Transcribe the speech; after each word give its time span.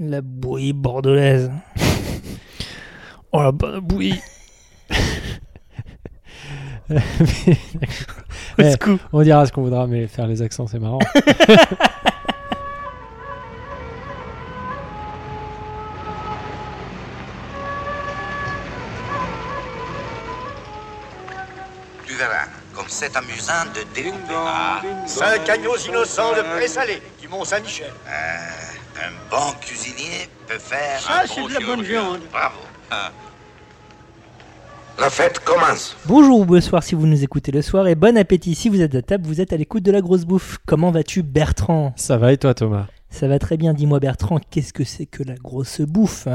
La 0.00 0.20
bouillie 0.20 0.72
bordelaise. 0.72 1.50
oh 3.32 3.42
la 3.42 3.52
bonne 3.52 3.80
bouillie. 3.80 4.20
Eh, 6.90 6.94
Au 8.62 8.70
secours. 8.70 8.98
on 9.12 9.22
dira 9.22 9.44
ce 9.46 9.52
qu'on 9.52 9.62
voudra, 9.62 9.86
mais 9.86 10.06
faire 10.06 10.26
les 10.26 10.40
accents, 10.42 10.66
c'est 10.66 10.78
marrant. 10.78 11.00
Tu 22.06 22.14
verras, 22.14 22.46
comme 22.74 22.86
c'est 22.88 23.14
amusant 23.16 23.64
de 23.74 23.82
découper. 23.94 24.34
Ah, 24.34 24.80
Cinq 25.06 25.48
agneaux 25.48 25.76
innocents 25.76 26.32
de 26.34 26.42
pré-salé 26.56 27.02
du 27.20 27.28
Mont-Saint-Michel. 27.28 27.92
euh, 28.08 28.67
un 28.98 29.30
bon 29.30 29.52
cuisinier 29.60 30.28
peut 30.46 30.58
faire 30.58 31.00
Ça, 31.00 31.22
un 31.22 31.26
c'est 31.26 31.40
bon 31.40 31.48
de 31.48 31.54
la 31.54 31.60
bonne 31.60 31.82
viande. 31.82 32.20
Bravo. 32.32 32.58
Ah. 32.90 33.10
La 34.98 35.10
fête 35.10 35.38
commence. 35.40 35.96
Bonjour 36.06 36.40
ou 36.40 36.44
bonsoir 36.44 36.82
si 36.82 36.96
vous 36.96 37.06
nous 37.06 37.22
écoutez 37.22 37.52
le 37.52 37.62
soir 37.62 37.86
et 37.86 37.94
bon 37.94 38.18
appétit 38.18 38.56
si 38.56 38.68
vous 38.68 38.80
êtes 38.80 38.96
à 38.96 39.02
table, 39.02 39.26
vous 39.26 39.40
êtes 39.40 39.52
à 39.52 39.56
l'écoute 39.56 39.84
de 39.84 39.92
la 39.92 40.00
grosse 40.00 40.24
bouffe. 40.24 40.58
Comment 40.66 40.90
vas-tu 40.90 41.22
Bertrand? 41.22 41.92
Ça 41.94 42.16
va 42.16 42.32
et 42.32 42.36
toi, 42.36 42.54
Thomas? 42.54 42.86
Ça 43.10 43.28
va 43.28 43.38
très 43.38 43.56
bien, 43.56 43.74
dis-moi 43.74 44.00
Bertrand, 44.00 44.40
qu'est-ce 44.50 44.72
que 44.72 44.84
c'est 44.84 45.06
que 45.06 45.22
la 45.22 45.34
grosse 45.36 45.80
bouffe? 45.80 46.26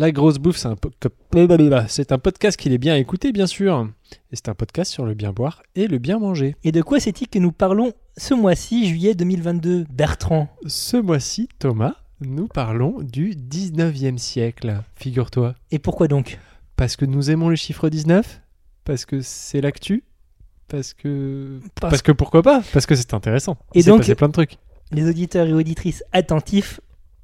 La 0.00 0.12
grosse 0.12 0.38
bouffe, 0.38 0.56
c'est 0.56 0.66
un, 0.68 0.76
po- 0.76 0.88
un 1.34 2.18
podcast 2.18 2.56
qu'il 2.58 2.72
est 2.72 2.78
bien 2.78 2.96
écouté, 2.96 3.32
bien 3.32 3.46
sûr. 3.46 3.86
Et 4.32 4.36
c'est 4.36 4.48
un 4.48 4.54
podcast 4.54 4.90
sur 4.90 5.04
le 5.04 5.12
bien 5.12 5.30
boire 5.30 5.62
et 5.74 5.88
le 5.88 5.98
bien 5.98 6.18
manger. 6.18 6.56
Et 6.64 6.72
de 6.72 6.80
quoi 6.80 7.00
c'est-il 7.00 7.28
que 7.28 7.38
nous 7.38 7.52
parlons 7.52 7.92
ce 8.16 8.32
mois-ci, 8.32 8.88
juillet 8.88 9.14
2022 9.14 9.84
Bertrand? 9.92 10.48
Ce 10.66 10.96
mois-ci, 10.96 11.50
Thomas, 11.58 11.96
nous 12.22 12.48
parlons 12.48 13.02
du 13.02 13.32
19e 13.34 14.16
siècle, 14.16 14.80
figure-toi. 14.96 15.54
Et 15.70 15.78
pourquoi 15.78 16.08
donc? 16.08 16.38
Parce 16.76 16.96
que 16.96 17.04
nous 17.04 17.30
aimons 17.30 17.50
les 17.50 17.56
chiffres 17.56 17.90
19 17.90 18.40
Parce 18.84 19.04
que 19.04 19.20
c'est 19.20 19.60
l'actu? 19.60 20.02
Parce 20.68 20.94
que... 20.94 21.60
Parce 21.78 21.90
Parce 21.90 22.02
que 22.02 22.12
pourquoi 22.12 22.40
pas? 22.40 22.62
Parce 22.72 22.86
que 22.86 22.94
c'est 22.94 23.12
intéressant. 23.12 23.58
Et 23.74 23.82
donc- 23.82 23.98
passé 23.98 24.14
plein 24.14 24.28
de 24.28 24.32
trucs. 24.32 24.56
Les 24.92 25.06
auditeurs 25.06 25.46
et 25.46 25.52
auditrices 25.52 26.02
attentifs 26.12 26.80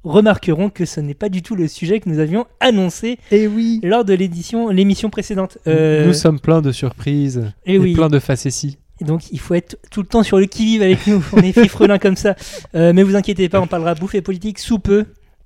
remarqueront 0.07 0.69
que 0.69 0.85
ce 0.85 0.99
n'est 0.99 1.13
pas 1.13 1.29
du 1.29 1.41
tout 1.41 1.55
le 1.55 1.67
sujet 1.67 1.99
que 1.99 2.09
nous 2.09 2.19
avions 2.19 2.45
annoncé 2.59 3.17
Et 3.31 3.47
oui 3.47 3.79
lors 3.83 4.05
de 4.05 4.13
l'édition, 4.13 4.69
l'émission 4.69 5.09
précédente. 5.09 5.57
Euh, 5.67 6.05
Nous 6.07 6.13
sommes 6.13 6.39
pleins 6.39 6.61
de 6.61 6.71
surprises 6.71 7.51
et 7.65 7.75
et 7.75 7.77
oui. 7.79 7.93
plein 7.93 8.09
de 8.09 8.19
facéties. 8.19 8.77
Et 8.99 9.05
donc 9.05 9.31
il 9.31 9.39
faut 9.39 9.53
être 9.53 9.77
tout 9.91 10.01
le 10.01 10.07
temps 10.07 10.23
sur 10.23 10.39
le 10.39 10.45
qui-vive 10.45 10.81
avec 10.81 11.05
nous. 11.07 11.23
On 11.33 11.37
est 11.37 11.51
fifrelins 11.51 11.99
comme 11.99 12.15
ça. 12.15 12.35
Euh, 12.75 12.93
mais 12.93 13.03
vous 13.03 13.15
inquiétez 13.15 13.47
pas, 13.49 13.61
on 13.61 13.67
parlera 13.67 13.93
bouffe 13.93 14.15
et 14.15 14.21
politique 14.21 14.57
sous 14.59 14.79
peu, 14.79 15.05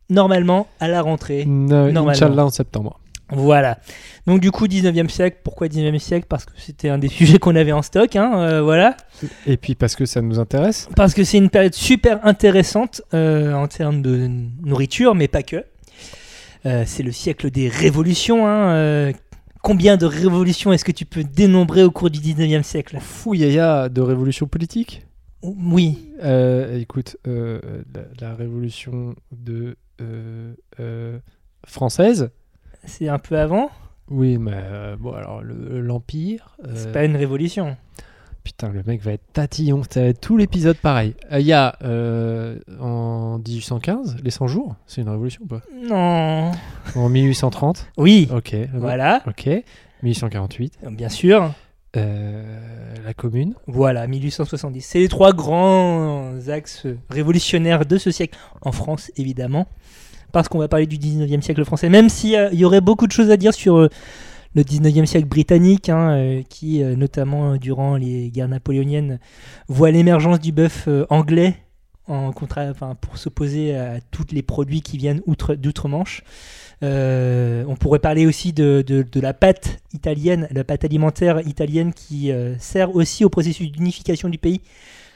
normalement 0.10 0.68
à 0.80 0.88
la 0.88 1.02
rentrée. 1.02 1.46
No- 1.46 1.92
Normalement. 1.92 2.10
Inch'Allah 2.10 2.46
en 2.46 2.50
septembre. 2.50 3.00
Voilà. 3.32 3.80
Donc 4.28 4.40
du 4.42 4.52
coup 4.52 4.68
19e 4.68 5.10
siècle. 5.10 5.38
Pourquoi 5.44 5.68
19e 5.68 5.98
siècle? 6.00 6.26
Parce 6.30 6.46
que 6.46 6.52
c'était 6.58 6.90
un 6.90 6.98
des 6.98 7.08
sujets 7.10 7.40
qu'on 7.40 7.56
avait 7.56 7.72
en 7.72 7.82
stock. 7.82 8.16
Hein, 8.16 8.32
euh, 8.36 8.62
voilà. 8.62 8.96
Et 9.48 9.58
puis 9.58 9.76
parce 9.76 9.96
que 9.96 10.06
ça 10.06 10.22
nous 10.22 10.40
intéresse. 10.40 10.90
Parce 10.96 11.14
que 11.14 11.24
c'est 11.24 11.38
une 11.38 11.50
période 11.50 11.74
super 11.74 12.26
intéressante 12.26 13.02
euh, 13.14 13.54
en 13.54 13.68
termes 13.68 14.02
de 14.02 14.30
nourriture, 14.64 15.16
mais 15.16 15.28
pas 15.28 15.44
que. 15.44 15.64
Euh, 16.66 16.84
c'est 16.86 17.04
le 17.04 17.12
siècle 17.12 17.50
des 17.50 17.70
révolutions. 17.70 18.48
hein, 18.48 19.12
combien 19.64 19.98
de 19.98 20.06
révolutions 20.06 20.74
est-ce 20.74 20.86
que 20.86 20.92
tu 20.92 21.06
peux 21.06 21.24
dénombrer 21.24 21.84
au 21.84 21.92
cours 21.92 22.10
du 22.10 22.20
19e 22.20 22.64
siècle? 22.64 22.98
Fouillaya 23.00 23.90
de 23.90 24.02
révolution 24.02 24.48
politique. 24.48 25.06
Oui. 25.42 26.10
Écoute, 26.76 27.18
la, 27.26 28.02
la 28.20 28.36
révolution 28.36 29.16
de 29.32 29.76
française. 31.66 32.30
C'est 32.86 33.08
un 33.10 33.20
peu 33.20 33.38
avant. 33.40 33.70
Oui, 34.10 34.38
mais 34.38 34.52
euh, 34.56 34.96
bon 35.00 35.14
alors 35.14 35.42
le- 35.42 35.80
l'empire. 35.82 36.56
euh, 36.66 36.72
C'est 36.76 36.92
pas 36.92 37.06
une 37.06 37.16
révolution. 37.16 37.78
Putain, 38.44 38.70
le 38.70 38.82
mec 38.84 39.02
va 39.02 39.14
être 39.14 39.24
tatillon. 39.34 39.84
Ça 39.90 40.02
va 40.02 40.08
être 40.08 40.20
tout 40.20 40.36
l'épisode 40.36 40.76
pareil. 40.78 41.14
Euh, 41.32 41.40
Il 41.40 41.46
y 41.46 41.54
a 41.54 41.76
en 42.82 43.38
1815 43.38 44.18
les 44.24 44.32
100 44.32 44.48
jours. 44.48 44.76
C'est 44.88 45.02
une 45.02 45.10
révolution 45.10 45.44
ou 45.44 45.48
pas? 45.48 45.62
Non. 45.84 46.52
En 46.96 47.10
1830. 47.10 47.88
Oui. 47.98 48.28
Ok. 48.36 48.56
Voilà. 48.74 49.22
Ok. 49.28 49.48
1848. 50.04 50.80
Bien 50.92 51.10
sûr. 51.10 51.54
euh, 51.98 52.96
la 53.06 53.14
commune. 53.14 53.54
Voilà, 53.68 54.08
1870. 54.08 54.82
C'est 54.82 55.00
les 55.00 55.08
trois 55.10 55.34
grands 55.34 56.32
axes 56.48 56.88
révolutionnaires 57.10 57.86
de 57.86 57.98
ce 57.98 58.10
siècle. 58.12 58.38
En 58.62 58.72
France, 58.72 59.12
évidemment. 59.18 59.68
Parce 60.32 60.48
qu'on 60.48 60.60
va 60.60 60.68
parler 60.68 60.88
du 60.88 60.98
19e 60.98 61.42
siècle 61.42 61.64
français. 61.66 61.90
Même 61.90 62.10
s'il 62.10 62.50
y 62.54 62.66
aurait 62.66 62.82
beaucoup 62.82 63.08
de 63.08 63.12
choses 63.12 63.30
à 63.32 63.38
dire 63.38 63.54
sur 63.54 63.78
euh, 63.78 63.90
le 64.56 64.64
19e 64.64 65.06
siècle 65.06 65.28
britannique, 65.28 65.90
hein, 65.90 66.12
euh, 66.12 66.42
qui, 66.50 66.84
euh, 66.84 66.96
notamment 66.96 67.54
euh, 67.54 67.58
durant 67.58 67.96
les 67.96 68.30
guerres 68.30 68.50
napoléoniennes, 68.50 69.20
voit 69.68 69.92
l'émergence 69.92 70.40
du 70.40 70.52
bœuf 70.52 70.86
euh, 70.88 71.06
anglais 71.10 71.56
en 72.08 72.32
contra- 72.32 72.74
pour 73.00 73.18
s'opposer 73.18 73.76
à 73.76 74.00
tous 74.12 74.26
les 74.32 74.42
produits 74.42 74.82
qui 74.82 74.98
viennent 74.98 75.22
outre- 75.28 75.56
d'outre-Manche. 75.56 76.24
Euh, 76.84 77.64
on 77.68 77.76
pourrait 77.76 78.00
parler 78.00 78.26
aussi 78.26 78.54
de, 78.54 78.84
la 79.16 79.34
pâte 79.34 79.80
italienne, 79.94 80.48
la 80.52 80.64
pâte 80.64 80.84
alimentaire 80.84 81.48
italienne 81.48 81.94
qui 81.94 82.32
euh, 82.32 82.56
sert 82.58 82.96
aussi 82.96 83.24
au 83.24 83.30
processus 83.30 83.72
d'unification 83.72 84.30
du 84.30 84.40
pays 84.40 84.62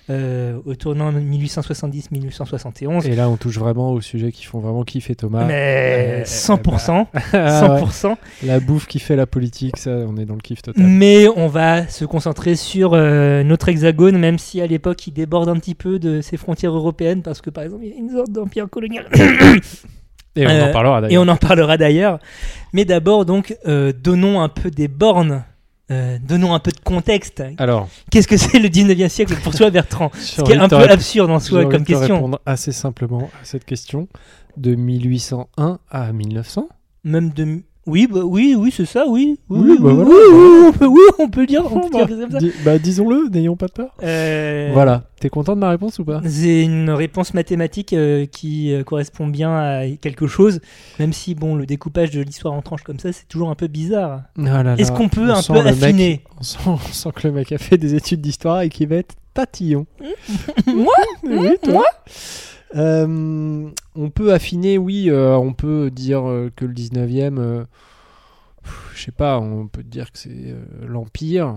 euh, 0.10 0.60
au 0.66 0.76
tournant 0.76 1.12
1870-1871. 1.12 3.08
Et 3.08 3.16
là, 3.16 3.30
on 3.30 3.38
touche 3.38 3.58
vraiment 3.58 3.92
aux 3.92 4.02
sujets 4.02 4.32
qui 4.32 4.46
font 4.46 4.60
vraiment 4.60 4.84
kiffer 4.84 5.16
Thomas. 5.16 5.46
Mais 5.46 6.22
Euh, 6.22 6.24
100%, 6.24 7.08
Ah 7.34 7.74
ouais. 7.76 7.82
100%. 7.82 8.16
La 8.44 8.60
bouffe 8.60 8.86
qui 8.88 9.00
fait 9.00 9.16
la 9.16 9.26
politique, 9.26 9.78
ça, 9.78 9.92
on 9.92 10.18
est 10.18 10.26
dans 10.26 10.36
le 10.36 10.42
kiff 10.42 10.62
total. 10.62 10.84
Mais 10.86 11.28
on 11.36 11.48
va 11.48 11.88
se 11.88 12.06
concentrer 12.06 12.56
sur 12.56 12.94
euh, 12.94 13.44
notre 13.44 13.70
hexagone, 13.70 14.18
même 14.18 14.38
si 14.38 14.62
à 14.62 14.68
l'époque 14.68 15.08
il 15.08 15.12
déborde 15.14 15.50
un 15.50 15.56
petit 15.56 15.76
peu 15.76 16.00
de 16.00 16.22
ses 16.22 16.38
frontières 16.38 16.74
européennes, 16.76 17.22
parce 17.22 17.42
que 17.42 17.50
par 17.50 17.64
exemple 17.64 17.84
il 17.86 17.90
y 17.92 17.94
a 17.94 17.98
une 17.98 18.12
sorte 18.12 18.32
d'empire 18.32 18.70
colonial. 18.70 19.06
Et 20.38 20.46
on 20.46 20.50
Euh, 20.50 20.70
en 20.70 20.72
parlera 20.74 21.02
Et 21.10 21.18
on 21.18 21.28
en 21.28 21.38
parlera 21.38 21.78
d'ailleurs. 21.78 22.20
Mais 22.74 22.84
d'abord, 22.86 23.26
donc, 23.26 23.56
euh, 23.68 23.94
donnons 23.94 24.42
un 24.42 24.50
peu 24.50 24.70
des 24.70 24.88
bornes, 24.90 25.46
euh, 25.92 26.18
donnons 26.22 26.54
un 26.56 26.60
peu 26.60 26.72
de 26.72 26.80
contexte. 26.80 27.44
Alors, 27.58 27.88
Qu'est-ce 28.12 28.28
que 28.28 28.38
c'est 28.38 28.60
le 28.60 28.70
19e 28.70 29.08
siècle 29.10 29.36
pour 29.44 29.54
toi, 29.54 29.70
Bertrand 29.70 30.12
Ce 30.20 30.42
qui 30.42 30.52
est 30.52 30.58
un 30.58 30.68
peu 30.68 30.78
absurde 30.78 31.30
en 31.30 31.40
soi 31.40 31.66
comme 31.66 31.84
question. 31.84 32.16
répondre 32.16 32.40
assez 32.46 32.72
simplement 32.72 33.30
à 33.42 33.46
cette 33.46 33.66
question. 33.66 34.08
De 34.58 34.74
1801 34.74 35.80
à 35.92 36.14
1900 36.14 36.70
Même 37.04 37.30
de. 37.32 37.62
Oui, 37.88 38.08
bah, 38.12 38.22
oui, 38.24 38.56
oui, 38.58 38.74
c'est 38.76 38.86
ça, 38.86 39.06
oui. 39.08 39.38
Oui, 39.48 39.60
Oui, 39.60 39.78
bah 39.80 39.90
oui, 39.90 39.94
voilà. 39.94 40.10
oui, 40.10 40.16
oui, 40.34 40.66
on 40.68 40.72
peut, 40.72 40.86
oui, 40.88 41.02
on 41.20 41.30
peut 41.30 41.46
dire. 41.46 41.64
On 41.72 41.82
peut 41.82 41.90
bah, 42.00 42.06
dire 42.06 42.18
comme 42.20 42.32
ça. 42.32 42.38
Dis- 42.40 42.52
bah, 42.64 42.80
disons-le, 42.80 43.30
n'ayons 43.30 43.56
pas 43.56 43.68
peur. 43.68 43.90
Euh, 44.02 44.72
Voilà, 44.74 45.04
t'es 45.20 45.30
content 45.30 45.54
de 45.56 45.60
ma 45.60 45.70
réponse 45.70 46.00
ou 46.00 46.04
pas? 46.06 46.20
C'est 46.26 46.64
une 46.64 46.90
réponse 46.90 47.36
mathématique 47.36 47.94
euh, 47.94 48.26
qui 48.26 48.74
euh, 48.74 48.84
correspond 48.84 49.28
bien 49.28 49.56
à 49.56 49.88
quelque 50.02 50.26
chose, 50.26 50.62
même 51.00 51.14
si 51.14 51.36
bon, 51.36 51.56
le 51.56 51.68
découpage 51.68 52.10
de 52.10 52.22
l'histoire 52.22 52.56
en 52.56 52.64
tranches 52.64 52.82
comme 52.84 52.98
ça, 53.00 53.12
c'est 53.14 53.28
toujours 53.28 53.50
un 53.52 53.56
peu 53.56 53.68
bizarre. 53.68 54.22
Ah 54.44 54.76
Est-ce 54.80 54.92
qu'on 54.92 55.08
peut 55.10 55.30
on 55.30 55.36
un 55.36 55.44
peu 55.44 55.54
mec- 55.54 55.84
affiner? 55.84 56.22
On, 56.40 56.44
sent, 56.44 56.58
on 56.66 56.78
sent 56.78 57.10
que 57.16 57.28
le 57.28 57.34
mec 57.34 57.52
a 57.52 57.60
fait 57.60 57.78
des 57.78 57.94
études 57.94 58.22
d'histoire 58.22 58.62
et 58.62 58.70
qu'il 58.70 58.88
va 58.88 58.96
être 58.96 59.14
tatillon. 59.36 59.86
Moi? 60.68 60.94
Oui, 61.24 61.50
toi. 61.62 61.84
Euh, 62.76 63.70
on 63.96 64.10
peut 64.10 64.34
affiner, 64.34 64.78
oui, 64.78 65.10
euh, 65.10 65.36
on 65.36 65.54
peut 65.54 65.90
dire 65.92 66.28
euh, 66.28 66.52
que 66.56 66.66
le 66.66 66.74
19e, 66.74 67.40
euh, 67.40 67.66
je 68.94 69.04
sais 69.04 69.12
pas, 69.12 69.40
on 69.40 69.68
peut 69.68 69.84
dire 69.84 70.12
que 70.12 70.18
c'est 70.18 70.56
l'Empire 70.82 71.56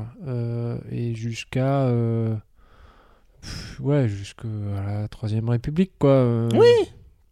et 0.90 1.14
jusqu'à. 1.14 1.90
ouais, 3.80 4.08
jusqu'à 4.08 4.48
la 4.86 5.08
Troisième 5.08 5.48
République, 5.48 5.92
quoi. 5.98 6.48
Oui, 6.54 6.68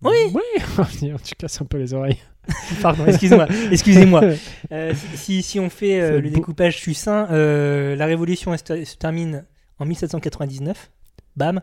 oui. 0.03 0.33
Oui, 0.35 1.13
tu 1.23 1.35
casses 1.35 1.61
un 1.61 1.67
peu 1.67 1.79
les 1.79 1.95
oreilles. 1.95 2.19
Pardon, 2.83 3.07
excuse-moi, 3.07 3.47
excusez-moi. 3.71 4.23
Euh, 4.73 4.95
si, 4.95 5.17
si, 5.17 5.43
si 5.43 5.61
on 5.61 5.71
fait 5.71 6.21
le 6.21 6.29
beau. 6.29 6.35
découpage 6.35 6.79
succinct, 6.79 7.27
la 7.31 8.07
révolution 8.07 8.57
se 8.57 8.97
termine 8.97 9.45
en 9.79 9.85
1799, 9.85 10.91
bam. 11.37 11.61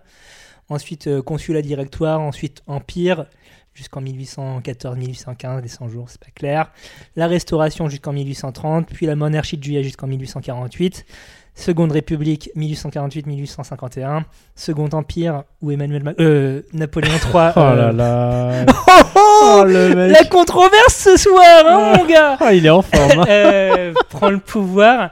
Ensuite, 0.70 1.08
euh, 1.08 1.22
consulat 1.22 1.62
directoire, 1.62 2.22
ensuite 2.22 2.64
empire, 2.68 3.26
jusqu'en 3.74 4.02
1814-1815, 4.02 5.62
les 5.62 5.68
100 5.68 5.88
jours, 5.90 6.10
c'est 6.10 6.20
pas 6.20 6.32
clair. 6.34 6.72
La 7.16 7.28
restauration 7.28 7.90
jusqu'en 7.90 8.14
1830, 8.14 8.88
puis 8.88 9.06
la 9.06 9.16
monarchie 9.16 9.58
de 9.58 9.64
juillet 9.64 9.84
jusqu'en 9.84 10.08
1848. 10.08 11.06
Seconde 11.56 11.92
République 11.92 12.50
1848-1851, 12.58 14.24
Second 14.56 14.90
Empire 14.94 15.44
où 15.62 15.72
Emmanuel 15.72 16.04
Ma- 16.04 16.14
euh, 16.20 16.62
Napoléon 16.74 17.12
III. 17.14 17.52
Oh 17.56 17.60
euh, 17.60 17.76
là 17.76 17.92
là. 17.92 18.66
Oh, 18.88 19.02
oh 19.16 19.60
Oh, 19.60 19.64
le 19.66 19.96
mec. 19.96 20.12
La 20.12 20.24
controverse 20.26 20.96
ce 20.96 21.18
soir, 21.18 21.64
hein, 21.66 21.94
mon 21.98 22.06
gars 22.06 22.38
Ah, 22.40 22.54
il 22.54 22.66
est 22.66 22.70
en 22.70 22.82
forme. 22.82 23.20
hein. 23.22 23.26
euh, 23.30 23.94
prend 24.10 24.30
le 24.30 24.40
pouvoir 24.40 25.12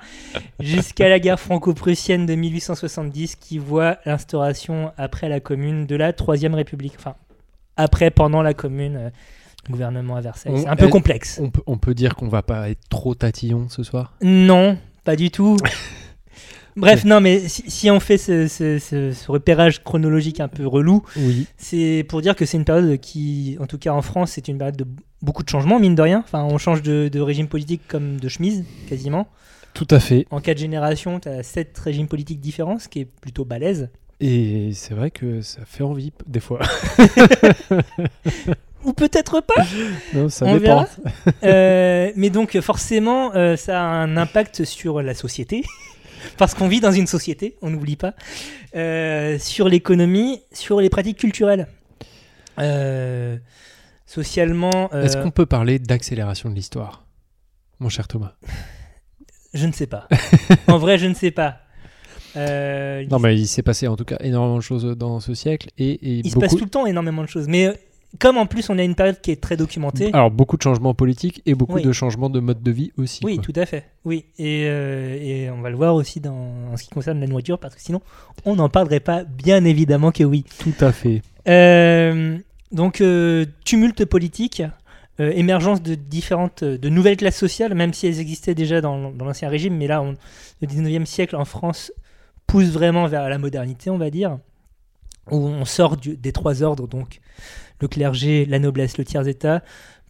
jusqu'à 0.59 1.09
la 1.09 1.19
guerre 1.19 1.39
franco-prussienne 1.39 2.25
de 2.25 2.35
1870 2.35 3.35
qui 3.35 3.57
voit 3.57 3.97
l'instauration 4.05 4.91
après 4.97 5.29
la 5.29 5.39
commune 5.39 5.85
de 5.85 5.95
la 5.95 6.13
Troisième 6.13 6.55
République. 6.55 6.93
Enfin, 6.97 7.15
après, 7.77 8.09
pendant 8.09 8.41
la 8.41 8.53
Commune, 8.53 8.95
euh, 8.97 9.09
gouvernement 9.69 10.15
à 10.15 10.21
Versailles. 10.21 10.59
C'est 10.59 10.67
un 10.67 10.75
peu 10.75 10.87
complexe. 10.87 11.39
On 11.41 11.49
peut, 11.49 11.61
on 11.67 11.77
peut 11.77 11.93
dire 11.93 12.15
qu'on 12.15 12.27
va 12.27 12.41
pas 12.41 12.69
être 12.69 12.87
trop 12.89 13.13
tatillon 13.15 13.67
ce 13.69 13.83
soir? 13.83 14.13
Non, 14.21 14.77
pas 15.03 15.15
du 15.15 15.29
tout. 15.31 15.57
Bref, 16.75 17.03
non, 17.05 17.19
mais 17.21 17.47
si, 17.47 17.63
si 17.69 17.91
on 17.91 17.99
fait 17.99 18.17
ce, 18.17 18.47
ce- 18.47 18.79
ce- 18.79 19.11
ce 19.11 19.31
repérage 19.31 19.83
chronologique 19.83 20.39
un 20.39 20.47
peu 20.47 20.65
relou, 20.65 21.03
Oui. 21.17 21.45
c'est 21.57 22.05
pour 22.07 22.21
dire 22.21 22.35
que 22.35 22.45
c'est 22.45 22.57
une 22.57 22.65
période 22.65 22.99
qui, 22.99 23.57
en 23.59 23.67
tout 23.67 23.77
cas 23.77 23.91
en 23.91 24.01
France, 24.01 24.31
c'est 24.31 24.47
une 24.47 24.57
période 24.57 24.77
de 24.77 24.85
beaucoup 25.21 25.43
de 25.43 25.49
changements, 25.49 25.79
mine 25.79 25.95
de 25.95 26.01
rien. 26.01 26.19
Enfin, 26.23 26.43
on 26.43 26.57
change 26.57 26.81
de, 26.81 27.07
de 27.09 27.19
régime 27.19 27.47
politique 27.47 27.81
comme 27.87 28.19
de 28.19 28.27
chemise, 28.29 28.63
quasiment. 28.89 29.27
Tout 29.73 29.87
à 29.89 29.99
fait. 29.99 30.25
En 30.31 30.41
quatre 30.41 30.57
générations, 30.57 31.19
tu 31.19 31.29
as 31.29 31.43
sept 31.43 31.77
régimes 31.77 32.07
politiques 32.07 32.39
différents, 32.41 32.79
ce 32.79 32.87
qui 32.89 32.99
est 33.01 33.05
plutôt 33.05 33.45
balèze. 33.45 33.89
Et 34.19 34.71
c'est 34.73 34.93
vrai 34.93 35.09
que 35.11 35.41
ça 35.41 35.61
fait 35.65 35.83
envie 35.83 36.11
des 36.27 36.39
fois. 36.39 36.59
Ou 38.83 38.93
peut-être 38.93 39.41
pas 39.41 39.63
non, 40.13 40.27
ça 40.29 40.45
On 40.47 40.53
dépend. 40.57 40.85
verra. 40.85 40.87
Euh, 41.43 42.11
mais 42.15 42.29
donc 42.31 42.59
forcément, 42.61 43.31
euh, 43.35 43.55
ça 43.55 43.79
a 43.79 43.83
un 43.85 44.17
impact 44.17 44.63
sur 44.65 45.01
la 45.03 45.13
société, 45.13 45.63
parce 46.37 46.53
qu'on 46.53 46.67
vit 46.67 46.79
dans 46.79 46.91
une 46.91 47.07
société, 47.07 47.57
on 47.61 47.69
n'oublie 47.69 47.95
pas, 47.95 48.13
Euh, 48.75 49.37
sur 49.37 49.67
l'économie, 49.67 50.41
sur 50.53 50.79
les 50.79 50.89
pratiques 50.89 51.17
culturelles. 51.17 51.67
Euh, 52.59 53.37
socialement, 54.05 54.89
euh, 54.93 55.03
Est-ce 55.03 55.17
qu'on 55.17 55.31
peut 55.31 55.45
parler 55.45 55.77
d'accélération 55.79 56.49
de 56.49 56.55
l'histoire, 56.55 57.05
mon 57.79 57.89
cher 57.89 58.07
Thomas? 58.07 58.33
Je 59.53 59.67
ne 59.67 59.73
sais 59.73 59.87
pas. 59.87 60.07
en 60.67 60.77
vrai, 60.77 60.97
je 60.97 61.07
ne 61.07 61.13
sais 61.13 61.31
pas. 61.31 61.57
Non, 62.37 63.19
mais 63.19 63.35
il 63.37 63.47
s'est 63.47 63.63
passé 63.63 63.89
en 63.89 63.97
tout 63.97 64.05
cas 64.05 64.15
énormément 64.21 64.55
de 64.55 64.61
choses 64.61 64.85
dans 64.97 65.19
ce 65.19 65.33
siècle 65.33 65.67
et, 65.77 65.89
et 65.91 66.19
il 66.23 66.31
se 66.31 66.39
passe 66.39 66.55
tout 66.55 66.63
le 66.63 66.69
temps 66.69 66.85
énormément 66.85 67.21
de 67.21 67.27
choses. 67.27 67.49
Mais 67.49 67.77
comme 68.19 68.37
en 68.37 68.45
plus 68.45 68.69
on 68.69 68.77
a 68.77 68.83
une 68.83 68.95
période 68.95 69.21
qui 69.21 69.31
est 69.31 69.41
très 69.41 69.55
documentée, 69.57 70.09
Alors 70.13 70.31
beaucoup 70.31 70.57
de 70.57 70.61
changements 70.61 70.93
politiques 70.93 71.41
et 71.45 71.55
beaucoup 71.55 71.75
Oui. 71.75 71.81
de 71.83 71.91
changements 71.91 72.29
de 72.29 72.39
mode 72.39 72.61
de 72.61 72.71
vie 72.71 72.91
aussi. 72.97 73.21
Oui, 73.23 73.35
quoi. 73.35 73.43
tout 73.43 73.53
à 73.59 73.65
fait. 73.65 73.85
Oui, 74.05 74.25
et, 74.37 74.65
euh, 74.67 75.17
et 75.19 75.49
on 75.49 75.61
va 75.61 75.69
le 75.69 75.75
voir 75.77 75.95
aussi 75.95 76.19
dans, 76.19 76.33
en 76.71 76.77
ce 76.77 76.83
qui 76.83 76.89
concerne 76.89 77.19
la 77.19 77.27
nourriture, 77.27 77.57
parce 77.59 77.75
que 77.75 77.81
sinon, 77.81 78.01
on 78.45 78.55
n'en 78.55 78.69
parlerait 78.69 78.99
pas, 78.99 79.23
bien 79.23 79.63
évidemment 79.65 80.11
que 80.11 80.23
oui. 80.23 80.43
Tout 80.59 80.73
à 80.81 80.91
fait. 80.91 81.21
Euh, 81.47 82.37
donc, 82.71 83.01
euh, 83.01 83.45
tumulte 83.65 84.05
politique, 84.05 84.63
émergence 85.19 85.83
de 85.83 85.93
différentes, 85.93 86.63
de 86.63 86.89
nouvelles 86.89 87.17
classes 87.17 87.37
sociales, 87.37 87.75
même 87.75 87.93
si 87.93 88.07
elles 88.07 88.19
existaient 88.19 88.55
déjà 88.55 88.81
dans, 88.81 89.11
dans 89.11 89.25
l'ancien 89.25 89.49
régime, 89.49 89.75
mais 89.77 89.85
là, 89.85 90.01
on- 90.01 90.15
le 90.61 90.67
19e 90.67 91.05
siècle 91.05 91.35
en 91.35 91.45
France 91.45 91.91
pousse 92.47 92.69
vraiment 92.71 93.05
vers 93.07 93.29
la 93.29 93.37
modernité, 93.37 93.89
on 93.91 93.97
va 93.99 94.09
dire, 94.09 94.39
où 95.31 95.37
on 95.37 95.65
sort 95.65 95.97
du- 95.97 96.17
des 96.17 96.31
trois 96.31 96.61
ordres, 96.63 96.87
donc 96.87 97.19
le 97.79 97.87
clergé, 97.87 98.45
la 98.45 98.59
noblesse, 98.59 98.97
le 98.97 99.05
tiers-état, 99.05 99.63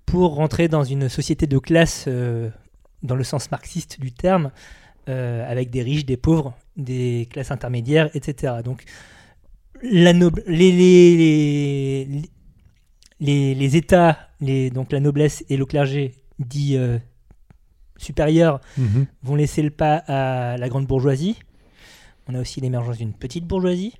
pour 0.06 0.36
rentrer 0.36 0.68
dans 0.68 0.84
une 0.84 1.08
société 1.10 1.48
de 1.48 1.58
classe 1.58 2.06
euh, 2.08 2.50
dans 3.04 3.16
le 3.16 3.24
sens 3.24 3.50
marxiste 3.52 4.00
du 4.02 4.12
terme, 4.12 4.52
euh, 5.10 5.50
avec 5.50 5.70
des 5.70 5.82
riches, 5.84 6.06
des 6.06 6.18
pauvres, 6.18 6.54
des 6.76 7.28
classes 7.32 7.52
intermédiaires, 7.52 8.10
etc. 8.16 8.56
Donc, 8.64 8.84
la 9.84 10.14
noble- 10.14 10.44
les, 10.48 10.72
les, 10.72 12.06
les, 12.06 12.22
les, 13.20 13.56
les 13.56 13.76
États, 13.78 14.18
les, 14.42 14.70
donc 14.70 14.92
la 14.92 15.00
noblesse 15.00 15.44
et 15.50 15.58
le 15.58 15.66
clergé 15.66 16.14
dit 16.40 16.76
euh, 16.78 16.98
supérieur, 17.98 18.60
Mhm. 18.78 19.06
vont 19.24 19.36
laisser 19.36 19.62
le 19.62 19.70
pas 19.70 19.96
à 20.08 20.58
la 20.58 20.70
grande 20.70 20.88
bourgeoisie. 20.88 21.38
On 22.28 22.36
a 22.36 22.40
aussi 22.42 22.62
l'émergence 22.62 22.98
d'une 22.98 23.14
petite 23.14 23.46
bourgeoisie. 23.46 23.94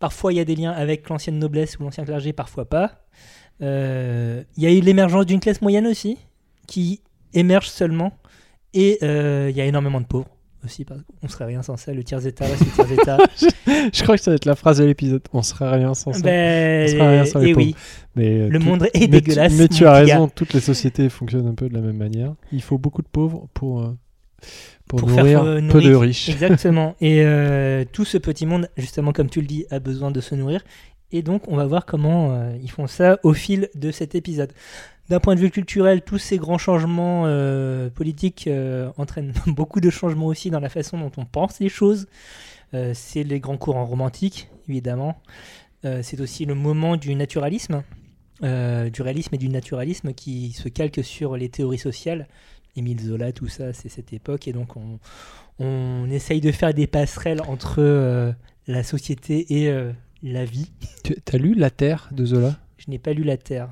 Parfois, 0.00 0.32
il 0.32 0.36
y 0.36 0.40
a 0.40 0.44
des 0.44 0.56
liens 0.56 0.72
avec 0.72 1.08
l'ancienne 1.08 1.38
noblesse 1.38 1.78
ou 1.78 1.84
l'ancien 1.84 2.04
clergé, 2.04 2.32
parfois 2.32 2.64
pas. 2.64 3.04
Euh, 3.62 4.42
Il 4.56 4.62
y 4.64 4.66
a 4.66 4.70
eu 4.72 4.80
l'émergence 4.80 5.26
d'une 5.26 5.40
classe 5.40 5.60
moyenne 5.62 5.86
aussi, 5.86 6.16
qui 6.66 7.00
émerge 7.34 7.68
seulement. 7.68 8.12
Et 8.74 8.98
euh, 9.02 9.48
il 9.50 9.56
y 9.56 9.60
a 9.60 9.66
énormément 9.66 10.00
de 10.00 10.06
pauvres 10.06 10.28
aussi, 10.64 10.84
parce 10.84 11.00
qu'on 11.20 11.28
serait 11.28 11.46
rien 11.46 11.62
sans 11.62 11.76
ça. 11.76 11.92
Le 11.92 12.04
tiers-état 12.04 12.44
reste 12.44 12.60
le 12.64 12.70
tiers-état. 12.84 13.18
Je 13.92 14.02
crois 14.02 14.16
que 14.16 14.22
ça 14.22 14.30
va 14.30 14.36
être 14.36 14.44
la 14.44 14.54
phrase 14.54 14.78
de 14.78 14.84
l'épisode. 14.84 15.22
On 15.32 15.42
serait 15.42 15.70
rien 15.70 15.92
sans 15.94 16.12
ça. 16.12 16.20
ben, 16.20 16.84
On 16.84 16.88
serait 16.88 17.08
rien 17.08 17.24
sans 17.24 17.38
les 17.40 17.50
et 17.50 17.54
oui, 17.54 17.74
Mais, 18.14 18.40
euh, 18.40 18.48
le 18.48 18.58
monde 18.58 18.84
est 18.84 18.90
mais 18.94 19.00
tu- 19.00 19.08
dégueulasse. 19.08 19.52
Mais 19.54 19.68
tu 19.68 19.86
as 19.86 20.04
gars. 20.04 20.14
raison, 20.14 20.28
toutes 20.28 20.52
les 20.54 20.60
sociétés 20.60 21.08
fonctionnent 21.08 21.46
un 21.48 21.54
peu 21.54 21.68
de 21.68 21.74
la 21.74 21.80
même 21.80 21.96
manière. 21.96 22.34
Il 22.52 22.62
faut 22.62 22.78
beaucoup 22.78 23.02
de 23.02 23.08
pauvres 23.08 23.48
pour, 23.54 23.82
euh, 23.82 23.96
pour, 24.90 24.98
Pour 24.98 25.10
faire, 25.12 25.24
nourrir 25.24 25.44
euh, 25.44 25.68
peu 25.68 25.80
de 25.80 25.94
riches. 25.94 26.28
Exactement. 26.28 26.96
Et 27.00 27.22
euh, 27.22 27.84
tout 27.92 28.04
ce 28.04 28.18
petit 28.18 28.44
monde, 28.44 28.68
justement, 28.76 29.12
comme 29.12 29.30
tu 29.30 29.40
le 29.40 29.46
dis, 29.46 29.64
a 29.70 29.78
besoin 29.78 30.10
de 30.10 30.20
se 30.20 30.34
nourrir. 30.34 30.62
Et 31.12 31.22
donc, 31.22 31.46
on 31.46 31.54
va 31.54 31.64
voir 31.64 31.86
comment 31.86 32.32
euh, 32.32 32.56
ils 32.60 32.70
font 32.70 32.88
ça 32.88 33.20
au 33.22 33.32
fil 33.32 33.68
de 33.76 33.92
cet 33.92 34.16
épisode. 34.16 34.52
D'un 35.08 35.20
point 35.20 35.36
de 35.36 35.40
vue 35.40 35.50
culturel, 35.52 36.02
tous 36.02 36.18
ces 36.18 36.38
grands 36.38 36.58
changements 36.58 37.22
euh, 37.26 37.88
politiques 37.88 38.50
entraînent 38.96 39.32
beaucoup 39.46 39.80
de 39.80 39.90
changements 39.90 40.26
aussi 40.26 40.50
dans 40.50 40.60
la 40.60 40.68
façon 40.68 40.98
dont 40.98 41.12
on 41.16 41.24
pense 41.24 41.60
les 41.60 41.68
choses. 41.68 42.06
C'est 42.94 43.24
les 43.24 43.40
grands 43.40 43.56
courants 43.56 43.84
romantiques, 43.84 44.48
évidemment. 44.68 45.20
C'est 45.82 46.20
aussi 46.20 46.44
le 46.44 46.54
moment 46.54 46.96
du 46.96 47.16
naturalisme, 47.16 47.82
du 48.40 49.02
réalisme 49.02 49.34
et 49.34 49.38
du 49.38 49.48
naturalisme 49.48 50.14
qui 50.14 50.52
se 50.52 50.68
calque 50.68 51.02
sur 51.02 51.36
les 51.36 51.48
théories 51.48 51.78
sociales. 51.78 52.28
Émile 52.76 53.00
Zola, 53.00 53.32
tout 53.32 53.48
ça, 53.48 53.72
c'est 53.72 53.88
cette 53.88 54.12
époque. 54.12 54.48
Et 54.48 54.52
donc, 54.52 54.76
on, 54.76 54.98
on 55.58 56.10
essaye 56.10 56.40
de 56.40 56.52
faire 56.52 56.72
des 56.74 56.86
passerelles 56.86 57.42
entre 57.48 57.76
euh, 57.78 58.32
la 58.66 58.82
société 58.82 59.46
et 59.60 59.68
euh, 59.68 59.92
la 60.22 60.44
vie. 60.44 60.70
Tu 61.04 61.14
as 61.32 61.38
lu 61.38 61.54
La 61.54 61.70
Terre 61.70 62.08
de 62.12 62.24
Zola? 62.24 62.56
Je 62.78 62.90
n'ai 62.90 62.98
pas 62.98 63.12
lu 63.12 63.24
La 63.24 63.36
Terre. 63.36 63.68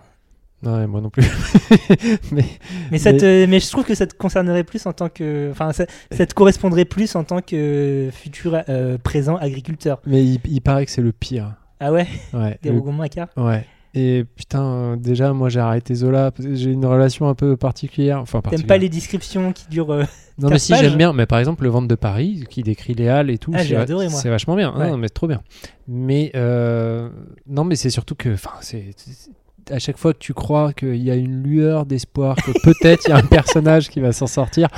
Non, 0.62 0.89
moi 0.89 1.00
non 1.00 1.09
plus. 1.09 1.23
mais 2.33 2.45
Mais, 2.91 2.99
ça 2.99 3.12
Mais- 3.12 3.19
te- 3.19 3.47
mais 3.47 3.61
je 3.61 3.71
trouve 3.71 3.85
que 3.85 3.95
ça 3.95 4.06
te 4.09 4.15
concernerait 4.17 4.65
plus 4.65 4.85
en 4.87 4.93
tant 4.93 5.09
que. 5.09 5.49
Enfin, 5.53 5.73
ça, 5.73 5.87
ça 6.11 6.27
te 6.27 6.35
correspondrait 6.35 6.85
plus 6.85 7.15
en 7.15 7.23
tant 7.23 7.41
que 7.41 8.11
futur 8.12 8.61
euh, 8.69 8.99
présent 8.99 9.37
agriculteur. 9.37 10.00
mais 10.05 10.25
il, 10.25 10.41
il 10.49 10.61
paraît 10.61 10.85
que 10.85 10.91
c'est 10.91 11.00
le 11.03 11.12
pire. 11.12 11.55
Ah 11.79 11.93
ouais? 11.93 12.09
Ouais. 12.33 12.59
Des 12.62 12.71
le- 12.73 13.09
quart 13.09 13.29
ouais. 13.37 13.65
Et 14.00 14.25
putain, 14.37 14.62
euh, 14.62 14.97
déjà, 14.97 15.33
moi 15.33 15.49
j'ai 15.49 15.59
arrêté 15.59 15.93
Zola 15.95 16.31
j'ai 16.39 16.71
une 16.71 16.87
relation 16.87 17.29
un 17.29 17.35
peu 17.35 17.56
particulière. 17.56 18.21
Enfin, 18.21 18.41
T'aimes 18.49 18.62
pas 18.62 18.79
les 18.79 18.89
descriptions 18.89 19.53
qui 19.53 19.67
durent. 19.69 19.91
euh, 19.93 20.05
Non, 20.39 20.50
mais 20.50 20.59
si, 20.61 20.73
j'aime 20.77 20.97
bien. 20.97 21.12
Mais 21.12 21.27
par 21.27 21.41
exemple, 21.41 21.65
Le 21.65 21.71
Ventre 21.71 21.89
de 21.89 21.95
Paris, 21.97 22.45
qui 22.49 22.62
décrit 22.62 22.95
les 22.95 23.09
Halles 23.09 23.31
et 23.31 23.39
tout, 23.39 23.50
Ah, 23.55 23.59
c'est 23.59 23.65
j'ai 23.67 23.75
va- 23.75 23.83
adoré, 23.83 24.09
moi. 24.09 24.21
c'est 24.21 24.29
vachement 24.31 24.55
bien. 24.55 24.73
Ouais. 24.77 24.89
Non, 24.91 24.97
mais 24.99 25.09
c'est 25.09 25.15
trop 25.15 25.27
bien. 25.27 25.41
Mais 25.89 26.31
euh, 26.37 27.09
non, 27.49 27.65
mais 27.65 27.75
c'est 27.77 27.91
surtout 27.91 28.15
que, 28.15 28.35
enfin, 28.35 28.50
c'est 28.61 28.91
à 29.71 29.79
chaque 29.79 29.99
fois 29.99 30.15
que 30.15 30.19
tu 30.19 30.33
crois 30.33 30.73
qu'il 30.73 30.97
y 30.97 31.11
a 31.11 31.15
une 31.15 31.43
lueur 31.43 31.85
d'espoir, 31.85 32.37
que 32.37 32.53
peut-être 32.62 33.02
il 33.07 33.11
y 33.11 33.12
a 33.12 33.17
un 33.17 33.23
personnage 33.26 33.88
qui 33.90 34.00
va 34.00 34.12
s'en 34.12 34.26
sortir, 34.26 34.69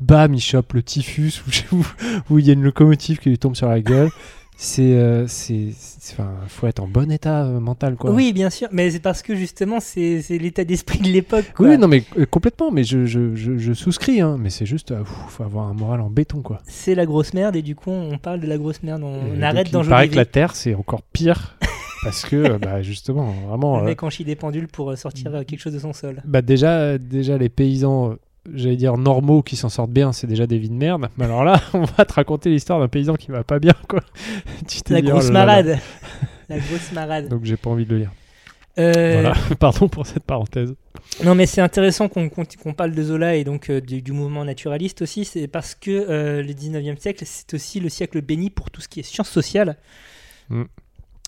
bam, 0.00 0.32
il 0.34 0.40
chope 0.40 0.72
le 0.72 0.82
typhus 0.82 1.42
ou 1.72 1.84
ou 2.30 2.38
il 2.38 2.46
y 2.46 2.50
a 2.50 2.52
une 2.52 2.62
locomotive 2.62 3.18
qui 3.18 3.28
lui 3.30 3.38
tombe 3.38 3.56
sur 3.56 3.68
la 3.68 3.80
gueule. 3.80 4.08
C'est, 4.60 4.94
euh, 4.94 5.28
c'est, 5.28 5.68
enfin, 6.10 6.34
faut 6.48 6.66
être 6.66 6.80
en 6.80 6.88
bon 6.88 7.12
état 7.12 7.44
euh, 7.44 7.60
mental, 7.60 7.94
quoi. 7.94 8.10
Oui, 8.10 8.32
bien 8.32 8.50
sûr. 8.50 8.66
Mais 8.72 8.90
c'est 8.90 8.98
parce 8.98 9.22
que 9.22 9.36
justement, 9.36 9.78
c'est 9.78 10.20
l'état 10.30 10.64
d'esprit 10.64 10.98
de 10.98 11.06
l'époque. 11.06 11.44
Oui, 11.60 11.78
non, 11.78 11.86
mais 11.86 12.02
euh, 12.18 12.26
complètement. 12.26 12.72
Mais 12.72 12.82
je, 12.82 13.06
je, 13.06 13.36
je, 13.36 13.56
je 13.56 13.72
souscris, 13.72 14.20
hein. 14.20 14.36
Mais 14.36 14.50
c'est 14.50 14.66
juste, 14.66 14.90
euh, 14.90 15.04
faut 15.04 15.44
avoir 15.44 15.68
un 15.68 15.74
moral 15.74 16.00
en 16.00 16.10
béton, 16.10 16.42
quoi. 16.42 16.58
C'est 16.64 16.96
la 16.96 17.06
grosse 17.06 17.34
merde 17.34 17.54
et 17.54 17.62
du 17.62 17.76
coup, 17.76 17.92
on 17.92 18.18
parle 18.18 18.40
de 18.40 18.48
la 18.48 18.58
grosse 18.58 18.82
merde. 18.82 19.04
On, 19.04 19.40
arrête 19.42 19.70
donc, 19.70 19.84
Il 19.84 19.90
paraît 19.90 20.08
que 20.08 20.16
la. 20.16 20.24
Terre, 20.24 20.56
c'est 20.56 20.74
encore 20.74 21.02
pire. 21.02 21.56
parce 22.02 22.24
que, 22.24 22.58
bah, 22.58 22.82
justement, 22.82 23.32
vraiment. 23.48 23.78
Le 23.78 23.84
mec 23.84 24.02
en 24.02 24.10
chie 24.10 24.24
des 24.24 24.34
pendules 24.34 24.66
pour 24.66 24.98
sortir 24.98 25.44
quelque 25.46 25.60
chose 25.60 25.74
de 25.74 25.78
son 25.78 25.92
sol. 25.92 26.20
bah, 26.24 26.42
déjà, 26.42 26.98
déjà, 26.98 27.38
les 27.38 27.48
paysans, 27.48 28.16
j'allais 28.54 28.76
dire 28.76 28.96
normaux, 28.96 29.42
qui 29.42 29.56
s'en 29.56 29.68
sortent 29.68 29.90
bien, 29.90 30.12
c'est 30.12 30.26
déjà 30.26 30.46
des 30.46 30.58
vies 30.58 30.68
de 30.68 30.74
merde. 30.74 31.08
Mais 31.16 31.24
alors 31.24 31.44
là, 31.44 31.60
on 31.74 31.82
va 31.82 32.04
te 32.04 32.12
raconter 32.12 32.50
l'histoire 32.50 32.80
d'un 32.80 32.88
paysan 32.88 33.14
qui 33.14 33.30
va 33.30 33.44
pas 33.44 33.58
bien, 33.58 33.74
quoi. 33.88 34.00
tu 34.68 34.82
t'es 34.82 34.94
La 34.94 35.00
dit, 35.02 35.08
oh 35.08 35.12
grosse 35.12 35.28
là. 35.28 35.32
marade. 35.46 35.78
La 36.48 36.58
grosse 36.58 36.92
marade. 36.92 37.28
Donc, 37.28 37.44
j'ai 37.44 37.56
pas 37.56 37.70
envie 37.70 37.84
de 37.84 37.90
le 37.90 37.98
lire. 37.98 38.10
Euh, 38.78 39.20
Voilà. 39.20 39.34
Pardon 39.58 39.88
pour 39.88 40.06
cette 40.06 40.22
parenthèse. 40.24 40.74
Non, 41.24 41.34
mais 41.34 41.46
c'est 41.46 41.60
intéressant 41.60 42.08
qu'on 42.08 42.28
qu'on 42.28 42.74
parle 42.74 42.92
de 42.92 43.02
Zola 43.02 43.34
et 43.34 43.42
donc 43.44 43.70
euh, 43.70 43.80
du, 43.80 44.02
du 44.02 44.12
mouvement 44.12 44.44
naturaliste 44.44 45.02
aussi. 45.02 45.24
C'est 45.24 45.48
parce 45.48 45.74
que 45.74 45.90
euh, 45.90 46.42
le 46.42 46.52
19e 46.52 46.96
siècle, 46.98 47.24
c'est 47.26 47.52
aussi 47.54 47.80
le 47.80 47.88
siècle 47.88 48.20
béni 48.22 48.50
pour 48.50 48.70
tout 48.70 48.80
ce 48.80 48.88
qui 48.88 49.00
est 49.00 49.02
sciences 49.02 49.30
sociales. 49.30 49.76
Mm. 50.48 50.62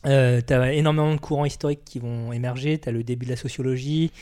Euh, 0.06 0.40
tu 0.46 0.54
as 0.54 0.72
énormément 0.72 1.12
de 1.14 1.20
courants 1.20 1.44
historiques 1.44 1.84
qui 1.84 1.98
vont 1.98 2.32
émerger. 2.32 2.78
Tu 2.78 2.88
as 2.88 2.92
le 2.92 3.02
début 3.02 3.26
de 3.26 3.30
la 3.30 3.36
sociologie, 3.36 4.12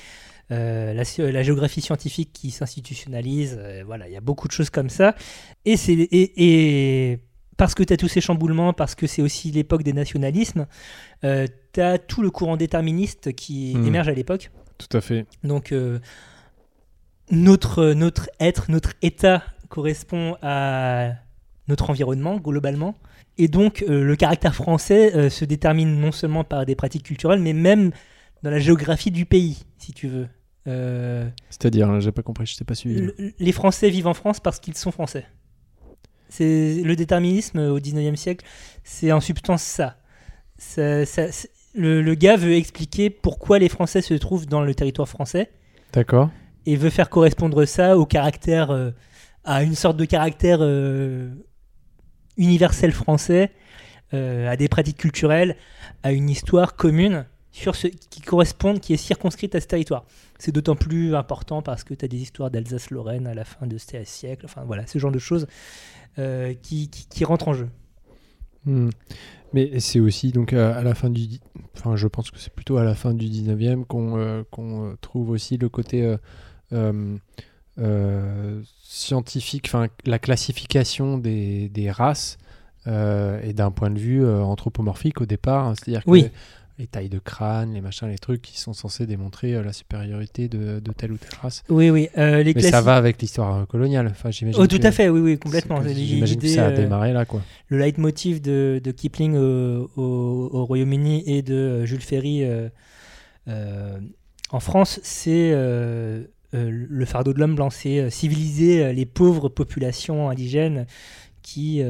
la, 0.51 1.05
sci- 1.05 1.23
la 1.31 1.43
géographie 1.43 1.81
scientifique 1.81 2.31
qui 2.33 2.51
s'institutionnalise. 2.51 3.57
euh, 3.59 3.83
voilà, 3.85 4.09
il 4.09 4.13
y 4.13 4.17
a 4.17 4.21
beaucoup 4.21 4.49
de 4.49 4.53
choses 4.53 4.71
comme 4.71 4.89
ça. 4.91 5.15
Et, 5.65 5.77
c'est- 5.77 5.93
et, 5.93 6.33
et 7.13 7.19
parce 7.57 7.75
que 7.75 7.83
tu 7.83 7.93
as 7.93 7.97
tous 7.97 8.09
ces 8.09 8.21
chamboulements, 8.21 8.73
parce 8.73 8.95
que 8.95 9.07
c'est 9.07 9.21
aussi 9.23 9.51
l'époque 9.51 9.83
des 9.83 9.93
nationalismes, 9.93 10.67
tu 11.23 11.81
as 11.81 11.99
tout 11.99 12.23
le 12.23 12.31
courant 12.31 12.57
déterministe 12.57 13.33
qui 13.35 13.75
Mm. 13.77 13.87
émerge 13.87 14.09
à 14.09 14.13
l'époque. 14.15 14.51
Tout 14.79 14.97
à 14.97 15.01
fait. 15.01 15.27
Donc 15.43 15.73
euh, 15.73 15.99
notre, 17.31 17.93
notre 17.93 18.31
être, 18.41 18.71
notre 18.71 18.93
état 19.03 19.43
correspond 19.69 20.37
à 20.43 21.13
notre 21.67 21.91
environnement 21.91 22.39
globalement. 22.39 22.95
Et 23.37 23.49
donc 23.49 23.85
euh, 23.89 24.03
le 24.03 24.17
caractère 24.17 24.55
français 24.55 25.15
euh, 25.15 25.29
se 25.31 25.45
détermine 25.45 26.01
non 26.01 26.13
seulement 26.13 26.43
par 26.45 26.65
des 26.65 26.75
pratiques 26.75 27.03
culturelles, 27.05 27.41
mais 27.41 27.53
même 27.53 27.91
dans 28.43 28.51
la 28.51 28.59
géographie 28.59 29.11
du 29.11 29.27
pays, 29.27 29.65
si 29.79 29.93
tu 29.93 30.09
veux. 30.09 30.29
Euh, 30.69 31.29
C'est-à-dire, 31.51 31.89
hein, 31.89 31.99
j'ai 32.01 32.13
pas 32.13 32.23
compris, 32.23 32.47
je 32.47 32.57
t'ai 32.57 32.65
pas 32.65 32.75
suivi. 32.75 33.01
le- 33.01 33.33
les 33.39 33.53
Français 33.53 33.91
vivent 33.91 34.07
en 34.07 34.15
France 34.15 34.39
parce 34.41 34.61
qu'ils 34.61 34.77
sont 34.77 34.91
français. 34.93 35.27
C'est 36.29 36.83
le 36.85 36.95
déterminisme 36.95 37.59
au 37.59 37.81
19e 37.81 38.17
siècle, 38.17 38.45
c'est 38.85 39.11
en 39.13 39.21
substance 39.21 39.63
ça. 39.63 39.97
Ça- 40.59 41.07
ça- 41.07 41.33
c'est- 41.33 41.51
le, 41.75 42.03
le 42.03 42.15
gars 42.15 42.37
veut 42.37 42.55
expliquer 42.55 43.09
pourquoi 43.09 43.59
les 43.59 43.69
Français 43.69 44.03
se 44.03 44.15
trouvent 44.15 44.47
dans 44.47 44.61
le 44.63 44.75
territoire 44.75 45.09
français 45.09 45.51
D'accord. 45.93 46.31
et 46.67 46.77
veut 46.77 46.91
faire 46.91 47.09
correspondre 47.09 47.65
ça 47.65 47.97
au 47.97 48.05
caractère, 48.05 48.71
euh, 48.71 48.91
à 49.45 49.63
une 49.63 49.75
sorte 49.75 49.97
de 49.97 50.05
caractère 50.05 50.59
euh, 50.61 51.31
universel 52.37 52.93
français, 52.93 53.53
euh, 54.15 54.51
à 54.51 54.57
des 54.57 54.69
pratiques 54.69 54.97
culturelles, 54.99 55.57
à 56.03 56.13
une 56.13 56.29
histoire 56.31 56.77
commune 56.77 57.25
sur 57.53 57.75
ce 57.77 57.87
qui 57.87 58.21
correspond, 58.21 58.79
qui 58.79 58.93
est 58.95 58.99
circonscrite 58.99 59.55
à 59.55 59.61
ce 59.61 59.67
territoire. 59.67 60.05
C'est 60.39 60.53
d'autant 60.53 60.77
plus 60.77 61.15
important 61.15 61.63
parce 61.63 61.85
que 61.85 61.95
tu 61.95 62.05
as 62.05 62.09
des 62.09 62.19
histoires 62.19 62.51
d'Alsace-Lorraine 62.51 63.27
à 63.27 63.35
la 63.35 63.45
fin 63.45 63.67
de 63.67 63.77
ce 63.77 64.05
siècle, 64.05 64.45
enfin 64.45 64.63
voilà, 64.65 64.87
ce 64.87 64.99
genre 64.99 65.11
de 65.13 65.19
choses 65.19 65.47
euh, 66.19 66.55
qui, 66.63 66.89
qui, 66.89 67.07
qui 67.09 67.25
rentrent 67.25 67.49
en 67.49 67.55
jeu. 67.55 67.69
Hmm. 68.65 68.91
Mais 69.53 69.81
c'est 69.81 70.01
aussi 70.01 70.31
donc 70.31 70.53
à, 70.53 70.77
à 70.77 70.83
la 70.83 70.95
fin 70.95 71.09
du, 71.11 71.27
enfin 71.75 71.97
je 71.97 72.07
pense 72.07 72.31
que 72.31 72.39
c'est 72.39 72.53
plutôt 72.53 72.77
à 72.77 72.85
la 72.85 72.95
fin 72.95 73.15
du 73.15 73.27
19e 73.27 73.85
qu'on 73.85 74.19
euh, 74.19 74.43
euh, 74.59 74.95
trouve 75.01 75.31
aussi 75.31 75.57
le 75.57 75.69
côté 75.69 76.03
euh, 76.03 76.19
euh, 76.73 77.17
euh, 77.79 78.61
scientifique, 78.83 79.67
enfin 79.67 79.89
la 80.05 80.19
classification 80.19 81.17
des, 81.17 81.69
des 81.69 81.91
races 81.91 82.37
euh, 82.87 83.41
et 83.43 83.53
d'un 83.53 83.71
point 83.71 83.91
de 83.91 83.99
vue 83.99 84.25
euh, 84.25 84.43
anthropomorphique 84.43 85.21
au 85.21 85.27
départ, 85.27 85.67
hein. 85.67 85.75
c'est-à-dire 85.77 86.05
que 86.05 86.11
Oui. 86.11 86.31
Les 86.79 86.87
tailles 86.87 87.09
de 87.09 87.19
crâne, 87.19 87.75
les 87.75 87.81
machins, 87.81 88.07
les 88.09 88.19
trucs 88.19 88.41
qui 88.41 88.61
sont 88.61 88.73
censés 88.73 89.05
démontrer 89.05 89.55
euh, 89.55 89.63
la 89.65 89.73
supériorité 89.73 90.49
de, 90.49 90.79
de 90.79 90.93
telle 90.93 91.11
ou 91.13 91.17
telle 91.17 91.37
race. 91.43 91.65
Oui, 91.69 91.91
oui, 91.91 92.09
euh, 92.17 92.43
les 92.45 92.55
Mais 92.55 92.63
ça 92.63 92.81
va 92.81 92.95
avec 92.95 93.21
l'histoire 93.21 93.67
coloniale. 93.67 94.07
Enfin, 94.09 94.31
j'imagine. 94.31 94.61
Oh, 94.63 94.67
tout 94.69 94.79
que- 94.79 94.87
à 94.87 94.93
fait, 94.93 95.09
oui, 95.09 95.19
oui, 95.21 95.39
complètement. 95.39 95.83
J'imagine 95.87 96.39
que 96.41 96.47
ça 96.47 96.67
a 96.67 96.71
euh, 96.71 96.77
démarré 96.77 97.13
là, 97.13 97.25
quoi. 97.25 97.43
le 97.67 97.79
leitmotiv 97.79 98.41
de, 98.41 98.81
de 98.83 98.91
Kipling 98.93 99.35
au, 99.35 99.91
au- 99.97 100.51
au 100.53 100.65
Royaume-Uni 100.67 101.25
et 101.27 101.43
de 101.43 101.85
Jules 101.85 102.01
Ferry 102.01 102.45
en 103.47 104.61
France, 104.61 105.01
c'est 105.03 105.51
le 105.53 107.05
fardeau 107.07 107.33
de 107.33 107.39
l'homme 107.41 107.55
blanc, 107.57 107.71
c'est 107.71 108.09
civiliser 108.11 108.93
les 108.93 109.05
pauvres 109.07 109.49
populations 109.49 110.31
indigènes 110.31 110.87
qui, 111.43 111.83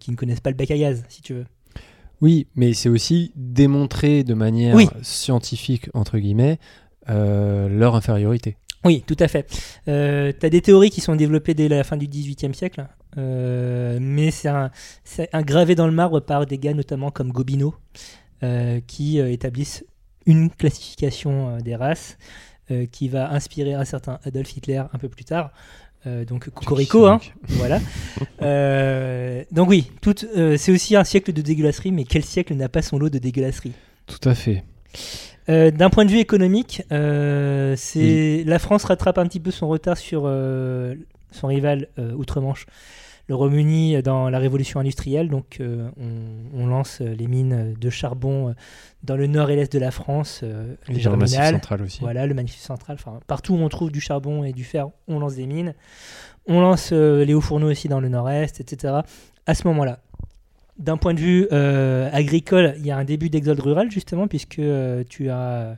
qui 0.00 0.10
ne 0.10 0.16
connaissent 0.16 0.40
pas 0.40 0.50
le 0.50 0.56
bec 0.56 0.70
à 0.70 0.78
gaz, 0.78 1.04
si 1.08 1.22
tu 1.22 1.34
veux. 1.34 1.44
Oui, 2.22 2.46
mais 2.54 2.72
c'est 2.72 2.88
aussi 2.88 3.32
démontrer 3.36 4.22
de 4.24 4.34
manière 4.34 4.76
Oui. 4.76 4.88
scientifique, 5.02 5.90
entre 5.92 6.18
guillemets, 6.18 6.58
euh, 7.10 7.68
leur 7.68 7.96
infériorité. 7.96 8.56
Oui, 8.84 9.04
tout 9.06 9.16
à 9.20 9.28
fait. 9.28 9.46
Euh, 9.88 10.32
tu 10.38 10.44
as 10.46 10.50
des 10.50 10.60
théories 10.60 10.90
qui 10.90 11.00
sont 11.00 11.14
développées 11.14 11.54
dès 11.54 11.68
la 11.68 11.84
fin 11.84 11.96
du 11.96 12.08
XVIIIe 12.08 12.54
siècle, 12.54 12.86
euh, 13.16 13.98
mais 14.00 14.30
c'est 14.30 14.48
un, 14.48 14.70
gravé 15.42 15.74
dans 15.74 15.86
le 15.86 15.92
marbre 15.92 16.20
par 16.20 16.46
des 16.46 16.58
gars 16.58 16.74
notamment 16.74 17.10
comme 17.10 17.30
Gobineau, 17.30 17.74
euh, 18.42 18.80
qui 18.86 19.18
établissent 19.18 19.84
une 20.26 20.50
classification 20.50 21.58
des 21.58 21.76
races 21.76 22.18
qui 22.90 23.08
va 23.08 23.30
inspirer 23.32 23.74
un 23.74 23.84
certain 23.84 24.18
Adolf 24.24 24.56
Hitler 24.56 24.82
un 24.92 24.98
peu 24.98 25.08
plus 25.08 25.24
tard. 25.24 25.52
Euh, 26.06 26.24
donc 26.24 26.50
Cocorico, 26.50 27.06
hein, 27.06 27.20
voilà. 27.48 27.80
Euh, 28.40 29.44
donc 29.52 29.68
oui, 29.68 29.90
euh, 30.36 30.56
c'est 30.56 30.72
aussi 30.72 30.96
un 30.96 31.04
siècle 31.04 31.32
de 31.32 31.42
dégueulasserie, 31.42 31.92
mais 31.92 32.02
quel 32.02 32.24
siècle 32.24 32.54
n'a 32.54 32.68
pas 32.68 32.82
son 32.82 32.98
lot 32.98 33.08
de 33.08 33.18
dégueulasserie 33.18 33.72
Tout 34.06 34.28
à 34.28 34.34
fait. 34.34 34.64
D'un 35.46 35.90
point 35.90 36.04
de 36.04 36.10
vue 36.10 36.18
économique, 36.18 36.82
la 36.90 38.58
France 38.58 38.84
rattrape 38.84 39.18
un 39.18 39.26
petit 39.26 39.40
peu 39.40 39.52
son 39.52 39.68
retard 39.68 39.96
sur 39.96 40.22
son 41.30 41.46
rival 41.46 41.88
outre-Manche, 42.16 42.66
le 43.28 43.34
Royaume-Uni, 43.34 44.02
dans 44.02 44.28
la 44.28 44.38
révolution 44.38 44.80
industrielle. 44.80 45.28
Donc, 45.28 45.58
euh, 45.60 45.88
on, 45.96 46.62
on 46.62 46.66
lance 46.66 47.00
euh, 47.00 47.14
les 47.14 47.28
mines 47.28 47.74
de 47.80 47.90
charbon 47.90 48.48
euh, 48.48 48.52
dans 49.04 49.16
le 49.16 49.26
nord 49.26 49.50
et 49.50 49.56
l'est 49.56 49.72
de 49.72 49.78
la 49.78 49.90
France, 49.90 50.40
euh, 50.42 50.74
Et 50.88 50.94
le 50.94 51.16
Massif 51.16 51.40
central 51.40 51.82
aussi. 51.82 52.00
Voilà, 52.00 52.26
le 52.26 52.34
Massif 52.34 52.60
central. 52.60 52.96
Enfin, 52.98 53.20
partout 53.26 53.54
où 53.54 53.58
on 53.58 53.68
trouve 53.68 53.90
du 53.90 54.00
charbon 54.00 54.44
et 54.44 54.52
du 54.52 54.64
fer, 54.64 54.88
on 55.08 55.18
lance 55.18 55.36
des 55.36 55.46
mines. 55.46 55.74
On 56.46 56.60
lance 56.60 56.90
euh, 56.92 57.24
les 57.24 57.34
hauts 57.34 57.40
fourneaux 57.40 57.70
aussi 57.70 57.88
dans 57.88 58.00
le 58.00 58.08
nord-est, 58.08 58.60
etc. 58.60 58.94
À 59.46 59.54
ce 59.54 59.66
moment-là. 59.68 60.00
D'un 60.78 60.96
point 60.96 61.14
de 61.14 61.20
vue 61.20 61.48
agricole, 61.50 62.74
il 62.78 62.86
y 62.86 62.90
a 62.90 62.96
un 62.96 63.04
début 63.04 63.28
d'exode 63.28 63.60
rural, 63.60 63.90
justement, 63.90 64.26
puisque 64.26 64.60
tu 65.08 65.28
as 65.28 65.76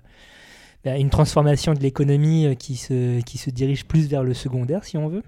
une 0.84 1.10
transformation 1.10 1.74
de 1.74 1.80
l'économie 1.80 2.56
qui, 2.56 2.76
se, 2.76 3.20
qui 3.22 3.36
se 3.36 3.50
dirige 3.50 3.84
plus 3.84 4.08
vers 4.08 4.22
le 4.22 4.32
secondaire, 4.34 4.84
si 4.84 4.96
on 4.96 5.08
veut. 5.08 5.24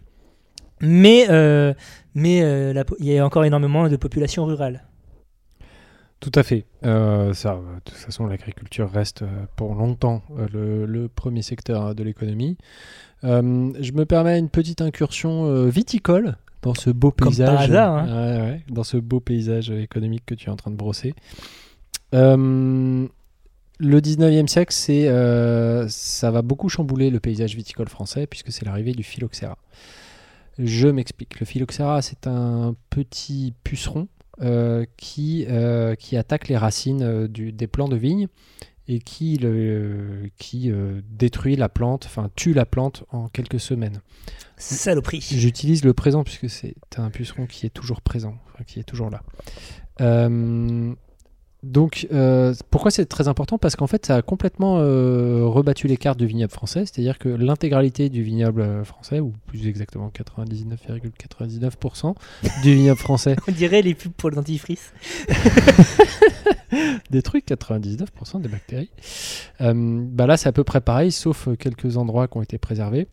Mais, 0.81 1.27
euh, 1.31 1.73
mais 2.15 2.43
euh, 2.43 2.73
la 2.73 2.85
il 2.99 3.07
y 3.07 3.19
a 3.19 3.25
encore 3.25 3.45
énormément 3.45 3.89
de 3.89 3.97
population 3.97 4.45
rurale. 4.45 4.85
Tout 6.21 6.33
à 6.35 6.43
fait. 6.43 6.65
Euh, 6.85 7.35
ça, 7.35 7.55
de 7.57 7.81
toute 7.85 7.97
façon, 7.99 8.27
l'agriculture 8.27 8.91
reste 8.91 9.23
pour 9.55 9.75
longtemps 9.75 10.23
le, 10.53 10.87
le 10.87 11.09
premier 11.09 11.43
secteur 11.43 11.87
euh, 11.87 11.95
de 11.95 12.03
l'économie. 12.03 12.57
Je 13.23 13.93
me 13.93 14.05
permets 14.05 14.39
une 14.39 14.49
petite 14.49 14.81
incursion 14.81 15.65
viticole 15.67 16.37
dans 16.63 16.75
ce 16.75 16.91
beau 16.91 17.11
Comme 17.11 17.29
paysage. 17.29 17.49
par 17.49 17.61
hasard, 17.61 17.95
hein. 17.97 18.07
Ouais, 18.07 18.41
ouais, 18.41 18.61
dans 18.71 18.85
ce 18.85 18.97
beau 18.99 19.21
paysage 19.21 19.71
économique 19.71 20.25
que 20.27 20.35
tu 20.35 20.47
es 20.49 20.53
en 20.53 20.57
train 20.57 20.71
de 20.71 20.77
brosser. 20.77 21.15
Le 22.13 23.09
19e 24.01 24.47
siècle, 24.47 24.73
c'est, 24.73 25.09
ça 25.89 26.31
va 26.31 26.43
beaucoup 26.43 26.69
chambouler 26.69 27.11
le 27.11 27.21
paysage 27.21 27.57
viticole 27.57 27.89
français 27.89 28.27
puisque 28.27 28.53
c'est 28.53 28.65
l'arrivée 28.65 28.93
du 28.93 29.03
phylloxéra. 29.03 29.59
Je 30.59 30.89
m'explique. 30.89 31.39
Le 31.41 31.47
phylloxéra, 31.47 32.01
c'est 32.03 32.27
un 32.27 32.75
petit 32.91 33.55
puceron 33.65 34.09
euh, 34.41 34.85
qui, 34.97 35.47
euh, 35.49 35.95
qui 35.95 36.17
attaque 36.17 36.49
les 36.49 36.57
racines 36.57 37.03
euh, 37.03 37.29
du- 37.29 37.53
des 37.53 37.67
plants 37.67 37.89
de 37.89 37.97
vigne 37.97 38.29
et 38.89 39.01
qui, 39.01 39.37
le, 39.39 40.31
qui 40.39 40.71
euh, 40.71 41.01
détruit 41.11 41.57
la 41.57 41.69
plante, 41.69 42.05
enfin 42.07 42.31
tue 42.37 42.53
la 42.55 42.65
plante 42.67 43.05
en 43.11 43.29
quelques 43.29 43.59
semaines. 43.61 44.01
Saloperie. 44.57 45.21
J'utilise 45.21 45.85
le 45.85 45.93
présent 45.93 46.23
puisque 46.23 46.49
c'est 46.49 46.77
un 46.97 47.11
puceron 47.11 47.47
qui 47.47 47.67
est 47.67 47.71
toujours 47.71 48.01
présent, 48.01 48.37
enfin, 48.47 48.65
qui 48.65 48.79
est 48.79 48.85
toujours 48.85 49.11
là. 49.11 49.23
Euh, 50.01 50.95
donc, 51.67 52.07
euh, 52.13 52.55
pourquoi 52.71 52.91
c'est 52.91 53.07
très 53.07 53.29
important? 53.29 53.59
Parce 53.59 53.77
qu'en 53.77 53.87
fait, 53.89 54.07
ça 54.07 54.17
a 54.17 54.23
complètement 54.23 54.79
euh, 54.79 55.43
rebattu 55.45 55.89
les 55.89 55.97
cartes 55.97 56.19
du 56.19 56.27
vignoble 56.27 56.53
français, 56.53 56.81
c'est-à-dire 56.87 57.19
que 57.19 57.29
l'intégralité 57.29 58.09
du 58.09 58.23
vignoble 58.23 58.61
euh, 58.61 58.85
français, 58.85 59.21
ou 59.21 59.33
plus 59.47 59.67
exactement 59.67 60.11
99,99% 60.15 62.15
du 62.63 62.75
vignoble 62.75 63.01
français, 63.01 63.37
On 63.49 63.53
dirait 63.53 63.83
les 63.83 63.95
pubs 63.95 64.13
pour 64.13 64.31
le 64.31 64.37
dentifrice. 64.37 64.93
détruit 67.11 67.43
99% 67.47 68.41
des 68.41 68.49
bactéries. 68.49 68.91
Euh, 69.61 69.73
bah 69.75 70.27
là, 70.27 70.37
c'est 70.37 70.49
à 70.49 70.53
peu 70.53 70.65
près 70.65 70.81
pareil, 70.81 71.11
sauf 71.11 71.49
quelques 71.59 71.97
endroits 71.97 72.29
qui 72.29 72.39
ont 72.39 72.43
été 72.43 72.59
préservés. 72.59 73.09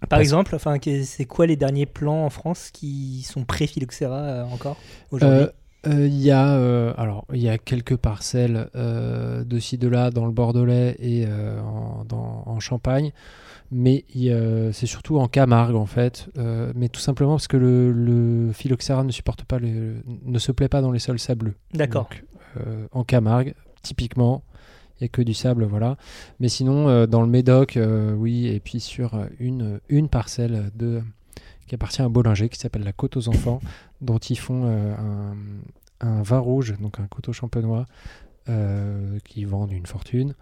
Par 0.00 0.08
Parce- 0.10 0.22
exemple, 0.22 0.54
enfin, 0.54 0.76
c'est 1.04 1.24
quoi 1.24 1.46
les 1.46 1.56
derniers 1.56 1.86
plans 1.86 2.24
en 2.24 2.30
France 2.30 2.70
qui 2.72 3.22
sont 3.22 3.44
pré-phylloxéra 3.44 4.44
encore 4.52 4.76
aujourd'hui? 5.10 5.46
Euh, 5.86 5.90
euh, 5.92 6.06
Il 6.06 6.20
y 6.20 6.30
a 6.30 6.54
euh, 6.54 6.92
alors 6.96 7.24
il 7.32 7.40
y 7.40 7.48
a 7.48 7.58
quelques 7.58 7.96
parcelles 7.96 8.68
euh, 8.76 9.44
de 9.44 9.58
ci 9.58 9.78
de 9.78 9.88
là 9.88 10.10
dans 10.10 10.26
le 10.26 10.32
Bordelais 10.32 10.96
et 11.00 11.26
en, 11.26 12.04
dans- 12.04 12.42
en 12.46 12.60
Champagne, 12.60 13.12
mais 13.70 14.04
c'est 14.72 14.86
surtout 14.86 15.18
en 15.18 15.28
Camargue 15.28 15.74
en 15.76 15.86
fait, 15.86 16.28
mais 16.74 16.88
tout 16.88 17.00
simplement 17.00 17.32
parce 17.32 17.48
que 17.48 17.56
le, 17.56 17.92
le 17.92 18.52
phylloxéra 18.52 19.02
ne 19.04 19.10
supporte 19.10 19.44
pas 19.44 19.58
le, 19.58 19.96
ne 20.24 20.38
se 20.38 20.52
plaît 20.52 20.68
pas 20.68 20.80
dans 20.82 20.92
les 20.92 20.98
sols 20.98 21.18
sableux. 21.18 21.54
D'accord. 21.74 22.08
Donc, 22.10 22.24
en 22.92 23.02
Camargue, 23.02 23.54
typiquement, 23.82 24.42
il 25.00 25.04
n'y 25.04 25.06
a 25.06 25.08
que 25.08 25.22
du 25.22 25.32
sable, 25.34 25.64
voilà. 25.64 25.96
Mais 26.38 26.48
sinon, 26.48 27.06
dans 27.06 27.22
le 27.22 27.28
Médoc, 27.28 27.78
oui, 28.16 28.46
et 28.46 28.60
puis 28.60 28.78
sur 28.78 29.18
une, 29.40 29.80
une 29.88 30.08
parcelle 30.08 30.70
de, 30.76 31.00
qui 31.66 31.74
appartient 31.74 32.02
à 32.02 32.08
Bollinger, 32.10 32.50
qui 32.50 32.58
s'appelle 32.58 32.84
la 32.84 32.92
Côte 32.92 33.16
aux 33.16 33.28
Enfants, 33.28 33.60
dont 34.02 34.18
ils 34.18 34.38
font 34.38 34.64
euh, 34.66 34.94
un, 34.94 35.36
un 36.06 36.22
vin 36.22 36.38
rouge, 36.38 36.74
donc 36.80 37.00
un 37.00 37.06
coteau 37.06 37.32
champenois, 37.32 37.86
euh, 38.48 39.18
qui 39.24 39.44
vendent 39.44 39.72
une 39.72 39.86
fortune. 39.86 40.34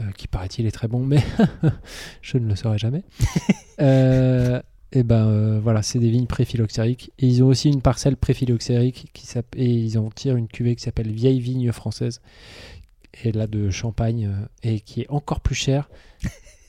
euh, 0.00 0.10
qui 0.16 0.26
paraît-il 0.26 0.66
est 0.66 0.72
très 0.72 0.88
bon, 0.88 1.04
mais 1.06 1.22
je 2.22 2.38
ne 2.38 2.48
le 2.48 2.56
saurai 2.56 2.76
jamais. 2.78 3.04
Et 4.92 5.02
ben 5.02 5.26
euh, 5.26 5.60
voilà, 5.62 5.82
c'est 5.82 5.98
des 5.98 6.10
vignes 6.10 6.26
pré-phylloxériques. 6.26 7.12
Et 7.18 7.26
ils 7.26 7.42
ont 7.42 7.48
aussi 7.48 7.68
une 7.68 7.82
parcelle 7.82 8.16
pré-phylloxérique 8.16 9.10
qui 9.12 9.26
et 9.56 9.70
ils 9.70 9.98
en 9.98 10.10
tirent 10.10 10.36
une 10.36 10.48
cuvée 10.48 10.74
qui 10.76 10.82
s'appelle 10.82 11.10
Vieille 11.10 11.40
Vigne 11.40 11.70
Française. 11.72 12.20
Et 13.24 13.32
là 13.32 13.46
de 13.46 13.70
Champagne, 13.70 14.30
et 14.62 14.80
qui 14.80 15.02
est 15.02 15.10
encore 15.10 15.40
plus 15.40 15.54
chère. 15.54 15.88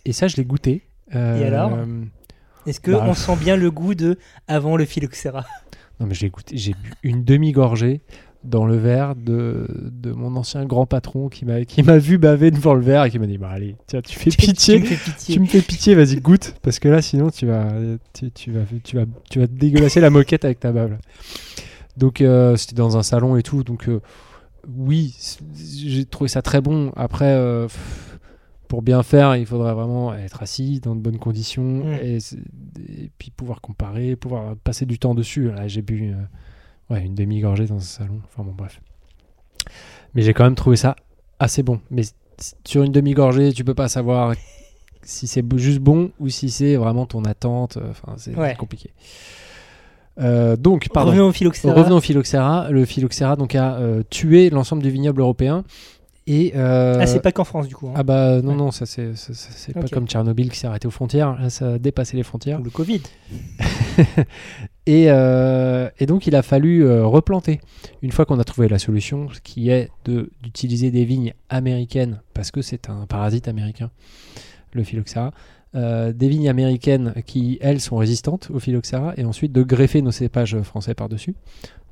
Et 0.06 0.13
ça, 0.13 0.27
je 0.27 0.36
l'ai 0.38 0.46
goûté. 0.46 0.84
Euh, 1.15 1.39
Et 1.39 1.46
alors? 1.46 1.77
Est-ce 2.65 2.79
que 2.79 2.91
bah, 2.91 3.13
sent 3.13 3.36
bien 3.38 3.56
le 3.56 3.72
goût 3.72 3.96
de 3.96 4.17
avant 4.48 4.77
le 4.77 4.86
phylloxéra? 4.86 5.46
Non, 5.99 6.05
mais 6.07 6.13
j'ai 6.13 6.29
goûté, 6.29 6.55
j'ai 6.57 6.73
bu 6.73 6.91
une 7.03 7.23
demi-gorgée. 7.23 8.01
dans 8.43 8.65
le 8.65 8.77
verre 8.77 9.15
de, 9.15 9.67
de 9.91 10.11
mon 10.13 10.35
ancien 10.35 10.63
grand 10.65 10.85
patron 10.85 11.27
qui 11.27 11.43
m'a 11.43 11.65
qui 11.65 11.81
m'a 11.83 11.97
vu 11.97 12.17
baver 12.17 12.51
devant 12.51 12.75
le 12.75 12.81
verre 12.81 13.03
et 13.03 13.09
qui 13.09 13.17
m'a 13.19 13.25
dit 13.25 13.37
bah 13.39 13.49
allez 13.49 13.75
tiens 13.87 14.01
tu 14.01 14.17
fais 14.17 14.29
pitié 14.29 14.79
me 14.79 14.85
fais 14.85 14.95
pitié. 14.95 15.33
tu 15.33 15.39
me 15.41 15.45
fais 15.47 15.61
pitié 15.61 15.95
vas-y 15.95 16.17
goûte 16.21 16.53
parce 16.61 16.77
que 16.79 16.87
là 16.87 17.01
sinon 17.01 17.29
tu 17.31 17.47
vas 17.47 17.67
tu, 18.13 18.31
tu 18.31 18.51
vas 18.51 18.61
tu 18.83 18.95
vas 18.95 19.05
tu 19.29 19.39
vas 19.39 19.47
te 19.47 19.51
dégueulasser 19.53 19.99
la 19.99 20.11
moquette 20.11 20.45
avec 20.45 20.59
ta 20.59 20.71
bave 20.71 20.91
là. 20.91 20.97
donc 21.97 22.21
euh, 22.21 22.55
c'était 22.55 22.75
dans 22.75 22.95
un 22.95 23.03
salon 23.03 23.35
et 23.37 23.43
tout 23.43 23.63
donc 23.63 23.89
euh, 23.89 23.99
oui 24.77 25.15
j'ai 25.81 26.05
trouvé 26.05 26.27
ça 26.29 26.41
très 26.43 26.61
bon 26.61 26.91
après 26.95 27.25
euh, 27.31 27.63
pff, 27.63 28.06
pour 28.67 28.81
bien 28.81 29.03
faire 29.03 29.36
il 29.36 29.45
faudrait 29.45 29.74
vraiment 29.74 30.13
être 30.13 30.41
assis 30.43 30.79
dans 30.79 30.95
de 30.95 31.01
bonnes 31.01 31.19
conditions 31.19 31.86
Mm. 31.86 31.93
et, 32.03 32.17
puis 33.17 33.31
pouvoir 33.31 33.62
comparer 33.62 34.15
pouvoir 34.15 34.55
passer 34.57 34.86
du 34.86 35.00
temps 35.00 35.15
dessus 35.15 35.51
là 35.51 35.67
j'ai 35.67 35.81
bu 35.81 36.12
euh, 36.13 36.93
ouais, 36.93 37.03
une 37.05 37.15
demi-gorgée 37.15 37.65
dans 37.65 37.77
un 37.77 37.79
salon 37.79 38.21
enfin 38.25 38.43
bon 38.43 38.53
bref 38.55 38.79
mais 40.13 40.21
j'ai 40.21 40.33
quand 40.33 40.43
même 40.43 40.55
trouvé 40.55 40.75
ça 40.77 40.95
assez 41.39 41.63
bon 41.63 41.79
mais 41.91 42.03
sur 42.65 42.83
une 42.83 42.91
demi-gorgée 42.91 43.53
tu 43.53 43.63
peux 43.63 43.74
pas 43.74 43.88
savoir 43.88 44.33
si 45.03 45.27
c'est 45.27 45.43
juste 45.57 45.79
bon 45.79 46.12
ou 46.19 46.29
si 46.29 46.50
c'est 46.50 46.75
vraiment 46.75 47.05
ton 47.05 47.24
attente 47.25 47.77
euh, 47.77 47.89
enfin 47.91 48.13
c'est 48.17 48.36
Ouais. 48.36 48.55
compliqué 48.55 48.91
Euh, 50.19 50.55
donc 50.55 50.89
pardon 50.89 51.12
Revenons 51.12 51.27
au 51.27 51.31
phylloxéra. 51.31 51.74
Revenons 51.75 51.97
au 51.97 52.01
phylloxéra. 52.01 52.71
Le 52.71 52.86
phylloxéra 52.86 53.36
donc 53.36 53.53
a 53.53 53.75
euh, 53.75 54.01
tué 54.09 54.50
l'ensemble 54.50 54.81
du 54.81 54.89
vignoble 54.89 55.21
européen 55.21 55.63
et 56.27 56.51
euh, 56.55 56.98
Ah, 57.01 57.07
c'est 57.07 57.22
pas 57.22 57.31
qu'en 57.31 57.43
France 57.46 57.67
du 57.67 57.75
coup. 57.75 57.88
hein. 57.88 57.93
ah 57.96 58.03
bah 58.03 58.41
non 58.41 58.50
Ouais. 58.51 58.55
non 58.57 58.72
ça 58.72 58.86
c'est 58.86 59.15
c'est 59.15 59.74
pas 59.74 59.88
comme 59.88 60.07
Tchernobyl 60.07 60.51
qui 60.51 60.60
s'est 60.60 60.67
arrêté 60.67 60.88
aux 60.88 60.91
frontières 60.91 61.39
là 61.39 61.50
ça 61.50 61.74
a 61.74 61.77
dépassé 61.79 62.17
les 62.17 62.24
frontières 62.24 62.60
Ou 62.60 62.63
le 62.63 62.69
Covid. 62.69 63.01
et, 64.86 65.05
euh, 65.10 65.89
et 66.00 66.05
donc 66.05 66.27
il 66.27 66.36
a 66.36 66.41
fallu 66.41 66.84
euh, 66.86 67.05
replanter 67.05 67.60
une 68.01 68.12
fois 68.12 68.25
qu'on 68.25 68.39
a 68.39 68.43
trouvé 68.43 68.67
la 68.67 68.79
solution 68.79 69.27
qui 69.43 69.69
est 69.69 69.89
de 70.05 70.29
d'utiliser 70.43 70.91
des 70.91 71.05
vignes 71.05 71.34
américaines 71.50 72.22
parce 72.34 72.51
que 72.51 72.62
c'est 72.62 72.89
un 72.89 73.05
parasite 73.05 73.48
américain 73.48 73.89
le 74.74 74.84
phylloxéra 74.84 75.31
euh, 75.75 76.13
des 76.13 76.29
vignes 76.29 76.50
américaines 76.50 77.13
qui 77.25 77.57
elles 77.62 77.81
sont 77.81 77.98
résistantes 77.98 78.50
au 78.53 78.60
phylloxéra 78.60 79.13
et 79.17 79.25
ensuite 79.25 79.51
de 79.51 79.63
greffer 79.63 80.01
nos 80.01 80.12
cépages 80.12 80.60
français 80.62 80.93
par 80.93 81.10
dessus 81.10 81.36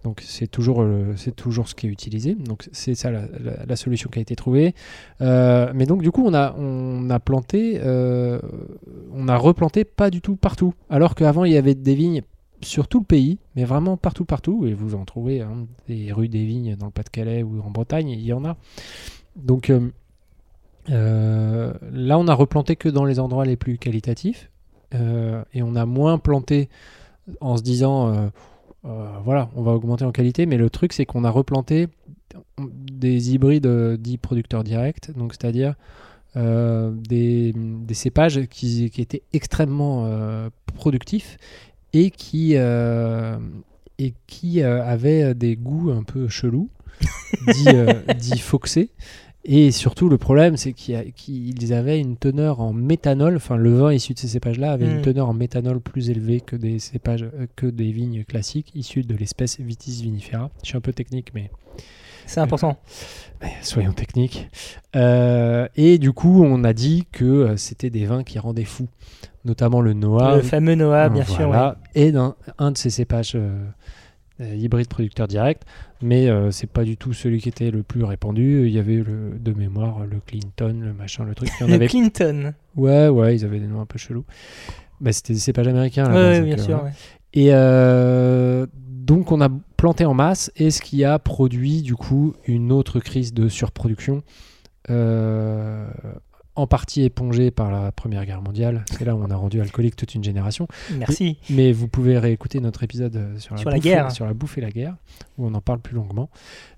donc 0.05 0.21
c'est 0.23 0.45
toujours 0.45 0.83
le- 0.83 1.17
c'est 1.17 1.35
toujours 1.35 1.67
ce 1.67 1.73
qui 1.73 1.87
est 1.87 1.89
utilisé. 1.89 2.35
Donc 2.35 2.69
c'est 2.71 2.93
ça 2.93 3.09
la, 3.11 3.75
solution 3.75 4.07
qui 4.11 4.19
a 4.19 4.21
été 4.21 4.35
trouvée. 4.35 4.75
Euh, 5.21 5.71
mais 5.73 5.87
donc 5.87 6.03
du 6.03 6.11
coup 6.11 6.23
on 6.23 6.33
a 6.35 6.53
on 6.59 7.09
a 7.09 7.19
planté 7.19 7.79
euh, 7.83 8.39
on 9.11 9.27
a 9.27 9.35
replanté 9.35 9.83
pas 9.83 10.11
du 10.11 10.21
tout 10.21 10.35
partout. 10.35 10.75
Alors 10.91 11.15
qu'avant 11.15 11.43
il 11.43 11.53
y 11.53 11.57
avait 11.57 11.73
des 11.73 11.95
vignes 11.95 12.21
sur 12.61 12.87
tout 12.87 12.99
le 12.99 13.05
pays, 13.05 13.39
mais 13.55 13.65
vraiment 13.65 13.97
partout, 13.97 14.25
partout, 14.25 14.67
et 14.67 14.75
vous 14.75 14.93
en 14.93 15.05
trouvez 15.05 15.41
hein, 15.41 15.65
des 15.87 16.13
rues 16.13 16.29
des 16.29 16.45
vignes 16.45 16.75
dans 16.75 16.85
le 16.85 16.91
Pas-de-Calais 16.91 17.41
ou 17.41 17.61
en 17.61 17.71
Bretagne, 17.71 18.09
il 18.09 18.21
y 18.21 18.31
en 18.31 18.45
a. 18.45 18.57
Donc 19.35 19.71
euh, 19.71 19.89
euh, 20.91 21.73
là, 21.91 22.19
on 22.19 22.27
a 22.27 22.33
replanté 22.35 22.75
que 22.75 22.89
dans 22.89 23.05
les 23.05 23.19
endroits 23.19 23.45
les 23.45 23.55
plus 23.55 23.79
qualitatifs, 23.79 24.51
euh, 24.93 25.43
et 25.53 25.63
on 25.63 25.75
a 25.75 25.85
moins 25.87 26.19
planté 26.19 26.69
en 27.41 27.57
se 27.57 27.63
disant, 27.63 28.07
euh, 28.07 28.11
euh, 28.13 28.29
voilà, 29.23 29.49
on 29.55 29.63
va 29.63 29.71
augmenter 29.71 30.05
en 30.05 30.11
qualité, 30.11 30.45
mais 30.45 30.57
le 30.57 30.69
truc, 30.69 30.93
c'est 30.93 31.05
qu'on 31.05 31.23
a 31.23 31.29
replanté 31.29 31.87
des 32.59 33.33
hybrides 33.33 33.65
euh, 33.65 33.97
dits 33.97 34.17
producteurs 34.17 34.63
directs, 34.63 35.11
donc 35.15 35.33
c'est-à-dire 35.33 35.75
euh, 36.35 36.91
des, 36.91 37.53
cépages 37.93 38.45
qui, 38.47 38.91
étaient 38.97 39.23
extrêmement 39.33 40.05
euh, 40.05 40.49
productifs 40.75 41.37
et 41.93 42.11
qui, 42.11 42.53
euh, 42.55 43.37
euh, 43.99 44.83
avaient 44.83 45.33
des 45.33 45.55
goûts 45.55 45.91
un 45.91 46.03
peu 46.03 46.27
chelous, 46.27 46.69
dits, 47.47 47.67
euh, 47.69 48.01
dits 48.17 48.39
foxés. 48.39 48.89
Et 49.47 49.71
surtout, 49.71 50.09
le 50.09 50.17
problème, 50.17 50.57
c'est 50.57 50.73
qu'ils 50.73 51.73
avaient 51.73 51.99
une 51.99 52.17
teneur 52.17 52.61
en 52.61 52.73
méthanol. 52.73 53.35
Enfin, 53.35 53.57
le 53.57 53.75
vin 53.75 53.93
issu 53.93 54.13
de 54.15 54.19
ces 54.19 54.27
cépages-là 54.27 54.71
avait 54.71 54.85
une 54.85 54.97
Mm. 54.99 55.03
teneur 55.03 55.29
en 55.29 55.33
méthanol 55.33 55.79
plus 55.79 56.09
élevée 56.09 56.41
que 56.41 56.55
des 56.55 56.79
cépages, 56.79 57.23
euh, 57.23 57.45
que 57.55 57.67
des 57.67 57.91
vignes 57.91 58.23
classiques 58.23 58.71
issues 58.73 59.03
de 59.03 59.15
l'espèce 59.15 59.59
Vitis 59.59 60.01
vinifera. 60.01 60.49
Je 60.63 60.69
suis 60.69 60.77
un 60.77 60.81
peu 60.81 60.93
technique, 60.93 61.31
mais 61.35 61.51
C'est 62.25 62.39
important. 62.39 62.77
mais 63.39 63.51
soyons 63.61 63.93
techniques. 63.93 64.49
Euh, 64.95 65.67
et 65.75 65.99
du 65.99 66.11
coup, 66.11 66.43
on 66.43 66.63
a 66.63 66.73
dit 66.73 67.05
que 67.11 67.23
euh, 67.25 67.55
c'était 67.57 67.91
des 67.91 68.05
vins 68.07 68.23
qui 68.23 68.39
rendaient 68.39 68.63
fou, 68.63 68.87
notamment 69.43 69.79
le 69.81 69.93
Noah. 69.93 70.37
le 70.37 70.41
fameux 70.41 70.73
Noah, 70.73 71.09
bien 71.09 71.23
sûr. 71.25 71.49
ouais. 71.49 71.69
Et 71.93 72.11
d'un 72.11 72.35
un 72.57 72.71
de 72.71 72.77
ces 72.79 72.89
cépages 72.89 73.33
euh, 73.35 73.63
euh, 74.41 74.55
hybrides 74.55 74.87
producteurs 74.89 75.27
directs, 75.27 75.61
mais 76.05 76.29
euh, 76.29 76.51
c'est 76.51 76.69
pas 76.69 76.83
du 76.83 76.97
tout 76.97 77.13
celui 77.13 77.41
qui 77.41 77.49
était 77.49 77.71
le 77.71 77.83
plus 77.83 78.03
répandu. 78.03 78.67
Il 78.67 78.73
y 78.73 78.79
avait 78.79 78.97
le, 78.97 79.37
de 79.39 79.51
mémoire 79.53 80.05
le 80.05 80.19
Clinton, 80.25 80.79
le 80.81 80.93
machin, 80.93 81.23
le 81.25 81.33
truc. 81.35 81.49
Il 81.59 81.63
y 81.63 81.65
en 81.65 81.67
Le 81.67 81.73
avait. 81.73 81.87
Clinton. 81.87 82.53
Ouais, 82.75 83.07
ouais, 83.09 83.35
ils 83.35 83.43
avaient 83.43 83.59
des 83.59 83.67
noms 83.67 83.81
un 83.81 83.85
peu 83.85 83.97
chelous. 83.97 84.25
Bah, 85.01 85.11
c'était 85.11 85.33
des 85.33 85.39
cépages 85.39 85.67
américains. 85.67 86.05
Ouais, 86.07 86.39
ouais, 86.39 86.41
bien 86.41 86.57
euh, 86.57 86.61
sûr. 86.63 86.83
ouais. 86.83 86.91
Et 87.33 87.49
euh, 87.51 88.65
donc 88.77 89.31
on 89.31 89.41
a 89.41 89.49
planté 89.75 90.05
en 90.05 90.13
masse 90.13 90.51
et 90.55 90.71
ce 90.71 90.81
qui 90.81 91.03
a 91.03 91.19
produit 91.19 91.81
du 91.81 91.95
coup 91.95 92.33
une 92.45 92.71
autre 92.71 92.99
crise 92.99 93.33
de 93.33 93.49
surproduction, 93.49 94.23
euh, 94.89 95.87
en 96.55 96.67
partie 96.67 97.03
épongée 97.03 97.51
par 97.51 97.71
la 97.71 97.91
Première 97.91 98.25
Guerre 98.25 98.41
mondiale. 98.41 98.85
C'est 98.91 99.05
là 99.05 99.15
où 99.15 99.21
on 99.21 99.29
a 99.29 99.35
rendu 99.35 99.59
alcoolique 99.61 99.95
toute 99.95 100.15
une 100.15 100.23
génération. 100.23 100.67
Merci. 100.97 101.37
Mais 101.49 101.71
vous 101.71 101.87
pouvez 101.87 102.17
réécouter 102.17 102.59
notre 102.59 102.83
épisode 102.83 103.15
euh, 103.15 103.37
sur 103.39 103.55
la, 103.55 103.61
Sur 103.61 103.69
la 103.69 103.75
bouffe, 103.75 103.83
guerre. 103.83 104.11
sur 104.11 104.25
la 104.25 104.33
bouffe 104.33 104.57
et 104.57 104.61
la 104.61 104.71
guerre, 104.71 104.95
où 105.37 105.45
on 105.47 105.53
en 105.53 105.61
parle 105.61 105.79
plus 105.79 105.95
longuement, 105.95 106.29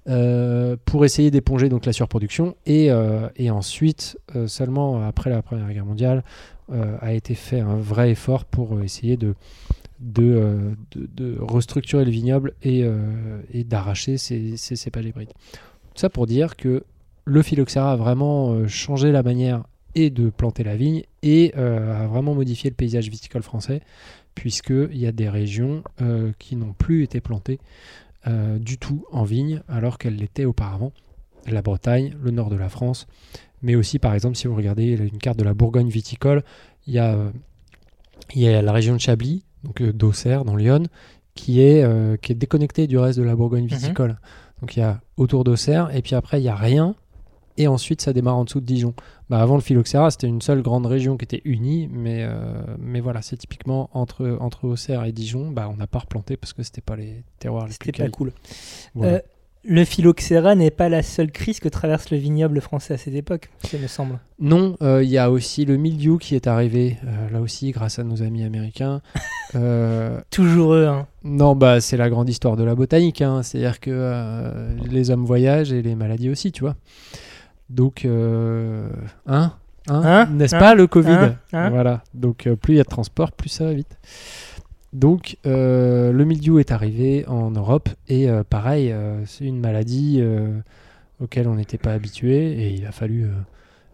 euh, 0.10 0.76
pour 0.86 1.06
essayer 1.06 1.30
d'éponger 1.32 1.70
donc 1.70 1.86
la 1.86 1.94
surproduction. 1.94 2.56
Et, 2.66 2.90
euh, 2.90 3.30
et 3.36 3.52
ensuite, 3.52 4.18
euh, 4.36 4.48
seulement 4.48 5.06
après 5.08 5.30
la 5.30 5.42
Première 5.42 5.72
Guerre 5.72 5.86
mondiale, 5.86 6.24
a 7.02 7.14
été 7.14 7.34
fait 7.34 7.62
un 7.62 7.78
vrai 7.78 8.12
effort 8.12 8.44
pour 8.44 8.82
essayer 8.82 9.16
de, 9.16 9.36
de, 10.02 10.76
de, 10.92 11.08
de 11.16 11.38
restructurer 11.40 12.04
le 12.04 12.12
vignoble 12.12 12.52
et, 12.62 12.84
et 13.54 13.64
d'arracher 13.64 14.18
ces, 14.18 14.58
ces 14.58 14.76
cépages 14.76 15.06
hybrides. 15.06 15.30
Tout 15.30 16.02
ça 16.02 16.10
pour 16.10 16.28
dire 16.28 16.58
que 16.58 16.84
le 17.28 17.42
phylloxéra 17.42 17.92
a 17.92 17.96
vraiment 17.98 18.54
euh, 18.54 18.68
changé 18.68 19.12
la 19.12 19.22
manière 19.22 19.64
et 19.96 20.10
de 20.10 20.30
planter 20.30 20.64
la 20.64 20.76
vigne 20.76 21.04
et 21.24 21.54
euh, 21.58 22.04
a 22.04 22.08
vraiment 22.08 22.34
modifié 22.36 22.70
le 22.70 22.76
paysage 22.76 23.10
viticole 23.10 23.44
français 23.44 23.82
puisqu'il 24.36 24.98
y 24.98 25.08
a 25.08 25.12
des 25.12 25.28
régions 25.28 25.84
euh, 26.02 26.32
qui 26.38 26.56
n'ont 26.56 26.74
plus 26.74 27.04
été 27.04 27.20
plantées 27.20 27.60
euh, 28.28 28.60
du 28.60 28.78
tout 28.78 29.06
en 29.12 29.24
vigne 29.24 29.62
alors 29.68 29.98
qu'elles 29.98 30.16
l'étaient 30.16 30.46
auparavant. 30.46 30.94
La 31.48 31.62
Bretagne, 31.62 32.16
le 32.22 32.32
nord 32.32 32.50
de 32.50 32.56
la 32.56 32.70
France, 32.70 33.08
mais 33.62 33.76
aussi 33.76 34.00
par 34.00 34.14
exemple 34.14 34.36
si 34.36 34.48
vous 34.48 34.56
regardez 34.56 34.92
une 34.92 35.18
carte 35.18 35.40
de 35.40 35.44
la 35.44 35.54
Bourgogne 35.54 35.90
viticole, 35.90 36.44
il 36.86 36.94
y 36.94 37.00
a, 37.00 37.18
il 38.36 38.42
y 38.42 38.48
a 38.48 38.62
la 38.62 38.72
région 38.72 38.94
de 38.94 39.00
Chablis, 39.00 39.44
donc 39.64 39.82
d'Auxerre 39.82 40.46
dans 40.46 40.56
l'Yonne, 40.56 40.88
qui 41.34 41.62
est, 41.62 41.86
qui 42.22 42.34
est 42.34 42.36
déconnectée 42.36 42.86
du 42.86 42.98
reste 42.98 43.18
de 43.18 43.24
la 43.24 43.36
Bourgogne 43.36 43.66
viticole. 43.66 44.18
Donc 44.62 44.76
il 44.76 44.82
y 44.82 44.84
a 44.84 45.00
autour 45.16 45.44
d'Auxerre 45.44 45.96
et 45.96 46.02
puis 46.02 46.16
après 46.16 46.42
il 46.42 46.44
y 46.44 46.50
a 46.50 46.56
rien 46.56 46.96
et 47.58 47.68
ensuite 47.68 48.02
ça 48.02 48.14
démarre 48.14 48.38
en 48.38 48.46
dessous 48.46 48.62
de 48.62 48.66
Dijon. 48.66 48.94
Bah, 49.30 49.42
avant 49.42 49.56
le 49.56 49.62
phylloxéra, 49.62 50.10
c'était 50.12 50.28
une 50.28 50.42
seule 50.42 50.62
grande 50.62 50.86
région 50.86 51.18
qui 51.18 51.26
était 51.26 51.42
unie, 51.44 51.90
mais, 51.92 52.24
euh, 52.24 52.62
mais 52.80 53.02
voilà, 53.02 53.22
c'est 53.22 53.36
typiquement 53.38 53.90
entre, 53.94 54.38
entre 54.40 54.66
Auxerre 54.66 55.04
et 55.04 55.12
Dijon, 55.12 55.52
bah, 55.52 55.70
on 55.72 55.76
n'a 55.76 55.88
pas 55.88 56.00
replanté 56.00 56.38
parce 56.38 56.54
que 56.54 56.64
c'était 56.64 56.82
pas 56.82 56.96
les 56.96 57.24
terroirs 57.40 57.66
les 57.66 57.74
plus 57.74 57.88
C'était 57.88 57.92
pas 57.92 57.98
quali. 58.04 58.12
cool. 58.12 58.32
Voilà. 58.96 59.14
Euh, 59.14 59.20
le 59.70 59.84
phylloxéra 59.84 60.56
n'est 60.56 60.72
pas 60.72 60.88
la 60.88 61.04
seule 61.04 61.30
crise 61.30 61.60
que 61.60 61.68
traverse 61.68 62.10
le 62.10 62.18
vignoble 62.18 62.62
français 62.62 62.94
à 62.94 62.98
cette 62.98 63.16
époque, 63.16 63.50
il 63.74 63.82
me 63.82 63.88
semble. 63.88 64.18
Non, 64.40 64.78
euh, 64.82 65.04
il 65.04 65.10
y 65.10 65.18
a 65.18 65.30
aussi 65.30 65.66
le 65.66 65.76
mildiou 65.76 66.20
qui 66.20 66.36
est 66.36 66.48
arrivé, 66.48 66.96
là 67.34 67.42
aussi 67.42 67.72
grâce 67.72 68.00
à 68.00 68.06
nos 68.06 68.24
amis 68.24 68.44
américains. 68.44 69.02
Toujours 70.30 70.74
eux. 70.74 70.86
Hein. 70.88 71.06
non, 71.26 71.54
bah 71.54 71.82
c'est 71.82 71.98
la 71.98 72.10
grande 72.10 72.30
histoire 72.30 72.56
de 72.56 72.64
la 72.64 72.76
botanique, 72.76 73.22
hein. 73.22 73.44
c'est-à-dire 73.44 73.82
que 73.82 74.78
les 74.90 75.10
hommes 75.12 75.26
voyagent 75.26 75.74
et 75.74 75.82
les 75.82 75.96
maladies 75.96 76.30
aussi, 76.30 76.54
tu 76.54 76.62
vois. 76.62 76.78
Donc, 77.70 78.06
euh, 78.06 78.90
hein, 79.26 79.54
hein, 79.88 80.02
Hein 80.04 80.26
n'est-ce 80.28 80.56
Hein 80.56 80.60
pas 80.60 80.76
le 80.76 80.88
Covid 80.88 81.36
Hein 81.54 81.70
Voilà, 81.70 82.04
donc 82.14 82.48
euh, 82.48 82.56
plus 82.56 82.76
il 82.76 82.78
y 82.78 82.80
a 82.80 82.84
de 82.84 82.90
transport, 82.90 83.32
plus 83.32 83.50
ça 83.50 83.66
va 83.66 83.74
vite. 83.74 83.98
Donc 84.94 85.38
euh, 85.46 86.12
le 86.12 86.26
mildiou 86.26 86.60
est 86.60 86.72
arrivé 86.72 87.26
en 87.28 87.52
Europe 87.52 87.90
et 88.08 88.30
euh, 88.30 88.44
pareil, 88.44 88.94
c'est 89.26 89.46
une 89.46 89.60
maladie 89.60 90.22
auquel 91.20 91.48
on 91.48 91.56
n'était 91.56 91.78
pas 91.78 91.94
habitué 91.94 92.54
et 92.54 92.70
il 92.74 92.86
a 92.86 92.92
fallu 92.92 93.28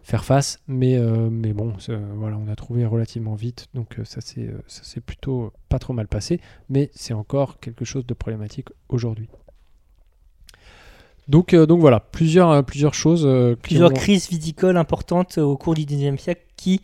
faire 0.02 0.24
face. 0.24 0.60
Mais, 0.68 0.98
mais 1.30 1.52
bon, 1.52 1.78
ça, 1.78 1.94
voilà, 2.16 2.38
on 2.38 2.48
a 2.50 2.56
trouvé 2.56 2.86
relativement 2.86 3.34
vite, 3.34 3.68
donc 3.74 3.98
ça 4.04 4.20
s'est 4.20 5.00
plutôt 5.00 5.52
pas 5.68 5.78
trop 5.78 5.92
mal 5.92 6.06
passé, 6.06 6.40
mais 6.68 6.90
c'est 6.94 7.14
encore 7.14 7.58
quelque 7.58 7.84
chose 7.84 8.06
de 8.06 8.14
problématique 8.14 8.68
aujourd'hui. 8.88 9.28
Donc, 11.28 11.54
euh, 11.54 11.66
donc 11.66 11.80
voilà, 11.80 12.00
plusieurs, 12.00 12.50
euh, 12.50 12.62
plusieurs 12.62 12.94
choses. 12.94 13.24
euh, 13.26 13.56
Plusieurs 13.56 13.90
ont- 13.90 13.94
crises 13.94 14.28
viticoles 14.28 14.76
importantes 14.76 15.38
au 15.38 15.56
cours 15.56 15.74
du 15.74 15.84
19e 15.86 16.18
siècle 16.18 16.42
qui, 16.56 16.80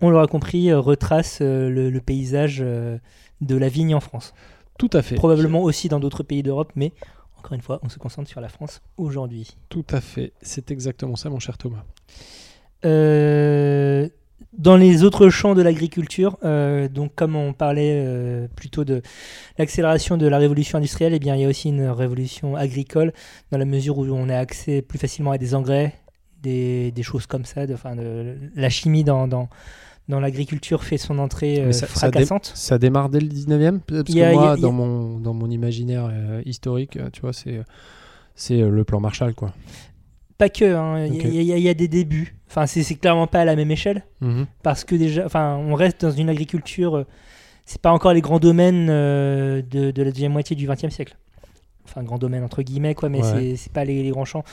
on 0.00 0.10
l'aura 0.10 0.26
compris, 0.26 0.72
retracent 0.72 1.40
le, 1.40 1.90
le 1.90 2.00
paysage 2.00 2.58
de 2.58 3.56
la 3.56 3.68
vigne 3.68 3.94
en 3.94 4.00
France. 4.00 4.32
Tout 4.78 4.90
à 4.92 5.02
fait. 5.02 5.14
Probablement 5.14 5.62
aussi 5.62 5.88
dans 5.88 6.00
d'autres 6.00 6.22
pays 6.22 6.42
d'Europe, 6.42 6.72
mais 6.76 6.92
encore 7.38 7.52
une 7.54 7.62
fois, 7.62 7.80
on 7.82 7.88
se 7.88 7.98
concentre 7.98 8.28
sur 8.28 8.40
la 8.40 8.48
France 8.48 8.80
aujourd'hui. 8.96 9.56
Tout 9.68 9.84
à 9.90 10.00
fait. 10.00 10.32
C'est 10.42 10.70
exactement 10.70 11.16
ça, 11.16 11.28
mon 11.30 11.38
cher 11.38 11.56
Thomas. 11.58 11.84
Euh, 12.84 14.08
dans 14.58 14.76
les 14.76 15.02
autres 15.04 15.28
champs 15.28 15.54
de 15.54 15.62
l'agriculture, 15.62 16.38
euh, 16.44 16.88
donc 16.88 17.14
comme 17.14 17.36
on 17.36 17.52
parlait 17.52 17.92
euh, 18.04 18.48
plutôt 18.56 18.84
de 18.84 19.02
l'accélération 19.58 20.16
de 20.16 20.26
la 20.26 20.38
révolution 20.38 20.78
industrielle, 20.78 21.12
eh 21.14 21.18
bien 21.18 21.34
il 21.36 21.42
y 21.42 21.44
a 21.44 21.48
aussi 21.48 21.68
une 21.68 21.86
révolution 21.88 22.56
agricole 22.56 23.12
dans 23.50 23.58
la 23.58 23.64
mesure 23.64 23.98
où 23.98 24.04
on 24.06 24.28
a 24.28 24.36
accès 24.38 24.82
plus 24.82 24.98
facilement 24.98 25.30
à 25.32 25.38
des 25.38 25.54
engrais, 25.54 25.94
des, 26.42 26.90
des 26.92 27.02
choses 27.02 27.26
comme 27.26 27.44
ça. 27.44 27.66
De, 27.66 27.74
enfin, 27.74 27.96
de- 27.96 28.36
la 28.54 28.68
chimie 28.70 29.04
dans, 29.04 29.26
dans, 29.28 29.48
dans 30.08 30.20
l'agriculture 30.20 30.84
fait 30.84 30.98
son 30.98 31.18
entrée 31.18 31.60
euh, 31.60 31.72
ça- 31.72 31.86
ça 31.86 32.06
dé- 32.06 32.10
fracassante. 32.24 32.52
Ça 32.54 32.78
démarre 32.78 33.08
dès 33.10 33.20
le 33.20 33.28
19e 33.28 33.80
Parce 33.80 34.00
a- 34.00 34.04
que 34.04 34.32
moi, 34.34 34.50
a- 34.50 34.52
a- 34.52 34.56
dans, 34.56 34.72
mon, 34.72 35.18
dans 35.18 35.34
mon 35.34 35.50
imaginaire 35.50 36.08
euh, 36.10 36.40
historique, 36.46 36.96
euh, 36.96 37.10
tu 37.12 37.20
vois, 37.22 37.32
c'est 37.32 37.60
c'est 38.34 38.60
euh, 38.60 38.68
le 38.70 38.84
plan 38.84 39.00
Marshall, 39.00 39.34
quoi. 39.34 39.52
Pas 40.38 40.48
que, 40.48 40.64
hein, 40.74 41.06
il 41.06 41.14
y 41.14 41.20
a- 41.20 41.24
Ok. 41.24 41.30
il 41.34 41.42
y, 41.42 41.52
a- 41.52 41.56
il 41.56 41.62
y 41.62 41.68
a 41.68 41.74
des 41.74 41.88
débuts. 41.88 42.36
Enfin, 42.48 42.66
c'est 42.66 42.94
clairement 42.94 43.26
pas 43.26 43.40
à 43.40 43.44
la 43.44 43.56
même 43.56 43.70
échelle. 43.70 44.04
Mhm. 44.20 44.46
parce 44.62 44.84
que 44.84 44.94
déjà, 44.94 45.24
enfin, 45.26 45.56
on 45.56 45.74
reste 45.74 46.02
dans 46.04 46.10
une 46.10 46.28
agriculture, 46.28 46.96
euh, 46.96 47.06
c'est 47.64 47.80
pas 47.80 47.90
encore 47.92 48.12
les 48.12 48.20
grands 48.20 48.38
domaines 48.38 48.88
euh, 48.90 49.62
de, 49.62 49.90
de 49.90 50.02
la 50.02 50.10
deuxième 50.10 50.32
moitié 50.32 50.54
du 50.56 50.66
XXe 50.68 50.90
siècle. 50.90 51.16
Enfin, 51.84 52.02
grand 52.02 52.18
domaine 52.18 52.42
entre 52.44 52.62
guillemets, 52.62 52.94
quoi, 52.94 53.08
mais 53.08 53.22
Ouais. 53.22 53.54
c'est- 53.56 53.72
pas 53.72 53.84
les, 53.84 54.02
les 54.02 54.10
grands 54.10 54.24
champs. 54.24 54.44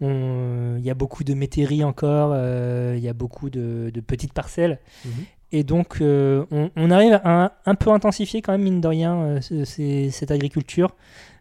Il 0.00 0.80
y 0.84 0.90
a 0.90 0.94
beaucoup 0.94 1.24
de 1.24 1.34
métairies 1.34 1.84
encore, 1.84 2.32
euh, 2.34 2.94
il 2.96 3.02
y 3.02 3.08
a 3.08 3.12
beaucoup 3.12 3.50
de, 3.50 3.90
de 3.92 4.00
petites 4.00 4.32
parcelles. 4.32 4.78
Mhm. 5.04 5.12
Et 5.52 5.64
donc, 5.64 5.98
euh, 6.00 6.44
on, 6.50 6.70
on 6.76 6.90
arrive 6.90 7.20
à 7.24 7.44
un, 7.46 7.50
un 7.66 7.74
peu 7.74 7.90
intensifier 7.90 8.40
quand 8.42 8.52
même, 8.52 8.62
mine 8.62 8.80
de 8.80 8.88
rien, 8.88 9.40
euh, 9.40 9.64
cette 10.10 10.30
agriculture 10.30 10.94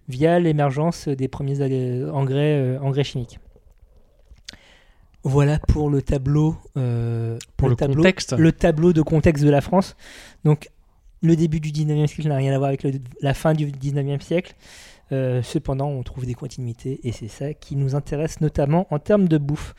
via 0.08 0.40
l'émergence 0.40 1.08
des 1.08 1.28
premiers 1.28 1.60
euh, 1.62 2.10
engrais 2.12 3.04
chimiques. 3.04 3.40
Voilà 5.24 5.60
pour 5.60 5.90
le 5.90 6.02
tableau. 6.02 6.56
euh, 6.78 7.38
Pour 7.58 7.70
le, 7.70 7.76
tableau, 7.76 7.96
contexte. 7.98 8.34
le 8.34 8.52
tableau 8.52 8.94
de 8.94 9.02
contexte 9.02 9.44
de 9.44 9.50
la 9.50 9.62
France. 9.62 9.96
Donc, 10.46 10.70
le 11.22 11.36
début 11.36 11.60
du 11.60 11.72
19e 11.72 12.08
siècle 12.08 12.30
n'a 12.30 12.38
rien 12.38 12.54
à 12.54 12.58
voir 12.58 12.70
avec 12.70 12.84
le- 12.84 12.94
la 13.22 13.34
fin 13.34 13.54
du 13.54 13.66
19e 13.72 14.22
siècle. 14.22 14.56
Euh, 15.12 15.42
cependant, 15.44 15.88
on 15.88 16.04
trouve 16.04 16.26
des 16.26 16.36
continuités 16.36 17.00
et 17.04 17.12
c'est 17.12 17.28
ça 17.28 17.54
qui 17.54 17.76
nous 17.76 17.96
intéresse 17.96 18.40
notamment 18.42 18.88
en 18.92 19.00
termes 19.00 19.28
de 19.28 19.38
bouffe. 19.38 19.74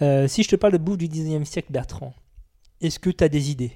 Euh, 0.00 0.28
si 0.28 0.42
je 0.44 0.48
te 0.48 0.56
parle 0.56 0.72
de 0.74 0.78
bouffe 0.78 0.96
du 0.96 1.08
19e 1.08 1.44
siècle, 1.44 1.72
Bertrand, 1.72 2.14
est-ce 2.80 2.98
que 2.98 3.10
tu 3.10 3.22
as 3.24 3.28
des 3.28 3.50
idées? 3.50 3.72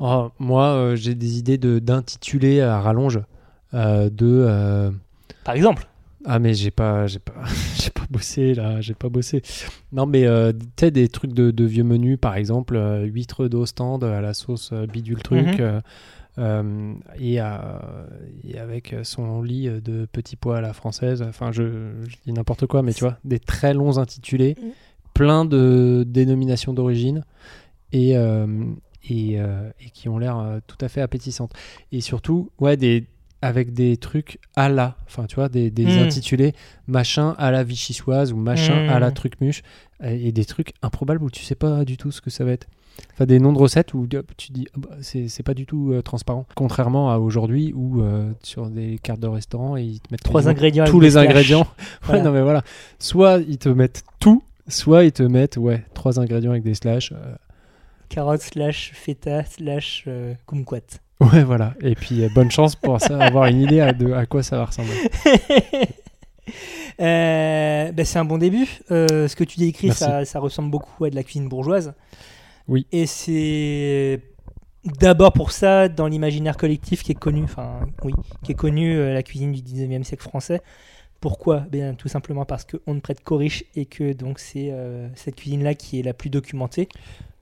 Oh, 0.00 0.30
moi, 0.38 0.66
euh, 0.68 0.96
j'ai 0.96 1.14
des 1.16 1.38
idées 1.38 1.58
de 1.58 1.80
d'intituler 1.80 2.60
à 2.60 2.80
rallonge 2.80 3.20
de. 3.72 4.92
Par 5.44 5.54
exemple 5.54 5.86
Ah 6.24 6.38
mais 6.38 6.52
j'ai 6.54 6.70
pas, 6.70 7.06
j'ai 7.06 7.20
pas, 7.20 7.34
j'ai 7.80 7.90
pas 7.90 8.04
bossé 8.10 8.54
là, 8.54 8.80
j'ai 8.80 8.94
pas 8.94 9.08
bossé. 9.08 9.42
Non 9.92 10.04
mais 10.06 10.26
euh, 10.26 10.52
tu 10.52 10.66
sais 10.80 10.90
des 10.90 11.08
trucs 11.08 11.32
de, 11.32 11.50
de 11.50 11.64
vieux 11.64 11.84
menus 11.84 12.18
par 12.20 12.34
exemple, 12.36 12.76
euh, 12.76 13.04
huîtres 13.04 13.46
d'Ostende 13.48 14.04
à 14.04 14.20
la 14.20 14.34
sauce 14.34 14.70
euh, 14.72 14.86
bidule 14.86 15.22
truc 15.22 15.46
Mhm. 15.46 15.60
euh, 15.60 15.80
euh, 16.38 16.94
et, 17.18 17.40
à- 17.40 17.82
et 18.44 18.58
avec 18.58 18.94
son 19.02 19.42
lit 19.42 19.68
de 19.68 20.06
petits 20.12 20.36
pois 20.36 20.58
à 20.58 20.60
la 20.60 20.72
française. 20.72 21.22
Enfin 21.22 21.50
je, 21.52 21.92
je 22.08 22.16
dis 22.24 22.32
n'importe 22.32 22.66
quoi 22.66 22.82
mais 22.82 22.92
tu 22.94 23.04
vois 23.04 23.18
des 23.24 23.38
très 23.40 23.74
longs 23.74 23.98
intitulés, 23.98 24.56
Mhm. 24.60 24.70
plein 25.14 25.44
de 25.44 26.04
dénominations 26.06 26.72
d'origine 26.74 27.24
et 27.92 28.16
euh, 28.16 28.46
et, 29.08 29.40
euh, 29.40 29.70
et 29.80 29.90
qui 29.90 30.08
ont 30.08 30.18
l'air 30.18 30.60
tout 30.66 30.76
à 30.80 30.88
fait 30.88 31.00
appétissantes. 31.00 31.52
Et 31.92 32.00
surtout 32.00 32.50
ouais 32.60 32.76
des 32.76 33.06
avec 33.42 33.72
des 33.72 33.96
trucs 33.96 34.38
à 34.56 34.68
la, 34.68 34.96
enfin 35.06 35.26
tu 35.26 35.36
vois, 35.36 35.48
des, 35.48 35.70
des 35.70 35.84
Mm. 35.86 35.98
intitulés 36.00 36.52
machin 36.86 37.34
à 37.38 37.50
la 37.50 37.62
vichysoise 37.64 38.32
ou 38.32 38.36
machin 38.36 38.88
à 38.88 38.98
la 38.98 39.10
truc-muche, 39.12 39.62
et 40.02 40.28
et 40.28 40.32
des 40.32 40.44
trucs 40.44 40.72
improbables 40.82 41.22
où 41.22 41.30
tu 41.30 41.42
sais 41.44 41.54
pas 41.54 41.84
du 41.84 41.96
tout 41.96 42.10
ce 42.10 42.20
que 42.20 42.30
ça 42.30 42.44
va 42.44 42.52
être. 42.52 42.66
Enfin, 43.14 43.26
des 43.26 43.38
noms 43.38 43.52
de 43.52 43.58
recettes 43.58 43.94
où 43.94 44.08
tu 44.36 44.50
dis 44.50 44.66
ah 44.74 44.78
bah, 44.78 44.96
c'est 45.02 45.42
pas 45.44 45.54
du 45.54 45.66
tout 45.66 45.92
euh, 45.92 46.02
transparent. 46.02 46.46
Contrairement 46.56 47.12
à 47.12 47.18
aujourd'hui 47.18 47.72
où 47.72 48.02
euh, 48.02 48.32
sur 48.42 48.68
des 48.70 48.98
cartes 49.00 49.20
de 49.20 49.28
restaurant 49.28 49.76
ils 49.76 50.00
te 50.00 50.08
mettent 50.10 50.24
Trois 50.24 50.48
ingrédients. 50.48 50.84
tous 50.86 50.98
les 50.98 51.16
ingrédients. 51.16 51.66
Voilà. 52.02 52.20
Ouais, 52.22 52.26
non 52.28 52.32
mais 52.34 52.42
voilà. 52.42 52.62
Soit 52.98 53.38
ils 53.46 53.58
te 53.58 53.68
mettent 53.68 54.02
tout, 54.18 54.42
soit 54.66 55.04
ils 55.04 55.12
te 55.12 55.22
mettent 55.22 55.58
ouais 55.58 55.84
trois 55.94 56.18
ingrédients 56.18 56.50
avec 56.50 56.64
des 56.64 56.74
slash. 56.74 57.12
euh, 57.12 57.36
Carotte 58.08 58.40
slash 58.40 58.90
feta 58.94 59.44
slash 59.44 60.02
euh, 60.08 60.34
kumquat. 60.48 60.80
Ouais, 61.20 61.42
voilà. 61.42 61.74
Et 61.80 61.94
puis, 61.94 62.22
euh, 62.22 62.28
bonne 62.32 62.50
chance 62.50 62.76
pour 62.76 63.00
ça, 63.00 63.18
avoir 63.18 63.46
une 63.46 63.60
idée 63.60 63.80
à, 63.80 63.92
de, 63.92 64.12
à 64.12 64.26
quoi 64.26 64.42
ça 64.42 64.56
va 64.56 64.66
ressembler. 64.66 64.94
Euh, 67.00 67.92
ben, 67.92 68.04
c'est 68.04 68.18
un 68.18 68.24
bon 68.24 68.38
début. 68.38 68.66
Euh, 68.90 69.28
ce 69.28 69.36
que 69.36 69.44
tu 69.44 69.60
décris, 69.60 69.92
ça, 69.92 70.24
ça 70.24 70.40
ressemble 70.40 70.70
beaucoup 70.70 71.04
à 71.04 71.10
de 71.10 71.14
la 71.14 71.22
cuisine 71.22 71.48
bourgeoise. 71.48 71.94
Oui. 72.66 72.88
Et 72.90 73.06
c'est 73.06 74.20
d'abord 74.98 75.32
pour 75.32 75.52
ça, 75.52 75.88
dans 75.88 76.08
l'imaginaire 76.08 76.56
collectif, 76.56 77.04
qui 77.04 77.12
est 77.12 77.18
connu, 77.18 77.44
enfin, 77.44 77.80
oui, 78.02 78.14
qui 78.42 78.50
est 78.50 78.56
connu 78.56 78.96
euh, 78.96 79.14
la 79.14 79.22
cuisine 79.22 79.52
du 79.52 79.60
19e 79.62 80.02
siècle 80.02 80.24
français. 80.24 80.60
Pourquoi? 81.20 81.60
Ben, 81.70 81.94
Tout 81.94 82.08
simplement 82.08 82.44
parce 82.44 82.64
qu'on 82.64 82.94
ne 82.94 83.00
prête 83.00 83.22
qu'aux 83.22 83.36
riches 83.36 83.64
et 83.76 83.86
que 83.86 84.12
donc 84.12 84.40
c'est 84.40 84.72
cette 85.14 85.36
cuisine-là 85.36 85.74
qui 85.74 86.00
est 86.00 86.02
la 86.02 86.14
plus 86.14 86.30
documentée. 86.30 86.88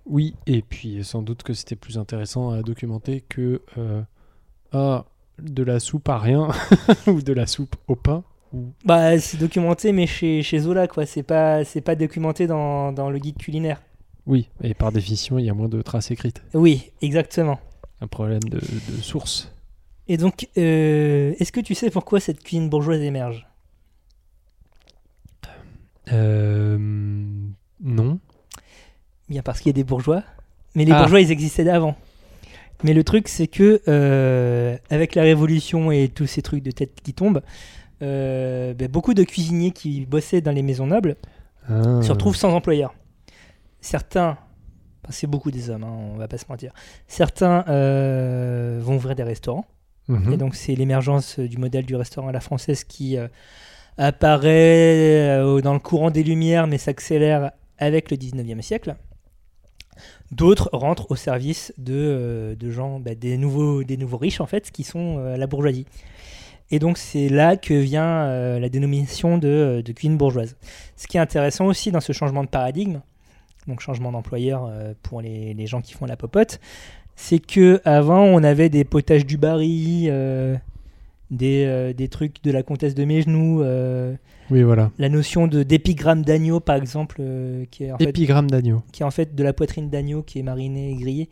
Oui, 0.06 0.34
et 0.46 0.62
puis 0.62 1.02
sans 1.04 1.22
doute 1.22 1.42
que 1.42 1.52
c'était 1.52 1.76
plus 1.76 1.98
intéressant 1.98 2.50
à 2.50 2.62
documenter 2.62 3.22
que 3.28 3.62
euh, 3.76 4.02
ah, 4.72 5.04
de 5.40 5.62
la 5.62 5.80
soupe 5.80 6.08
à 6.08 6.18
rien 6.18 6.48
ou 7.06 7.22
de 7.22 7.32
la 7.32 7.46
soupe 7.46 7.76
au 7.88 7.96
pain. 7.96 8.22
Ou... 8.52 8.72
Bah, 8.84 9.18
c'est 9.18 9.38
documenté, 9.38 9.92
mais 9.92 10.06
chez, 10.06 10.42
chez 10.42 10.60
Zola, 10.60 10.86
quoi. 10.86 11.06
C'est 11.06 11.24
pas, 11.24 11.64
c'est 11.64 11.80
pas 11.80 11.96
documenté 11.96 12.46
dans, 12.46 12.92
dans 12.92 13.10
le 13.10 13.18
guide 13.18 13.36
culinaire. 13.36 13.82
Oui, 14.26 14.48
et 14.62 14.74
par 14.74 14.92
définition, 14.92 15.38
il 15.38 15.44
y 15.44 15.50
a 15.50 15.54
moins 15.54 15.68
de 15.68 15.82
traces 15.82 16.10
écrites. 16.10 16.42
Oui, 16.54 16.90
exactement. 17.02 17.60
Un 18.00 18.06
problème 18.06 18.42
de, 18.44 18.58
de 18.58 19.02
source. 19.02 19.52
Et 20.08 20.16
donc, 20.16 20.48
euh, 20.56 21.34
est-ce 21.38 21.50
que 21.50 21.60
tu 21.60 21.74
sais 21.74 21.90
pourquoi 21.90 22.20
cette 22.20 22.42
cuisine 22.42 22.68
bourgeoise 22.68 23.00
émerge? 23.00 23.46
Euh, 26.12 26.78
non. 27.80 28.20
Bien 29.28 29.42
parce 29.42 29.58
qu'il 29.60 29.70
y 29.70 29.70
a 29.70 29.72
des 29.74 29.84
bourgeois, 29.84 30.22
mais 30.74 30.84
les 30.84 30.92
Ah. 30.92 30.98
bourgeois 31.00 31.20
ils 31.20 31.30
existaient 31.30 31.64
d'avant. 31.64 31.96
Mais 32.84 32.92
le 32.92 33.02
truc 33.04 33.28
c'est 33.28 33.46
que 33.48 33.80
euh, 33.88 34.76
avec 34.90 35.14
la 35.14 35.22
révolution 35.22 35.90
et 35.90 36.08
tous 36.08 36.26
ces 36.26 36.42
trucs 36.42 36.62
de 36.62 36.70
tête 36.70 37.00
qui 37.02 37.12
tombent, 37.14 37.42
euh, 38.02 38.74
ben, 38.74 38.88
beaucoup 38.88 39.14
de 39.14 39.22
cuisiniers 39.24 39.70
qui 39.70 40.04
bossaient 40.06 40.40
dans 40.42 40.52
les 40.52 40.62
maisons 40.62 40.86
nobles 40.86 41.16
Ah. 41.68 42.00
se 42.02 42.12
retrouvent 42.12 42.36
sans 42.36 42.52
employeur. 42.54 42.94
Certains, 43.80 44.36
c'est 45.10 45.26
beaucoup 45.26 45.50
des 45.50 45.70
hommes, 45.70 45.84
hein, 45.84 45.96
on 46.14 46.16
va 46.16 46.28
pas 46.28 46.38
se 46.38 46.44
mentir. 46.48 46.72
Certains 47.08 47.64
euh, 47.68 48.78
vont 48.82 48.96
ouvrir 48.96 49.14
des 49.16 49.22
restaurants. 49.24 49.64
Mhm. 50.08 50.32
Et 50.32 50.36
donc 50.36 50.54
c'est 50.54 50.74
l'émergence 50.76 51.40
du 51.40 51.56
modèle 51.58 51.84
du 51.86 51.96
restaurant 51.96 52.28
à 52.28 52.32
la 52.32 52.40
française 52.40 52.84
qui 52.84 53.16
apparaît 53.98 55.40
dans 55.62 55.72
le 55.72 55.78
courant 55.80 56.10
des 56.10 56.22
Lumières, 56.22 56.66
mais 56.66 56.78
s'accélère 56.78 57.50
avec 57.78 58.10
le 58.10 58.16
19e 58.16 58.62
siècle. 58.62 58.96
D'autres 60.32 60.70
rentrent 60.72 61.10
au 61.10 61.16
service 61.16 61.72
de, 61.78 61.94
euh, 61.94 62.70
gens, 62.70 63.00
bah, 63.00 63.14
des, 63.14 63.36
nouveaux, 63.36 63.84
des 63.84 63.96
nouveaux 63.96 64.18
riches 64.18 64.40
en 64.40 64.46
fait, 64.46 64.70
qui 64.70 64.84
sont 64.84 65.18
euh, 65.18 65.36
la 65.36 65.46
bourgeoisie. 65.46 65.86
Et 66.70 66.78
donc 66.78 66.98
c'est 66.98 67.28
là 67.28 67.56
que 67.56 67.74
vient 67.74 68.24
euh, 68.24 68.58
la 68.58 68.68
dénomination 68.68 69.38
de, 69.38 69.82
de 69.84 69.92
cuisine 69.92 70.16
bourgeoise. 70.16 70.56
Ce 70.96 71.06
qui 71.06 71.16
est 71.16 71.20
intéressant 71.20 71.66
aussi 71.66 71.92
dans 71.92 72.00
ce 72.00 72.12
changement 72.12 72.42
de 72.42 72.48
paradigme, 72.48 73.00
donc 73.68 73.80
changement 73.80 74.12
d'employeur 74.12 74.70
pour 75.02 75.20
les, 75.20 75.54
les 75.54 75.66
gens 75.66 75.80
qui 75.80 75.92
font 75.92 76.06
la 76.06 76.16
popote, 76.16 76.60
c'est 77.16 77.38
que 77.38 77.80
avant 77.84 78.22
on 78.22 78.42
avait 78.44 78.68
des 78.68 78.84
potages 78.84 79.26
du 79.26 79.38
euh, 79.42 80.56
des, 81.30 81.94
des 81.94 82.08
trucs 82.08 82.44
de 82.44 82.52
la 82.52 82.62
comtesse 82.62 82.94
de 82.94 83.04
euh, 83.04 84.14
Oui, 84.50 84.62
voilà. 84.62 84.90
la 84.98 85.08
notion 85.08 85.46
de 85.46 85.62
d'épigramme 85.62 86.22
d'agneau 86.22 86.60
par 86.60 86.76
exemple, 86.76 87.16
euh, 87.20 87.64
qui, 87.70 87.84
est 87.84 87.92
en 87.92 87.98
fait, 87.98 88.04
Épigramme 88.04 88.50
d'agneau. 88.50 88.82
qui 88.92 89.02
est 89.02 89.06
en 89.06 89.10
fait 89.10 89.34
de 89.34 89.42
la 89.42 89.52
poitrine 89.52 89.90
d'agneau 89.90 90.22
qui 90.22 90.38
est 90.38 90.42
marinée 90.42 90.90
et 90.90 90.94
grillée. 90.94 91.30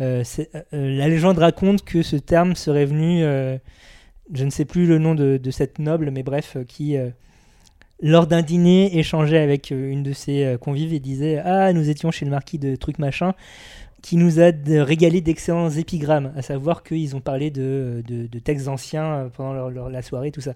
Euh, 0.00 0.22
euh, 0.38 0.62
la 0.72 1.08
légende 1.08 1.38
raconte 1.38 1.84
que 1.84 2.02
ce 2.02 2.16
terme 2.16 2.54
serait 2.54 2.86
venu, 2.86 3.22
je 4.32 4.44
ne 4.44 4.50
sais 4.50 4.64
plus 4.64 4.86
le 4.86 4.98
nom 4.98 5.14
de, 5.14 5.38
de 5.42 5.50
cette 5.50 5.78
noble, 5.78 6.10
mais 6.10 6.22
bref, 6.22 6.56
qui 6.66 6.96
lors 8.00 8.28
d'un 8.28 8.42
dîner 8.42 8.96
échangeait 8.96 9.40
avec 9.40 9.70
une 9.70 10.04
de 10.04 10.12
ses 10.12 10.56
convives 10.60 10.92
et 10.92 11.00
disait 11.00 11.40
Ah, 11.44 11.72
nous 11.72 11.90
étions 11.90 12.10
chez 12.10 12.24
le 12.24 12.30
marquis 12.30 12.58
de 12.58 12.76
truc 12.76 12.98
machin, 12.98 13.34
qui 14.02 14.16
nous 14.16 14.40
a 14.40 14.50
régalé 14.84 15.20
d'excellents 15.20 15.70
épigrammes, 15.70 16.32
à 16.36 16.42
savoir 16.42 16.82
qu'ils 16.82 17.16
ont 17.16 17.20
parlé 17.20 17.50
de, 17.50 18.02
textes 18.44 18.68
anciens 18.68 19.04
euh, 19.04 19.28
pendant 19.28 19.68
leur- 19.68 19.90
la 19.90 20.02
soirée, 20.02 20.30
tout 20.30 20.40
ça. 20.40 20.54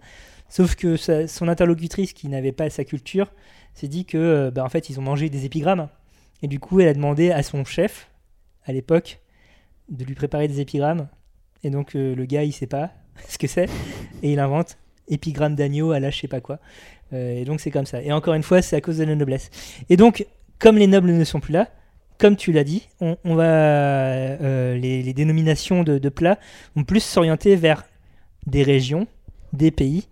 Sauf 0.49 0.75
que 0.77 0.97
sa- 0.97 1.27
son 1.27 1.49
interlocutrice, 1.49 2.13
qui 2.13 2.29
n'avait 2.29 2.53
pas 2.53 2.71
sa 2.71 2.85
culture, 2.85 3.33
s'est 3.75 3.89
dit 3.89 4.05
que, 4.05 4.19
euh, 4.19 4.51
bah, 4.51 4.65
en 4.65 4.69
fait, 4.69 4.91
ils 4.91 4.99
ont 5.01 5.03
mangé 5.03 5.29
des 5.29 5.45
épigrammes. 5.45 5.89
Et 6.43 6.49
du 6.49 6.61
coup, 6.61 6.81
elle 6.81 6.89
a 6.89 6.95
demandé 6.95 7.31
à 7.31 7.43
son 7.43 7.65
chef, 7.65 8.09
à 8.65 8.73
l'époque, 8.73 9.21
de 9.89 10.05
lui 10.05 10.15
préparer 10.15 10.47
des 10.47 10.61
épigrammes. 10.61 11.09
Et 11.65 11.71
donc, 11.71 11.97
euh, 11.97 12.15
le 12.15 12.25
gars, 12.27 12.45
il 12.45 12.53
sait 12.53 12.67
pas 12.67 12.91
ce 13.29 13.39
que 13.39 13.47
c'est. 13.47 13.69
Et 14.23 14.33
il 14.33 14.39
invente 14.39 14.79
épigramme 15.09 15.57
d'agneau 15.57 15.91
à 15.91 15.99
la 16.01 16.11
je 16.11 16.21
sais 16.21 16.29
pas 16.29 16.41
quoi. 16.41 16.59
Et 17.13 17.45
donc 17.45 17.61
c'est 17.61 17.71
comme 17.71 17.85
ça. 17.85 18.01
Et 18.01 18.11
encore 18.13 18.33
une 18.33 18.43
fois, 18.45 18.63
c'est 18.63 18.77
à 18.77 18.81
cause 18.81 18.97
de 18.99 19.05
la 19.05 19.15
noblesse. 19.15 19.51
Et 19.91 19.99
donc, 19.99 20.25
comme 20.59 20.79
les 20.79 20.87
nobles 20.87 21.11
ne 21.11 21.25
sont 21.25 21.41
plus 21.41 21.53
là, 21.53 21.69
comme 22.19 22.37
tu 22.37 22.53
l'as 22.53 22.65
dit, 22.65 22.89
on, 23.01 23.17
on 23.25 23.35
va 23.35 23.45
euh, 23.45 24.77
les, 24.77 25.03
les 25.03 25.13
dénominations 25.13 25.83
de, 25.83 25.99
de 25.99 26.09
plats 26.09 26.39
vont 26.77 26.85
plus 26.85 27.03
s'orienter 27.03 27.57
vers 27.57 27.85
des 28.47 28.63
régions, 28.63 29.07
des 29.53 29.71
pays, 29.71 30.09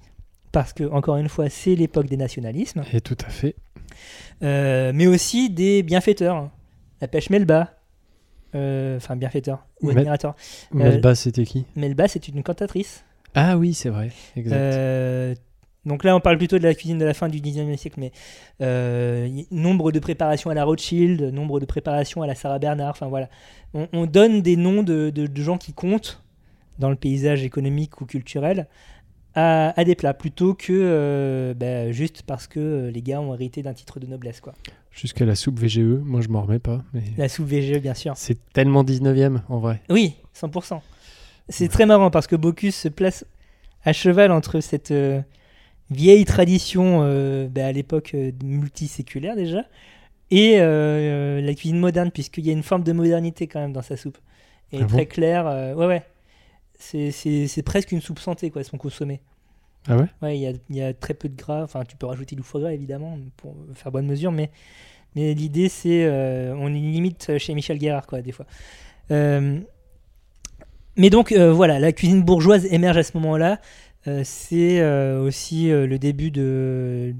parce 0.53 0.73
que 0.73 0.85
encore 0.85 1.17
une 1.17 1.29
fois, 1.29 1.49
c'est 1.49 1.75
l'époque 1.75 2.07
des 2.07 2.17
nationalismes, 2.17 2.83
Et 2.93 3.01
tout 3.01 3.17
à 3.25 3.29
fait. 3.31 3.55
euh, 4.43 4.93
mais 4.95 5.07
aussi 5.07 5.51
des 5.51 5.83
bienfaiteurs. 5.83 6.51
La 7.01 7.09
pêche 7.09 7.31
Melba, 7.31 7.77
euh, 8.55 8.97
enfin 8.97 9.17
bienfaiteur 9.17 9.67
ou 9.81 9.87
Mel- 9.89 9.99
admirateur. 9.99 10.35
Melba, 10.73 11.15
c'était 11.15 11.45
qui? 11.45 11.65
Melba, 11.77 12.09
c'est 12.09 12.29
une 12.29 12.43
cantatrice. 12.43 13.05
Ah 13.35 13.57
oui, 13.57 13.75
c'est 13.75 13.91
vrai. 13.91 14.11
Exact. 14.37 14.57
Donc 15.87 16.05
là, 16.05 16.15
on 16.15 16.21
parle 16.21 16.37
plutôt 16.37 16.59
de 16.59 16.63
la 16.65 16.75
cuisine 16.75 16.99
de 16.99 17.05
la 17.07 17.15
fin 17.15 17.29
du 17.29 17.39
19e 17.41 17.77
siècle, 17.77 17.99
mais 17.99 18.13
euh, 18.61 19.29
nombre 19.51 19.93
de 19.93 19.99
préparations 19.99 20.51
à 20.51 20.55
la 20.55 20.65
Rothschild, 20.65 21.23
nombre 21.33 21.59
de 21.59 21.65
préparations 21.65 22.21
à 22.23 22.27
la 22.27 22.35
Sarah 22.35 22.59
Bernard, 22.59 22.91
enfin 22.91 23.07
voilà. 23.09 23.29
On, 23.73 23.89
on 23.93 24.07
donne 24.07 24.43
des 24.43 24.57
noms 24.57 24.83
de, 24.83 25.11
de- 25.11 25.27
de 25.27 25.43
gens 25.43 25.57
qui 25.57 25.73
comptent 25.73 26.23
dans 26.79 26.91
le 26.91 26.97
paysage 26.97 27.43
économique 27.45 28.01
ou 28.01 28.07
culturel 28.07 28.67
à, 29.35 29.79
à 29.81 29.85
des 29.85 29.95
plats, 29.95 30.13
plutôt 30.13 30.55
que 30.55 30.67
euh, 30.73 31.55
bah, 31.55 31.93
juste 31.93 32.25
parce 32.27 32.47
que 32.47 32.61
euh, 32.61 32.91
les 32.91 33.01
gars 33.01 33.21
ont 33.21 33.33
hérité 33.33 33.63
d'un 33.63 33.73
titre 33.75 34.01
de 34.01 34.07
noblesse. 34.07 34.41
quoi. 34.41 34.55
Jusqu'à 34.91 35.25
la 35.25 35.35
soupe 35.37 35.59
VGE, 35.61 35.79
moi 36.03 36.21
je 36.21 36.29
m'en 36.29 36.43
remets 36.43 36.59
pas. 36.59 36.83
Mais... 36.93 37.03
La 37.17 37.29
soupe 37.29 37.47
VGE, 37.47 37.79
bien 37.81 37.95
sûr. 37.95 38.13
C'est 38.17 38.39
tellement 38.53 38.83
19ème 38.85 39.41
en 39.49 39.59
vrai. 39.61 39.81
Oui, 39.89 40.15
100%. 40.39 40.81
C'est 41.49 41.69
très 41.69 41.87
marrant 41.87 42.11
parce 42.11 42.27
que 42.27 42.37
Bocuse 42.37 42.75
se 42.75 42.89
place 42.89 43.25
à 43.85 43.93
cheval 43.93 44.31
entre 44.31 44.61
cette 44.61 44.91
euh, 44.91 45.21
vieille 45.91 46.25
tradition 46.25 47.01
euh, 47.03 47.49
bah, 47.49 47.67
à 47.67 47.73
l'époque 47.73 48.13
euh, 48.15 48.31
multiséculaire 48.45 49.37
déjà 49.37 49.65
et 50.31 50.57
euh, 50.61 51.41
la 51.41 51.55
cuisine 51.55 51.79
moderne 51.79 52.11
puisqu'il 52.11 52.47
y 52.47 52.51
a 52.51 52.53
une 52.53 52.63
forme 52.63 52.85
de 52.85 52.93
modernité 52.93 53.47
quand 53.49 53.61
même 53.61 53.73
dans 53.73 53.83
sa 53.83 53.97
soupe. 53.97 54.19
Et 54.73 54.79
Ah 54.81 54.85
bon 54.85 54.87
très 54.87 55.07
claire. 55.07 55.47
euh, 55.49 55.75
ouais, 55.75 55.87
ouais. 55.87 56.03
C'est- 56.79 57.63
presque 57.63 57.93
une 57.93 58.01
soupe 58.01 58.21
santé, 58.21 58.51
quoi, 58.51 58.63
son 58.65 58.79
consommé. 58.79 59.21
Ah 59.89 59.97
ouais? 59.97 60.07
Ouais, 60.23 60.39
il 60.39 60.43
y 60.43 60.47
a, 60.47 60.53
y 60.71 60.83
a 60.83 60.95
très 60.95 61.15
peu 61.15 61.29
de 61.29 61.37
gras. 61.37 61.63
Enfin, 61.63 61.85
tu 61.85 61.97
peux 61.97 62.07
rajouter 62.07 62.37
du 62.37 62.43
foie 62.43 62.61
gras, 62.61 62.73
évidemment, 62.73 63.19
pour 63.37 63.57
faire 63.75 63.91
bonne 63.91 64.07
mesure. 64.07 64.31
Mais, 64.33 64.51
mais 65.17 65.35
l'idée, 65.35 65.69
c'est. 65.69 66.09
on 66.57 66.69
est 66.69 66.79
limite 66.79 67.39
chez 67.39 67.55
Michel 67.55 67.79
Guérard, 67.79 68.07
quoi, 68.07 68.23
des 68.23 68.33
fois. 68.33 68.47
Euh, 69.11 69.59
mais 70.97 71.11
donc, 71.11 71.33
euh, 71.33 71.53
voilà, 71.53 71.79
la 71.79 71.93
cuisine 71.93 72.23
bourgeoise 72.23 72.67
émerge 72.67 72.99
à 72.99 73.03
ce 73.03 73.17
moment-là. 73.19 73.61
Euh, 74.07 74.23
c'est 74.25 74.81
euh, 74.81 75.21
aussi 75.21 75.71
euh, 75.71 75.87
le 75.87 75.99
début 75.99 76.31
de, 76.31 77.15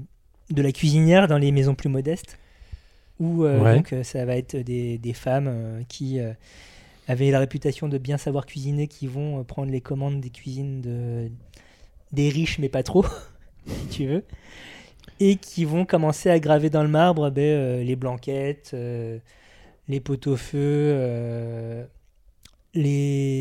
de 0.49 0.61
la 0.61 0.71
cuisinière 0.71 1.27
dans 1.27 1.37
les 1.37 1.51
maisons 1.51 1.75
plus 1.75 1.89
modestes. 1.89 2.37
Où 3.19 3.43
Ouais. 3.43 3.75
donc, 3.75 3.93
ça 4.03 4.25
va 4.25 4.35
être 4.35 4.55
des, 4.55 4.97
des 4.97 5.13
femmes 5.13 5.83
qui 5.87 6.19
avaient 7.07 7.29
la 7.29 7.37
réputation 7.37 7.87
de 7.87 7.99
bien 7.99 8.17
savoir 8.17 8.47
cuisiner, 8.47 8.87
qui 8.87 9.05
vont 9.05 9.43
prendre 9.43 9.71
les 9.71 9.81
commandes 9.81 10.19
des 10.19 10.31
cuisines 10.31 10.81
de, 10.81 11.29
des 12.11 12.29
riches, 12.29 12.59
mais 12.59 12.69
pas 12.69 12.83
trop, 12.83 13.05
si 13.67 13.87
tu 13.89 14.07
veux, 14.07 14.23
et 15.19 15.35
qui 15.35 15.65
vont 15.65 15.85
commencer 15.85 16.29
à 16.29 16.39
graver 16.39 16.69
dans 16.69 16.83
le 16.83 16.89
marbre 16.89 17.29
ben, 17.29 17.41
euh, 17.43 17.83
les 17.83 17.95
blanquettes, 17.95 18.71
euh, 18.73 19.19
les 19.87 19.99
pot-au-feu, 19.99 20.57
euh, 20.57 21.85
les, 22.73 23.40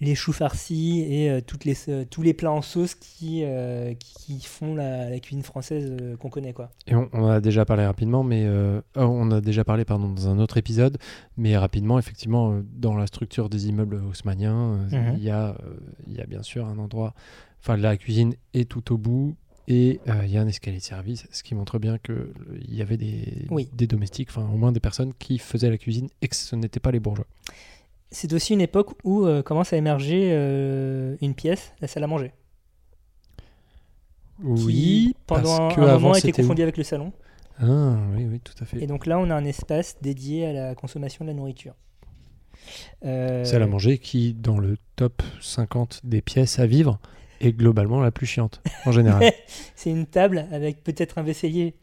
les 0.00 0.14
choux 0.14 0.32
farcis 0.32 1.00
et 1.08 1.30
euh, 1.30 1.40
toutes 1.40 1.64
les, 1.64 1.76
euh, 1.88 2.04
tous 2.08 2.22
les 2.22 2.34
plats 2.34 2.50
en 2.50 2.62
sauce 2.62 2.94
qui, 2.94 3.42
euh, 3.44 3.94
qui, 3.94 4.38
qui 4.38 4.46
font 4.46 4.74
la, 4.74 5.08
la 5.08 5.20
cuisine 5.20 5.42
française 5.44 5.96
qu'on 6.18 6.28
connaît. 6.30 6.52
Quoi. 6.52 6.70
Et 6.86 6.94
on, 6.94 7.08
on 7.12 7.26
a 7.28 7.40
déjà 7.40 7.64
parlé 7.64 7.86
rapidement, 7.86 8.22
mais 8.24 8.46
oh, 8.48 8.80
on 9.00 9.30
a 9.30 9.40
déjà 9.40 9.64
parlé 9.64 9.84
pardon 9.84 10.08
dans 10.08 10.28
un 10.28 10.38
autre 10.40 10.56
épisode, 10.56 10.98
mais 11.36 11.56
rapidement 11.56 11.98
effectivement 11.98 12.60
dans 12.74 12.96
la 12.96 13.06
structure 13.06 13.48
des 13.48 13.68
immeubles 13.68 14.02
haussmanniens, 14.08 14.86
Mhm. 14.90 15.14
il 15.16 15.22
y 15.24 15.30
a 15.30 15.56
il 16.06 16.14
y 16.14 16.20
a 16.20 16.26
bien 16.26 16.42
sûr 16.42 16.66
un 16.66 16.78
endroit, 16.78 17.14
enfin 17.62 17.76
la 17.76 17.96
cuisine 17.96 18.34
est 18.52 18.68
tout 18.68 18.92
au 18.92 18.98
bout 18.98 19.36
et 19.68 20.00
euh, 20.08 20.22
il 20.26 20.30
y 20.32 20.36
a 20.36 20.42
un 20.42 20.46
escalier 20.46 20.78
de 20.78 20.82
service, 20.82 21.26
ce 21.30 21.42
qui 21.42 21.54
montre 21.54 21.78
bien 21.78 21.96
que 21.98 22.12
euh, 22.12 22.34
il 22.68 22.74
y 22.74 22.82
avait 22.82 22.96
des 22.98 23.46
Oui. 23.50 23.68
des 23.72 23.86
domestiques, 23.86 24.28
enfin 24.30 24.46
au 24.52 24.56
moins 24.58 24.72
des 24.72 24.80
personnes 24.80 25.12
qui 25.18 25.38
faisaient 25.38 25.70
la 25.70 25.78
cuisine 25.78 26.08
et 26.20 26.28
que 26.28 26.36
ce 26.36 26.54
n'étaient 26.56 26.80
pas 26.80 26.90
les 26.90 27.00
bourgeois. 27.00 27.26
C'est 28.14 28.32
aussi 28.32 28.52
une 28.52 28.60
époque 28.60 28.92
où 29.02 29.26
euh, 29.26 29.42
commence 29.42 29.72
à 29.72 29.76
émerger 29.76 30.30
euh, 30.32 31.16
une 31.20 31.34
pièce, 31.34 31.72
la 31.80 31.88
salle 31.88 32.04
à 32.04 32.06
manger. 32.06 32.32
qui, 34.38 34.44
Oui, 34.44 35.16
pendant 35.26 35.42
parce 35.42 35.60
un 35.60 35.68
que 35.74 35.80
moment, 35.80 35.92
avant 35.92 36.14
était 36.14 36.28
c'était 36.28 36.42
où 36.42 36.44
confondu 36.44 36.62
avec 36.62 36.76
le 36.76 36.84
salon. 36.84 37.12
Ah 37.60 37.96
oui 38.16 38.24
oui 38.30 38.40
tout 38.40 38.54
à 38.60 38.66
fait. 38.66 38.82
Et 38.82 38.86
donc 38.86 39.06
là, 39.06 39.18
on 39.18 39.30
a 39.30 39.34
un 39.34 39.44
espace 39.44 39.96
dédié 40.00 40.46
à 40.46 40.52
la 40.52 40.74
consommation 40.76 41.24
de 41.24 41.30
la 41.30 41.34
nourriture. 41.34 41.74
Euh, 43.04 43.44
Salle 43.44 43.62
à 43.62 43.66
manger 43.66 43.98
qui, 43.98 44.32
dans 44.32 44.58
le 44.58 44.76
top 44.96 45.22
50 45.40 46.00
des 46.04 46.22
pièces 46.22 46.58
à 46.60 46.66
vivre, 46.66 47.00
est 47.40 47.52
globalement 47.52 48.00
la 48.00 48.10
plus 48.12 48.26
chiante, 48.26 48.62
en 48.86 48.92
général. 48.92 49.32
C'est 49.74 49.90
une 49.90 50.06
table 50.06 50.46
avec 50.52 50.84
peut-être 50.84 51.18
un 51.18 51.22
vaisselier. 51.24 51.74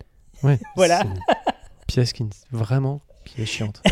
Ouais, 0.43 0.59
Voilà. 0.77 1.01
une 1.03 1.19
pièce 1.87 2.13
qui, 2.13 2.25
vraiment, 2.51 3.01
qui 3.25 3.41
est 3.41 3.45
chiante. 3.45 3.81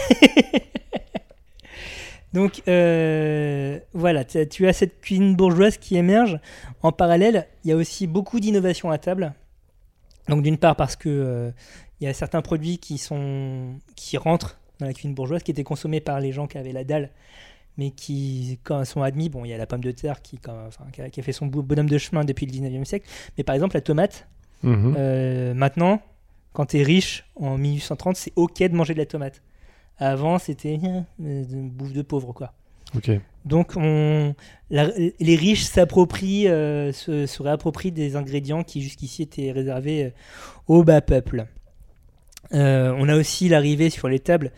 Donc 2.33 2.61
euh, 2.67 3.79
voilà, 3.93 4.23
tu 4.23 4.67
as- 4.67 4.73
cette 4.73 5.01
cuisine 5.01 5.35
bourgeoise 5.35 5.77
qui 5.77 5.97
émerge. 5.97 6.39
En 6.83 6.91
parallèle, 6.91 7.47
il 7.63 7.69
y 7.69 7.73
a 7.73 7.75
aussi 7.75 8.05
beaucoup 8.07 8.39
d'innovations 8.39 8.91
à 8.91 8.97
table. 8.97 9.33
Donc 10.27 10.43
d'une 10.43 10.57
part 10.57 10.75
parce 10.75 10.95
que 10.95 11.09
euh, 11.09 11.51
il 11.99 12.05
y 12.05 12.07
a 12.07 12.13
certains 12.13 12.41
produits 12.41 12.77
qui 12.77 12.97
sont 12.99 13.79
qui 13.95 14.17
rentrent 14.17 14.59
dans 14.79 14.85
la 14.85 14.93
cuisine 14.93 15.15
bourgeoise 15.15 15.41
qui 15.43 15.51
étaient 15.51 15.63
consommés 15.63 16.01
par 16.01 16.19
les 16.19 16.31
gens 16.31 16.45
qui 16.47 16.57
avaient 16.59 16.71
la 16.71 16.83
dalle, 16.83 17.09
mais 17.77 17.89
qui 17.91 18.59
quand 18.63 18.85
sont 18.85 19.01
admis. 19.01 19.29
Bon, 19.29 19.43
il 19.43 19.49
y 19.49 19.53
a 19.53 19.57
la 19.57 19.65
pomme 19.65 19.83
de 19.83 19.91
terre 19.91 20.21
qui, 20.21 20.37
quand- 20.37 20.67
enfin, 20.67 20.85
qui, 20.93 21.01
a, 21.01 21.09
qui 21.09 21.19
a 21.19 21.23
fait 21.23 21.31
son 21.33 21.47
bo- 21.47 21.63
bonhomme 21.63 21.89
de 21.89 21.97
chemin 21.97 22.23
depuis 22.25 22.45
le 22.45 22.51
19e 22.51 22.85
siècle. 22.85 23.07
Mais 23.37 23.43
par 23.43 23.55
exemple, 23.55 23.75
la 23.75 23.81
tomate, 23.81 24.27
Mhm. 24.61 24.93
euh, 24.97 25.53
maintenant, 25.53 26.01
quand 26.53 26.67
tu 26.67 26.79
es 26.79 26.83
riche 26.83 27.25
en 27.35 27.57
1830, 27.57 28.15
c'est 28.17 28.33
ok 28.35 28.59
de 28.59 28.75
manger 28.75 28.93
de 28.93 28.99
la 28.99 29.05
tomate. 29.05 29.41
Avant, 29.99 30.39
c'était 30.39 30.79
euh, 30.83 31.43
une 31.51 31.69
bouffe 31.69 31.93
de 31.93 32.01
pauvre, 32.01 32.33
quoi. 32.33 32.53
Donc, 33.45 33.73
on, 33.75 34.33
la- 34.71 34.89
les 35.19 35.35
riches 35.35 35.63
s'approprient, 35.63 36.47
euh, 36.47 36.91
se, 36.91 37.25
se 37.27 37.43
réapproprient 37.43 37.91
des 37.91 38.15
ingrédients 38.15 38.63
qui 38.63 38.81
jusqu'ici 38.81 39.21
étaient 39.21 39.51
réservés 39.51 40.05
euh, 40.05 40.09
au 40.67 40.83
bas 40.83 41.01
peuple. 41.01 41.45
Euh, 42.53 42.93
on 42.97 43.07
a 43.09 43.15
aussi 43.15 43.47
l'arrivée 43.49 43.89
sur 43.89 44.07
les 44.07 44.19
tables 44.19 44.51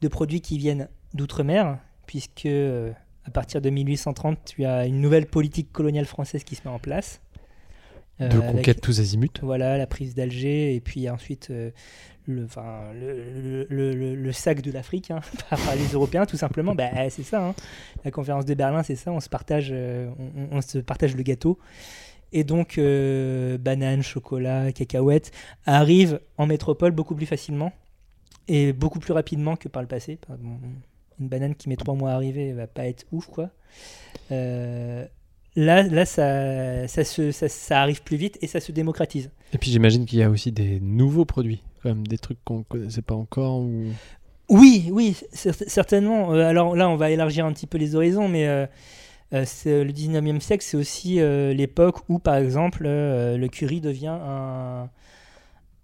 de 0.00 0.08
produits 0.08 0.40
qui 0.40 0.56
viennent 0.58 0.88
d'outre-mer, 1.12 1.78
puisque 2.06 2.46
euh, 2.46 2.90
à 3.26 3.30
partir 3.30 3.60
de 3.60 3.70
1830, 3.70 4.38
tu 4.44 4.64
as 4.64 4.86
une 4.86 5.00
nouvelle 5.00 5.26
politique 5.26 5.70
coloniale 5.72 6.06
française 6.06 6.44
qui 6.44 6.54
se 6.54 6.62
met 6.64 6.72
en 6.74 6.78
place. 6.78 7.20
Euh, 8.20 8.28
De 8.28 8.38
avec- 8.38 8.50
conquête 8.52 8.80
tous 8.80 9.00
azimuts. 9.00 9.28
voilà, 9.42 9.76
la 9.76 9.86
prise 9.88 10.14
d'Alger 10.14 10.74
et 10.76 10.80
puis 10.80 11.10
ensuite 11.10 11.48
euh, 11.50 11.70
le, 12.28 12.44
enfin, 12.44 12.92
le, 12.94 13.66
le- 13.68 13.92
le- 13.94 14.14
le 14.14 14.32
sac 14.32 14.60
de 14.62 14.70
l'Afrique 14.70 15.10
hein, 15.10 15.20
par 15.50 15.58
les 15.74 15.88
Européens, 15.94 16.24
tout 16.24 16.36
simplement. 16.36 16.74
Bah, 16.76 16.90
c'est 17.10 17.24
ça. 17.24 17.44
hein. 17.48 17.54
La 18.04 18.10
conférence 18.12 18.44
de 18.44 18.54
Berlin, 18.54 18.82
c'est 18.84 18.94
ça. 18.96 19.10
On 19.12 19.18
se 19.20 19.28
partage, 19.28 19.68
euh, 19.72 20.08
on, 20.36 20.58
on 20.58 20.60
se 20.60 20.78
partage 20.78 21.16
le 21.16 21.22
gâteau. 21.24 21.58
Et 22.32 22.44
donc, 22.44 22.78
euh, 22.78 23.58
bananes, 23.58 24.02
chocolat, 24.02 24.70
cacahuètes 24.72 25.30
arrivent 25.66 26.20
en 26.38 26.46
métropole 26.46 26.92
beaucoup 26.92 27.14
plus 27.14 27.26
facilement 27.26 27.72
et 28.48 28.72
beaucoup 28.72 28.98
plus 29.00 29.12
rapidement 29.12 29.56
que 29.56 29.68
par 29.68 29.82
le 29.82 29.88
passé. 29.88 30.18
Une 31.20 31.28
banane 31.28 31.54
qui 31.54 31.68
met 31.68 31.76
trois 31.76 31.94
mois 31.94 32.10
à 32.10 32.14
arriver 32.14 32.52
va 32.52 32.66
pas 32.66 32.86
être 32.86 33.04
ouf, 33.12 33.26
quoi. 33.26 33.50
Euh, 34.32 35.04
là, 35.56 35.82
là 35.82 36.04
ça, 36.06 36.86
ça, 36.88 37.04
se, 37.04 37.30
ça, 37.32 37.48
ça 37.48 37.80
arrive 37.80 38.02
plus 38.02 38.16
vite 38.16 38.38
et 38.42 38.46
ça 38.46 38.60
se 38.60 38.72
démocratise. 38.72 39.30
Et 39.52 39.58
puis 39.58 39.70
j'imagine 39.70 40.04
qu'il 40.06 40.18
y 40.18 40.22
a 40.22 40.30
aussi 40.30 40.52
des 40.52 40.80
nouveaux 40.80 41.24
produits, 41.24 41.62
comme 41.82 42.06
des 42.06 42.18
trucs 42.18 42.42
qu'on 42.44 42.58
ne 42.58 42.62
connaissait 42.64 43.02
pas 43.02 43.14
encore. 43.14 43.60
Ou... 43.60 43.84
Oui, 44.48 44.88
oui, 44.92 45.16
cer- 45.32 45.68
certainement. 45.68 46.32
Euh, 46.34 46.46
alors 46.48 46.74
là, 46.76 46.88
on 46.88 46.96
va 46.96 47.10
élargir 47.10 47.46
un 47.46 47.52
petit 47.52 47.66
peu 47.66 47.78
les 47.78 47.94
horizons, 47.94 48.28
mais 48.28 48.46
euh, 48.46 48.66
euh, 49.32 49.44
le 49.66 49.90
19e 49.92 50.40
siècle, 50.40 50.64
c'est 50.66 50.76
aussi 50.76 51.20
euh, 51.20 51.54
l'époque 51.54 52.00
où, 52.08 52.18
par 52.18 52.36
exemple, 52.36 52.82
euh, 52.86 53.36
le 53.36 53.48
curry 53.48 53.80
devient 53.80 54.08
un, 54.20 54.90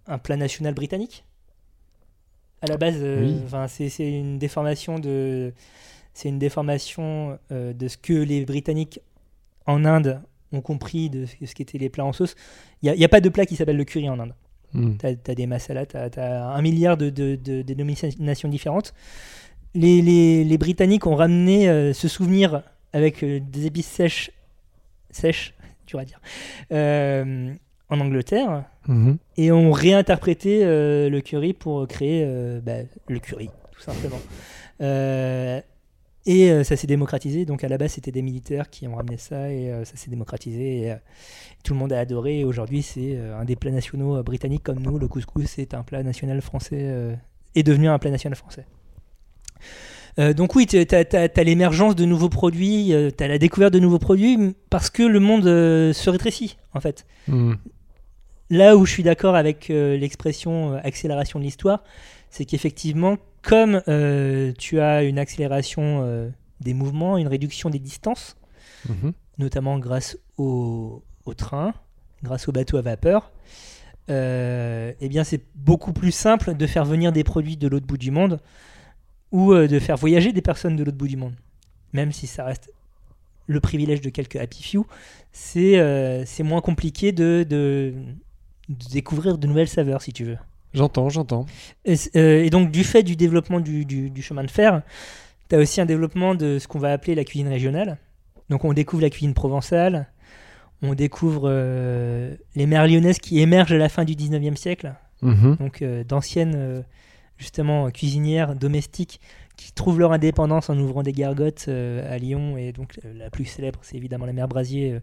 un 0.07 0.17
plat 0.17 0.37
national 0.37 0.73
britannique. 0.73 1.23
À 2.61 2.67
la 2.67 2.77
base, 2.77 2.97
Oui. 3.01 3.37
c'est 3.69 3.89
c'est 3.89 4.11
une 4.11 4.37
déformation 4.37 4.99
de, 4.99 5.51
c'est 6.13 6.29
une 6.29 6.37
déformation 6.37 7.39
euh, 7.51 7.73
de 7.73 7.87
ce 7.87 7.97
que 7.97 8.13
les 8.13 8.45
Britanniques 8.45 8.99
en 9.65 9.85
Inde 9.85 10.21
ont 10.51 10.61
compris 10.61 11.09
de 11.09 11.25
ce 11.25 11.55
qu'étaient 11.55 11.77
les 11.77 11.89
plats 11.89 12.05
en 12.05 12.13
sauce. 12.13 12.35
Il 12.81 12.91
n'y 12.91 13.05
a, 13.05 13.09
pas 13.09 13.21
de 13.21 13.29
plat 13.29 13.45
qui 13.45 13.55
s'appelle 13.55 13.77
le 13.77 13.85
curry 13.85 14.09
en 14.09 14.19
Inde. 14.19 14.33
Hmm. 14.73 14.97
Tu 14.97 15.05
as, 15.05 15.35
des 15.35 15.47
masalas, 15.47 15.85
tu 15.85 15.97
as, 15.97 16.47
un 16.49 16.61
milliard 16.61 16.97
de, 16.97 17.09
de, 17.09 17.35
de 17.35 17.61
dénominations 17.61 18.49
différentes. 18.49 18.93
Les, 19.73 20.01
les, 20.01 20.43
les 20.43 20.57
Britanniques 20.57 21.07
ont 21.07 21.15
ramené 21.15 21.69
euh, 21.69 21.93
ce 21.93 22.07
souvenir 22.07 22.63
avec 22.93 23.23
euh, 23.23 23.39
des 23.39 23.65
épices 23.65 23.87
sèches, 23.87 24.31
sèches 25.09 25.53
dur 25.87 25.99
à 25.99 26.05
dire, 26.05 26.19
euh, 26.71 27.53
en 27.89 27.99
Angleterre, 27.99 28.65
Mhm. 28.87 29.19
et 29.37 29.51
ont 29.51 29.71
réinterprété 29.71 30.61
le 30.65 31.19
curry 31.19 31.53
pour 31.53 31.87
créer 31.87 32.25
bah, 32.63 32.77
le 33.07 33.19
curry, 33.19 33.51
tout 33.71 33.81
simplement. 33.81 34.19
Et 36.25 36.51
euh, 36.51 36.63
ça 36.63 36.75
s'est 36.75 36.87
démocratisé. 36.87 37.45
Donc 37.45 37.63
à 37.63 37.67
la 37.67 37.77
base, 37.77 37.93
c'était 37.93 38.11
des 38.11 38.21
militaires 38.21 38.69
qui 38.69 38.87
ont 38.87 38.95
ramené 38.95 39.17
ça 39.17 39.51
et 39.51 39.71
euh, 39.71 39.85
ça 39.85 39.95
s'est 39.95 40.09
démocratisé. 40.09 40.81
Et, 40.81 40.91
euh, 40.91 40.95
tout 41.63 41.73
le 41.73 41.79
monde 41.79 41.93
a 41.93 41.99
adoré. 41.99 42.39
Et 42.39 42.45
aujourd'hui, 42.45 42.81
c'est 42.81 43.17
un 43.17 43.45
des 43.45 43.55
plats 43.55 43.71
nationaux 43.71 44.21
britanniques 44.23 44.63
comme 44.63 44.79
nous. 44.79 44.97
Le 44.97 45.07
couscous 45.07 45.59
est 45.59 45.73
un 45.73 45.83
plat 45.83 46.01
national 46.01 46.41
français, 46.41 47.17
est 47.53 47.61
devenu 47.61 47.87
un 47.87 47.99
plat 47.99 48.09
national 48.09 48.35
français. 48.35 48.65
Donc 50.17 50.55
oui, 50.55 50.65
tu 50.65 50.77
as, 50.79 51.43
l'émergence 51.43 51.95
de 51.95 52.03
nouveaux 52.05 52.29
produits, 52.29 52.95
tu 53.15 53.23
as 53.23 53.27
la 53.27 53.37
découverte 53.37 53.73
de 53.73 53.79
nouveaux 53.79 53.99
produits 53.99 54.55
parce 54.71 54.89
que 54.89 55.03
le 55.03 55.19
monde 55.19 55.43
se 55.43 56.09
rétrécit 56.09 56.57
en 56.73 56.81
fait. 56.81 57.05
Mhm. 57.27 57.57
Là 58.49 58.75
où 58.75 58.87
je 58.87 58.91
suis 58.91 59.03
d'accord 59.03 59.35
avec 59.35 59.67
l'expression 59.67 60.73
accélération 60.83 61.37
de 61.37 61.43
l'histoire, 61.43 61.83
c'est 62.31 62.45
qu'effectivement, 62.45 63.19
comme 63.41 63.81
euh, 63.87 64.51
tu 64.57 64.79
as 64.79 65.03
une 65.03 65.17
accélération 65.19 66.01
euh, 66.03 66.29
des 66.59 66.73
mouvements, 66.73 67.17
une 67.17 67.27
réduction 67.27 67.69
des 67.69 67.79
distances, 67.79 68.35
Mhm. 68.87 69.13
notamment 69.37 69.77
grâce 69.79 70.17
au, 70.37 71.03
au 71.25 71.33
train, 71.33 71.73
grâce 72.23 72.47
au 72.47 72.51
bateau 72.51 72.77
à 72.77 72.81
vapeur, 72.81 73.31
euh, 74.09 74.91
eh 74.99 75.09
bien 75.09 75.23
c'est 75.23 75.41
beaucoup 75.55 75.93
plus 75.93 76.11
simple 76.11 76.55
de 76.55 76.67
faire 76.67 76.85
venir 76.85 77.11
des 77.11 77.23
produits 77.23 77.57
de 77.57 77.67
l'autre 77.67 77.85
bout 77.85 77.97
du 77.97 78.11
monde 78.11 78.39
ou 79.31 79.53
de 79.53 79.79
faire 79.79 79.97
voyager 79.97 80.33
des 80.33 80.41
personnes 80.41 80.75
de 80.75 80.83
l'autre 80.83 80.97
bout 80.97 81.07
du 81.07 81.17
monde. 81.17 81.35
Même 81.93 82.11
si 82.11 82.27
ça 82.27 82.43
reste 82.43 82.71
le 83.47 83.59
privilège 83.59 84.01
de 84.01 84.09
quelques 84.09 84.35
happy 84.35 84.63
few, 84.63 84.85
c'est 85.31 86.23
c'est 86.25 86.43
moins 86.43 86.61
compliqué 86.61 87.11
de, 87.11 87.45
de- 87.47 87.93
de 88.69 88.89
découvrir 88.91 89.37
de 89.37 89.47
nouvelles 89.47 89.67
saveurs 89.67 90.01
si 90.01 90.11
tu 90.13 90.23
veux. 90.25 90.37
J'entends, 90.73 91.09
j'entends. 91.09 91.45
Et, 91.85 91.95
euh, 92.15 92.43
et 92.43 92.49
donc, 92.49 92.71
du 92.71 92.83
fait 92.83 93.03
du 93.03 93.15
développement 93.15 93.59
du, 93.59 93.85
du- 93.85 94.09
du 94.09 94.21
chemin 94.21 94.43
de 94.43 94.49
fer, 94.51 94.81
tu 95.49 95.55
as 95.55 95.59
aussi 95.59 95.81
un 95.81 95.85
développement 95.85 96.33
de 96.35 96.59
ce 96.59 96.67
qu'on 96.67 96.79
va 96.79 96.91
appeler 96.93 97.13
la 97.15 97.23
cuisine 97.25 97.47
régionale. 97.49 97.97
Donc, 98.49 98.63
on 98.65 98.73
découvre 98.73 99.01
la 99.01 99.09
cuisine 99.09 99.33
provençale, 99.33 100.07
on 100.81 100.93
découvre 100.93 101.43
euh, 101.45 102.35
les 102.55 102.65
mères 102.65 102.87
lyonnaises 102.87 103.19
qui 103.19 103.39
émergent 103.39 103.73
à 103.73 103.77
la 103.77 103.89
fin 103.89 104.03
du 104.05 104.15
19e 104.15 104.55
siècle, 104.55 104.93
Mhm. 105.21 105.57
donc 105.57 105.81
euh, 105.81 106.03
d'anciennes, 106.03 106.83
justement, 107.37 107.91
cuisinières 107.91 108.55
domestiques 108.55 109.19
qui 109.57 109.71
trouvent 109.73 109.99
leur 109.99 110.11
indépendance 110.13 110.69
en 110.71 110.77
ouvrant 110.79 111.03
des 111.03 111.11
gargotes 111.11 111.67
à 111.67 112.17
Lyon. 112.17 112.57
Et 112.57 112.71
donc, 112.71 112.99
la 113.15 113.29
plus 113.29 113.45
célèbre, 113.45 113.79
c'est 113.83 113.97
évidemment 113.97 114.25
la 114.25 114.33
mère 114.33 114.47
Brasier 114.47 114.99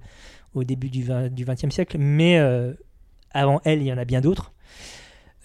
au 0.54 0.64
début 0.64 0.88
du, 0.88 1.04
20, 1.04 1.28
du 1.32 1.44
20e 1.44 1.70
siècle. 1.70 1.96
Mais 1.98 2.40
avant 3.30 3.60
elle, 3.64 3.80
il 3.82 3.86
y 3.86 3.92
en 3.92 3.98
a 3.98 4.04
bien 4.04 4.20
d'autres. 4.20 4.52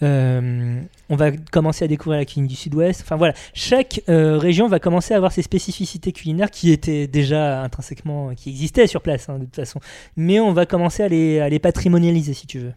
Euh, 0.02 0.80
on 1.08 1.16
va 1.16 1.30
commencer 1.30 1.84
à 1.84 1.88
découvrir 1.88 2.18
la 2.18 2.24
cuisine 2.24 2.46
du 2.46 2.56
sud-ouest. 2.56 3.02
Enfin 3.02 3.16
voilà, 3.16 3.34
chaque 3.52 4.02
euh, 4.08 4.38
région 4.38 4.68
va 4.68 4.78
commencer 4.78 5.14
à 5.14 5.16
avoir 5.16 5.32
ses 5.32 5.42
spécificités 5.42 6.12
culinaires 6.12 6.50
qui 6.50 6.72
étaient 6.72 7.06
déjà 7.06 7.62
intrinsèquement, 7.62 8.34
qui 8.34 8.50
existaient 8.50 8.86
sur 8.86 9.00
place 9.02 9.28
hein, 9.28 9.38
de 9.38 9.44
toute 9.44 9.56
façon. 9.56 9.80
Mais 10.16 10.40
on 10.40 10.52
va 10.52 10.66
commencer 10.66 11.02
à 11.02 11.08
les, 11.08 11.40
à 11.40 11.48
les 11.48 11.58
patrimonialiser 11.58 12.34
si 12.34 12.46
tu 12.46 12.58
veux. 12.58 12.72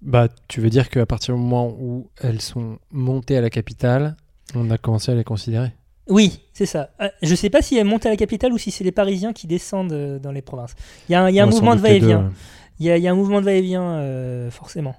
Bah, 0.00 0.28
tu 0.48 0.60
veux 0.60 0.70
dire 0.70 0.88
qu'à 0.88 1.06
partir 1.06 1.34
du 1.34 1.40
moment 1.40 1.68
où 1.78 2.08
elles 2.20 2.40
sont 2.40 2.78
montées 2.90 3.36
à 3.36 3.40
la 3.40 3.50
capitale, 3.50 4.16
on 4.54 4.70
a 4.70 4.78
commencé 4.78 5.12
à 5.12 5.14
les 5.14 5.24
considérer? 5.24 5.70
Oui, 6.08 6.40
c'est 6.52 6.66
ça. 6.66 6.90
Euh, 7.00 7.08
Je 7.22 7.34
sais 7.36 7.50
pas 7.50 7.62
si 7.62 7.76
elles 7.76 7.84
montent 7.84 8.06
à 8.06 8.10
la 8.10 8.16
capitale 8.16 8.52
ou 8.52 8.58
si 8.58 8.72
c'est 8.72 8.82
les 8.82 8.90
Parisiens 8.90 9.32
qui 9.32 9.46
descendent 9.46 10.18
dans 10.20 10.32
les 10.32 10.42
provinces. 10.42 10.74
Il 11.08 11.12
y 11.12 11.14
a 11.14 11.22
un, 11.24 11.46
mouvement 11.46 11.76
de 11.76 11.80
va-et-vient. 11.80 12.32
Il 12.80 12.86
y 12.86 12.90
a, 12.90 12.96
il 12.96 13.02
y 13.02 13.06
a 13.06 13.12
un 13.12 13.14
mouvement 13.14 13.40
de 13.40 13.44
va-et-vient, 13.44 13.84
euh, 13.84 14.50
forcément. 14.50 14.96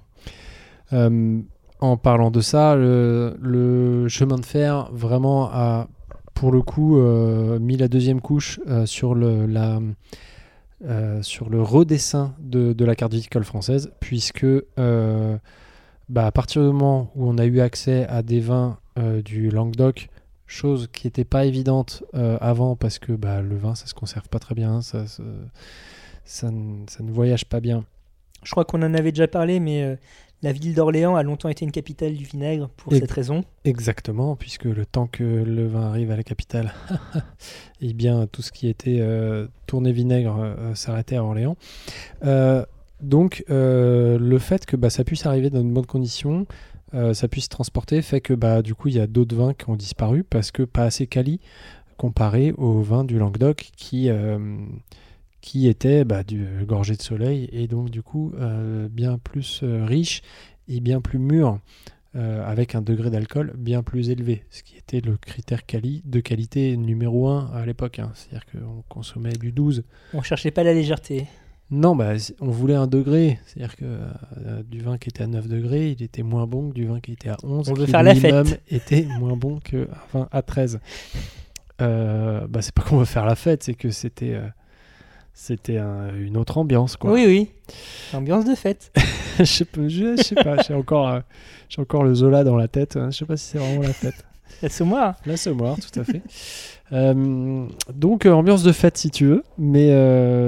Euh, 0.94 1.40
en 1.80 1.96
parlant 1.96 2.30
de 2.30 2.40
ça, 2.40 2.76
le, 2.76 4.06
chemin 4.08 4.36
de 4.36 4.46
fer 4.46 4.88
vraiment 4.92 5.50
a, 5.52 5.88
pour 6.32 6.50
le 6.50 6.62
coup, 6.62 6.98
euh, 6.98 7.58
mis 7.58 7.76
la 7.76 7.88
deuxième 7.88 8.20
couche 8.20 8.60
euh, 8.68 8.86
sur, 8.86 9.14
le, 9.14 9.46
sur 11.22 11.50
le 11.50 11.60
redessin 11.60 12.34
de, 12.38 12.84
la 12.84 12.94
carte 12.94 13.12
viticole 13.12 13.44
française, 13.44 13.92
puisque 14.00 14.46
bah, 14.76 16.26
à 16.26 16.32
partir 16.32 16.62
du 16.62 16.68
moment 16.68 17.10
où 17.16 17.28
on 17.28 17.38
a 17.38 17.44
eu 17.44 17.60
accès 17.60 18.06
à 18.08 18.22
des 18.22 18.40
vins 18.40 18.78
du 19.24 19.50
Languedoc, 19.50 20.08
chose 20.46 20.88
qui 20.92 21.06
n'était 21.06 21.24
pas 21.24 21.44
évidente 21.44 22.04
avant, 22.40 22.76
parce 22.76 22.98
que 22.98 23.12
bah, 23.12 23.42
le 23.42 23.56
vin, 23.56 23.74
ça 23.74 23.86
se 23.86 23.94
conserve 23.94 24.28
pas 24.28 24.38
très 24.38 24.54
bien, 24.54 24.80
ça, 24.80 25.04
ça, 26.24 26.50
ne- 26.50 27.12
voyage 27.12 27.44
pas 27.44 27.60
bien. 27.60 27.84
Je 28.42 28.50
crois 28.52 28.64
qu'on 28.64 28.82
en 28.82 28.94
avait 28.94 29.12
déjà 29.12 29.26
parlé, 29.26 29.58
mais 29.58 29.98
la 30.44 30.52
ville 30.52 30.74
d'Orléans 30.74 31.16
a 31.16 31.22
longtemps 31.22 31.48
été 31.48 31.64
une 31.64 31.72
capitale 31.72 32.12
du 32.14 32.24
vinaigre 32.24 32.68
pour 32.76 32.92
Et- 32.92 33.00
cette 33.00 33.10
raison. 33.10 33.42
Exactement, 33.64 34.36
puisque 34.36 34.64
le 34.66 34.84
temps 34.86 35.06
que 35.06 35.24
le 35.24 35.66
vin 35.66 35.82
arrive 35.88 36.10
à 36.10 36.16
la 36.16 36.22
capitale, 36.22 36.72
eh 37.80 37.92
bien 37.94 38.26
tout 38.30 38.42
ce 38.42 38.52
qui 38.52 38.68
était 38.68 38.98
euh, 39.00 39.48
tourné 39.66 39.90
vinaigre 39.92 40.36
euh, 40.38 40.74
s'arrêtait 40.74 41.16
à 41.16 41.24
Orléans. 41.24 41.56
Euh, 42.24 42.64
donc 43.00 43.44
euh, 43.50 44.18
le 44.18 44.38
fait 44.38 44.66
que 44.66 44.76
bah, 44.76 44.90
ça 44.90 45.02
puisse 45.04 45.26
arriver 45.26 45.50
dans 45.50 45.62
de 45.64 45.70
bonnes 45.70 45.86
conditions, 45.86 46.46
euh, 46.94 47.12
ça 47.14 47.26
puisse 47.26 47.48
transporter, 47.48 48.02
fait 48.02 48.20
que 48.20 48.34
bah, 48.34 48.62
du 48.62 48.74
coup 48.74 48.88
il 48.88 48.94
y 48.94 49.00
a 49.00 49.06
d'autres 49.06 49.34
vins 49.34 49.54
qui 49.54 49.68
ont 49.68 49.76
disparu 49.76 50.22
parce 50.24 50.50
que 50.52 50.62
pas 50.62 50.84
assez 50.84 51.06
quali 51.06 51.40
comparé 51.96 52.52
aux 52.52 52.80
vins 52.82 53.04
du 53.04 53.18
Languedoc 53.18 53.70
qui, 53.76 54.08
euh, 54.10 54.38
qui 55.44 55.68
étaient 55.68 56.04
bah, 56.04 56.24
du, 56.24 56.46
gorgés 56.66 56.96
de 56.96 57.02
soleil 57.02 57.50
et 57.52 57.68
donc 57.68 57.90
du 57.90 58.02
coup 58.02 58.32
euh, 58.38 58.88
bien 58.88 59.18
plus 59.18 59.60
euh, 59.62 59.84
riches 59.84 60.22
et 60.68 60.80
bien 60.80 61.02
plus 61.02 61.20
euh, 62.16 62.50
avec 62.50 62.74
un 62.74 62.80
degré 62.80 63.10
d'alcool 63.10 63.52
bien 63.54 63.82
plus 63.82 64.08
élevé, 64.08 64.44
ce 64.48 64.62
qui 64.62 64.78
était 64.78 65.02
le 65.02 65.18
critère 65.18 65.66
quali 65.66 66.00
de 66.06 66.20
qualité 66.20 66.78
numéro 66.78 67.28
1 67.28 67.50
à 67.52 67.66
l'époque. 67.66 67.98
hein. 67.98 68.10
C'est-à-dire 68.14 68.46
qu'on 68.46 68.82
consommait 68.88 69.34
du 69.34 69.52
12. 69.52 69.84
On 70.14 70.22
cherchait 70.22 70.50
pas 70.50 70.62
la 70.62 70.72
légèreté. 70.72 71.26
Non, 71.70 71.94
bah, 71.94 72.14
on 72.40 72.48
voulait 72.50 72.74
un 72.74 72.86
degré. 72.86 73.38
C'est-à-dire 73.44 73.76
que 73.76 73.84
euh, 73.84 74.62
du 74.62 74.80
vin 74.80 74.96
qui 74.96 75.10
était 75.10 75.24
à 75.24 75.26
9 75.26 75.46
degrés, 75.46 75.90
il 75.90 76.02
était 76.02 76.22
moins 76.22 76.46
bon 76.46 76.70
que 76.70 76.74
du 76.74 76.86
vin 76.86 77.00
qui 77.00 77.12
était 77.12 77.28
à 77.28 77.36
11. 77.42 77.68
On 77.68 77.74
veut 77.74 77.84
qui 77.84 77.90
faire 77.90 78.02
la 78.02 78.14
fête. 78.14 78.62
était 78.70 79.06
moins 79.18 79.36
bon 79.36 79.58
qu'un 79.60 79.86
vin 80.14 80.26
à 80.32 80.40
13. 80.40 80.80
Euh, 81.82 82.46
bah, 82.48 82.62
c'est 82.62 82.74
pas 82.74 82.82
qu'on 82.82 82.98
veut 82.98 83.04
faire 83.04 83.26
la 83.26 83.34
fête, 83.34 83.62
c'est 83.62 83.74
que 83.74 83.90
c'était 83.90 84.34
euh, 84.34 84.46
c'était 85.34 85.78
un- 85.78 86.14
une 86.16 86.36
autre 86.36 86.56
ambiance. 86.58 86.96
Quoi. 86.96 87.12
Oui, 87.12 87.24
oui. 87.26 87.50
Ambiance 88.14 88.44
de 88.44 88.54
fête. 88.54 88.92
je 89.38 89.44
sais 89.44 89.64
pas, 89.64 89.88
je, 89.88 90.16
je 90.16 90.22
sais 90.22 90.34
pas, 90.36 90.62
j'ai 90.62 90.74
encore, 90.74 91.08
euh, 91.08 91.20
j'ai 91.68 91.82
encore 91.82 92.04
le 92.04 92.14
Zola 92.14 92.44
dans 92.44 92.56
la 92.56 92.68
tête. 92.68 92.96
hein. 92.96 93.10
Je 93.10 93.18
sais 93.18 93.24
pas 93.26 93.36
si 93.36 93.46
c'est 93.50 93.58
vraiment 93.58 93.82
la 93.82 93.92
fête. 93.92 94.24
L'assommoir. 94.62 95.16
L'assommoir, 95.26 95.76
tout 95.80 96.00
à 96.00 96.04
fait. 96.04 96.22
Euh, 96.92 97.66
donc, 97.92 98.24
euh, 98.24 98.30
ambiance 98.32 98.62
de 98.62 98.70
fête 98.72 98.96
si 98.96 99.10
tu 99.10 99.26
veux. 99.26 99.42
Mais 99.58 99.90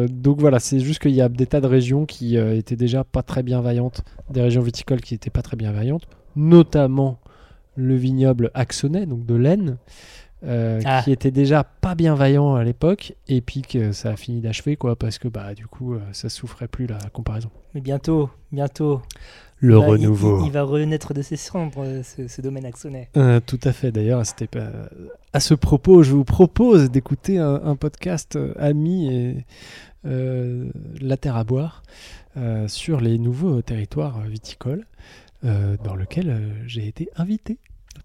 donc 0.09 0.39
voilà, 0.41 0.61
c'est 0.61 0.79
juste 0.81 1.01
qu'il 1.01 1.11
y 1.13 1.21
a 1.21 1.29
des 1.29 1.47
tas 1.47 1.61
de 1.61 1.67
régions 1.67 2.07
qui 2.07 2.37
étaient 2.37 2.77
déjà 2.77 3.03
pas 3.05 3.23
très 3.23 3.43
bienveillantes, 3.43 4.03
des 4.31 4.43
régions 4.43 4.63
viticoles 4.63 5.01
qui 5.01 5.15
étaient 5.15 5.31
pas 5.31 5.43
très 5.43 5.57
bienveillantes, 5.57 6.07
notamment 6.37 7.19
le 7.75 7.97
vignoble 7.97 8.51
axonais, 8.55 9.07
donc 9.07 9.27
de 9.27 9.35
l'Aisne, 9.35 9.77
euh, 10.45 10.81
Ah. 10.85 11.03
qui 11.03 11.13
était 11.13 11.31
déjà 11.31 11.65
pas 11.65 11.95
bienveillant 11.95 12.55
à 12.55 12.65
l'époque, 12.65 13.15
et 13.29 13.41
puis 13.41 13.63
que 13.63 13.93
ça 13.93 14.11
a 14.11 14.17
fini 14.17 14.41
d'achever, 14.41 14.77
quoi, 14.77 14.97
parce 14.97 15.19
que 15.19 15.29
bah 15.29 15.55
du 15.55 15.67
coup, 15.67 15.95
euh, 15.95 16.01
ça 16.13 16.29
souffrait 16.29 16.69
plus 16.69 16.87
la 16.87 16.99
comparaison. 17.13 17.51
Mais 17.75 17.81
bientôt, 17.81 18.31
bientôt. 18.53 19.01
Le 19.59 19.79
Bah, 19.81 19.87
il- 19.97 20.03
Il, 20.03 20.47
il 20.47 20.53
va 20.53 20.63
renaître 20.65 21.15
de 21.15 21.23
ses 21.23 21.37
cendres, 21.37 21.83
euh, 21.83 22.03
ce, 22.03 22.29
ce 22.29 22.43
domaine 22.43 22.67
axonais. 22.67 23.09
Euh, 23.17 23.41
tout 23.41 23.59
à 23.65 23.73
fait. 23.73 23.91
D'ailleurs, 23.91 24.25
c'était 24.27 24.47
pas... 24.47 24.69
à 25.33 25.41
ce 25.41 25.55
propos, 25.55 26.03
je 26.03 26.13
vous 26.13 26.25
propose 26.25 26.91
d'écouter 26.91 27.39
un, 27.39 27.55
un 27.65 27.75
podcast 27.75 28.37
euh, 28.37 28.53
ami 28.59 29.11
et 29.15 29.47
euh, 30.05 30.69
la 31.01 31.17
terre 31.17 31.37
à 31.37 31.45
boire 31.45 31.83
euh, 32.37 32.69
sur 32.69 33.01
les 33.01 33.17
nouveaux 33.19 33.63
territoires 33.63 34.21
viticoles, 34.27 34.85
euh, 35.47 35.77
dans 35.83 35.95
lequel 35.97 36.29
euh, 36.29 36.49
j'ai 36.67 36.87
été 36.87 37.09
invité 37.17 37.57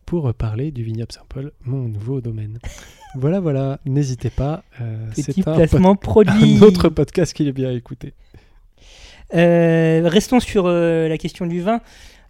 pour 0.05 0.33
parler 0.33 0.71
du 0.71 0.83
vignoble 0.83 1.11
Saint-Paul, 1.11 1.51
mon 1.65 1.87
nouveau 1.87 2.21
domaine. 2.21 2.59
voilà, 3.15 3.39
voilà. 3.39 3.79
N'hésitez 3.85 4.29
pas. 4.29 4.63
euh, 4.81 5.09
Petit 5.11 5.23
c'est 5.23 5.47
un, 5.47 5.53
placement 5.55 5.95
produit. 5.97 6.57
un 6.57 6.61
autre 6.61 6.89
podcast 6.89 7.33
qu'il 7.33 7.47
est 7.47 7.51
bien 7.53 7.71
écouté. 7.71 8.13
Euh, 9.33 10.01
restons 10.05 10.39
sur 10.39 10.65
euh, 10.67 11.07
la 11.07 11.17
question 11.17 11.45
du 11.45 11.61
vin. 11.61 11.79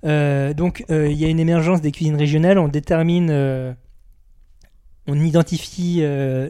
Euh, 0.06 0.54
donc, 0.54 0.84
euh, 0.90 1.10
il 1.10 1.18
y 1.18 1.26
a 1.26 1.30
une 1.30 1.40
émergence 1.40 1.82
des 1.82 1.92
cuisines 1.92 2.16
régionales. 2.16 2.60
On 2.60 2.68
détermine, 2.68 3.76
on 5.08 5.20
identifie 5.20 6.02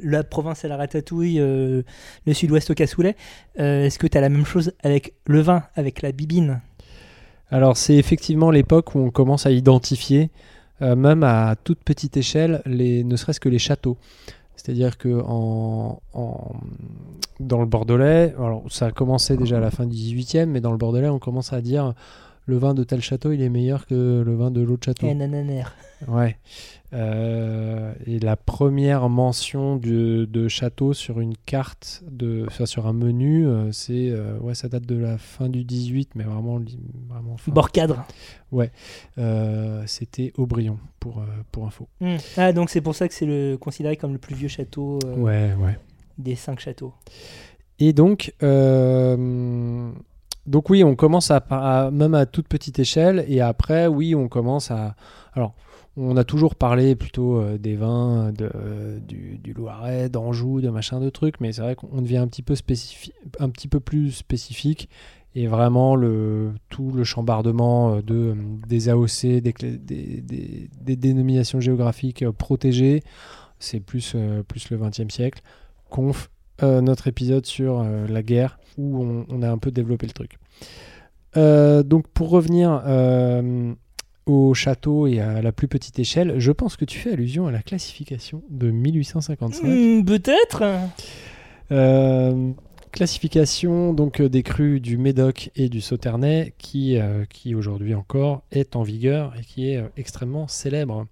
la 0.04 0.24
province 0.24 0.66
à 0.66 0.68
la 0.68 0.78
ratatouille, 0.78 1.38
le 1.38 1.84
sud-ouest 2.34 2.70
au 2.70 2.74
cassoulet. 2.74 3.16
Est-ce 3.56 3.98
que 3.98 4.08
tu 4.08 4.18
as 4.18 4.22
la 4.22 4.30
même 4.30 4.46
chose 4.46 4.74
avec 4.84 5.14
le 5.26 5.42
vin, 5.42 5.64
avec 5.76 6.02
la 6.02 6.12
bibine? 6.12 6.62
Alors 7.54 7.76
c'est 7.76 7.96
effectivement 7.96 8.50
l'époque 8.50 8.96
où 8.96 9.00
on 9.00 9.12
commence 9.12 9.46
à 9.46 9.52
identifier, 9.52 10.30
euh, 10.82 10.96
même 10.96 11.24
à 11.24 11.56
toute 11.64 11.80
petite 11.80 12.18
échelle, 12.18 12.62
les, 12.66 13.04
ne 13.04 13.16
serait-ce 13.16 13.40
que 13.40 13.50
les 13.50 13.60
châteaux. 13.60 13.98
C'est-à-dire 14.56 14.98
que 14.98 15.22
en, 15.26 16.00
en- 16.14 16.52
dans 17.40 17.60
le 17.60 17.66
Bordelais, 17.66 18.36
alors 18.38 18.64
ça 18.70 18.88
a 18.88 18.92
commencé 18.92 19.36
déjà 19.38 19.58
à 19.58 19.60
la 19.60 19.72
fin 19.72 19.86
du 19.86 19.96
18e, 19.96 20.46
mais 20.46 20.62
dans 20.62 20.72
le 20.72 20.78
Bordelais, 20.78 21.10
on 21.10 21.20
commence 21.20 21.52
à 21.54 21.62
dire 21.62 21.94
le 22.46 22.58
vin 22.58 22.74
de 22.74 22.84
tel 22.84 23.02
château, 23.02 23.32
il 23.32 23.42
est 23.42 23.50
meilleur 23.50 23.86
que 23.86 24.24
le 24.26 24.36
vin 24.36 24.52
de 24.52 24.62
l'autre 24.62 24.86
château. 24.86 25.08
Et 25.08 25.14
nananer. 25.14 25.64
Ouais. 26.08 26.38
Euh, 26.94 27.94
et 28.06 28.20
la 28.20 28.36
première 28.36 29.08
mention 29.08 29.78
de, 29.78 30.26
de 30.26 30.48
château 30.48 30.94
sur 30.94 31.20
une 31.20 31.38
carte, 31.38 32.04
de, 32.10 32.44
enfin, 32.48 32.66
sur 32.66 32.88
un 32.88 32.94
menu, 32.94 33.48
euh, 33.48 33.72
c'est 33.72 34.10
euh, 34.10 34.38
ouais, 34.40 34.56
ça 34.56 34.68
date 34.68 34.86
de 34.86 34.98
la 34.98 35.18
fin 35.18 35.48
du 35.48 35.64
18, 35.64 36.16
mais 36.16 36.24
vraiment, 36.24 36.60
vraiment 37.08 37.38
fin. 37.38 37.52
Bord 37.52 37.72
cadre. 37.72 38.06
Euh, 39.18 39.84
c'était 39.86 40.34
Aubryon 40.38 40.80
pour, 41.00 41.24
pour 41.52 41.66
info. 41.66 41.88
Hmm. 42.02 42.18
Ah, 42.36 42.52
donc 42.52 42.70
c'est 42.70 42.82
pour 42.82 42.96
ça 42.96 43.08
que 43.08 43.14
c'est 43.14 43.26
le, 43.28 43.58
considéré 43.58 43.96
comme 43.96 44.14
le 44.14 44.20
plus 44.20 44.36
vieux 44.36 44.50
château 44.50 45.00
Ouais, 45.16 45.54
ouais. 45.60 45.78
des 46.18 46.36
cinq 46.36 46.60
châteaux. 46.60 46.94
Et 47.82 47.94
donc, 47.94 48.32
euh, 48.44 49.92
donc 50.48 50.70
oui, 50.70 50.84
on 50.84 50.96
commence 50.96 51.32
à, 51.32 51.90
même 51.92 52.16
à 52.16 52.26
toute 52.26 52.48
petite 52.48 52.80
échelle, 52.80 53.26
et 53.28 53.42
après, 53.42 53.88
oui, 53.88 54.16
on 54.16 54.28
commence 54.28 54.72
à. 54.72 54.96
Alors, 55.34 55.54
on 55.98 56.16
a 56.18 56.24
toujours 56.24 56.56
parlé 56.56 56.96
plutôt 56.96 57.38
euh, 57.38 57.58
des 57.58 57.76
vins 57.76 58.32
de, 58.32 58.50
euh, 58.56 59.00
du, 59.00 59.54
Loiret, 59.54 60.10
d'Anjou, 60.10 60.62
de 60.62 60.70
machin 60.70 61.00
de 61.00 61.10
trucs, 61.10 61.40
mais 61.42 61.52
c'est 61.52 61.62
vrai 61.62 61.76
qu'on 61.76 62.02
devient 62.02 62.18
un 62.18 62.28
petit 62.28 62.44
peu 62.44 62.54
spécifi- 62.54 63.12
un 63.40 63.50
petit 63.50 63.68
peu 63.68 63.80
plus 63.80 64.12
spécifique, 64.12 64.90
et 65.36 65.48
vraiment 65.48 65.96
le 65.96 66.54
tout 66.70 66.92
le 66.92 67.04
chambardement 67.04 67.96
euh, 67.96 68.02
de 68.02 68.36
des 68.68 68.90
AOC, 68.90 69.42
des, 69.42 70.96
dénominations 70.96 71.60
géographiques 71.60 72.28
protégées, 72.32 73.04
c'est 73.60 73.80
plus 73.80 74.16
plus 74.48 74.70
le 74.72 74.78
XXe 74.78 75.14
siècle. 75.14 75.42
Conf, 75.90 76.32
notre 76.62 77.08
épisode 77.08 77.46
sur 77.46 77.80
euh, 77.80 78.08
la 78.08 78.24
guerre 78.24 78.60
où 78.78 79.04
on, 79.04 79.26
on 79.30 79.42
a 79.42 79.50
un 79.50 79.58
peu 79.58 79.72
développé 79.72 80.08
le 80.08 80.14
truc. 80.14 80.38
Euh, 81.38 81.84
donc 81.84 82.08
pour 82.08 82.30
revenir 82.30 82.82
euh, 82.86 83.74
au 84.26 84.54
château 84.54 85.08
et 85.08 85.20
à 85.20 85.42
la 85.42 85.52
plus 85.52 85.68
petite 85.68 85.98
échelle, 86.00 86.36
je 86.38 86.52
pense 86.52 86.76
que 86.76 86.86
tu 86.86 87.00
fais 87.00 87.12
allusion 87.12 87.48
à 87.48 87.52
la 87.52 87.62
classification 87.62 88.44
de 88.50 88.70
1855. 88.70 89.64
Hmm, 89.64 90.06
Peut-être. 90.06 90.64
Euh, 91.72 92.52
classification 92.92 93.94
donc 93.94 94.20
euh, 94.20 94.30
des 94.30 94.44
crus 94.44 94.82
du 94.82 94.98
Médoc 94.98 95.50
et 95.56 95.70
du 95.70 95.82
Sauternay 95.82 96.54
qui, 96.58 96.98
euh, 96.98 97.26
qui 97.30 97.56
aujourd'hui 97.56 97.96
encore 97.96 98.44
est 98.52 98.76
en 98.76 98.84
vigueur 98.84 99.34
et 99.40 99.44
qui 99.44 99.72
est 99.72 99.78
euh, 99.78 99.88
extrêmement 99.98 100.48
célèbre 100.48 101.08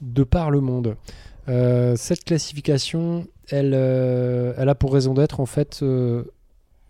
de 0.00 0.22
par 0.22 0.50
le 0.50 0.60
monde. 0.60 0.96
Euh, 1.48 1.94
cette 1.96 2.24
classification, 2.24 3.26
elle, 3.50 3.72
euh, 3.74 4.54
elle 4.56 4.68
a 4.68 4.74
pour 4.74 4.92
raison 4.92 5.14
d'être 5.14 5.40
en 5.40 5.46
fait. 5.46 5.80
euh, 5.82 6.24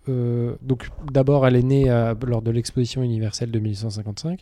euh, 0.09 0.57
donc 0.61 0.89
d'abord, 1.11 1.47
elle 1.47 1.57
est 1.57 1.63
née 1.63 1.87
lors 2.27 2.43
de 2.43 2.51
l'exposition 2.51 3.03
universelle 3.03 3.51
de 3.51 3.59
1855. 3.59 4.41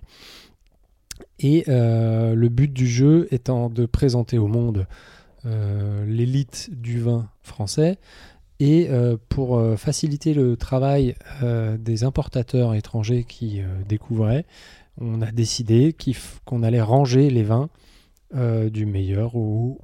Et 1.39 1.65
le 1.69 2.49
but 2.49 2.73
du 2.73 2.87
jeu 2.87 3.29
étant 3.31 3.71
de 3.71 3.87
présenter 3.87 4.39
au 4.39 4.49
monde 4.49 4.87
l'élite 5.45 6.71
du 6.73 7.01
vin 7.01 7.29
français 7.43 7.99
et 8.59 8.89
pour 9.29 9.61
faciliter 9.77 10.35
le 10.35 10.57
travail 10.57 11.15
des 11.79 12.03
importateurs 12.03 12.75
étrangers 12.75 13.25
qui 13.25 13.61
découvraient, 13.89 14.47
on 15.01 15.23
a 15.23 15.31
décidé 15.31 15.95
qu'on 16.45 16.65
allait 16.65 16.83
ranger 16.83 17.31
les 17.31 17.45
vins 17.45 17.71
du 18.35 18.85
meilleur 18.85 19.37
au, 19.37 19.79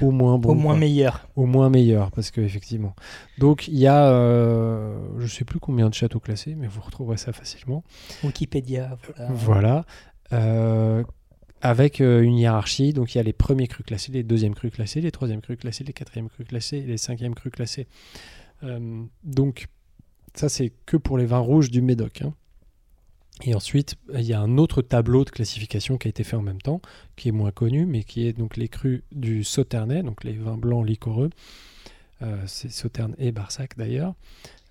au 0.00 0.10
moins 0.10 0.38
bon. 0.38 0.50
Au 0.50 0.54
moins 0.54 0.72
quoi. 0.72 0.80
meilleur. 0.80 1.28
Au 1.36 1.46
moins 1.46 1.68
meilleur, 1.70 2.10
parce 2.10 2.30
que 2.30 2.40
effectivement. 2.40 2.94
Donc 3.38 3.68
il 3.68 3.78
y 3.78 3.86
a, 3.86 4.06
euh, 4.08 4.96
je 5.18 5.26
sais 5.26 5.44
plus 5.44 5.60
combien 5.60 5.88
de 5.88 5.94
châteaux 5.94 6.20
classés, 6.20 6.54
mais 6.54 6.66
vous 6.66 6.80
retrouverez 6.80 7.16
ça 7.16 7.32
facilement. 7.32 7.84
Wikipédia. 8.24 8.96
Voilà. 9.16 9.30
Voilà. 9.32 9.86
Euh, 10.32 11.04
avec 11.60 12.00
euh, 12.00 12.22
une 12.22 12.38
hiérarchie, 12.38 12.92
donc 12.92 13.14
il 13.14 13.18
y 13.18 13.20
a 13.20 13.22
les 13.24 13.32
premiers 13.32 13.68
crus 13.68 13.86
classés, 13.86 14.10
les 14.12 14.22
deuxièmes 14.24 14.54
crus 14.54 14.72
classés, 14.72 15.00
les 15.00 15.12
troisièmes 15.12 15.40
crus 15.40 15.58
classés, 15.58 15.84
les 15.84 15.92
quatrièmes 15.92 16.28
crus 16.28 16.46
classés, 16.46 16.78
et 16.78 16.86
les 16.86 16.96
cinquièmes 16.96 17.34
crus 17.34 17.52
classés. 17.52 17.86
Euh, 18.64 19.02
donc 19.24 19.68
ça 20.34 20.48
c'est 20.48 20.72
que 20.86 20.96
pour 20.96 21.18
les 21.18 21.26
vins 21.26 21.38
rouges 21.38 21.70
du 21.70 21.82
Médoc. 21.82 22.22
hein. 22.22 22.34
Et 23.44 23.54
ensuite, 23.54 23.96
il 24.14 24.22
y 24.22 24.32
a 24.32 24.40
un 24.40 24.56
autre 24.56 24.82
tableau 24.82 25.24
de 25.24 25.30
classification 25.30 25.98
qui 25.98 26.08
a 26.08 26.10
été 26.10 26.22
fait 26.22 26.36
en 26.36 26.42
même 26.42 26.60
temps, 26.62 26.80
qui 27.16 27.28
est 27.28 27.32
moins 27.32 27.50
connu, 27.50 27.86
mais 27.86 28.04
qui 28.04 28.26
est 28.26 28.32
donc 28.32 28.56
les 28.56 28.68
crus 28.68 29.02
du 29.10 29.42
Sauternay, 29.42 30.02
donc 30.02 30.22
les 30.22 30.34
vins 30.34 30.56
blancs 30.56 30.86
liquoreux. 30.86 31.30
Euh, 32.22 32.36
c'est 32.46 32.70
Sauterne 32.70 33.16
et 33.18 33.32
Barsac 33.32 33.76
d'ailleurs, 33.76 34.14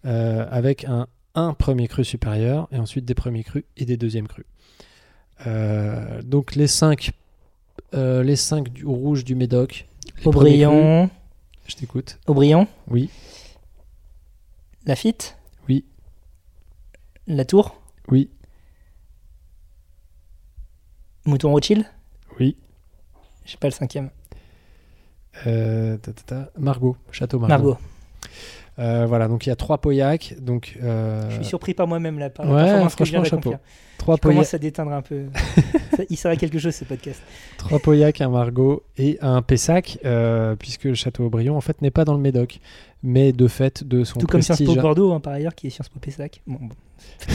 euh, 0.05 0.47
avec 0.49 0.85
un, 0.85 1.07
un 1.35 1.53
premier 1.53 1.87
cru 1.89 2.05
supérieur, 2.05 2.69
et 2.71 2.77
ensuite 2.77 3.03
des 3.03 3.13
premiers 3.13 3.43
crus 3.43 3.65
et 3.75 3.85
des 3.85 3.97
deuxièmes 3.97 4.27
crus. 4.27 4.45
Euh, 5.47 6.21
donc 6.21 6.55
les 6.55 6.67
5 6.67 7.11
les 7.93 8.37
cinq 8.37 8.69
du 8.69 8.85
rouge 8.85 9.25
du 9.25 9.35
Médoc. 9.35 9.85
Aubryon. 10.23 11.07
crus. 11.09 11.17
Je 11.67 11.75
t'écoute. 11.75 12.19
Aubryon. 12.25 12.67
Oui. 12.87 13.09
Lafitte. 14.85 15.37
Oui. 15.67 15.83
La 17.27 17.43
Tour. 17.43 17.75
Oui. 18.07 18.29
Mouton 21.25 21.51
Rothschild. 21.51 21.85
Oui. 22.39 22.55
Je 23.45 23.51
sais 23.51 23.57
pas 23.57 23.67
le 23.67 23.71
cinquième. 23.73 24.09
Euh, 25.47 25.97
ta, 25.97 26.11
ta, 26.13 26.21
ta, 26.23 26.51
Margot, 26.57 26.97
Château 27.11 27.39
Margot. 27.39 27.53
Margot. 27.53 27.77
Euh, 28.79 29.05
voilà, 29.05 29.27
donc 29.27 29.45
il 29.45 29.49
y 29.49 29.51
a 29.51 29.55
trois 29.55 29.77
Pauillac. 29.79 30.35
Donc, 30.39 30.77
euh, 30.81 31.29
Je 31.29 31.35
suis 31.35 31.45
surpris 31.45 31.73
par 31.73 31.87
moi-même 31.87 32.19
là 32.19 32.29
par 32.29 32.45
la 32.45 32.53
ouais, 32.53 32.63
performance 32.63 32.95
que 32.95 33.05
je 33.05 33.11
viens 33.11 33.23
chapeau. 33.23 33.53
trois, 33.97 34.15
Je 34.15 34.21
commence 34.21 34.53
à 34.53 34.57
déteindre 34.57 34.91
un 34.93 35.01
peu. 35.01 35.25
Ça- 35.97 36.03
Il 36.09 36.17
sert 36.17 36.31
à 36.31 36.35
quelque 36.35 36.57
chose 36.57 36.73
ce 36.75 36.85
podcast. 36.85 37.21
trois 37.57 37.79
Pauillac, 37.79 38.21
un 38.21 38.29
Margot 38.29 38.83
et 38.97 39.17
un 39.21 39.41
Pessac, 39.41 39.99
euh, 40.05 40.55
puisque 40.55 40.85
le 40.85 40.95
Château 40.95 41.25
Aubryon 41.25 41.55
en 41.57 41.61
fait 41.61 41.81
n'est 41.81 41.91
pas 41.91 42.05
dans 42.05 42.13
le 42.13 42.19
Médoc, 42.19 42.59
mais 43.03 43.33
de 43.33 43.47
fait 43.47 43.83
de 43.83 44.03
son 44.03 44.19
Tout 44.19 44.27
comme 44.27 44.41
Sciences. 44.41 44.63
Po 44.63 44.75
Bordeaux 44.75 45.11
hein, 45.13 45.19
par 45.19 45.33
ailleurs 45.33 45.53
qui 45.55 45.67
est 45.67 45.69
Sciences 45.69 45.89
Po 45.89 45.99
Pessac. 45.99 46.41
Bon, 46.47 46.59
bon. 46.61 46.75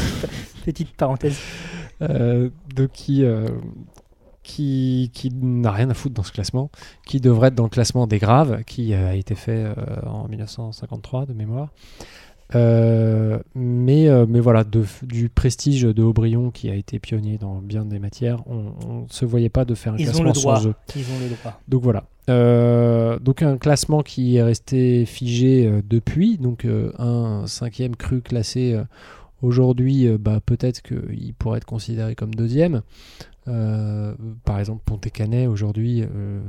Petite 0.65 0.97
parenthèse. 0.97 1.39
Euh, 2.03 2.51
de 2.75 2.87
qui, 2.87 3.25
euh, 3.25 3.47
qui, 4.43 5.11
qui 5.13 5.31
n'a 5.33 5.71
rien 5.73 5.91
à 5.91 5.95
foutre 5.95 6.15
dans 6.15 6.23
ce 6.23 6.33
classement, 6.33 6.71
qui 7.07 7.21
devrait 7.21 7.49
être 7.49 7.55
dans 7.55 7.65
le 7.65 7.69
classement 7.71 8.07
des 8.07 8.19
graves, 8.19 8.63
qui 8.65 8.95
euh, 8.95 9.11
a 9.11 9.15
été 9.15 9.35
fait 9.35 9.67
en 10.07 10.29
1953 10.29 11.27
de 11.27 11.33
mémoire. 11.33 11.69
Euh, 12.55 13.41
mais, 13.57 14.09
euh, 14.09 14.25
mais 14.29 14.39
voilà, 14.39 14.63
de- 14.63 14.85
du 15.03 15.29
prestige 15.29 15.83
de 15.83 16.03
Aubryon 16.05 16.53
qui 16.53 16.71
a 16.71 16.77
été 16.77 17.01
pionnier 17.01 17.39
dans 17.39 17.57
bien 17.57 17.85
des 17.85 17.99
matières, 17.99 18.39
on 18.47 19.03
ne 19.03 19.09
se 19.09 19.25
voyait 19.25 19.49
pas 19.49 19.65
de 19.65 19.75
faire 19.75 19.95
un 19.95 19.97
Ils 19.97 20.09
ont 20.11 20.23
classement 20.23 20.25
le 20.27 20.33
droit. 20.33 20.57
sans 20.61 20.69
eux. 20.69 20.75
Ils 20.95 21.03
ont 21.03 21.19
le 21.29 21.35
droit. 21.35 21.61
Donc 21.67 21.83
voilà. 21.83 22.05
Euh, 22.31 23.19
donc 23.19 23.43
un 23.43 23.57
classement 23.59 24.03
qui 24.03 24.37
est 24.37 24.43
resté 24.45 25.07
figé 25.07 25.69
depuis. 25.89 26.39
Donc 26.39 26.65
un 26.99 27.49
cinquième 27.49 27.97
cru 27.97 28.21
classé 28.21 28.79
aujourd'hui, 29.43 30.07
euh, 30.07 30.19
bah, 30.19 30.41
peut-être 30.45 30.83
qu'il 30.83 31.35
pourrait 31.35 31.59
être 31.59 31.65
considéré 31.67 32.15
comme 32.15 32.35
deuxième. 32.35 32.83
Euh, 33.49 34.13
par 34.45 34.59
exemple, 34.59 34.83
Pontet-Canet 34.85 35.47
aujourd'hui, 35.47 36.03
euh, 36.03 36.41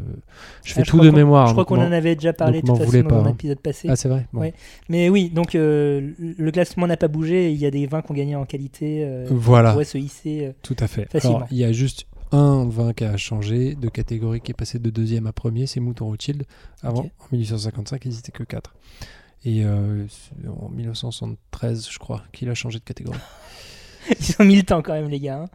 je 0.64 0.74
fais 0.74 0.82
Ah, 0.82 0.84
je 0.84 0.90
tout 0.90 1.00
de 1.00 1.10
qu'on- 1.12 1.16
mémoire. 1.16 1.48
Je 1.48 1.52
crois 1.52 1.66
qu'on 1.66 1.78
en 1.78 1.92
avait 1.92 2.16
déjà 2.16 2.34
parlé 2.34 2.62
de 2.62 2.66
toute 2.68 2.78
façon 2.78 3.04
dans 3.04 3.26
hein. 3.26 3.30
épisode 3.34 3.60
passé. 3.60 3.88
Ah 3.92 3.96
c'est 3.96 4.10
vrai. 4.10 4.28
Bon. 4.34 4.40
Ouais. 4.42 4.54
Mais 4.90 5.08
oui, 5.10 5.30
donc 5.30 5.54
euh, 5.54 6.12
le 6.18 6.52
classement 6.52 6.88
n'a 6.88 6.98
pas 6.98 7.08
bougé. 7.08 7.52
Il 7.52 7.60
y 7.60 7.68
a 7.68 7.72
des 7.72 7.86
vins 7.86 8.02
qui 8.02 8.12
ont 8.12 8.16
gagné 8.16 8.36
en 8.36 8.46
qualité. 8.46 9.26
Voilà. 9.30 9.70
On 9.70 9.72
pourrait 9.74 9.86
se 9.86 10.00
hisser. 10.00 10.54
Tout 10.64 10.76
à 10.80 10.88
fait. 10.88 11.08
Facilement. 11.12 11.38
Alors, 11.38 11.48
il 11.52 11.58
y 11.60 11.64
a 11.64 11.72
juste 11.72 12.08
un 12.32 12.68
vin 12.68 12.94
qui 12.94 13.04
a 13.04 13.16
changé 13.16 13.76
de 13.76 13.90
catégorie, 13.90 14.42
qui 14.42 14.52
est 14.52 14.56
passé 14.56 14.80
de 14.80 14.90
deuxième 14.90 15.28
à 15.28 15.32
premier, 15.34 15.68
c'est 15.68 15.80
Mouton 15.80 16.08
Rothschild. 16.08 16.44
Avant, 16.82 17.04
en 17.04 17.28
1855, 17.32 18.06
ils 18.06 18.16
n'étaient 18.16 18.32
que 18.32 18.44
4. 18.44 18.74
Et 19.46 19.64
euh, 19.64 20.06
en 20.48 20.70
1973, 20.70 21.88
je 21.90 22.00
crois, 22.00 22.24
qu'il 22.34 22.50
a 22.50 22.54
changé 22.56 22.80
de 22.80 22.84
catégorie. 22.84 23.20
Ils 24.10 24.36
ont 24.40 24.46
mis 24.46 24.56
le 24.56 24.64
temps 24.64 24.82
quand 24.82 24.94
même, 24.94 25.10
les 25.10 25.20
gars. 25.20 25.44
hein. 25.44 25.50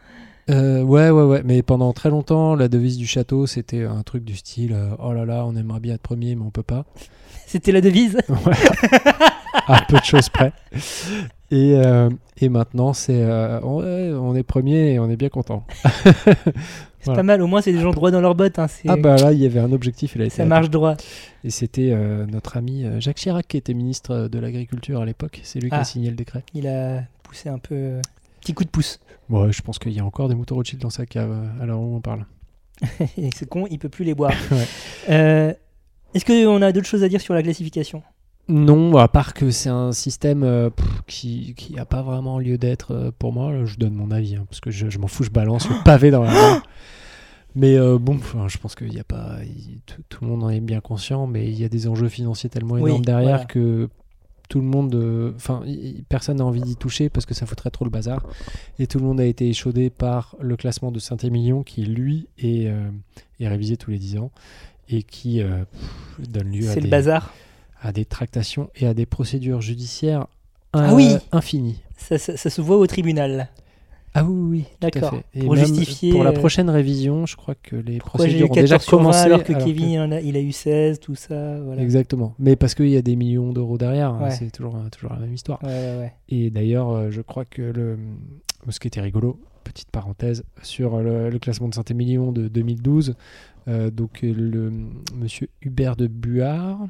Euh, 0.51 0.83
ouais, 0.83 1.11
ouais, 1.11 1.23
ouais. 1.23 1.43
Mais 1.45 1.63
pendant 1.63 1.93
très 1.93 2.11
longtemps, 2.11 2.55
la 2.55 2.69
devise 2.69 2.97
du 2.99 3.07
château, 3.07 3.47
c'était 3.47 3.85
un 3.85 4.03
truc 4.03 4.25
du 4.25 4.37
style 4.37 4.73
euh, 4.73 4.91
Oh 4.99 5.13
là 5.13 5.25
là, 5.25 5.45
on 5.47 5.55
aimerait 5.57 5.81
bien 5.81 5.95
être 5.95 6.03
premier, 6.03 6.35
mais 6.35 6.43
on 6.45 6.51
peut 6.51 6.63
pas. 6.63 6.85
C'était 7.47 7.73
la 7.73 7.81
devise. 7.81 8.19
Ouais. 8.29 8.57
à 9.67 9.83
peu 9.89 9.99
de 9.99 10.05
choses 10.05 10.29
près. 10.29 10.53
Et, 11.51 11.75
euh, 11.77 12.11
et 12.43 12.49
maintenant, 12.49 12.93
c'est 12.93 13.23
euh, 13.23 13.61
ouais, 13.61 14.13
on 14.19 14.35
est 14.35 14.43
premier 14.43 14.93
et 14.95 14.99
on 14.99 15.09
est 15.11 15.17
bien 15.17 15.29
content. 15.29 15.65
C'est 17.05 17.07
Voilà. 17.07 17.19
pas 17.19 17.23
mal. 17.25 17.43
Au 17.43 17.49
moins, 17.49 17.61
c'est 17.61 17.73
des 17.73 17.81
gens 17.81 17.91
droits 17.91 18.13
dans 18.13 18.21
leurs 18.21 18.37
bottes. 18.37 18.61
hein, 18.61 18.69
Ah 18.87 18.95
bah 18.97 19.17
là, 19.17 19.33
il 19.33 19.41
y 19.41 19.47
avait 19.47 19.59
un 19.59 19.73
objectif, 19.73 20.15
il 20.15 20.23
a 20.23 20.27
été 20.27 20.37
ça 20.37 20.43
atteint. 20.43 20.49
marche 20.51 20.71
droit. 20.71 20.95
Et 21.43 21.51
c'était 21.51 21.91
euh, 21.91 22.27
notre 22.27 22.57
ami 22.57 22.85
euh, 22.85 23.01
Jacques 23.01 23.17
Chirac 23.17 23.49
qui 23.49 23.57
était 23.57 23.75
ministre 23.75 24.29
de 24.31 24.39
l'Agriculture 24.39 25.01
à 25.01 25.05
l'époque. 25.05 25.41
C'est 25.43 25.59
lui 25.59 25.69
qui 25.69 25.75
Ah. 25.75 25.81
a 25.81 25.85
signé 25.85 26.11
le 26.11 26.15
décret. 26.17 26.45
Il 26.55 26.69
a 26.69 27.03
poussé 27.25 27.49
un 27.49 27.59
peu. 27.59 27.75
euh, 27.75 28.01
Petit 28.41 28.55
coup 28.55 28.63
de 28.63 28.69
pouce. 28.69 29.01
Ouais, 29.31 29.51
je 29.51 29.63
pense 29.63 29.81
qu'il 29.81 29.91
y 29.93 29.99
a 29.99 30.05
encore 30.05 30.29
des 30.29 30.37
moutons 30.37 30.55
Rothschild 30.55 30.81
dans 30.81 30.91
sa 30.91 31.05
cave 31.05 31.31
euh, 31.33 31.63
à 31.63 31.67
l'heure 31.67 31.81
où 31.81 31.97
on 31.97 32.01
parle. 32.01 32.25
Et 33.19 33.31
c'est 33.35 33.49
con, 33.49 33.67
il 33.69 33.81
peut 33.81 33.89
plus 33.89 34.05
les 34.05 34.15
boire. 34.15 34.33
Ouais. 34.53 34.67
Euh, 35.11 35.53
Est-ce 36.15 36.25
qu'on 36.25 36.63
a 36.63 36.71
d'autres 36.71 36.87
choses 36.87 37.03
à 37.03 37.09
dire 37.09 37.21
sur 37.21 37.35
la 37.35 37.43
classification? 37.43 38.05
Non, 38.53 38.97
à 38.99 39.09
part 39.09 39.35
que 39.35 39.51
c'est 39.51 39.69
un 39.71 39.93
système 39.93 40.43
euh, 40.43 40.71
pff, 40.71 40.87
qui 41.07 41.55
qui 41.55 41.79
a 41.79 41.85
pas 41.87 42.03
vraiment 42.03 42.39
lieu 42.39 42.59
d'être 42.59 42.93
euh, 42.93 43.11
pour 43.19 43.33
moi. 43.33 43.65
Je 43.65 43.77
donne 43.77 43.95
mon 43.95 44.11
avis 44.11 44.37
hein, 44.37 44.45
parce 44.49 44.61
que 44.61 44.71
je, 44.71 44.91
je 44.91 44.99
m'en 44.99 45.07
fous, 45.09 45.25
je 45.25 45.31
balance 45.31 45.69
le 45.69 45.75
pavé 45.85 46.11
dans 46.11 46.23
la 46.23 46.31
mare. 46.33 46.63
Mais 47.55 47.77
euh, 47.77 47.99
bon, 47.99 48.15
enfin, 48.17 48.49
je 48.49 48.59
pense 48.59 48.75
qu'il 48.75 48.93
y 48.95 48.99
a 49.01 49.05
pas, 49.05 49.37
il- 49.45 49.81
tout, 49.87 50.03
tout 50.09 50.25
le 50.25 50.31
monde 50.31 50.43
en 50.45 50.51
est 50.51 50.61
bien 50.61 50.81
conscient, 50.81 51.27
mais 51.27 51.47
il 51.47 51.59
y 51.61 51.65
a 51.65 51.69
des 51.69 51.87
enjeux 51.89 52.09
financiers 52.09 52.49
tellement 52.51 52.75
Oui, 52.75 52.91
énormes 52.91 53.05
derrière 53.05 53.29
voilà. 53.31 53.45
que 53.45 53.89
tout 54.49 54.61
le 54.61 54.67
monde, 54.67 54.95
euh, 54.95 55.33
enfin, 55.37 55.63
personne 56.11 56.37
n'a 56.39 56.45
envie 56.45 56.61
d'y 56.61 56.77
toucher 56.77 57.09
parce 57.09 57.25
que 57.27 57.33
ça 57.35 57.47
foutrait 57.47 57.71
trop 57.71 57.85
le 57.87 57.91
bazar. 57.91 58.23
Et 58.79 58.87
tout 58.87 58.99
le 58.99 59.05
monde 59.05 59.21
a 59.21 59.25
été 59.25 59.49
échaudé 59.49 59.89
par 59.89 60.37
le 60.41 60.57
classement 60.57 60.93
de 60.93 60.99
Saint-Émilion 60.99 61.63
qui, 61.63 61.85
lui, 61.85 62.27
est, 62.39 62.67
euh, 62.69 62.91
est 63.41 63.49
révisé 63.49 63.77
tous 63.79 63.91
les 63.91 63.99
10 63.99 64.19
ans 64.19 64.31
et 64.91 65.03
qui 65.03 65.41
euh, 65.41 65.65
pff, 66.19 66.29
donne 66.31 66.51
lieu 66.53 66.69
à 66.69 66.73
C'est 66.73 66.81
le 66.81 66.85
des, 66.85 66.91
bazar. 66.91 67.33
À 67.83 67.93
des 67.93 68.05
tractations 68.05 68.71
et 68.77 68.87
à 68.87 68.95
des 68.95 69.07
procédures 69.07 69.61
judiciaires 69.61 70.27
Ah 70.73 70.95
oui. 70.95 71.17
infinies. 71.33 71.81
Ça, 71.97 72.17
ça- 72.19 72.37
ça 72.37 72.49
se 72.51 72.61
voit 72.61 72.77
au 72.79 72.87
tribunal. 72.87 73.49
Ah 74.15 74.25
oui, 74.25 74.35
oui, 74.51 74.65
D'accord. 74.81 75.15
Pour 75.41 75.55
même 75.55 75.65
justifier, 75.65 76.13
Pour 76.13 76.23
la 76.23 76.31
euh, 76.31 76.35
prochaine 76.35 76.69
révision, 76.69 77.25
je 77.25 77.35
crois 77.35 77.55
que 77.55 77.77
les 77.77 77.97
procédures 77.99 78.51
ont 78.51 78.55
déjà 78.55 78.75
14 78.77 78.83
sur 78.85 78.97
20 78.99 79.03
commencé. 79.05 79.19
alors 79.21 79.43
que 79.43 79.53
alors 79.55 79.65
Kevin 79.67 79.89
il, 79.89 79.99
en 80.01 80.13
a, 80.13 80.21
il 80.21 80.37
a 80.37 80.41
eu 80.41 80.53
16, 80.53 81.01
tout 81.01 81.15
ça. 81.15 81.59
Voilà. 81.61 81.81
Exactement. 81.83 82.35
Mais 82.39 82.55
parce 82.55 82.75
qu'il 82.75 82.91
y 82.91 82.97
a 82.99 83.03
des 83.03 83.17
millions 83.17 83.53
d'euros 83.55 83.79
derrière, 83.79 84.11
hein, 84.11 84.29
c'est 84.31 84.51
toujours, 84.51 84.77
toujours 84.91 85.15
la 85.15 85.19
même 85.21 85.33
histoire. 85.33 85.63
Ouais, 85.63 85.69
ouais, 85.71 85.97
ouais. 85.99 86.13
Et 86.29 86.51
d'ailleurs, 86.51 86.91
euh, 86.91 87.11
je 87.11 87.23
crois 87.23 87.47
que 87.47 87.63
le, 87.63 87.97
ce 88.69 88.79
qui 88.81 88.87
était 88.89 89.01
rigolo, 89.01 89.41
petite 89.65 89.91
parenthèse, 89.91 90.45
sur 90.63 90.99
le, 91.01 91.31
le 91.31 91.39
classement 91.39 91.69
de 91.71 91.75
Saint-Émilion 91.75 92.33
de 92.33 92.49
2012, 92.49 93.15
euh, 93.69 93.91
donc 93.91 94.19
le 94.23 94.71
monsieur 95.17 95.49
Hubert 95.63 95.97
de 95.97 96.07
Buard, 96.07 96.81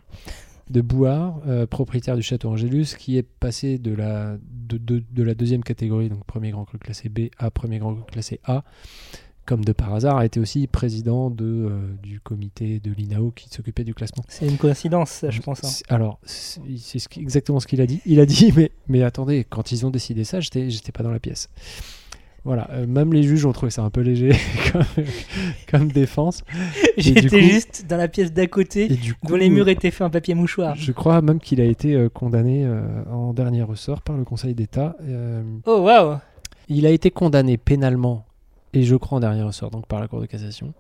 de 0.73 0.81
Bouard, 0.81 1.41
euh, 1.47 1.67
propriétaire 1.67 2.17
du 2.17 2.23
château 2.23 2.49
Angélus, 2.51 2.97
qui 2.99 3.17
est 3.19 3.23
passé 3.23 3.79
de 3.79 3.95
la, 3.95 4.37
de, 4.51 4.79
de- 4.79 5.03
de 5.11 5.23
la 5.23 5.35
deuxième 5.35 5.63
catégorie, 5.63 6.09
donc 6.09 6.25
premier 6.25 6.51
grand 6.51 6.65
cru 6.65 6.79
classé 6.79 7.09
B, 7.09 7.29
à 7.39 7.51
premier 7.51 7.79
grand 7.79 7.95
cru 7.95 8.05
classé 8.11 8.41
A, 8.45 8.65
comme 9.45 9.65
de 9.65 9.73
par 9.73 9.93
hasard, 9.93 10.17
a 10.19 10.25
été 10.25 10.39
aussi 10.41 10.67
président 10.69 11.29
de, 11.29 11.45
euh, 11.45 11.93
du 12.03 12.21
comité 12.21 12.79
de 12.81 12.93
l'INAO 12.93 13.33
qui 13.33 13.49
s'occupait 13.49 13.83
du 13.85 13.93
classement. 13.93 14.23
C'est 14.29 14.47
une 14.49 14.57
coïncidence, 14.57 15.11
ça, 15.11 15.31
je 15.31 15.41
pense. 15.43 15.65
hein. 15.65 15.95
Alors, 15.95 16.21
c'est 16.25 16.99
ce 16.99 17.09
exactement 17.19 17.59
ce 17.61 17.67
qu'il 17.67 17.81
a 17.81 17.87
dit. 17.87 18.01
Il 18.07 18.21
a 18.21 18.27
dit, 18.27 18.53
mais, 18.57 18.71
mais 18.89 19.03
attendez, 19.03 19.45
quand 19.49 19.73
ils 19.73 19.85
ont 19.85 19.91
décidé 19.91 20.25
ça, 20.25 20.41
j'étais 20.41 20.71
j'étais 20.71 20.93
pas 20.93 21.03
dans 21.03 21.11
la 21.11 21.19
pièce. 21.21 21.49
Voilà, 22.45 22.69
euh, 22.73 22.87
même 22.89 23.13
les 23.13 23.23
juges 23.23 23.47
ont 23.47 23.53
trouvé 23.53 23.71
ça 23.71 23.83
un 23.83 23.91
peu 23.91 24.01
léger 24.01 24.33
comme, 24.73 25.05
comme 25.71 25.93
défense. 25.93 26.43
J'étais 26.97 27.41
juste 27.41 27.87
dans 27.89 27.97
la 27.97 28.09
pièce 28.09 28.33
d'à 28.33 28.49
côté, 28.49 28.93
Et 28.93 28.97
du 28.97 29.15
coup, 29.15 29.29
dont 29.29 29.37
les 29.37 29.49
murs 29.49 29.69
étaient 29.69 29.93
faits 29.93 30.07
en 30.07 30.11
papier 30.11 30.35
mouchoir. 30.35 30.75
je 30.75 30.91
crois 30.91 31.23
même 31.23 31.39
qu'il 31.39 31.61
a 31.61 31.65
été 31.65 31.95
euh, 31.95 32.09
condamné 32.09 32.65
euh, 32.65 32.83
en 33.11 33.33
dernier 33.33 33.63
ressort 33.63 34.03
par 34.03 34.17
le 34.17 34.25
Conseil 34.25 34.55
d'État. 34.55 34.97
Oh, 35.67 35.83
waouh 35.83 36.19
il 36.69 36.87
a 36.87 36.91
été 36.91 37.11
condamné 37.11 37.59
pénalement, 37.59 38.25
et 38.73 38.85
je 38.85 38.97
crois 38.97 39.19
en 39.19 39.21
dernier 39.21 39.43
ressort, 39.43 39.71
donc 39.71 39.87
par 39.87 40.01
la 40.01 40.09
Cour 40.09 40.21
de 40.21 40.27
cassation. 40.27 40.73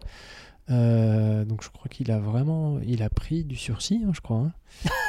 Donc 0.68 1.62
je 1.62 1.68
crois 1.68 1.88
qu'il 1.90 2.10
a 2.10 2.18
vraiment, 2.18 2.78
il 2.86 3.02
a 3.02 3.10
pris 3.10 3.44
du 3.44 3.56
sursis, 3.56 4.00
hein, 4.06 4.12
je 4.14 4.20
crois, 4.20 4.38
hein, 4.38 4.52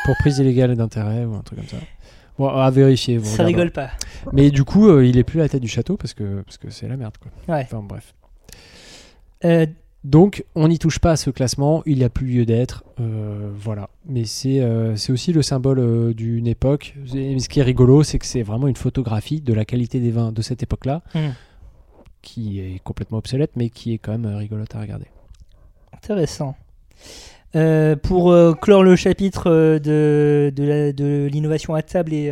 pour 0.04 0.16
prise 0.18 0.40
illégale 0.40 0.76
d'intérêt 0.76 1.24
ou 1.26 1.36
un 1.36 1.42
truc 1.42 1.60
comme 1.60 1.68
ça. 1.70 1.78
Bon, 2.40 2.48
à 2.50 2.70
vérifier. 2.72 3.18
vous 3.18 3.36
Ça 3.36 3.44
rigole 3.44 3.72
pas. 3.72 3.90
Mais 4.32 4.50
du 4.52 4.64
coup, 4.64 4.88
euh, 4.90 5.06
il 5.06 5.18
est 5.18 5.24
plus 5.24 5.40
à 5.40 5.44
la 5.44 5.50
tête 5.50 5.62
du 5.62 5.68
château 5.68 5.98
parce 5.98 6.14
que 6.14 6.42
parce 6.42 6.58
que 6.58 6.70
c'est 6.70 6.88
la 6.88 6.98
merde 6.98 7.16
quoi. 7.20 7.32
Ouais. 7.56 7.62
Enfin 7.64 7.82
bref. 7.84 8.14
Euh, 9.46 9.66
Donc 10.04 10.44
on 10.56 10.68
n'y 10.68 10.80
touche 10.80 11.00
pas 11.00 11.12
à 11.12 11.16
ce 11.16 11.30
classement, 11.30 11.82
il 11.86 11.98
n'y 12.00 12.04
a 12.04 12.10
plus 12.10 12.26
lieu 12.28 12.46
d'être, 12.46 12.84
euh, 13.00 13.50
voilà. 13.56 13.90
Mais 14.06 14.26
c'est 14.26 14.60
euh, 14.62 14.96
aussi 15.10 15.32
le 15.32 15.42
symbole 15.42 15.80
euh, 15.80 16.14
d'une 16.14 16.48
époque. 16.48 16.96
Et 17.14 17.40
ce 17.40 17.48
qui 17.48 17.60
est 17.60 17.64
rigolo, 17.64 18.04
c'est 18.04 18.20
que 18.20 18.26
c'est 18.26 18.44
vraiment 18.44 18.68
une 18.68 18.76
photographie 18.76 19.40
de 19.42 19.54
la 19.54 19.64
qualité 19.64 20.00
des 20.02 20.12
vins 20.12 20.32
de 20.34 20.42
cette 20.42 20.62
époque-là, 20.64 21.02
Hmm. 21.14 21.32
qui 22.22 22.60
est 22.60 22.80
complètement 22.84 23.18
obsolète, 23.20 23.52
mais 23.56 23.70
qui 23.70 23.94
est 23.94 23.98
quand 23.98 24.12
même 24.18 24.26
rigolote 24.36 24.76
à 24.76 24.82
regarder. 24.82 25.08
Intéressant. 25.94 26.56
Euh, 27.56 27.96
pour 27.96 28.32
euh, 28.32 28.54
clore 28.54 28.84
le 28.84 28.96
chapitre 28.96 29.44
euh, 29.48 29.80
de, 29.80 30.52
de 30.56 31.28
l'innovation 31.32 31.76
à 31.76 31.84
table 31.84 32.14
et 32.14 32.32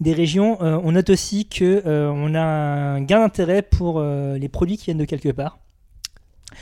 des 0.00 0.14
régions, 0.14 0.56
on 0.60 0.92
note 0.92 1.10
aussi 1.10 1.46
que 1.46 1.82
on 1.84 2.34
a 2.34 2.40
un 2.40 3.02
gain 3.02 3.20
d'intérêt 3.20 3.60
pour 3.60 4.02
les 4.02 4.48
produits 4.48 4.78
qui 4.78 4.86
viennent 4.86 4.98
de 4.98 5.04
quelque 5.04 5.28
part. 5.28 5.58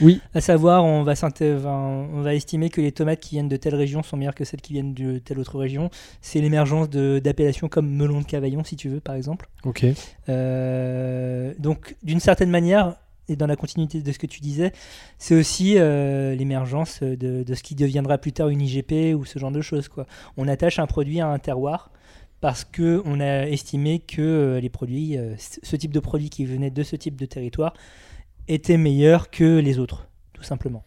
Oui. 0.01 0.21
À 0.35 0.41
savoir, 0.41 0.85
on 0.85 1.03
va, 1.05 1.15
on 1.43 2.21
va 2.21 2.35
estimer 2.35 2.69
que 2.69 2.81
les 2.81 2.91
tomates 2.91 3.21
qui 3.21 3.37
viennent 3.37 3.49
de 3.49 3.57
telle 3.57 3.77
région 3.77 4.03
sont 4.03 4.17
meilleures 4.17 4.35
que 4.35 4.45
celles 4.45 4.61
qui 4.61 4.73
viennent 4.73 4.93
de 4.93 5.19
telle 5.19 5.39
autre 5.39 5.57
région. 5.57 5.89
C'est 6.21 6.41
l'émergence 6.41 6.91
d'appellations 6.91 7.69
comme 7.69 7.89
melon 7.89 8.21
de 8.21 8.27
Cavaillon, 8.27 8.65
si 8.65 8.75
tu 8.75 8.89
veux, 8.89 9.01
par 9.01 9.15
exemple. 9.15 9.49
Ok. 9.65 9.87
Donc, 10.27 11.95
d'une 12.03 12.21
certaine 12.21 12.51
manière, 12.51 12.97
et 13.29 13.37
dans 13.37 13.47
la 13.47 13.57
continuité 13.57 14.01
de 14.03 14.13
ce 14.13 14.19
que 14.19 14.27
tu 14.27 14.41
disais, 14.41 14.73
c'est 15.19 15.35
aussi 15.35 15.75
euh, 15.77 16.35
l'émergence 16.35 17.03
de, 17.03 17.43
de 17.43 17.55
ce 17.55 17.63
qui 17.63 17.75
deviendra 17.75 18.19
plus 18.19 18.33
tard 18.33 18.49
une 18.49 18.61
IGP 18.63 19.15
ou 19.17 19.25
ce 19.25 19.39
genre 19.39 19.51
de 19.53 19.61
choses. 19.61 19.89
Quoi. 19.89 20.07
On 20.37 20.49
attache 20.49 20.79
un 20.79 20.87
produit 20.87 21.21
à 21.21 21.29
un 21.29 21.39
terroir 21.39 21.91
parce 22.41 22.65
que 22.65 23.03
on 23.05 23.21
a 23.21 23.47
estimé 23.49 23.99
que 23.99 24.23
euh, 24.23 24.61
les 24.61 24.69
produits, 24.71 25.19
euh, 25.19 25.35
ce 25.39 25.77
type 25.77 25.93
de 25.93 26.01
produit 26.01 26.31
qui 26.31 26.45
venait 26.45 26.71
de 26.71 26.83
ce 26.83 26.97
type 26.97 27.17
de 27.17 27.27
territoire, 27.27 27.75
était 28.47 28.77
meilleur 28.79 29.31
que 29.31 29.59
les 29.59 29.79
autres, 29.79 30.09
tout 30.33 30.43
simplement. 30.45 30.85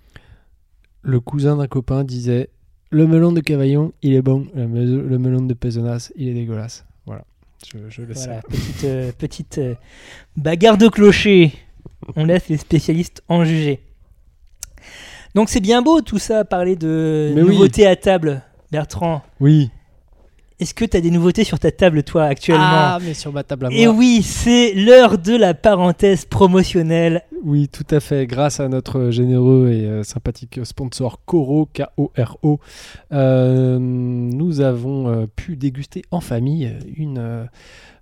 Le 1.04 1.20
cousin 1.20 1.58
d'un 1.58 1.68
copain 1.68 2.04
disait 2.04 2.50
le 2.90 3.06
melon 3.08 3.32
de 3.32 3.40
Cavaillon, 3.42 3.94
il 4.02 4.14
est 4.14 4.22
bon, 4.22 4.48
le, 4.56 4.68
me- 4.68 5.02
le 5.08 5.18
melon 5.18 5.42
de 5.42 5.54
Pézenas, 5.54 6.12
il 6.16 6.28
est 6.28 6.34
dégueulasse. 6.34 6.86
Voilà. 7.06 7.24
Je, 7.72 7.78
je 7.90 8.02
le 8.02 8.14
sais. 8.14 8.40
Petite, 8.50 8.84
euh, 8.86 9.12
petite 9.18 9.58
euh, 9.60 9.76
bagarre 10.38 10.78
de 10.78 10.88
clocher. 10.88 11.54
On 12.16 12.26
laisse 12.26 12.50
les 12.50 12.58
spécialistes 12.58 13.24
en 13.30 13.44
juger. 13.46 13.80
Donc 15.36 15.50
c'est 15.50 15.60
bien 15.62 15.82
beau 15.82 16.02
tout 16.02 16.20
ça, 16.20 16.44
parler 16.46 16.76
de 16.76 17.32
Mais 17.36 17.42
oui. 17.42 17.50
nouveautés 17.52 17.88
à 17.88 17.96
table. 17.96 18.42
Bertrand, 18.72 19.22
Oui. 19.40 19.70
est-ce 20.60 20.74
que 20.74 20.86
tu 20.86 20.96
as 20.98 21.02
des 21.02 21.12
nouveautés 21.12 21.44
sur 21.44 21.60
ta 21.60 21.72
table, 21.72 22.04
toi, 22.04 22.24
actuellement? 22.26 22.64
Ah, 22.66 23.00
mais 23.02 23.14
sur 23.14 23.32
ma 23.34 23.44
table 23.44 23.66
à 23.66 23.70
moi. 23.70 23.78
Et 23.80 23.88
oui, 23.88 24.22
c'est 24.24 24.74
l'heure 24.74 25.18
de 25.18 25.36
la 25.36 25.54
parenthèse 25.54 26.24
promotionnelle. 26.26 27.24
Oui, 27.44 27.68
tout 27.68 27.86
à 27.90 28.00
fait. 28.00 28.28
Grâce 28.28 28.60
à 28.60 28.68
notre 28.70 29.10
généreux 29.10 29.70
et 29.74 29.86
euh, 29.88 30.04
sympathique 30.04 30.60
sponsor 30.64 31.20
Coro, 31.26 31.68
K-O-R-O, 31.74 32.60
euh, 33.12 33.78
nous 33.80 34.62
avons 34.62 35.08
euh, 35.10 35.26
pu 35.36 35.56
déguster 35.58 36.04
en 36.12 36.22
famille 36.22 36.72
une 36.96 37.18
euh, 37.18 37.44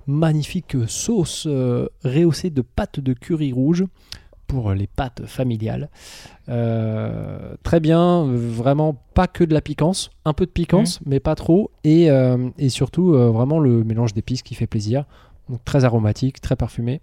magnifique 0.10 0.76
sauce 0.88 1.46
euh, 1.48 1.88
rehaussée 2.04 2.50
de 2.50 2.62
pâtes 2.62 3.00
de 3.00 3.14
curry 3.14 3.54
rouge 3.54 3.86
pour 4.50 4.74
les 4.74 4.88
pâtes 4.88 5.26
familiales. 5.28 5.90
Euh, 6.50 7.54
très 7.62 7.80
bien, 7.80 8.26
vraiment 8.26 9.02
pas 9.14 9.28
que 9.28 9.44
de 9.44 9.54
la 9.54 9.62
piquance, 9.62 10.10
un 10.26 10.34
peu 10.34 10.46
de 10.48 10.52
piquance, 10.52 11.00
mais 11.06 11.20
pas 11.20 11.36
trop, 11.36 11.72
et, 11.84 12.10
euh, 12.10 12.50
et 12.58 12.70
surtout 12.70 13.14
euh, 13.14 13.30
vraiment 13.30 13.60
le 13.60 13.84
mélange 13.84 14.14
d'épices 14.14 14.42
qui 14.42 14.56
fait 14.56 14.68
plaisir. 14.68 15.06
Donc 15.50 15.64
très 15.66 15.86
aromatique, 15.86 16.42
très 16.42 16.56
parfumé. 16.56 17.00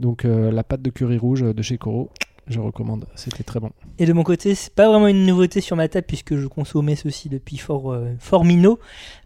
Donc 0.00 0.24
la 0.24 0.64
pâte 0.64 0.82
de 0.82 0.90
curry 0.90 1.16
rouge 1.16 1.42
de 1.42 1.62
chez 1.62 1.78
Coro, 1.78 2.10
je 2.48 2.58
recommande, 2.60 3.06
c'était 3.14 3.44
très 3.44 3.60
bon. 3.60 3.70
Et 3.98 4.06
de 4.06 4.12
mon 4.12 4.22
côté, 4.24 4.54
c'est 4.54 4.74
pas 4.74 4.88
vraiment 4.88 5.06
une 5.08 5.24
nouveauté 5.26 5.60
sur 5.60 5.76
ma 5.76 5.88
table 5.88 6.06
puisque 6.06 6.36
je 6.36 6.46
consommais 6.46 6.96
ceci 6.96 7.28
depuis 7.28 7.56
fort, 7.56 7.92
euh, 7.92 8.14
fort 8.18 8.44
minot. 8.44 8.78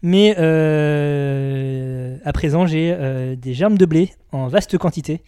Mais 0.02 0.34
euh, 0.38 2.16
à 2.24 2.32
présent, 2.32 2.66
j'ai 2.66 2.92
euh, 2.92 3.36
des 3.36 3.54
germes 3.54 3.78
de 3.78 3.86
blé 3.86 4.12
en 4.32 4.48
vaste 4.48 4.76
quantité, 4.78 5.22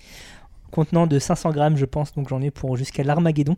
contenant 0.71 1.07
de 1.07 1.19
500 1.19 1.51
grammes, 1.51 1.77
je 1.77 1.85
pense, 1.87 2.15
donc 2.15 2.29
j'en 2.29 2.43
ai 2.43 2.51
pour 2.51 2.77
jusqu'à 2.77 3.03
l'Armageddon, 3.03 3.57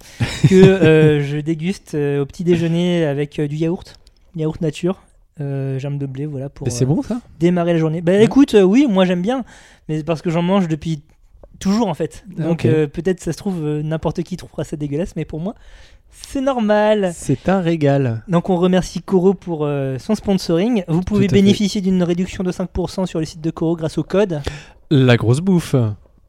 que 0.48 0.54
euh, 0.54 1.22
je 1.22 1.38
déguste 1.38 1.94
au 1.94 2.24
petit 2.26 2.44
déjeuner 2.44 3.04
avec 3.04 3.40
du 3.40 3.56
yaourt, 3.56 3.96
yaourt 4.36 4.60
nature. 4.60 5.02
Euh, 5.40 5.78
germes 5.78 5.96
de 5.96 6.04
blé, 6.04 6.26
voilà, 6.26 6.50
pour 6.50 6.70
c'est 6.70 6.84
bon 6.84 7.02
ça? 7.02 7.18
démarrer 7.38 7.72
la 7.72 7.78
journée. 7.78 8.02
Bah 8.02 8.12
écoute, 8.20 8.54
euh, 8.54 8.62
oui, 8.62 8.86
moi 8.86 9.06
j'aime 9.06 9.22
bien, 9.22 9.44
mais 9.88 9.96
c'est 9.96 10.04
parce 10.04 10.20
que 10.20 10.28
j'en 10.28 10.42
mange 10.42 10.68
depuis 10.68 11.02
toujours 11.60 11.86
en 11.86 11.94
fait. 11.94 12.24
Ah, 12.38 12.42
Donc 12.42 12.64
euh, 12.64 12.88
peut-être 12.88 13.20
ça 13.20 13.32
se 13.32 13.38
trouve 13.38 13.64
euh, 13.64 13.82
n'importe 13.82 14.22
qui 14.24 14.36
trouvera 14.36 14.64
ça 14.64 14.76
dégueulasse, 14.76 15.14
mais 15.14 15.24
pour 15.24 15.38
moi 15.38 15.54
c'est 16.10 16.40
normal. 16.40 17.12
C'est 17.14 17.48
un 17.48 17.60
régal. 17.60 18.24
Donc 18.26 18.50
on 18.50 18.56
remercie 18.56 19.00
Coro 19.00 19.32
pour 19.34 19.64
euh, 19.64 19.96
son 19.98 20.16
sponsoring. 20.16 20.82
Vous 20.88 21.02
pouvez 21.02 21.28
bénéficier 21.28 21.80
d'une 21.80 22.02
réduction 22.02 22.42
de 22.42 22.50
5% 22.50 23.06
sur 23.06 23.20
le 23.20 23.24
site 23.24 23.40
de 23.40 23.50
Coro 23.52 23.76
grâce 23.76 23.96
au 23.96 24.02
code. 24.02 24.40
La 24.90 25.16
grosse 25.16 25.38
bouffe. 25.40 25.76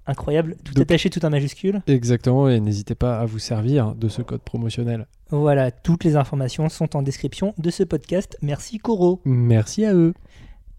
Incroyable, 0.05 0.55
tout 0.63 0.73
Donc- 0.73 0.83
attaché, 0.83 1.09
tout 1.09 1.23
en 1.25 1.29
majuscule. 1.29 1.81
Exactement, 1.87 2.49
et 2.49 2.59
n'hésitez 2.59 2.95
pas 2.95 3.19
à 3.19 3.25
vous 3.25 3.39
servir 3.39 3.93
de 3.95 4.07
ce 4.09 4.21
code 4.21 4.41
promotionnel. 4.41 5.07
Voilà, 5.29 5.71
toutes 5.71 6.03
les 6.03 6.15
informations 6.15 6.67
sont 6.69 6.95
en 6.95 7.01
description 7.01 7.53
de 7.57 7.69
ce 7.69 7.83
podcast. 7.83 8.37
Merci 8.41 8.77
Coro. 8.79 9.21
Merci 9.25 9.85
à 9.85 9.93
eux. 9.93 10.13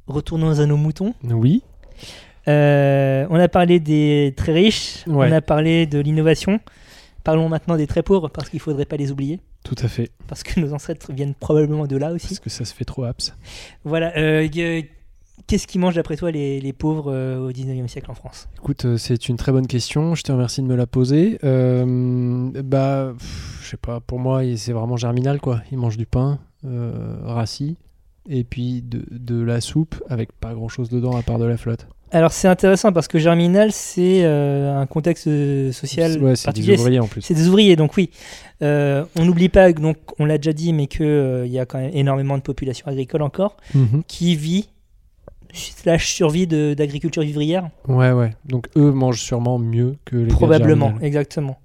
Retournons 0.07 0.59
à 0.61 0.67
nos 0.67 0.77
moutons. 0.77 1.15
Oui. 1.25 1.63
Euh, 2.49 3.27
on 3.31 3.37
a 3.37 3.49
parlé 3.49 3.81
des 3.81 4.35
très 4.37 4.53
riches, 4.53 5.05
Ouais. 5.07 5.29
on 5.29 5.33
a 5.33 5.41
parlé 5.41 5.87
de 5.87 5.99
l'innovation. 5.99 6.61
Parlons 7.25 7.49
maintenant 7.49 7.77
des 7.77 7.87
très 7.87 8.03
pauvres 8.03 8.29
parce 8.29 8.49
qu'il 8.49 8.59
faudrait 8.61 8.85
pas 8.85 8.97
les 8.97 9.13
oublier. 9.13 9.41
Tout 9.65 9.77
à 9.81 9.87
fait. 9.89 10.11
parce 10.27 10.43
que 10.43 10.59
nos 10.65 10.73
ancêtres 10.73 11.13
viennent 11.13 11.35
probablement 11.35 11.87
de 11.87 11.97
là 11.97 12.13
aussi. 12.13 12.27
Parce 12.29 12.41
que 12.41 12.51
ça 12.51 12.65
se 12.65 12.75
fait 12.75 12.85
trop 12.85 13.05
haps. 13.05 13.33
Voilà. 13.85 14.13
euh, 14.17 14.45
y- 14.53 14.87
Qu'est-ce 15.49 15.67
qui 15.67 15.79
mangent 15.79 15.95
d'après 15.97 16.17
toi 16.17 16.31
les, 16.31 16.61
les 16.61 16.73
pauvres 16.73 17.11
euh, 17.13 17.39
au 17.49 17.51
19e 17.53 17.89
siècle 17.89 18.11
en 18.11 18.15
France? 18.15 18.49
Écoute, 18.59 18.85
euh, 18.85 18.97
c'est 18.97 19.29
une 19.29 19.37
très 19.37 19.51
bonne 19.51 19.67
question. 19.67 20.15
Je 20.15 20.23
te 20.23 20.31
remercie 20.31 20.63
de 20.63 20.67
me 20.67 20.77
la 20.77 20.87
poser. 20.87 21.39
Euh, 21.43 22.51
bah, 22.63 23.13
je 23.63 23.67
sais 23.69 23.77
pas. 23.77 24.01
Pour 24.01 24.19
moi, 24.21 24.43
c'est 24.57 24.73
vraiment 24.73 24.97
germinal, 24.97 25.41
quoi. 25.41 25.63
Ils 25.73 25.79
mangent 25.79 25.97
du 25.97 26.07
pain, 26.07 26.39
euh, 26.65 27.17
rassis, 27.25 27.77
et 28.29 28.45
puis 28.45 28.83
de, 28.83 29.05
de 29.11 29.43
la 29.43 29.61
soupe 29.61 30.01
avec 30.09 30.33
pas 30.33 30.55
grand 30.55 30.69
chose 30.69 30.89
dedans 30.91 31.17
à 31.17 31.23
part 31.23 31.39
de 31.39 31.45
la 31.45 31.57
flotte. 31.57 31.87
Alors 32.15 32.33
c'est 32.33 32.47
intéressant 32.47 32.93
parce 32.93 33.09
que 33.09 33.19
Germinal, 33.19 33.73
c'est 33.73 34.23
euh, 34.25 34.77
un 34.79 34.87
contexte 34.87 35.27
euh, 35.29 35.73
social 35.73 36.23
ouais, 36.23 36.37
c'est 36.37 36.53
des 36.53 36.75
ouvriers 36.79 37.01
en 37.01 37.07
plus. 37.07 37.23
C'est 37.23 37.33
des 37.35 37.49
ouvriers, 37.49 37.75
donc 37.75 37.97
oui. 37.97 38.11
Euh, 38.63 39.05
on 39.17 39.25
n'oublie 39.25 39.49
pas, 39.49 39.73
donc 39.73 39.97
on 40.19 40.27
l'a 40.27 40.37
déjà 40.37 40.53
dit, 40.53 40.73
mais 40.75 40.87
qu'il 40.89 41.47
y 41.47 41.59
a 41.59 41.65
quand 41.65 41.79
même 41.79 41.91
énormément 41.95 42.37
de 42.37 42.43
population 42.43 42.87
agricole 42.87 43.23
encore 43.23 43.57
Mhm. 43.75 44.03
qui 44.07 44.37
vit 44.37 44.69
slash 45.55 46.13
survie 46.13 46.47
de- 46.47 46.75
d'agriculture 46.75 47.23
vivrière. 47.23 47.71
Ouais, 47.89 48.13
ouais. 48.13 48.35
Donc 48.45 48.69
eux 48.77 48.91
mangent 48.93 49.21
sûrement 49.23 49.59
mieux 49.59 49.97
que 50.05 50.17
les 50.17 50.27
Probablement, 50.29 50.95
exactement. 51.01 51.59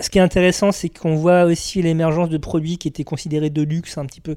Ce 0.00 0.10
qui 0.10 0.18
est 0.18 0.22
intéressant, 0.22 0.72
c'est 0.72 0.88
qu'on 0.88 1.14
voit 1.14 1.44
aussi 1.44 1.80
l'émergence 1.82 2.28
de 2.28 2.38
produits 2.38 2.78
qui 2.78 2.88
étaient 2.88 3.04
considérés 3.04 3.50
de 3.50 3.62
luxe 3.62 3.96
un 3.96 4.06
petit 4.06 4.20
peu 4.20 4.34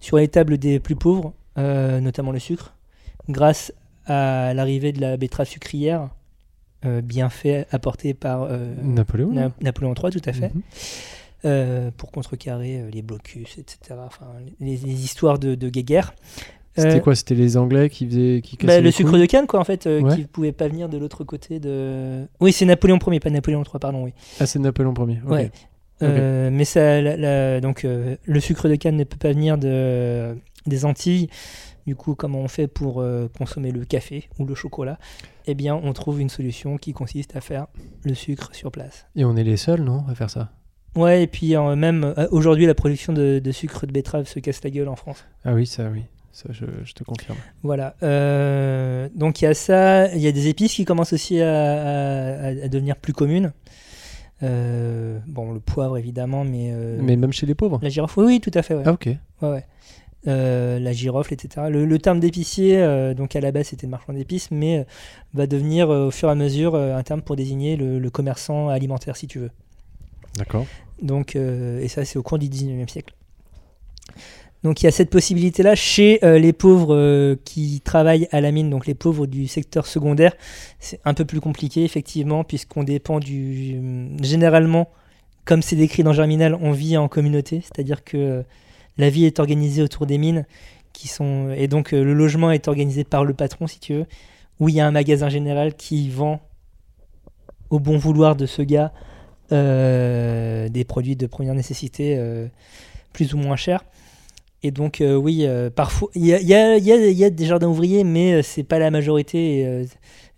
sur 0.00 0.16
les 0.16 0.28
tables 0.28 0.56
des 0.56 0.80
plus 0.80 0.96
pauvres, 0.96 1.34
notamment 1.56 2.32
le 2.32 2.38
sucre, 2.38 2.73
grâce 3.28 3.72
à 4.06 4.52
l'arrivée 4.54 4.92
de 4.92 5.00
la 5.00 5.16
betterave 5.16 5.46
sucrière, 5.48 6.08
euh, 6.84 7.00
bien 7.00 7.30
fait 7.30 7.66
apportée 7.70 8.12
par 8.14 8.42
euh, 8.42 8.74
Napoléon. 8.82 9.32
Na- 9.32 9.50
Napoléon 9.62 9.94
III, 9.94 10.10
tout 10.12 10.28
à 10.28 10.32
fait, 10.32 10.52
Mhm. 10.54 10.62
euh, 11.46 11.90
pour 11.96 12.10
contrecarrer 12.12 12.80
euh, 12.80 12.90
les 12.92 13.02
blocus, 13.02 13.56
etc. 13.58 13.98
Enfin, 14.04 14.26
les, 14.60 14.76
les 14.76 15.04
histoires 15.04 15.38
de, 15.38 15.54
de 15.54 15.68
guéguerre. 15.70 16.14
C'était 16.76 16.96
Euh, 16.96 17.00
quoi? 17.00 17.14
C'était 17.14 17.36
les 17.36 17.56
Anglais 17.56 17.88
qui 17.88 18.06
faisaient 18.06 18.40
qui 18.42 18.56
bah, 18.66 18.80
le 18.80 18.90
sucre 18.90 19.16
de 19.16 19.26
canne, 19.26 19.46
quoi, 19.46 19.60
en 19.60 19.64
fait, 19.64 19.86
Ouais. 19.86 20.14
qui 20.16 20.24
pouvait 20.24 20.50
pas 20.52 20.66
venir 20.68 20.88
de 20.88 20.98
l'autre 20.98 21.22
côté 21.24 21.60
de. 21.60 22.26
Oui, 22.40 22.52
c'est 22.52 22.64
Napoléon 22.66 22.98
Ier, 23.06 23.20
pas 23.20 23.30
Napoléon 23.30 23.62
III, 23.62 23.78
pardon, 23.80 24.04
oui. 24.04 24.12
Ah, 24.40 24.46
c'est 24.46 24.58
Napoléon 24.58 24.92
Ier. 25.06 25.20
ok. 25.24 25.30
Ouais. 25.30 25.50
Mais 26.50 26.64
ça, 26.64 27.00
la- 27.00 27.16
la- 27.16 27.60
donc, 27.60 27.84
le 27.86 28.40
sucre 28.40 28.68
de 28.68 28.74
canne 28.74 28.96
ne 28.96 29.04
peut 29.04 29.16
pas 29.16 29.32
venir 29.32 29.56
de, 29.56 30.36
des 30.66 30.84
Antilles. 30.84 31.28
Du 31.86 31.96
coup, 31.96 32.14
comment 32.14 32.38
on 32.38 32.48
fait 32.48 32.66
pour 32.66 33.00
euh, 33.00 33.28
consommer 33.36 33.70
le 33.70 33.84
café 33.84 34.28
ou 34.38 34.46
le 34.46 34.54
chocolat? 34.54 34.98
Eh 35.46 35.54
bien, 35.54 35.74
on 35.74 35.92
trouve 35.92 36.20
une 36.20 36.30
solution 36.30 36.78
qui 36.78 36.92
consiste 36.92 37.36
à 37.36 37.40
faire 37.40 37.66
le 38.04 38.14
sucre 38.14 38.48
sur 38.54 38.70
place. 38.72 39.06
Et 39.16 39.24
on 39.24 39.36
est 39.36 39.44
les 39.44 39.56
seuls, 39.58 39.82
non, 39.82 40.04
à 40.08 40.14
faire 40.14 40.30
ça? 40.30 40.50
Ouais, 40.96 41.24
et 41.24 41.26
puis 41.26 41.56
euh, 41.56 41.74
même 41.76 42.04
euh, 42.16 42.26
aujourd'hui, 42.30 42.66
la 42.66 42.74
production 42.74 43.12
de, 43.12 43.38
de 43.38 43.52
sucre 43.52 43.84
de 43.86 43.92
betterave 43.92 44.26
se 44.28 44.38
casse 44.38 44.62
la 44.64 44.70
gueule 44.70 44.88
en 44.88 44.96
France. 44.96 45.24
Ah 45.44 45.52
oui, 45.52 45.66
ça, 45.66 45.90
oui. 45.92 46.02
Ça, 46.32 46.48
je, 46.52 46.64
je 46.84 46.94
te 46.94 47.04
confirme. 47.04 47.36
Voilà. 47.62 47.94
Euh, 48.02 49.08
donc 49.14 49.40
il 49.42 49.44
y 49.44 49.48
a 49.48 49.54
ça, 49.54 50.12
il 50.14 50.20
y 50.20 50.26
a 50.26 50.32
des 50.32 50.48
épices 50.48 50.74
qui 50.74 50.84
commencent 50.84 51.12
aussi 51.12 51.40
à, 51.40 51.52
à- 51.52 52.46
à 52.64 52.68
devenir 52.68 52.96
plus 52.96 53.12
communes. 53.12 53.52
Bon, 54.40 55.52
le 55.52 55.60
poivre 55.60 55.96
évidemment, 55.96 56.44
mais, 56.44 56.72
Mais 57.00 57.16
même 57.16 57.32
chez 57.32 57.46
les 57.46 57.54
pauvres 57.54 57.78
la 57.82 57.88
girofle, 57.88 58.20
oui, 58.20 58.26
oui, 58.26 58.40
tout 58.40 58.50
à 58.54 58.62
fait. 58.62 58.74
Ouais. 58.74 58.82
Ah, 58.86 58.92
ok. 58.92 59.06
Ouais, 59.42 59.48
ouais. 59.50 59.66
Euh, 60.26 60.78
la 60.78 60.92
girofle, 60.92 61.34
etc. 61.34 61.66
Le, 61.68 61.84
le 61.84 61.98
terme 61.98 62.18
d'épicier, 62.18 62.78
euh, 62.78 63.12
donc 63.12 63.36
à 63.36 63.40
la 63.40 63.52
base 63.52 63.66
c'était 63.66 63.86
marchand 63.86 64.14
d'épices, 64.14 64.50
mais 64.50 64.78
euh, 64.78 64.84
va 65.34 65.46
devenir 65.46 65.90
au 65.90 66.10
fur 66.10 66.30
et 66.30 66.32
à 66.32 66.34
mesure 66.34 66.76
un 66.76 67.02
terme 67.02 67.20
pour 67.20 67.36
désigner 67.36 67.76
le, 67.76 67.98
le 67.98 68.10
commerçant 68.10 68.68
alimentaire, 68.68 69.16
si 69.16 69.26
tu 69.26 69.38
veux. 69.38 69.50
D'accord. 70.38 70.64
Donc, 71.02 71.36
et 71.36 71.88
ça, 71.88 72.04
c'est 72.04 72.18
au 72.18 72.22
cours 72.22 72.38
du 72.38 72.48
19e 72.48 72.88
siècle. 72.88 73.14
Donc, 74.64 74.80
il 74.80 74.86
y 74.86 74.88
a 74.88 74.90
cette 74.90 75.10
possibilité-là 75.10 75.74
chez 75.74 76.24
euh, 76.24 76.38
les 76.38 76.54
pauvres 76.54 76.94
euh, 76.94 77.36
qui 77.44 77.82
travaillent 77.84 78.28
à 78.32 78.40
la 78.40 78.50
mine, 78.50 78.70
donc 78.70 78.86
les 78.86 78.94
pauvres 78.94 79.26
du 79.26 79.46
secteur 79.46 79.86
secondaire. 79.86 80.34
C'est 80.80 81.00
un 81.04 81.12
peu 81.12 81.26
plus 81.26 81.40
compliqué, 81.40 81.84
effectivement, 81.84 82.44
puisqu'on 82.44 82.82
dépend 82.82 83.20
du. 83.20 83.78
Généralement, 84.22 84.88
comme 85.44 85.60
c'est 85.60 85.76
décrit 85.76 86.02
dans 86.02 86.14
Germinal, 86.14 86.56
on 86.62 86.72
vit 86.72 86.96
en 86.96 87.08
communauté, 87.08 87.60
c'est-à-dire 87.60 88.04
que 88.04 88.42
la 88.96 89.10
vie 89.10 89.24
est 89.24 89.40
organisée 89.40 89.82
autour 89.82 90.06
des 90.06 90.18
mines, 90.18 90.46
qui 90.94 91.08
sont 91.08 91.50
et 91.54 91.68
donc 91.68 91.92
euh, 91.92 92.02
le 92.02 92.14
logement 92.14 92.50
est 92.50 92.68
organisé 92.68 93.04
par 93.04 93.24
le 93.24 93.34
patron, 93.34 93.66
si 93.66 93.80
tu 93.80 93.94
veux, 93.94 94.06
où 94.60 94.70
il 94.70 94.76
y 94.76 94.80
a 94.80 94.86
un 94.86 94.92
magasin 94.92 95.28
général 95.28 95.74
qui 95.74 96.08
vend 96.08 96.40
au 97.68 97.78
bon 97.78 97.98
vouloir 97.98 98.36
de 98.36 98.46
ce 98.46 98.62
gars 98.62 98.92
euh, 99.52 100.68
des 100.68 100.84
produits 100.84 101.16
de 101.16 101.26
première 101.26 101.54
nécessité 101.54 102.14
euh, 102.16 102.46
plus 103.12 103.34
ou 103.34 103.38
moins 103.38 103.56
chers. 103.56 103.84
Et 104.62 104.70
donc, 104.70 105.04
oui, 105.06 105.46
parfois, 105.76 106.08
il 106.14 106.24
y 106.24 106.54
a, 106.54 106.80
des 107.30 107.44
jardins 107.44 107.66
ouvriers, 107.66 108.02
mais 108.02 108.42
c'est 108.42 108.62
pas 108.62 108.78
la 108.78 108.90
majorité. 108.90 109.58
et, 109.58 109.84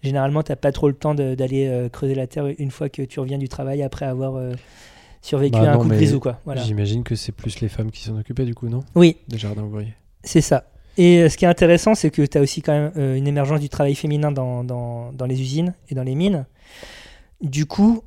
généralement, 0.02 0.42
t'as 0.42 0.56
pas 0.56 0.72
trop 0.72 0.88
le 0.88 0.94
temps 0.94 1.14
d'aller 1.14 1.88
creuser 1.92 2.16
la 2.16 2.26
terre 2.26 2.48
une 2.58 2.72
fois 2.72 2.88
que 2.88 3.02
tu 3.02 3.20
reviens 3.20 3.38
du 3.38 3.48
travail 3.48 3.84
après 3.84 4.04
avoir 4.04 4.42
survécu 5.26 5.58
Bah 5.58 5.70
à 5.70 5.70
un 5.70 5.74
non, 5.74 5.82
coup 5.82 5.88
de 5.88 5.94
grisou, 5.94 6.20
quoi. 6.20 6.40
Voilà. 6.44 6.62
J'imagine 6.62 7.02
que 7.04 7.14
c'est 7.14 7.32
plus 7.32 7.60
les 7.60 7.68
femmes 7.68 7.90
qui 7.90 8.02
s'en 8.02 8.16
occupaient, 8.18 8.44
du 8.44 8.54
coup, 8.54 8.68
non? 8.68 8.80
Oui, 8.94 9.16
Des 9.28 9.38
jardins 9.38 9.62
ouvriers. 9.62 9.94
c'est 10.22 10.40
ça. 10.40 10.64
Et 10.98 11.18
euh, 11.22 11.28
ce 11.28 11.36
qui 11.36 11.44
est 11.44 11.48
intéressant, 11.48 11.94
c'est 11.94 12.10
que 12.10 12.22
tu 12.22 12.38
as 12.38 12.40
aussi 12.40 12.62
quand 12.62 12.72
même 12.72 12.92
euh, 12.96 13.16
une 13.16 13.26
émergence 13.26 13.60
du 13.60 13.68
travail 13.68 13.94
féminin 13.94 14.32
dans, 14.32 14.64
dans, 14.64 15.12
dans 15.12 15.26
les 15.26 15.40
usines 15.40 15.74
et 15.90 15.94
dans 15.94 16.04
les 16.04 16.14
mines. 16.14 16.46
Du 17.42 17.66
coup, 17.66 18.02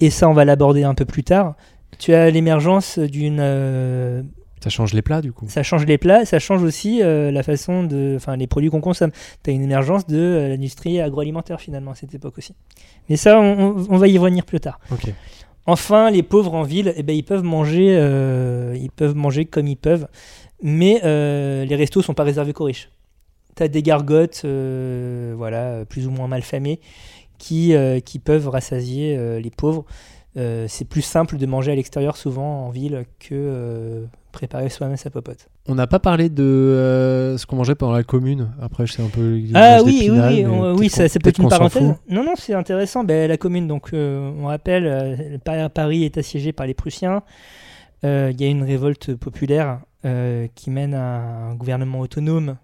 et 0.00 0.10
ça 0.10 0.28
on 0.28 0.34
va 0.34 0.44
l'aborder 0.44 0.84
un 0.84 0.94
peu 0.94 1.06
plus 1.06 1.24
tard, 1.24 1.54
tu 1.98 2.12
as 2.12 2.28
l'émergence 2.30 2.98
d'une... 2.98 3.38
euh, 3.40 4.22
Ça 4.62 4.68
change 4.68 4.92
les 4.92 5.00
plats, 5.00 5.22
du 5.22 5.32
coup. 5.32 5.46
ça 5.48 5.62
change 5.62 5.86
les 5.86 5.96
plats, 5.96 6.26
ça 6.26 6.38
change 6.38 6.62
aussi 6.62 7.02
euh, 7.02 7.30
la 7.30 7.42
façon 7.42 7.82
de... 7.84 8.12
Enfin, 8.16 8.36
les 8.36 8.46
produits 8.46 8.68
qu'on 8.68 8.82
consomme. 8.82 9.10
Tu 9.42 9.48
as 9.50 9.54
une 9.54 9.62
émergence 9.62 10.06
de 10.06 10.18
euh, 10.18 10.48
l'industrie 10.48 11.00
agroalimentaire 11.00 11.60
finalement 11.62 11.92
à 11.92 11.94
cette 11.94 12.14
époque 12.14 12.36
aussi. 12.36 12.54
Mais 13.08 13.16
ça, 13.16 13.40
on, 13.40 13.72
va 13.96 14.06
y 14.06 14.18
revenir 14.18 14.44
plus 14.44 14.60
tard. 14.60 14.78
Ok. 14.92 15.12
Enfin, 15.68 16.10
les 16.10 16.22
pauvres 16.22 16.54
en 16.54 16.62
ville, 16.62 16.94
eh 16.96 17.02
ben, 17.02 17.14
ils 17.14 17.22
peuvent 17.22 17.42
manger, 17.42 17.94
euh, 17.94 18.74
ils 18.80 18.90
peuvent 18.90 19.14
manger 19.14 19.44
comme 19.44 19.66
ils 19.66 19.76
peuvent, 19.76 20.08
mais 20.62 21.02
euh, 21.04 21.66
les 21.66 21.76
restos 21.76 22.00
sont 22.00 22.14
pas 22.14 22.22
réservés 22.22 22.54
qu'aux 22.54 22.64
riches. 22.64 22.90
T'as 23.54 23.68
des 23.68 23.82
gargotes, 23.82 24.40
euh, 24.46 25.34
voilà, 25.36 25.84
plus 25.84 26.06
ou 26.06 26.10
moins 26.10 26.26
mal 26.26 26.40
famées, 26.40 26.80
qui, 27.36 27.74
qui 28.02 28.18
peuvent 28.18 28.48
rassasier 28.48 29.40
les 29.40 29.50
pauvres. 29.50 29.84
C'est 30.34 30.88
plus 30.88 31.02
simple 31.02 31.36
de 31.36 31.44
manger 31.44 31.72
à 31.72 31.74
l'extérieur 31.74 32.16
souvent 32.16 32.64
en 32.64 32.70
ville 32.70 33.04
que 33.18 34.06
préparer 34.32 34.70
soi-même 34.70 34.96
sa 34.96 35.10
popote. 35.10 35.50
On 35.70 35.74
n'a 35.74 35.86
pas 35.86 35.98
parlé 35.98 36.30
de 36.30 36.42
euh, 36.42 37.36
ce 37.36 37.44
qu'on 37.44 37.56
mangeait 37.56 37.74
pendant 37.74 37.92
la 37.92 38.02
commune. 38.02 38.50
Après, 38.60 38.86
c'est 38.86 39.02
un 39.02 39.08
peu. 39.08 39.38
Ah 39.54 39.80
oui, 39.84 40.08
oui, 40.10 40.18
oui, 40.28 40.46
on- 40.46 40.74
ça, 40.88 41.08
c'est 41.08 41.18
peut-être 41.18 41.38
une 41.38 41.44
parenthèse. 41.58 41.82
Non, 42.08 42.24
non, 42.24 42.34
c'est 42.36 42.54
intéressant. 42.54 43.04
Ben, 43.04 43.28
la 43.28 43.36
commune, 43.36 43.68
donc, 43.68 43.90
euh, 43.92 44.30
on 44.40 44.46
rappelle, 44.46 44.86
euh, 44.86 45.38
Pa- 45.44 45.68
Paris 45.68 46.04
est 46.04 46.16
assiégé 46.16 46.52
par 46.52 46.66
les 46.66 46.74
Prussiens. 46.74 47.22
Il 48.02 48.40
y 48.40 48.44
a 48.44 48.48
une 48.48 48.62
révolte 48.62 49.14
populaire 49.16 49.80
qui 50.54 50.70
mène 50.70 50.94
à 50.94 51.48
un 51.50 51.54
gouvernement 51.54 52.00
autonome 52.00 52.56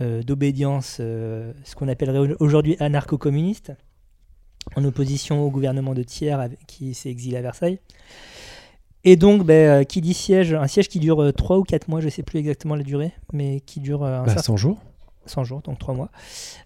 d'obédience, 0.00 0.94
ce 0.96 1.74
qu'on 1.76 1.86
appellerait 1.88 2.34
aujourd'hui 2.40 2.76
anarcho-communiste, 2.80 3.72
en 4.74 4.84
opposition 4.84 5.42
au 5.44 5.50
gouvernement 5.50 5.92
de 5.94 6.02
Thiers 6.02 6.36
qui 6.66 6.94
s'est 6.94 7.10
exilé 7.10 7.36
à 7.36 7.42
Versailles. 7.42 7.78
Et 9.04 9.16
donc, 9.16 9.44
ben, 9.44 9.80
euh, 9.80 9.84
qui 9.84 10.00
dit 10.00 10.14
siège, 10.14 10.54
un 10.54 10.66
siège 10.66 10.88
qui 10.88 11.00
dure 11.00 11.32
3 11.36 11.58
ou 11.58 11.64
4 11.64 11.88
mois, 11.88 12.00
je 12.00 12.06
ne 12.06 12.10
sais 12.10 12.22
plus 12.22 12.38
exactement 12.38 12.76
la 12.76 12.84
durée, 12.84 13.12
mais 13.32 13.60
qui 13.60 13.80
dure 13.80 14.04
euh, 14.04 14.20
un 14.20 14.22
Bah, 14.24 14.28
certain 14.28 14.42
100 14.42 14.56
jours. 14.56 14.78
100 15.26 15.44
jours, 15.44 15.60
donc 15.62 15.78
3 15.78 15.94
mois. 15.94 16.10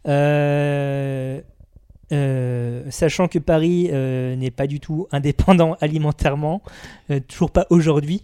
Euh, 0.07 1.41
euh, 2.13 2.85
sachant 2.91 3.27
que 3.27 3.39
Paris 3.39 3.89
euh, 3.93 4.37
n'est 4.37 4.51
pas 4.51 4.67
du 4.67 4.81
tout 4.81 5.09
indépendant 5.13 5.75
alimentairement, 5.81 6.63
euh, 7.11 7.21
toujours 7.27 7.51
pas 7.51 7.67
aujourd'hui, 7.71 8.23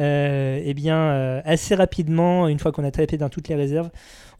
euh, 0.00 0.60
eh 0.64 0.74
bien, 0.74 0.96
euh, 0.96 1.40
assez 1.44 1.74
rapidement, 1.74 2.48
une 2.48 2.58
fois 2.58 2.72
qu'on 2.72 2.84
a 2.84 2.90
tapé 2.90 3.18
dans 3.18 3.28
toutes 3.28 3.48
les 3.48 3.54
réserves, 3.56 3.90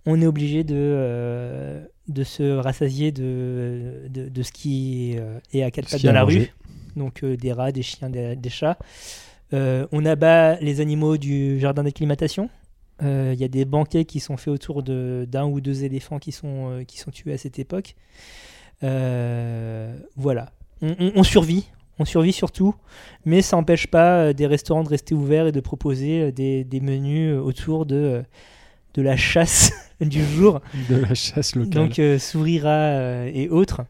on 0.06 0.22
est 0.22 0.26
obligé 0.26 0.64
de, 0.64 0.74
euh, 0.76 1.84
de 2.06 2.24
se 2.24 2.56
rassasier 2.56 3.12
de, 3.12 4.06
de, 4.08 4.28
de 4.28 4.42
ce 4.42 4.52
qui 4.52 5.16
euh, 5.18 5.38
est 5.52 5.62
à 5.62 5.70
quatre 5.70 5.90
pattes 5.90 6.02
dans 6.04 6.12
la 6.12 6.24
rue, 6.24 6.54
donc 6.98 7.22
euh, 7.24 7.36
des 7.36 7.52
rats, 7.52 7.72
des 7.72 7.82
chiens, 7.82 8.10
des, 8.10 8.36
des 8.36 8.50
chats. 8.50 8.76
Euh, 9.54 9.86
on 9.92 10.04
abat 10.04 10.56
les 10.60 10.80
animaux 10.80 11.16
du 11.16 11.58
jardin 11.58 11.84
d'acclimatation. 11.84 12.50
Euh, 13.02 13.30
Il 13.34 13.40
y 13.40 13.44
a 13.44 13.48
des 13.48 13.64
banquets 13.64 14.04
qui 14.04 14.20
sont 14.20 14.36
faits 14.36 14.52
autour 14.52 14.82
de- 14.82 15.24
d'un 15.30 15.46
ou 15.46 15.60
deux 15.60 15.84
éléphants 15.84 16.18
qui 16.18 16.32
sont, 16.32 16.84
qui 16.86 16.98
sont 16.98 17.10
tués 17.10 17.32
à 17.32 17.38
cette 17.38 17.58
époque. 17.58 17.94
Voilà. 20.16 20.50
On, 20.82 20.94
on- 20.98 21.12
on 21.16 21.22
survit. 21.22 21.66
On 22.00 22.04
survit 22.04 22.32
surtout, 22.32 22.76
mais 23.24 23.42
ça 23.42 23.56
n'empêche 23.56 23.88
pas 23.88 24.32
des 24.32 24.46
restaurants 24.46 24.84
de 24.84 24.88
rester 24.88 25.16
ouverts 25.16 25.48
et 25.48 25.52
de 25.52 25.58
proposer 25.58 26.30
des, 26.30 26.62
des 26.62 26.78
menus 26.80 27.34
autour 27.36 27.86
de, 27.86 28.22
de 28.94 29.02
la 29.02 29.16
chasse 29.16 29.72
du 30.00 30.24
jour 30.24 30.60
De 30.88 30.94
la 30.94 31.14
chasse 31.14 31.56
locale. 31.56 31.72
donc 31.72 31.98
euh, 31.98 32.20
sourira 32.20 33.26
et 33.26 33.48
autres. 33.48 33.80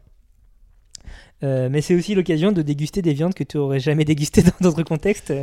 Euh, 1.41 1.69
mais 1.71 1.79
c'est 1.81 1.95
aussi 1.95 2.15
l'occasion 2.15 2.51
de 2.51 2.61
déguster 2.61 3.01
des 3.01 3.13
viandes 3.13 3.33
que 3.33 3.45
tu 3.45 3.57
aurais 3.57 3.79
jamais 3.79 4.03
dégustées 4.13 4.43
dans 4.43 4.51
d'autres 4.59 4.83
contextes. 4.83 5.33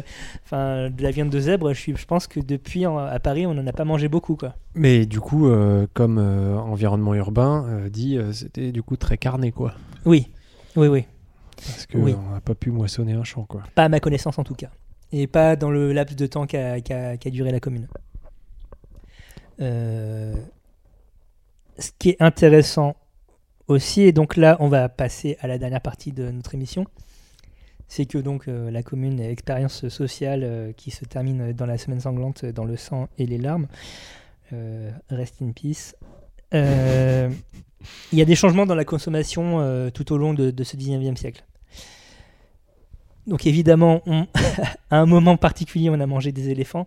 Enfin, 0.44 0.90
de 0.90 1.02
la 1.02 1.10
viande 1.10 1.30
de 1.30 1.40
zèbre, 1.40 1.72
je, 1.72 1.80
suis, 1.80 1.96
je 1.96 2.04
pense 2.04 2.26
que 2.26 2.38
depuis 2.40 2.86
en- 2.86 2.98
à 2.98 3.18
Paris, 3.18 3.46
on 3.46 3.54
n'en 3.54 3.66
a 3.66 3.72
pas 3.72 3.84
mangé 3.86 4.08
beaucoup. 4.08 4.36
Quoi. 4.36 4.54
Mais 4.74 5.06
du 5.06 5.20
coup, 5.20 5.48
euh, 5.48 5.86
comme 5.94 6.18
euh, 6.18 6.56
environnement 6.58 7.14
urbain 7.14 7.86
dit, 7.90 8.18
c'était 8.32 8.72
du 8.72 8.82
coup 8.82 8.96
très 8.96 9.16
carné, 9.16 9.52
quoi. 9.52 9.74
Oui, 10.04 10.28
oui, 10.76 10.88
oui. 10.88 11.04
Parce 11.56 11.86
que 11.86 11.96
Oui. 11.96 12.14
n'a 12.34 12.40
pas 12.42 12.54
pu 12.54 12.70
moissonner 12.70 13.14
un 13.14 13.24
champ, 13.24 13.44
quoi. 13.44 13.62
Pas 13.74 13.84
à 13.84 13.88
ma 13.88 13.98
connaissance 14.00 14.38
en 14.38 14.44
tout 14.44 14.54
cas. 14.54 14.68
Et 15.12 15.26
pas 15.26 15.56
dans 15.56 15.70
le 15.70 15.92
laps 15.94 16.14
de 16.16 16.26
temps 16.26 16.46
qu'a 16.46 16.78
duré 17.30 17.50
la 17.52 17.60
commune. 17.60 17.86
Ce 21.78 21.90
qui 21.98 22.10
est 22.10 22.16
intéressant 22.20 22.96
aussi, 23.68 24.02
et 24.02 24.12
donc 24.12 24.36
là 24.36 24.56
on 24.60 24.68
va 24.68 24.88
passer 24.88 25.36
à 25.40 25.46
la 25.48 25.58
dernière 25.58 25.80
partie 25.80 26.12
de 26.12 26.30
notre 26.30 26.54
émission, 26.54 26.86
c'est 27.88 28.06
que 28.06 28.18
donc 28.18 28.48
euh, 28.48 28.70
la 28.70 28.82
commune 28.82 29.20
expérience 29.20 29.88
sociale 29.88 30.42
euh, 30.44 30.72
qui 30.76 30.90
se 30.90 31.04
termine 31.04 31.52
dans 31.52 31.66
la 31.66 31.78
semaine 31.78 32.00
sanglante 32.00 32.44
dans 32.44 32.64
le 32.64 32.76
sang 32.76 33.08
et 33.18 33.26
les 33.26 33.38
larmes. 33.38 33.66
Euh, 34.52 34.90
rest 35.10 35.36
in 35.42 35.50
peace. 35.50 35.96
Euh, 36.54 37.28
Il 38.12 38.18
y 38.18 38.22
a 38.22 38.24
des 38.24 38.36
changements 38.36 38.66
dans 38.66 38.74
la 38.76 38.84
consommation 38.84 39.60
euh, 39.60 39.90
tout 39.90 40.12
au 40.12 40.18
long 40.18 40.34
de, 40.34 40.50
de 40.50 40.64
ce 40.64 40.76
19e 40.76 41.16
siècle. 41.16 41.44
Donc 43.26 43.46
évidemment, 43.46 44.02
on- 44.06 44.26
à 44.90 44.98
un 44.98 45.06
moment 45.06 45.36
particulier, 45.36 45.90
on 45.90 46.00
a 46.00 46.06
mangé 46.06 46.32
des 46.32 46.48
éléphants. 46.50 46.86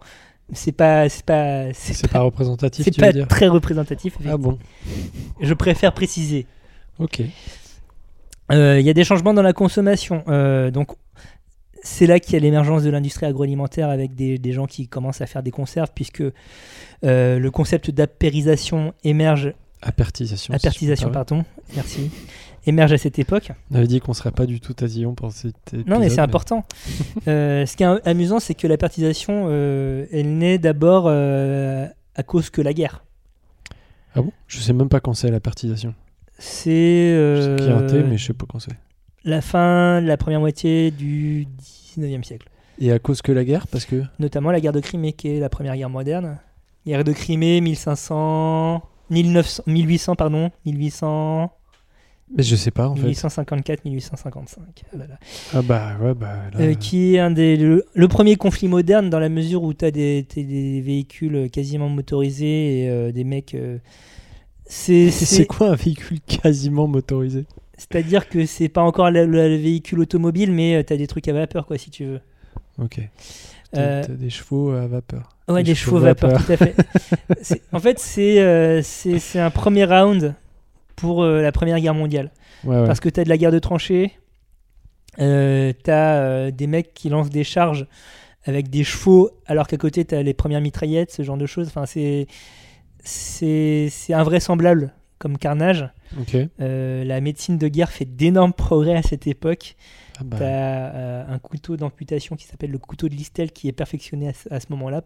C'est 0.53 0.71
pas, 0.71 1.09
c'est 1.09 1.25
pas, 1.25 1.73
c'est 1.73 2.07
pas 2.09 2.21
représentatif, 2.21 2.85
c'est 2.85 2.97
pas 2.97 3.07
veux 3.07 3.13
dire? 3.13 3.27
très 3.27 3.47
représentatif. 3.47 4.17
Ah 4.27 4.37
bon? 4.37 4.57
Je 5.41 5.53
préfère 5.53 5.93
préciser. 5.93 6.47
Ok. 6.99 7.21
Euh, 8.51 8.79
Il 8.79 8.85
y 8.85 8.89
a 8.89 8.93
des 8.93 9.03
changements 9.03 9.33
dans 9.33 9.41
la 9.41 9.53
consommation. 9.53 10.23
Euh, 10.27 10.71
donc, 10.71 10.89
c'est 11.81 12.07
là 12.07 12.19
qu'il 12.19 12.33
y 12.33 12.37
a 12.37 12.39
l'émergence 12.39 12.83
de 12.83 12.89
l'industrie 12.89 13.25
agroalimentaire 13.25 13.89
avec 13.89 14.15
des, 14.15 14.37
des 14.37 14.51
gens 14.51 14.65
qui 14.65 14.87
commencent 14.87 15.21
à 15.21 15.27
faire 15.27 15.43
des 15.43 15.51
conserves, 15.51 15.89
puisque 15.95 16.21
euh, 17.03 17.39
le 17.39 17.51
concept 17.51 17.89
d'apérisation 17.91 18.93
émerge, 19.03 19.53
Apertisation. 19.81 20.53
apertisation, 20.53 21.09
pardon, 21.09 21.45
merci, 21.73 22.11
émerge 22.65 22.91
à 22.91 22.97
cette 22.97 23.17
époque. 23.17 23.53
On 23.71 23.75
avait 23.75 23.87
dit 23.87 24.01
qu'on 24.01 24.13
serait 24.13 24.31
pas 24.31 24.45
du 24.45 24.59
tout 24.59 24.73
tatillon 24.73 25.13
pour 25.15 25.31
cet 25.31 25.55
épisode. 25.71 25.87
Non, 25.87 25.99
mais 25.99 26.09
c'est 26.09 26.19
important. 26.19 26.65
Ce 27.25 27.75
qui 27.77 27.83
est 27.83 28.07
amusant, 28.07 28.41
c'est 28.41 28.55
que 28.55 28.67
l'apertisation, 28.67 29.49
elle 29.49 30.37
naît 30.37 30.57
d'abord 30.57 31.07
à 31.07 32.23
cause 32.23 32.49
que 32.49 32.61
la 32.61 32.73
guerre. 32.73 33.05
Ah 34.15 34.21
bon? 34.21 34.33
Je 34.47 34.59
sais 34.59 34.73
même 34.73 34.89
pas 34.89 34.99
quand 34.99 35.13
c'est 35.13 35.31
l'apertisation. 35.31 35.93
C'est 36.39 37.11
Je 37.35 37.41
sais 37.41 37.55
qu'il 37.57 37.67
y 37.67 37.73
a 37.73 37.77
un 37.77 37.85
thé, 37.85 37.97
euh, 37.97 38.07
mais 38.09 38.17
je 38.17 38.25
sais 38.27 38.33
pas 38.33 38.45
quand 38.49 38.59
c'est. 38.59 38.71
la 39.25 39.41
fin 39.41 40.01
de 40.01 40.07
la 40.07 40.17
première 40.17 40.39
moitié 40.39 40.89
du 40.91 41.45
19e 41.97 42.23
siècle. 42.23 42.47
Et 42.79 42.91
à 42.91 42.99
cause 42.99 43.21
que 43.21 43.31
la 43.33 43.43
guerre, 43.43 43.67
parce 43.67 43.85
que? 43.85 44.03
notamment 44.19 44.51
la 44.51 44.61
guerre 44.61 44.71
de 44.73 44.79
Crimée, 44.79 45.11
qui 45.13 45.27
est 45.27 45.39
la 45.39 45.49
première 45.49 45.75
guerre 45.75 45.89
moderne. 45.89 46.39
Guerre 46.87 47.03
de 47.03 47.11
Crimée, 47.11 47.59
1500, 47.59 48.81
1900, 49.09 49.63
1800, 49.67 50.15
pardon, 50.15 50.49
1800, 50.65 51.51
Mais 52.37 52.43
je 52.43 52.55
sais 52.55 52.71
pas 52.71 52.87
en 52.87 52.95
fait. 52.95 53.01
1854, 53.03 53.83
1855. 53.83 54.63
Ah 54.93 54.97
là 54.97 55.07
là. 55.07 55.19
Ah 55.53 55.61
bah 55.61 55.97
ouais, 56.01 56.13
bah 56.13 56.37
là. 56.53 56.59
Euh, 56.61 56.73
qui 56.75 57.15
est 57.15 57.19
un 57.19 57.31
des, 57.31 57.57
le, 57.57 57.83
le 57.93 58.07
premier 58.07 58.37
conflit 58.37 58.67
moderne 58.69 59.09
dans 59.09 59.19
la 59.19 59.29
mesure 59.29 59.63
où 59.63 59.73
tu 59.73 59.83
as 59.83 59.91
des, 59.91 60.25
des 60.35 60.79
véhicules 60.81 61.49
quasiment 61.51 61.89
motorisés 61.89 62.83
et 62.85 62.89
euh, 62.89 63.11
des 63.11 63.25
mecs. 63.25 63.55
euh, 63.55 63.77
c'est, 64.69 65.45
quoi 65.47 65.71
un 65.71 65.75
véhicule 65.75 66.19
quasiment 66.21 66.87
motorisé? 66.87 67.45
C'est-à-dire 67.77 68.27
que 68.29 68.45
c'est 68.45 68.69
pas 68.69 68.81
encore 68.81 69.09
le, 69.09 69.25
le 69.25 69.55
véhicule 69.55 69.99
automobile, 69.99 70.51
mais 70.51 70.83
tu 70.83 70.93
as 70.93 70.97
des 70.97 71.07
trucs 71.07 71.27
à 71.27 71.33
vapeur, 71.33 71.65
quoi, 71.65 71.77
si 71.77 71.89
tu 71.89 72.05
veux. 72.05 72.19
Ok. 72.81 72.99
T'as 73.71 73.81
Euh, 73.81 74.03
t'as 74.05 74.13
des 74.13 74.29
chevaux 74.29 74.71
à 74.71 74.87
vapeur. 74.87 75.29
Ouais, 75.47 75.63
Des 75.63 75.71
des 75.71 75.75
chevaux 75.75 75.97
chevaux 75.97 76.05
vapeur, 76.05 76.31
vapeur. 76.31 76.45
tout 76.45 76.51
à 76.53 76.57
fait. 76.57 77.61
En 77.71 77.79
fait, 77.79 77.99
c'est 77.99 78.39
euh, 78.41 78.81
c'est 78.83 79.39
un 79.39 79.49
premier 79.49 79.85
round 79.85 80.35
pour 80.95 81.23
euh, 81.23 81.41
la 81.41 81.51
Première 81.51 81.79
Guerre 81.79 81.93
mondiale. 81.93 82.31
Ouais, 82.63 82.75
ouais. 82.79 82.85
Parce 82.85 82.99
que 82.99 83.09
tu 83.09 83.19
as 83.19 83.23
de 83.23 83.29
la 83.29 83.37
guerre 83.37 83.51
de 83.51 83.59
tranchées, 83.59 84.11
euh, 85.19 85.71
tu 85.83 85.91
as 85.91 86.51
des 86.51 86.67
mecs 86.67 86.93
qui 86.93 87.09
lancent 87.09 87.29
des 87.29 87.43
charges 87.43 87.87
avec 88.45 88.69
des 88.69 88.83
chevaux, 88.83 89.29
alors 89.45 89.67
qu'à 89.67 89.77
côté, 89.77 90.03
tu 90.05 90.15
as 90.15 90.23
les 90.23 90.33
premières 90.33 90.61
mitraillettes, 90.61 91.11
ce 91.11 91.23
genre 91.23 91.37
de 91.37 91.45
choses. 91.45 91.67
Enfin, 91.67 91.85
c'est 91.85 92.27
c'est 93.03 93.89
invraisemblable 94.09 94.93
comme 95.17 95.37
carnage. 95.37 95.89
Euh, 96.61 97.03
la 97.03 97.21
médecine 97.21 97.57
de 97.57 97.67
guerre 97.67 97.91
fait 97.91 98.05
d'énormes 98.05 98.53
progrès 98.53 98.95
à 98.95 99.01
cette 99.03 99.27
époque. 99.27 99.75
Ah 100.19 100.23
bah, 100.23 100.37
Tu 100.37 100.43
as 100.43 101.25
un 101.29 101.39
couteau 101.39 101.77
d'amputation 101.77 102.35
qui 102.35 102.45
s'appelle 102.45 102.71
le 102.71 102.77
couteau 102.77 103.07
de 103.09 103.15
Listel 103.15 103.51
qui 103.51 103.67
est 103.67 103.73
perfectionné 103.73 104.29
à, 104.49 104.59
ce- 104.59 104.65
moment-là. 104.69 105.01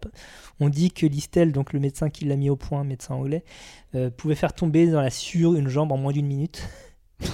On 0.60 0.68
dit 0.68 0.90
que 0.92 1.06
Listel, 1.06 1.52
donc 1.52 1.72
le 1.72 1.80
médecin 1.80 2.10
qui 2.10 2.24
l'a 2.24 2.36
mis 2.36 2.48
au 2.50 2.56
point, 2.56 2.84
médecin 2.84 3.14
anglais, 3.14 3.44
euh, 3.94 4.10
pouvait 4.10 4.34
faire 4.34 4.52
tomber 4.54 4.86
dans 4.86 5.00
la 5.00 5.10
sueur 5.10 5.54
une 5.54 5.68
jambe 5.68 5.92
en 5.92 5.96
moins 5.96 6.12
d'une 6.12 6.26
minute. 6.26 6.68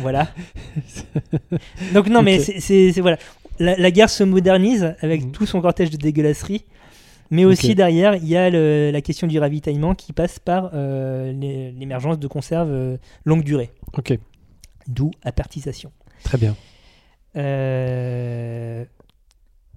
voilà. 0.00 0.28
Donc 1.94 2.08
non, 2.08 2.22
mais 2.22 2.38
c'est- 2.40 2.90
voilà. 3.00 3.18
La, 3.58 3.76
la 3.76 3.90
guerre 3.90 4.10
se 4.10 4.24
modernise 4.24 4.94
avec 5.00 5.24
Mhm. 5.24 5.32
tout 5.32 5.46
son 5.46 5.60
cortège 5.60 5.90
de 5.90 5.96
dégueulasseries. 5.96 6.64
Mais 7.30 7.44
aussi 7.44 7.74
derrière, 7.74 8.14
il 8.16 8.26
y 8.26 8.36
a 8.36 8.50
le- 8.50 8.90
la 8.92 9.00
question 9.00 9.26
du 9.26 9.38
ravitaillement 9.38 9.94
qui 9.94 10.12
passe 10.12 10.38
par 10.38 10.70
euh, 10.74 11.32
l'émergence 11.32 12.18
de 12.18 12.26
conserves 12.26 12.70
euh, 12.70 12.96
longue 13.24 13.42
durée, 13.44 13.70
ok. 13.96 14.18
d'où 14.86 15.10
apertisation. 15.22 15.92
Très 16.24 16.38
bien. 16.38 16.54
Euh, 17.36 18.84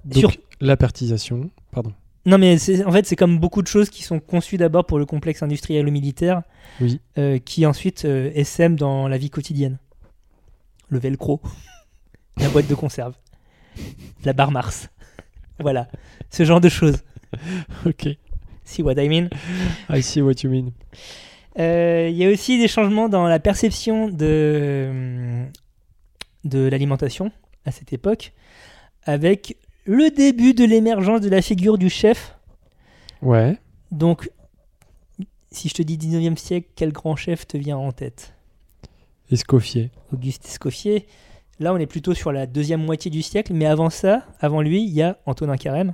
Donc, 0.04 0.20
Sur- 0.20 0.32
l'apertisation, 0.62 1.50
pardon. 1.72 1.94
Non, 2.28 2.38
mais 2.38 2.58
en 2.86 2.92
fait, 2.92 3.06
c'est 3.06 3.16
comme 3.16 3.38
beaucoup 3.40 3.62
de 3.62 3.68
choses 3.68 3.90
qui 3.90 4.02
sont 4.04 4.20
conçues 4.20 4.58
d'abord 4.58 4.86
pour 4.86 4.98
le 5.00 5.06
complexe 5.06 5.42
industriel 5.44 5.88
ou 5.88 5.92
militaire, 5.92 6.42
Oui. 6.82 7.00
euh, 7.18 7.38
qui 7.40 7.66
ensuite 7.66 8.06
euh, 8.06 8.32
essaiment 8.34 8.76
dans 8.76 9.08
la 9.08 9.18
vie 9.18 9.30
quotidienne. 9.30 9.78
Le 10.90 11.00
velcro, 11.00 11.40
la 12.38 12.50
boîte 12.50 12.68
de 12.68 12.76
conserve, 12.76 13.14
la 14.26 14.34
barre 14.34 14.52
Mars. 14.52 14.90
Voilà, 15.60 15.88
ce 16.32 16.44
genre 16.44 16.60
de 16.62 16.70
choses. 16.70 16.98
Ok. 17.86 18.08
See 18.64 18.82
what 18.82 18.96
I 18.98 19.08
mean 19.08 19.30
I 19.90 20.02
see 20.02 20.22
what 20.22 20.36
you 20.44 20.50
mean. 20.50 20.72
Euh, 21.60 22.10
Il 22.10 22.18
y 22.18 22.26
a 22.26 22.30
aussi 22.30 22.58
des 22.58 22.68
changements 22.68 23.10
dans 23.10 23.28
la 23.28 23.40
perception 23.40 24.10
de, 24.10 25.46
de 26.44 26.68
l'alimentation 26.68 27.32
à 27.66 27.72
cette 27.72 27.94
époque, 27.94 28.34
avec 29.04 29.58
le 29.86 30.10
début 30.10 30.54
de 30.54 30.66
l'émergence 30.66 31.22
de 31.22 31.30
la 31.30 31.42
figure 31.42 31.78
du 31.78 31.90
chef 31.90 32.36
Ouais. 33.22 33.58
Donc, 33.92 34.30
si 35.52 35.70
je 35.70 35.74
te 35.74 35.82
dis 35.82 35.98
19e 35.98 36.38
siècle, 36.38 36.68
quel 36.76 36.92
grand 36.92 37.16
chef 37.16 37.48
te 37.48 37.58
vient 37.58 37.78
en 37.78 37.92
tête? 37.92 38.34
Escoffier. 39.32 39.90
Auguste 40.14 40.46
Escoffier. 40.46 41.08
Là, 41.60 41.74
on 41.74 41.78
est 41.78 41.86
plutôt 41.88 42.14
sur 42.14 42.32
la 42.32 42.46
deuxième 42.46 42.84
moitié 42.84 43.10
du 43.10 43.22
siècle, 43.22 43.54
mais 43.54 43.66
avant 43.66 43.90
ça, 43.90 44.26
avant 44.40 44.62
lui, 44.62 44.84
il 44.84 44.92
y 44.92 45.02
a 45.02 45.18
Antonin 45.26 45.56
Carême, 45.56 45.94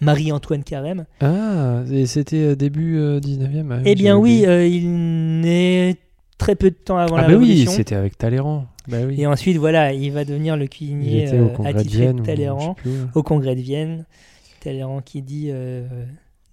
Marie-Antoine 0.00 0.64
Carême. 0.64 1.06
Ah, 1.20 1.82
et 1.90 2.06
c'était 2.06 2.36
euh, 2.36 2.56
début 2.56 2.98
euh, 2.98 3.20
19e 3.20 3.72
ah 3.72 3.82
eh 3.84 3.94
bien 3.94 4.16
oui, 4.16 4.44
euh, 4.46 4.66
il 4.66 5.40
naît 5.40 5.96
très 6.38 6.54
peu 6.54 6.70
de 6.70 6.76
temps 6.76 6.98
avant 6.98 7.16
Ah 7.16 7.22
la 7.22 7.28
bah 7.28 7.34
oui, 7.34 7.66
c'était 7.66 7.94
avec 7.94 8.16
Talleyrand. 8.16 8.66
Bah 8.86 8.98
oui. 9.06 9.20
et 9.20 9.26
ensuite, 9.26 9.58
voilà, 9.58 9.92
il 9.92 10.12
va 10.12 10.24
devenir 10.24 10.56
le 10.56 10.64
Il 10.64 10.68
cuisinier 10.70 11.28
euh, 11.32 11.48
congrès 11.48 11.74
de 11.74 11.78
attitré 11.78 12.12
de 12.12 12.22
Talleyrand 12.22 12.76
au 13.14 13.22
congrès 13.22 13.54
de 13.54 13.60
Vienne. 13.60 14.06
Talleyrand 14.60 15.02
qui 15.02 15.22
dit 15.22 15.48
euh, 15.50 15.86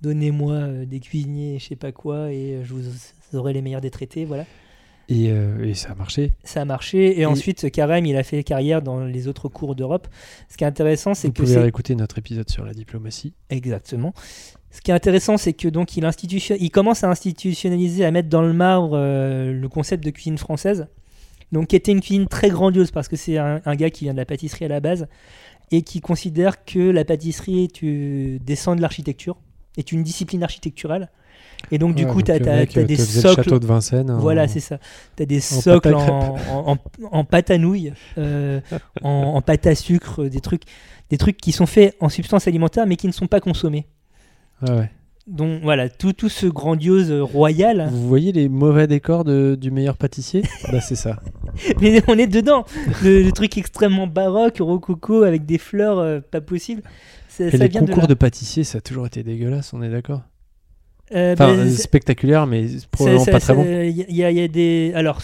Donnez-moi 0.02 0.54
euh, 0.54 0.86
des 0.86 1.00
cuisiniers, 1.00 1.58
je 1.60 1.66
sais 1.66 1.76
pas 1.76 1.91
quoi, 1.91 2.32
et 2.32 2.54
euh, 2.54 2.64
je 2.64 2.74
vous 2.74 2.84
aurai 3.38 3.54
les 3.54 3.62
meilleurs 3.62 3.82
des 3.82 3.89
traités. 3.89 4.26
Voilà. 4.26 4.46
Et, 5.08 5.30
euh, 5.30 5.64
et 5.64 5.74
ça 5.76 5.91
a 5.91 5.95
marché. 5.95 6.32
ça 6.43 6.62
a 6.62 6.66
marché. 6.66 7.18
Et, 7.18 7.22
Et- 7.22 7.26
ensuite, 7.26 7.70
Carême, 7.72 8.06
il 8.06 8.18
a 8.18 8.24
fait 8.24 8.43
carrière 8.43 8.82
dans 8.82 9.06
les 9.06 9.28
autres 9.28 9.49
cours 9.49 9.76
d'Europe. 9.76 10.08
Ce 10.49 10.58
qui 10.58 10.64
est 10.64 10.68
intéressant, 10.68 11.14
c'est 11.14 11.28
Vous 11.28 11.34
que 11.34 11.41
pouvez 11.43 11.53
c'est 11.53 11.60
réécouter 11.62 11.95
notre 11.95 12.18
épisode 12.18 12.49
sur 12.49 12.66
la 12.66 12.74
diplomatie. 12.74 13.34
exactement. 13.49 14.14
Ce 14.72 14.82
qui 14.82 14.91
est 14.91 14.93
intéressant, 14.93 15.38
c'est 15.38 15.53
que 15.53 15.70
donc 15.70 15.95
il, 15.95 16.03
institution... 16.03 16.58
il 16.60 16.70
commence 16.70 17.03
à 17.06 17.10
institutionnaliser, 17.10 18.03
à 18.03 18.12
mettre 18.12 18.28
dans 18.30 18.41
le 18.41 18.51
marbre 18.51 18.91
euh, 18.95 19.53
le 19.53 19.70
concept 19.70 20.03
de 20.03 20.10
cuisine 20.10 20.38
française. 20.38 20.88
Donc, 21.51 21.68
qui 21.68 21.76
était 21.78 21.91
une 21.93 22.01
cuisine 22.01 22.28
très 22.28 22.49
grandiose 22.49 22.91
parce 22.91 23.08
que 23.08 23.16
c'est 23.16 23.38
un, 23.38 23.62
un 23.64 23.76
gars 23.76 23.89
qui 23.91 24.03
vient 24.06 24.14
de 24.14 24.18
la 24.18 24.26
pâtisserie 24.26 24.66
à 24.66 24.68
la 24.68 24.80
base 24.82 25.08
et 25.72 25.84
qui 25.84 26.01
considère 26.01 26.66
que 26.66 26.80
la 26.80 27.06
pâtisserie 27.06 27.70
tu 27.72 28.39
descend 28.43 28.76
de 28.78 28.82
l'architecture, 28.82 29.38
est 29.78 29.91
une 29.91 30.03
discipline 30.03 30.43
architecturale. 30.43 31.10
Et 31.72 31.78
donc, 31.78 31.95
du 31.95 32.05
Ouais, 32.05 32.11
coup, 32.11 32.22
tu 32.22 32.32
as, 32.32 32.36
euh, 32.36 32.66
te 32.66 32.80
des 32.80 32.95
socles. 32.97 33.28
le 33.38 33.43
château 33.43 33.59
de 33.59 33.66
Vincennes. 33.66 34.11
en- 34.11 34.20
Voilà, 34.20 34.47
c'est 34.47 34.59
ça. 34.59 34.78
Tu 35.18 35.24
as 35.24 35.26
des 35.26 35.39
socles 35.39 35.93
en, 35.95 36.36
en, 36.51 36.78
en- 37.11 37.24
pâte 37.24 37.51
à 37.51 37.57
nouilles, 37.57 37.93
euh, 38.18 38.59
en, 39.01 39.41
pâte 39.41 39.68
à 39.68 39.76
sucre, 39.76 40.26
des 40.26 40.41
trucs, 40.41 40.63
des 41.09 41.18
trucs 41.18 41.38
qui 41.38 41.51
sont 41.51 41.66
faits 41.66 41.95
en 41.99 42.09
substance 42.09 42.47
alimentaire 42.47 42.86
mais 42.88 42.95
qui 42.95 43.07
ne 43.07 43.11
sont 43.13 43.28
pas 43.28 43.39
consommés. 43.39 43.88
Ah 44.66 44.76
ouais. 44.76 44.91
Donc 45.28 45.63
voilà, 45.63 45.89
tout, 45.89 46.13
tout 46.13 46.30
ce 46.30 46.45
grandiose 46.45 47.11
royal. 47.11 47.88
Vous 47.91 48.07
voyez 48.07 48.32
les 48.32 48.47
mauvais 48.47 48.86
décors 48.86 49.24
de- 49.24 49.57
du 49.59 49.72
meilleur 49.72 49.97
pâtissier? 49.97 50.43
Bah 50.72 50.82
c'est 50.82 50.95
ça. 50.95 51.20
Mais 51.82 52.01
on 52.07 52.18
est 52.18 52.28
dedans. 52.28 52.63
Le, 53.03 53.24
le 53.24 53.32
truc 53.32 53.57
extrêmement 53.57 54.05
baroque, 54.05 54.57
rococo, 54.59 55.24
avec 55.24 55.45
des 55.47 55.57
fleurs 55.57 55.97
euh, 55.97 56.20
pas 56.20 56.41
possibles. 56.41 56.84
Ça, 57.28 57.45
Et 57.45 57.51
ça 57.51 57.57
les 57.57 57.68
vient 57.70 57.82
de 57.82 57.88
concours 57.88 58.03
là. 58.03 58.07
de, 58.07 58.13
pâtissier, 58.13 58.63
ça 58.63 58.78
a 58.78 58.82
toujours 58.82 59.07
été 59.07 59.24
dégueulasse, 59.24 59.74
on 59.74 59.82
est 59.82 59.89
d'accord? 59.89 60.22
Enfin, 61.12 61.34
ben, 61.56 61.60
euh, 61.60 61.70
spectaculaire, 61.72 62.47
mais 62.47 62.66
probablement 62.91 63.26
pas 63.26 63.39
très 63.39 63.53
bon. 63.53 63.64
Il 63.64 64.16
y, 64.16 64.24
a- 64.24 64.32
y 64.32 64.49
des. 64.49 64.91
Alors, 64.95 65.22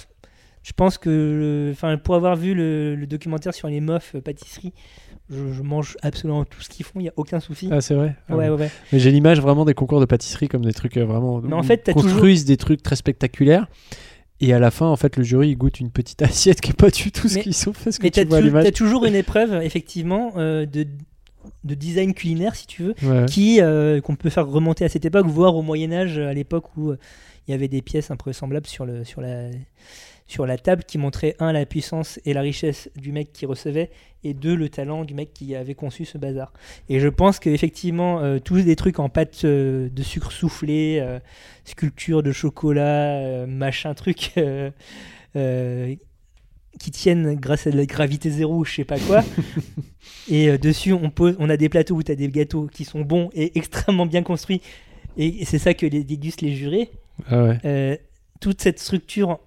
je 0.64 0.72
pense 0.74 0.98
que. 0.98 1.70
Enfin, 1.72 1.98
pour 1.98 2.16
avoir 2.16 2.36
vu 2.36 2.54
le, 2.54 2.96
le 2.96 3.08
documentaire 3.08 3.54
sur 3.54 3.68
les 3.68 3.82
mofs 3.82 4.14
euh, 4.16 4.22
pâtisserie, 4.22 4.74
je, 5.30 5.52
je 5.52 5.62
mange 5.64 5.98
absolument 6.04 6.46
tout 6.46 6.62
ce 6.62 6.70
qu'ils 6.70 6.86
font, 6.86 7.00
il 7.00 7.04
n'y 7.04 7.10
a 7.10 7.14
aucun 7.16 7.40
souci. 7.40 7.68
Ah, 7.72 7.82
c'est 7.82 7.96
vrai? 7.96 8.16
Ah 8.30 8.36
ouais, 8.36 8.50
ouais, 8.50 8.58
ouais. 8.60 8.72
Mais 8.94 9.00
j'ai 9.00 9.10
l'image 9.12 9.42
vraiment 9.42 9.66
des 9.66 9.74
concours 9.74 10.00
de 10.00 10.06
pâtisserie 10.06 10.48
comme 10.50 10.64
des 10.66 10.74
trucs 10.74 10.98
euh, 10.98 11.06
vraiment. 11.06 11.42
Mais 11.42 11.54
en 11.54 11.64
fait, 11.64 11.78
t'as 11.78 11.94
toujours- 11.94 12.12
construisent 12.12 12.46
des 12.46 12.58
trucs 12.58 12.84
très 12.84 12.96
spectaculaires. 12.96 13.68
Et 14.44 14.54
à 14.54 14.60
la 14.60 14.72
fin, 14.72 14.88
en 14.88 14.96
fait, 14.96 15.18
le 15.18 15.24
jury 15.24 15.50
il 15.50 15.56
goûte 15.56 15.80
une 15.80 15.92
petite 15.92 16.22
assiette 16.24 16.62
qui 16.62 16.72
est 16.72 16.78
pas 16.78 16.90
du 16.90 17.12
tout 17.12 17.28
ce 17.28 17.40
qu'ils 17.40 17.70
ont 17.70 17.74
fait. 17.74 17.92
Ce 17.92 18.00
que 18.00 18.04
Mais 18.06 18.10
tu 18.12 18.24
vois 18.26 18.64
t'as 18.64 18.72
toujours 18.72 19.06
une 19.06 19.16
épreuve, 19.16 19.54
effectivement, 19.64 20.34
euh, 20.38 20.66
de, 20.66 20.86
de 21.64 21.76
design 21.76 22.14
culinaire, 22.14 22.56
si 22.56 22.68
tu 22.68 22.84
veux, 22.84 22.96
Ouais. 23.04 23.26
qui 23.26 23.62
euh, 23.62 24.02
qu'on 24.02 24.16
peut 24.16 24.30
faire 24.30 24.48
remonter 24.48 24.86
à 24.86 24.90
cette 24.90 25.06
époque, 25.06 25.28
voire 25.28 25.56
au 25.56 25.62
Moyen 25.62 25.92
Âge, 25.92 26.18
à 26.18 26.34
l'époque 26.34 26.76
où 26.78 26.92
euh, 26.92 26.98
il 27.48 27.52
y 27.52 27.54
avait 27.54 27.68
des 27.68 27.82
pièces 27.82 28.12
un 28.12 28.16
peu 28.16 28.34
semblables 28.34 28.68
sur, 28.68 28.86
le, 28.86 29.04
sur, 29.04 29.22
la, 29.22 29.50
sur 30.28 30.46
la 30.46 30.58
table 30.58 30.84
qui 30.84 30.98
montraient, 30.98 31.36
un, 31.40 31.52
la 31.52 31.66
puissance 31.66 32.20
et 32.26 32.34
la 32.34 32.42
richesse 32.42 32.90
du 32.96 33.12
mec 33.12 33.34
qui 33.34 33.46
recevait, 33.46 33.90
et 34.24 34.34
deux, 34.34 34.56
le 34.56 34.70
talent 34.70 35.04
du 35.06 35.14
mec 35.14 35.34
qui 35.34 35.56
avait 35.56 35.74
conçu 35.76 36.06
ce 36.06 36.18
bazar. 36.18 36.54
Et 36.90 37.00
je 37.00 37.08
pense 37.08 37.40
qu'effectivement, 37.40 38.20
euh, 38.20 38.40
tous 38.40 38.62
des 38.62 38.76
trucs 38.76 39.00
en 39.00 39.10
pâte 39.10 39.46
de 39.46 40.04
sucre 40.04 40.32
soufflé, 40.32 41.04
sculpture 41.66 42.24
de 42.24 42.32
chocolat, 42.32 43.46
machin 43.48 43.94
truc... 43.94 44.34
euh, 45.36 45.96
qui 46.80 46.92
tiennent 46.92 47.36
grâce 47.36 47.68
à 47.68 47.72
la 47.72 47.86
gravité 47.86 48.30
zéro 48.30 48.58
ou 48.60 48.66
je 48.66 48.74
sais 48.76 48.84
pas 48.86 48.98
quoi. 49.00 49.24
et 50.30 50.50
euh, 50.50 50.58
dessus, 50.58 50.94
on, 50.94 51.10
pose, 51.10 51.36
on 51.40 51.50
a 51.50 51.58
des 51.58 51.70
plateaux 51.70 51.96
où 51.96 52.04
tu 52.04 52.12
as 52.12 52.16
des 52.16 52.28
gâteaux 52.30 52.68
qui 52.68 52.86
sont 52.86 53.02
bons 53.02 53.30
et 53.34 53.56
extrêmement 53.58 54.06
bien 54.06 54.24
construits. 54.24 54.62
Et, 55.18 55.42
et 55.42 55.46
c'est 55.46 55.60
ça 55.60 55.74
que 55.74 55.86
les 55.86 56.04
dégustent 56.04 56.42
les 56.42 56.56
jurés. 56.56 56.90
Ah 57.30 57.44
ouais. 57.44 57.58
Euh, 57.66 57.96
toute 58.40 58.62
cette 58.62 58.80
structure 58.80 59.40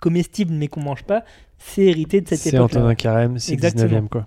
comestible 0.00 0.52
mais 0.52 0.68
qu'on 0.68 0.82
mange 0.82 1.04
pas, 1.04 1.24
c'est 1.58 1.84
hérité 1.84 2.20
de 2.20 2.28
cette 2.28 2.40
C'est 2.40 2.50
époque. 2.54 2.72
Antonin 2.72 2.94
Carême, 2.94 3.38
c'est 3.38 3.52
Exactement. 3.52 4.00
19ème 4.00 4.08
quoi. 4.08 4.26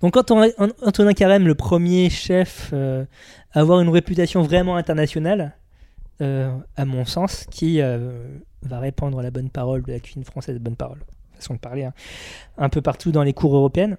Donc 0.00 0.16
Antonin, 0.16 0.48
An- 0.58 0.68
Antonin 0.82 1.12
Carême, 1.12 1.46
le 1.46 1.54
premier 1.54 2.08
chef 2.08 2.70
euh, 2.72 3.04
à 3.52 3.60
avoir 3.60 3.80
une 3.80 3.88
réputation 3.88 4.42
vraiment 4.42 4.76
internationale, 4.76 5.56
à 6.20 6.84
mon 6.84 7.04
sens, 7.04 7.46
qui 7.50 7.80
euh, 7.80 8.38
va 8.62 8.78
répandre 8.78 9.22
la 9.22 9.30
bonne 9.30 9.50
parole 9.50 9.82
de 9.82 9.92
la 9.92 10.00
cuisine 10.00 10.24
française, 10.24 10.58
bonne 10.58 10.76
parole, 10.76 11.00
façon 11.34 11.54
de 11.54 11.58
parler, 11.58 11.84
hein, 11.84 11.94
un 12.58 12.68
peu 12.68 12.82
partout 12.82 13.12
dans 13.12 13.22
les 13.22 13.32
cours 13.32 13.54
européennes. 13.54 13.96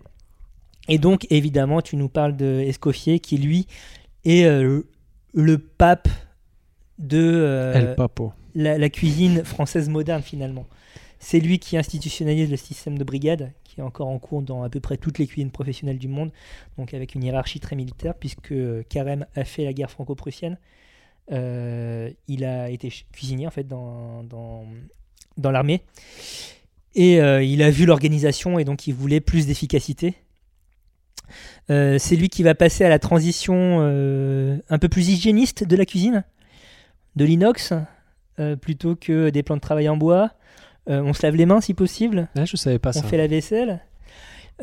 Et 0.88 0.98
donc 0.98 1.28
évidemment, 1.30 1.82
tu 1.82 1.96
nous 1.96 2.10
parles 2.10 2.36
de 2.36 2.62
Escoffier, 2.66 3.20
qui 3.20 3.38
lui 3.38 3.68
est 4.26 4.46
euh, 4.46 4.82
le 5.34 5.58
pape 5.58 6.08
de 7.00 7.18
euh, 7.22 7.74
El 7.74 7.96
Papo. 7.96 8.34
la, 8.56 8.78
la 8.78 8.90
cuisine 8.90 9.44
française 9.44 9.90
moderne 9.90 10.22
finalement. 10.22 10.66
C'est 11.20 11.40
lui 11.40 11.60
qui 11.60 11.78
institutionnalise 11.78 12.50
le 12.50 12.58
système 12.58 12.98
de 12.98 13.04
brigade, 13.04 13.52
qui 13.64 13.80
est 13.80 13.84
encore 13.84 14.08
en 14.08 14.18
cours 14.18 14.42
dans 14.42 14.64
à 14.64 14.70
peu 14.70 14.80
près 14.80 14.98
toutes 14.98 15.20
les 15.20 15.28
cuisines 15.28 15.52
professionnelles 15.52 16.00
du 16.00 16.08
monde, 16.08 16.32
donc 16.78 16.94
avec 16.96 17.14
une 17.14 17.24
hiérarchie 17.24 17.60
très 17.60 17.76
militaire, 17.76 18.16
puisque 18.16 18.52
euh, 18.52 18.84
Carême 18.90 19.28
a 19.36 19.44
fait 19.44 19.64
la 19.64 19.74
guerre 19.74 19.92
franco-prussienne. 19.92 20.58
Euh, 21.32 22.10
il 22.28 22.44
a 22.46 22.70
été 22.70 22.92
cuisinier 23.12 23.48
en 23.48 23.52
fait 23.52 23.68
dans, 23.68 24.24
dans, 24.24 24.66
dans 25.38 25.52
l'armée. 25.52 25.82
Et 26.96 27.22
euh, 27.22 27.42
il 27.44 27.64
a 27.64 27.70
vu 27.70 27.86
l'organisation 27.86 28.60
et 28.60 28.66
donc 28.66 28.88
il 28.88 28.94
voulait 28.94 29.22
plus 29.22 29.48
d'efficacité. 29.48 30.16
Euh, 31.70 31.98
c'est 32.00 32.16
lui 32.18 32.28
qui 32.28 32.44
va 32.44 32.56
passer 32.56 32.84
à 32.84 32.90
la 32.90 33.00
transition 33.00 33.80
un 33.82 34.78
peu 34.80 34.90
plus 34.90 35.10
hygiéniste 35.10 35.64
de 35.64 35.76
la 35.76 35.86
cuisine, 35.86 36.24
de 37.16 37.24
l'inox, 37.26 37.74
plutôt 38.62 38.96
que 38.96 39.30
des 39.30 39.44
plans 39.44 39.56
de 39.56 39.62
travail 39.62 39.88
en 39.88 39.96
bois. 39.98 40.32
Euh, 40.90 41.02
on 41.04 41.14
se 41.14 41.22
lave 41.26 41.36
les 41.36 41.46
mains 41.46 41.62
si 41.62 41.74
possible, 41.76 42.28
Ah, 42.36 42.44
je 42.44 42.58
savais 42.58 42.80
pas 42.80 42.90
on 42.90 43.02
ça. 43.02 43.04
fait 43.04 43.18
la 43.18 43.28
vaisselle. 43.28 43.82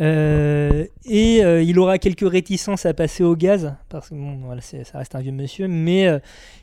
Euh, 0.01 0.85
et 1.07 1.45
euh, 1.45 1.63
il 1.63 1.79
aura 1.79 1.99
quelques 1.99 2.29
réticences 2.31 2.87
à 2.87 2.95
passer 2.95 3.25
au 3.25 3.35
gaz, 3.37 3.75
parce 3.89 4.11
que 4.11 4.15
bon, 4.15 4.37
voilà, 4.45 4.61
c'est- 4.61 4.85
ça 4.85 4.99
reste 4.99 5.15
un 5.15 5.21
vieux 5.21 5.33
monsieur, 5.33 5.67
mais 5.69 6.07
euh, 6.07 6.19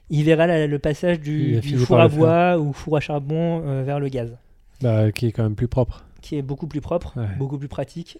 il 0.09 0.23
verra 0.23 0.47
la- 0.47 0.67
le 0.67 0.79
passage 0.79 1.19
du, 1.19 1.61
four 1.85 1.99
à 1.99 2.07
bois 2.07 2.57
ou 2.59 2.71
four 2.73 2.97
à 2.97 2.99
charbon 2.99 3.59
vers 3.83 3.99
le 3.99 4.07
gaz, 4.09 4.37
Bah, 4.81 5.11
qui 5.11 5.27
est 5.27 5.31
quand 5.31 5.43
même 5.43 5.55
plus 5.55 5.67
propre. 5.67 6.05
qui 6.21 6.37
est 6.37 6.41
beaucoup 6.41 6.67
plus 6.67 6.81
propre, 6.81 7.13
Ouais. 7.17 7.27
beaucoup 7.37 7.57
plus 7.57 7.67
pratique, 7.67 8.19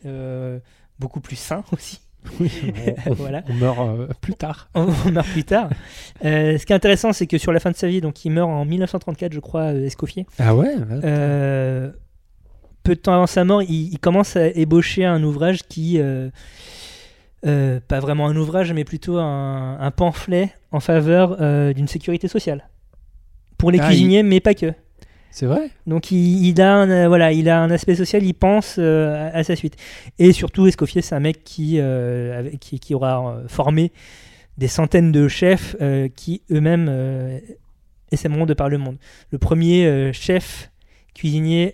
beaucoup 0.99 1.22
plus 1.22 1.38
sain 1.38 1.63
aussi. 1.72 2.01
Oui, 2.39 2.51
on, 3.05 3.13
voilà. 3.13 3.43
on 3.47 3.53
meurt 3.53 4.13
plus 4.20 4.34
tard. 4.34 4.68
on 4.76 4.88
on 5.05 5.11
meurt 5.11 5.28
plus 5.28 5.43
tard. 5.43 5.70
Ce 6.24 6.66
qui 6.66 6.74
est 6.74 6.76
intéressant, 6.76 7.13
c'est 7.13 7.28
que 7.28 7.38
sur 7.38 7.53
la 7.53 7.59
fin 7.59 7.70
de 7.72 7.76
sa 7.76 7.88
vie, 7.88 8.01
donc 8.01 8.26
il 8.26 8.32
meurt 8.32 8.49
en 8.49 8.66
1934, 8.66 9.32
je 9.32 9.39
crois, 9.39 9.74
Escoffier. 9.74 10.26
Ah 10.39 10.55
ouais 10.55 10.74
peu 12.86 12.95
de 12.95 12.99
temps 13.01 13.13
avant 13.15 13.27
sa 13.27 13.43
mort, 13.43 13.61
il, 13.63 13.91
il 13.93 13.99
commence 13.99 14.36
à 14.38 14.47
ébaucher 14.47 15.03
un 15.05 15.21
ouvrage 15.23 15.63
qui, 15.67 15.99
euh, 15.99 16.29
euh, 17.45 17.79
pas 17.88 17.99
vraiment 17.99 18.27
un 18.27 18.36
ouvrage, 18.38 18.71
mais 18.73 18.83
plutôt 18.86 19.17
un, 19.17 19.77
un 19.79 19.91
pamphlet 19.91 20.53
en 20.71 20.79
faveur 20.79 21.38
euh, 21.41 21.73
d'une 21.73 21.88
sécurité 21.88 22.27
sociale 22.27 22.69
pour 23.57 23.71
les 23.71 23.79
Ah, 23.81 23.88
cuisiniers, 23.88 24.23
mais 24.23 24.39
pas 24.39 24.53
que. 24.53 24.73
C'est 25.31 25.45
vrai? 25.47 25.69
Donc 25.86 26.11
il, 26.11 26.45
il 26.47 26.61
a 26.61 26.73
un, 26.75 26.89
euh, 26.89 27.07
voilà, 27.09 27.31
il 27.33 27.49
a 27.49 27.61
un 27.61 27.69
aspect 27.71 27.95
social, 27.95 28.23
il 28.23 28.33
pense 28.33 28.77
à, 28.77 29.27
à 29.27 29.43
sa 29.43 29.55
suite. 29.55 29.75
Et 30.17 30.31
surtout, 30.31 30.65
Escoffier, 30.67 31.01
c'est 31.01 31.13
un 31.15 31.19
mec 31.19 31.43
qui, 31.43 31.79
avec- 31.79 32.59
qui, 32.59 32.79
qui 32.79 32.95
aura 32.95 33.39
formé 33.47 33.91
des 34.57 34.69
centaines 34.69 35.11
de 35.11 35.27
chefs 35.27 35.75
qui 36.15 36.41
eux-mêmes 36.51 36.89
essaimeront 38.13 38.45
de 38.45 38.53
par 38.53 38.69
le 38.69 38.77
monde. 38.77 38.95
Le 39.31 39.38
premier 39.38 40.11
chef 40.13 40.71
cuisinier 41.13 41.73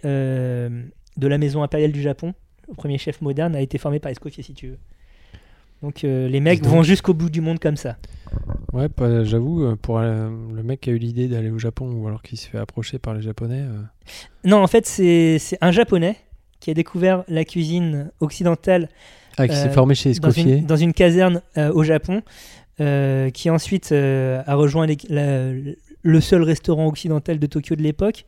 de 1.17 1.27
la 1.27 1.37
maison 1.37 1.63
impériale 1.63 1.91
du 1.91 2.01
Japon, 2.01 2.33
le 2.69 2.73
premier 2.75 2.97
chef 2.97 3.21
moderne, 3.21 3.55
a 3.55 3.61
été 3.61 3.77
formé 3.77 3.99
par 3.99 4.11
Escoffier, 4.11 4.43
si 4.43 4.53
tu 4.53 4.67
veux. 4.69 4.77
Donc 5.81 6.03
euh, 6.03 6.27
les 6.27 6.39
mecs 6.39 6.63
vont 6.63 6.83
jusqu'au 6.83 7.13
bout 7.13 7.29
du 7.29 7.41
monde 7.41 7.59
comme 7.59 7.75
ça. 7.75 7.97
Ouais, 8.71 8.87
j'avoue, 9.23 9.63
euh, 9.65 9.75
pour 9.75 9.97
euh, 9.97 10.29
le 10.55 10.63
mec 10.63 10.81
qui 10.81 10.89
a 10.89 10.93
eu 10.93 10.97
l'idée 10.97 11.27
d'aller 11.27 11.49
au 11.49 11.57
Japon 11.57 11.91
ou 11.91 12.07
alors 12.07 12.21
qui 12.21 12.37
se 12.37 12.47
fait 12.47 12.59
approcher 12.59 12.99
par 12.99 13.13
les 13.15 13.21
Japonais. 13.21 13.61
euh, 13.61 13.81
Non, 14.45 14.57
en 14.63 14.67
fait, 14.67 14.85
c'est 14.85 15.39
un 15.59 15.71
japonais 15.71 16.15
qui 16.59 16.69
a 16.69 16.73
découvert 16.75 17.23
la 17.27 17.43
cuisine 17.45 18.11
occidentale 18.19 18.89
Ah, 19.37 19.47
qui 19.47 19.55
s'est 19.55 19.69
formé 19.71 19.95
chez 19.95 20.09
dans 20.09 20.29
Escoffier. 20.29 20.57
une, 20.57 20.65
dans 20.65 20.75
une 20.75 20.93
caserne 20.93 21.41
au 21.57 21.83
Japon, 21.83 22.21
qui 23.33 23.49
ensuite 23.49 23.91
a 23.91 24.53
rejoint 24.55 24.85
les- 24.85 24.97
la- 25.09 25.51
le 26.03 26.21
seul 26.21 26.43
restaurant 26.43 26.85
occidental 26.87 27.39
de 27.39 27.45
Tokyo 27.47 27.75
de 27.75 27.81
l'époque, 27.81 28.25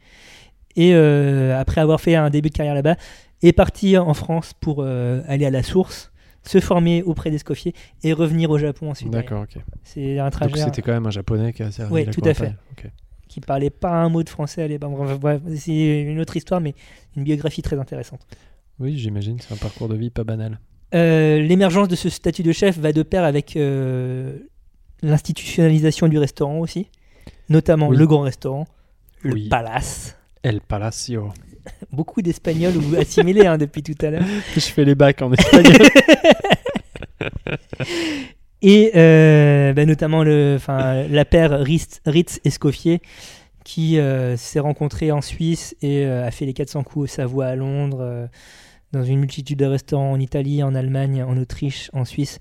et 0.76 0.94
euh, 0.94 1.60
après 1.60 1.82
avoir 1.82 2.00
fait 2.02 2.16
un 2.16 2.30
début 2.30 2.50
de 2.50 2.56
carrière 2.56 2.76
là-bas, 2.76 2.96
est 3.42 3.54
parti 3.54 3.98
en 3.98 4.14
France 4.14 4.54
pour 4.60 4.78
euh, 4.80 5.22
aller 5.28 5.46
à 5.46 5.50
la 5.50 5.64
source, 5.64 6.12
se 6.46 6.60
former 6.60 7.04
auprès 7.04 7.32
d'Escoffier 7.32 7.74
et 8.04 8.14
revenir 8.14 8.50
au 8.52 8.58
Japon 8.58 8.92
ensuite. 8.92 9.10
D'accord, 9.12 9.44
ok. 9.44 9.62
C'est 9.84 10.20
un 10.20 10.26
Donc 10.26 10.32
trajet 10.34 10.58
c'était 10.58 10.82
quand 10.82 10.92
même 10.94 11.06
un 11.08 11.12
japonais 11.12 11.54
qui 11.54 11.64
a 11.64 11.72
servi 11.72 12.06
la 12.06 12.12
tout 12.12 12.22
à 12.22 12.34
fait. 12.34 12.48
impériale. 12.48 12.58
Ok. 12.72 12.92
qui 13.30 13.40
parlait 13.42 13.70
pas 13.70 13.92
un 13.92 14.10
mot 14.10 14.24
de 14.24 14.30
français. 14.30 14.64
Allez, 14.64 14.78
bref, 14.78 15.20
bref, 15.20 15.42
c'est 15.58 16.02
une 16.04 16.20
autre 16.20 16.36
histoire, 16.38 16.62
mais 16.62 16.74
une 17.16 17.24
biographie 17.24 17.62
très 17.62 17.80
intéressante. 17.80 18.22
Oui, 18.80 18.98
j'imagine, 18.98 19.40
c'est 19.40 19.54
un 19.54 19.58
parcours 19.58 19.88
de 19.90 19.96
vie 19.96 20.10
pas 20.10 20.24
banal. 20.24 20.60
Euh, 20.96 21.40
L'émergence 21.42 21.88
de 21.88 21.96
ce 21.96 22.10
statut 22.10 22.44
de 22.44 22.52
chef 22.52 22.78
va 22.78 22.92
de 22.94 23.04
pair 23.04 23.24
avec 23.24 23.56
euh, 23.56 24.38
l'institutionnalisation 25.02 26.08
du 26.08 26.18
restaurant 26.18 26.60
aussi, 26.60 26.88
notamment 27.50 27.88
Oui. 27.90 27.98
le 27.98 28.08
grand 28.08 28.22
restaurant, 28.22 28.66
le 29.22 29.34
Oui. 29.34 29.48
palace. 29.50 30.18
El 30.44 30.62
Palacio. 30.62 31.34
Beaucoup 31.92 32.22
d'espagnol 32.22 32.74
ou 32.78 32.96
assimilés 32.98 33.48
hein, 33.48 33.58
depuis 33.58 33.82
tout 33.82 33.96
à 34.06 34.12
l'heure. 34.12 34.24
Je 34.54 34.60
fais 34.60 34.86
les 34.86 34.96
bacs 34.96 35.22
en 35.22 35.32
espagnol. 35.32 35.78
Et 38.62 38.92
euh, 38.96 39.74
bah, 39.74 39.86
notamment 39.86 40.24
le, 40.24 40.58
la 41.10 41.26
paire 41.26 41.60
Ritz, 41.60 42.02
Ritz 42.06 42.40
Escoffier 42.46 43.02
qui 43.66 43.98
euh, 43.98 44.38
s'est 44.38 44.60
rencontrée 44.60 45.12
en 45.12 45.22
Suisse 45.22 45.76
et 45.82 46.06
euh, 46.06 46.26
a 46.26 46.32
fait 46.32 46.46
les 46.46 46.54
400 46.54 46.84
coups 46.84 47.04
au 47.04 47.08
Savoie 47.08 47.48
à 47.48 47.56
Londres, 47.56 48.30
dans 48.92 49.04
une 49.04 49.20
multitude 49.20 49.60
de 49.60 49.66
restaurants 49.66 50.12
en 50.12 50.20
Italie, 50.20 50.64
en 50.64 50.76
Allemagne, 50.76 51.24
en 51.24 51.38
Autriche, 51.38 51.90
en 51.94 52.06
Suisse, 52.06 52.40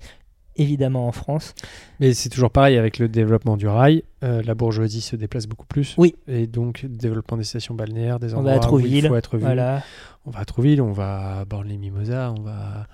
évidemment 0.57 1.07
en 1.07 1.11
France. 1.11 1.53
Mais 1.99 2.13
c'est 2.13 2.29
toujours 2.29 2.49
pareil 2.51 2.77
avec 2.77 2.99
le 2.99 3.07
développement 3.07 3.57
du 3.57 3.67
rail. 3.67 4.03
euh, 4.23 4.41
la 4.43 4.53
bourgeoisie 4.55 5.01
se 5.01 5.15
déplace 5.15 5.47
beaucoup 5.47 5.65
plus. 5.65 5.95
Oui. 5.97 6.15
Et 6.27 6.47
donc, 6.47 6.85
développement 6.85 7.37
des 7.37 7.43
stations 7.43 7.73
balnéaires, 7.75 8.19
des 8.19 8.33
endroits 8.33 8.71
où 8.73 8.79
il 8.79 9.07
faut 9.07 9.15
être 9.15 9.37
vu. 9.37 9.43
Voilà. 9.43 9.83
On 10.25 10.31
va 10.31 10.39
à 10.39 10.45
Trouville, 10.45 10.81
on 10.81 10.91
va 10.91 11.39
à 11.39 11.45
Borne-les-Mimosas, 11.45 12.33
on 12.37 12.41
va 12.41 12.87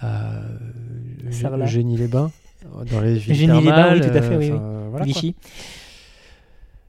à 0.00 0.34
euh, 0.36 0.40
Sarlat. 1.30 1.66
Génie-les-Bains, 1.66 2.30
dans 2.90 3.00
les 3.00 3.14
villes 3.14 3.34
Génie-les-Bains, 3.34 3.94
oui, 3.94 4.00
tout 4.00 4.16
à 4.16 4.22
fait, 4.22 4.36
oui, 4.36 4.50
voilà, 4.50 4.90
quoi. 4.90 5.02
Vichy. 5.04 5.34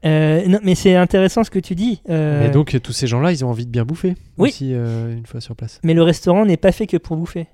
Euh, 0.04 0.46
non, 0.46 0.58
mais 0.62 0.74
c'est 0.74 0.96
intéressant 0.96 1.44
ce 1.44 1.50
que 1.50 1.58
tu 1.58 1.74
dis. 1.74 2.00
euh, 2.08 2.44
Mais 2.44 2.50
donc, 2.50 2.78
tous 2.82 2.92
ces 2.92 3.06
gens-là, 3.06 3.32
ils 3.32 3.44
ont 3.44 3.50
envie 3.50 3.66
de 3.66 3.70
bien 3.70 3.84
bouffer. 3.84 4.14
Oui. 4.38 4.48
Aussi, 4.48 4.70
euh, 4.72 5.12
une 5.14 5.26
fois 5.26 5.40
sur 5.40 5.54
place. 5.54 5.78
mais 5.84 5.92
le 5.92 6.02
restaurant 6.02 6.46
n'est 6.46 6.56
pas 6.56 6.72
fait 6.72 6.86
que 6.86 6.96
pour 6.96 7.16
bouffer. 7.16 7.48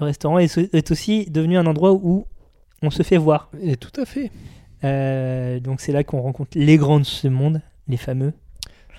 Le 0.00 0.04
restaurant 0.06 0.38
est, 0.38 0.58
est 0.74 0.90
aussi 0.90 1.26
devenu 1.30 1.56
un 1.56 1.66
endroit 1.66 1.92
où 1.92 2.26
on 2.82 2.90
se 2.90 3.02
fait 3.02 3.16
voir. 3.16 3.50
Et 3.62 3.76
tout 3.76 3.92
à 4.00 4.04
fait. 4.04 4.30
Euh, 4.84 5.58
donc 5.60 5.80
c'est 5.80 5.92
là 5.92 6.04
qu'on 6.04 6.20
rencontre 6.20 6.50
les 6.54 6.76
grands 6.76 7.00
de 7.00 7.04
ce 7.06 7.28
monde, 7.28 7.62
les 7.88 7.96
fameux. 7.96 8.32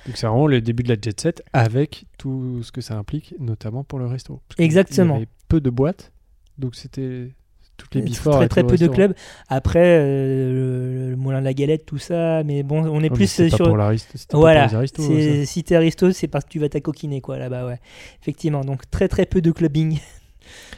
Donc, 0.06 0.16
c'est 0.16 0.26
vraiment 0.26 0.48
le 0.48 0.62
début 0.62 0.84
de 0.84 0.90
la 0.90 0.96
jet 1.00 1.20
set 1.20 1.44
avec 1.54 2.06
tout 2.18 2.64
ce 2.64 2.72
que 2.72 2.82
ça 2.82 2.96
implique, 2.98 3.36
notamment 3.40 3.84
pour 3.84 4.00
le 4.00 4.06
resto. 4.08 4.40
Exactement. 4.58 5.16
Il 5.16 5.20
y 5.20 5.22
avait 5.24 5.28
peu 5.50 5.60
de 5.62 5.70
boîtes, 5.70 6.12
donc 6.58 6.76
c'était 6.76 7.30
toutes 7.76 7.94
les 7.94 8.02
before. 8.02 8.38
très 8.38 8.48
très 8.48 8.64
peu 8.64 8.78
de 8.78 8.88
clubs. 8.88 9.14
Après, 9.50 10.00
euh, 10.00 10.52
le, 10.54 11.10
le 11.12 11.16
Moulin 11.18 11.40
de 11.42 11.44
la 11.46 11.54
Galette, 11.54 11.86
tout 11.86 11.98
ça, 11.98 12.42
mais 12.44 12.64
bon, 12.64 12.86
on 12.88 13.00
est 13.00 13.10
mais 13.10 13.10
plus 13.10 13.36
pas 13.38 13.50
sur. 13.50 13.66
pour 13.68 13.76
l'aristo- 13.78 14.18
c'était 14.18 14.32
pas 14.32 14.38
Voilà, 14.38 14.62
pour 14.64 14.72
les 14.72 14.76
aristos, 14.78 15.06
c'est- 15.06 15.40
ça. 15.42 15.52
si 15.52 15.64
t'es 15.64 15.76
aristo, 15.76 16.12
c'est 16.12 16.28
parce 16.30 16.46
que 16.46 16.50
tu 16.52 16.60
vas 16.60 16.70
t'acoquiner 16.70 17.20
quoi 17.22 17.38
là-bas, 17.38 17.68
ouais. 17.68 17.80
Effectivement, 18.22 18.62
donc 18.64 18.90
très 18.90 19.10
très 19.10 19.26
peu 19.26 19.42
de 19.42 19.52
clubbing, 19.52 20.00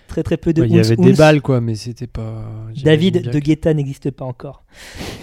très 0.10 0.24
très 0.24 0.36
peu 0.38 0.52
de. 0.52 0.62
Ouais, 0.62 0.68
Il 0.70 0.76
y 0.76 0.80
avait 0.80 0.96
des 0.98 1.14
balles, 1.14 1.42
quoi, 1.42 1.62
mais 1.62 1.76
c'était 1.76 2.08
pas. 2.08 2.44
David 2.84 3.30
de 3.32 3.40
Guetta 3.40 3.74
n'existe 3.74 4.12
pas 4.12 4.26
encore. 4.26 4.64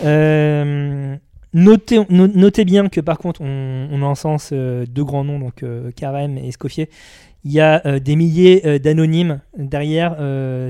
Euh, 0.05 1.16
notez, 1.53 1.99
no- 2.11 2.26
notez 2.28 2.64
bien 2.64 2.89
que 2.89 3.01
par 3.01 3.18
contre, 3.18 3.41
on, 3.43 3.89
on 3.91 4.03
encense 4.03 4.51
euh, 4.53 4.87
deux 4.87 5.05
grands 5.05 5.24
noms, 5.24 5.39
donc 5.39 5.62
euh, 5.62 5.91
Carême 5.93 6.39
et 6.39 6.49
Escoffier. 6.49 6.89
Il 7.45 7.53
y 7.53 7.61
a 7.61 7.80
euh, 7.87 7.99
des 8.01 8.16
milliers 8.16 8.66
euh, 8.66 8.78
d'anonymes 8.78 9.41
derrière. 9.57 10.16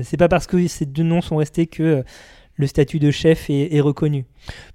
C'est 0.03 0.17
pas 0.17 0.27
parce 0.27 0.47
que 0.47 0.67
ces 0.67 0.85
deux 0.85 1.03
noms 1.03 1.21
sont 1.21 1.37
restés 1.37 1.67
que 1.67 2.03
le 2.55 2.67
statut 2.67 2.99
de 2.99 3.11
chef 3.11 3.49
est, 3.49 3.75
est 3.75 3.81
reconnu. 3.81 4.25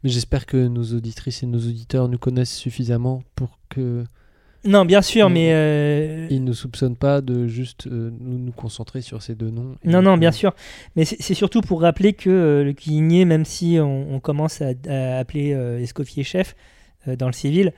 Mais 0.02 0.10
j'espère 0.10 0.46
que 0.46 0.68
nos 0.68 0.84
auditrices 0.94 1.42
et 1.42 1.46
nos 1.46 1.58
auditeurs 1.58 2.08
nous 2.08 2.18
connaissent 2.18 2.54
suffisamment 2.54 3.22
pour 3.34 3.58
que 3.68 4.04
Non, 4.64 4.84
bien 4.84 5.02
sûr, 5.02 5.28
mais 5.28 5.50
euh, 5.52 6.28
ils 6.30 6.44
ne 6.44 6.52
soupçonnent 6.52 6.96
pas 6.96 7.20
de 7.20 7.48
juste 7.48 7.88
euh, 7.88 8.10
nous, 8.20 8.38
nous 8.38 8.52
concentrer 8.52 9.00
sur 9.00 9.20
ces 9.20 9.34
deux 9.34 9.50
noms. 9.50 9.76
Non, 9.84 10.02
non, 10.02 10.16
bien 10.16 10.30
sûr. 10.30 10.54
Mais 10.94 11.04
c'est 11.04 11.34
surtout 11.34 11.62
pour 11.62 11.80
rappeler 11.82 12.12
que 12.12 12.30
euh, 12.30 12.64
le 12.64 12.72
cuisinier, 12.72 13.24
même 13.24 13.44
si 13.44 13.78
on, 13.80 14.14
on 14.14 14.20
commence 14.20 14.62
à, 14.62 14.70
à 14.88 15.18
appeler 15.18 15.52
euh, 15.52 15.80
Escoffier 15.80 16.22
chef 16.22 16.54
dans 17.18 17.26
le 17.26 17.32
civil, 17.32 17.72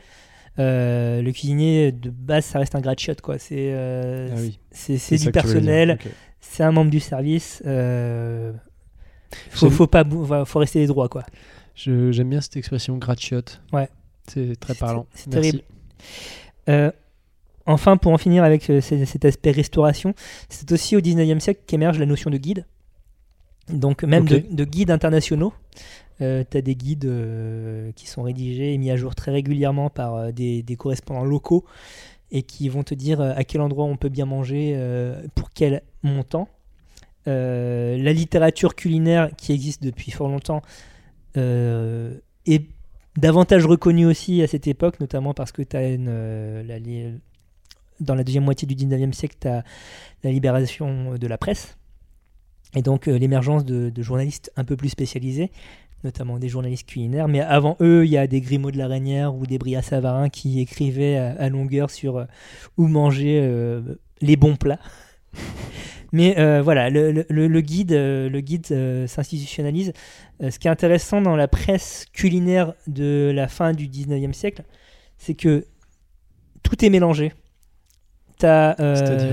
le 0.58 1.30
cuisinier 1.32 1.90
de 1.92 2.10
base, 2.10 2.44
ça 2.44 2.58
reste 2.58 2.74
un 2.74 2.80
grade 2.82 2.98
quoi. 3.22 3.38
C'est 3.38 3.72
Ah 3.72 4.34
oui, 4.38 4.58
c'est 4.70 4.98
du 5.16 5.30
personnel, 5.32 5.98
c'est 6.40 6.62
un 6.62 6.72
membre 6.72 6.90
du 6.90 7.00
service. 7.00 7.62
Faut, 9.50 9.70
faut 9.70 9.86
pas, 9.86 10.04
faut 10.44 10.58
rester 10.58 10.80
les 10.80 10.86
droits, 10.86 11.08
quoi. 11.08 11.24
Je- 11.74 12.12
J'aime 12.12 12.28
bien 12.30 12.40
cette 12.40 12.56
expression 12.56 12.96
gratchiote. 12.98 13.60
Ouais. 13.72 13.88
C'est 14.28 14.54
très 14.60 14.74
parlant. 14.74 15.06
c'est 15.14 15.30
terrible. 15.30 15.60
Euh, 16.68 16.90
enfin, 17.66 17.96
pour 17.96 18.12
en 18.12 18.18
finir 18.18 18.44
avec 18.44 18.68
euh, 18.70 18.80
cet 18.80 19.24
aspect 19.24 19.50
restauration, 19.50 20.14
c'est 20.48 20.70
aussi 20.72 20.96
au 20.96 21.00
19e 21.00 21.40
siècle 21.40 21.62
qu'émerge 21.66 21.98
la 21.98 22.06
notion 22.06 22.30
de 22.30 22.36
guide. 22.36 22.66
Donc, 23.68 24.04
même 24.04 24.26
de, 24.26 24.42
de 24.50 24.64
guides 24.64 24.90
internationaux. 24.90 25.54
tu 26.18 26.24
as 26.24 26.44
des 26.44 26.74
guides 26.74 27.06
euh, 27.06 27.92
qui 27.92 28.06
sont 28.06 28.22
rédigés 28.22 28.74
et 28.74 28.78
mis 28.78 28.90
à 28.90 28.96
jour 28.96 29.14
très 29.14 29.30
régulièrement 29.30 29.88
par 29.88 30.14
euh, 30.14 30.32
des, 30.32 30.62
des 30.62 30.76
correspondants 30.76 31.24
locaux 31.24 31.64
et 32.34 32.42
qui 32.42 32.68
vont 32.68 32.82
te 32.82 32.94
dire 32.94 33.20
euh, 33.20 33.32
à 33.36 33.44
quel 33.44 33.60
endroit 33.60 33.84
on 33.84 33.96
peut 33.96 34.08
bien 34.08 34.26
manger, 34.26 34.74
euh, 34.76 35.22
pour 35.34 35.50
quel 35.50 35.82
montant. 36.02 36.48
Euh, 37.26 37.96
la 37.96 38.12
littérature 38.12 38.74
culinaire 38.74 39.30
qui 39.36 39.52
existe 39.52 39.82
depuis 39.82 40.10
fort 40.10 40.28
longtemps 40.28 40.60
euh, 41.36 42.18
est 42.44 42.66
davantage 43.16 43.66
reconnue 43.66 44.06
aussi 44.06 44.42
à 44.42 44.46
cette 44.46 44.66
époque, 44.66 45.00
notamment 45.00 45.34
parce 45.34 45.52
que 45.52 45.62
tu 45.62 45.76
as 45.76 45.88
une, 45.88 46.08
euh, 46.08 47.12
dans 48.00 48.14
la 48.14 48.24
deuxième 48.24 48.44
moitié 48.44 48.66
du 48.66 48.74
19e 48.74 49.12
siècle, 49.12 49.36
tu 49.40 49.48
as 49.48 49.64
la 50.22 50.30
libération 50.30 51.14
de 51.16 51.26
la 51.26 51.38
presse 51.38 51.76
et 52.74 52.82
donc 52.82 53.08
euh, 53.08 53.16
l'émergence 53.16 53.64
de, 53.64 53.90
journalistes 54.02 54.52
un 54.56 54.64
peu 54.64 54.76
plus 54.76 54.88
spécialisés, 54.88 55.50
notamment 56.02 56.38
des 56.38 56.48
journalistes 56.48 56.88
culinaires. 56.88 57.28
Mais 57.28 57.40
avant 57.40 57.76
eux, 57.80 58.04
il 58.04 58.10
y 58.10 58.18
a 58.18 58.26
des 58.26 58.40
Grimaud 58.40 58.70
de 58.70 58.78
la 58.78 58.88
Reynière 58.88 59.34
ou 59.34 59.46
des 59.46 59.58
Bria 59.58 59.82
Savarin 59.82 60.28
qui 60.28 60.60
écrivaient 60.60 61.16
à, 61.16 61.48
longueur 61.48 61.90
sur 61.90 62.18
euh, 62.18 62.24
où 62.76 62.88
manger 62.88 63.40
euh, 63.42 63.80
les 64.20 64.36
bons 64.36 64.56
plats. 64.56 64.80
Mais 66.14 66.38
euh, 66.38 66.62
voilà, 66.62 66.90
le, 66.90 67.10
le- 67.10 67.48
le- 67.48 67.60
guide, 67.60 67.90
euh, 67.92 68.28
le 68.30 68.40
guide 68.40 68.66
euh, 68.70 69.08
s'institutionnalise. 69.08 69.92
Euh, 70.44 70.52
ce 70.52 70.60
qui 70.60 70.68
est 70.68 70.70
intéressant 70.70 71.20
dans 71.20 71.34
la 71.34 71.48
presse 71.48 72.06
culinaire 72.12 72.72
de 72.86 73.32
la 73.34 73.48
fin 73.48 73.72
du 73.72 73.88
19e 73.88 74.32
siècle, 74.32 74.62
c'est 75.18 75.34
que 75.34 75.66
tout 76.62 76.84
est 76.84 76.88
mélangé. 76.88 77.32
Tu 78.38 78.46
as 78.46 78.76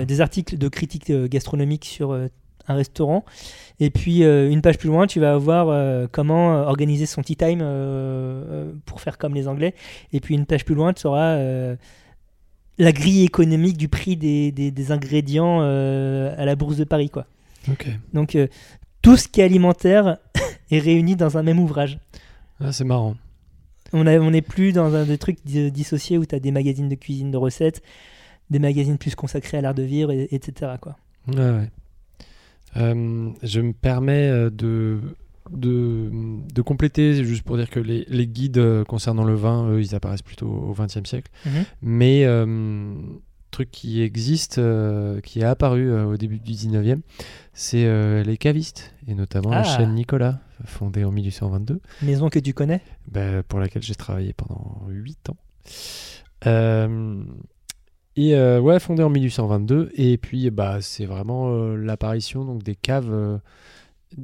des 0.06 0.22
articles 0.22 0.58
de 0.58 0.68
critique 0.70 1.12
gastronomique 1.12 1.86
sur 1.86 2.14
un 2.14 2.74
restaurant, 2.74 3.26
et 3.80 3.92
puis 3.92 4.24
une 4.24 4.62
page 4.64 4.80
plus 4.80 4.90
loin, 4.90 5.06
tu 5.06 5.20
vas 5.20 5.34
avoir 5.34 5.70
euh, 5.70 6.08
comment 6.12 6.64
organiser 6.68 7.06
son 7.06 7.22
tea 7.22 7.36
time 7.36 7.60
pour 8.86 9.02
faire 9.02 9.20
comme 9.20 9.36
les 9.36 9.48
Anglais, 9.48 9.76
et 10.14 10.20
puis 10.20 10.34
une 10.34 10.48
page 10.48 10.66
plus 10.66 10.76
loin, 10.76 10.94
tu 10.94 11.06
auras 11.06 11.38
la 12.82 12.92
grille 12.92 13.24
économique 13.24 13.78
du 13.78 13.88
prix 13.88 14.18
des, 14.18 14.52
des- 14.52 14.72
des 14.72 14.92
ingrédients 14.92 15.60
euh, 15.62 16.34
à 16.38 16.46
la 16.46 16.56
bourse 16.56 16.78
de 16.78 16.84
Paris. 16.84 17.10
quoi. 17.10 17.26
Donc 18.14 18.36
euh, 18.36 18.48
tout 19.02 19.18
ce 19.18 19.28
qui 19.28 19.42
est 19.42 19.44
alimentaire 19.44 20.18
est 20.72 20.80
réuni 20.80 21.16
dans 21.16 21.38
un 21.38 21.44
même 21.44 21.60
ouvrage. 21.60 22.00
Ah, 22.60 22.72
c'est 22.72 22.84
marrant. 22.84 23.16
On 23.94 24.08
a- 24.08 24.20
on 24.20 24.32
n'est 24.32 24.42
plus 24.42 24.72
dans 24.74 24.94
un 24.96 25.06
des 25.06 25.18
trucs 25.18 25.38
di- 25.46 25.72
dissociés 25.72 26.18
où 26.18 26.26
tu 26.26 26.34
as 26.36 26.40
des 26.40 26.52
magazines 26.52 26.90
de 26.90 26.96
cuisine, 26.96 27.30
de 27.32 27.38
recettes, 27.38 27.82
des 28.50 28.60
magazines 28.60 28.98
plus 28.98 29.16
consacrés 29.16 29.58
à 29.58 29.62
l'art 29.62 29.74
de 29.76 29.84
vivre, 29.84 30.12
et- 30.12 30.28
etc. 30.32 30.72
Quoi. 30.82 30.98
Ouais. 31.28 31.70
Euh, 32.78 33.30
je 33.44 33.60
me 33.62 33.74
permets 33.74 34.50
de, 34.50 35.00
de, 35.52 36.10
de 36.54 36.62
compléter, 36.62 37.24
juste 37.24 37.44
pour 37.44 37.58
dire 37.58 37.70
que 37.70 37.80
les, 37.80 38.06
les 38.08 38.28
guides 38.28 38.58
euh, 38.58 38.84
concernant 38.84 39.24
le 39.24 39.36
vin, 39.36 39.70
eux, 39.70 39.82
ils 39.82 39.96
apparaissent 39.96 40.22
plutôt 40.22 40.48
au 40.48 40.74
XXe 40.74 41.04
siècle. 41.08 41.32
Mhm. 41.46 41.66
Mais 41.82 42.24
euh, 42.26 42.94
truc 43.52 43.70
qui 43.72 44.02
existe, 44.02 44.58
euh, 44.60 45.20
qui 45.22 45.40
est 45.42 45.44
apparu 45.44 45.90
euh, 45.92 46.06
au 46.06 46.18
début 46.18 46.40
du 46.40 46.52
19e, 46.54 47.00
c'est 47.54 48.24
les 48.24 48.38
cavistes, 48.38 48.94
et 49.08 49.14
notamment 49.14 49.50
la 49.52 49.60
Ah. 49.60 49.64
chaîne 49.64 49.94
Nicolas, 49.94 50.40
fondée 50.66 51.04
en 51.04 51.12
1822. 51.12 51.82
Maison 52.02 52.30
que 52.30 52.40
tu 52.40 52.54
connais? 52.54 52.82
Ben, 53.10 53.44
pour 53.44 53.60
laquelle 53.60 53.82
j'ai 53.84 53.96
travaillé 53.96 54.34
pendant 54.34 54.82
8 54.90 55.30
ans. 55.30 55.38
Et 58.18 58.36
ouais, 58.36 58.80
fondée 58.80 59.04
en 59.04 59.10
1822. 59.10 59.92
Et 59.96 60.18
puis, 60.18 60.50
bah, 60.50 60.78
c'est 60.82 61.06
vraiment 61.06 61.50
l'apparition 61.76 62.46
donc 62.46 62.64
des 62.64 62.76
caves, 62.76 63.40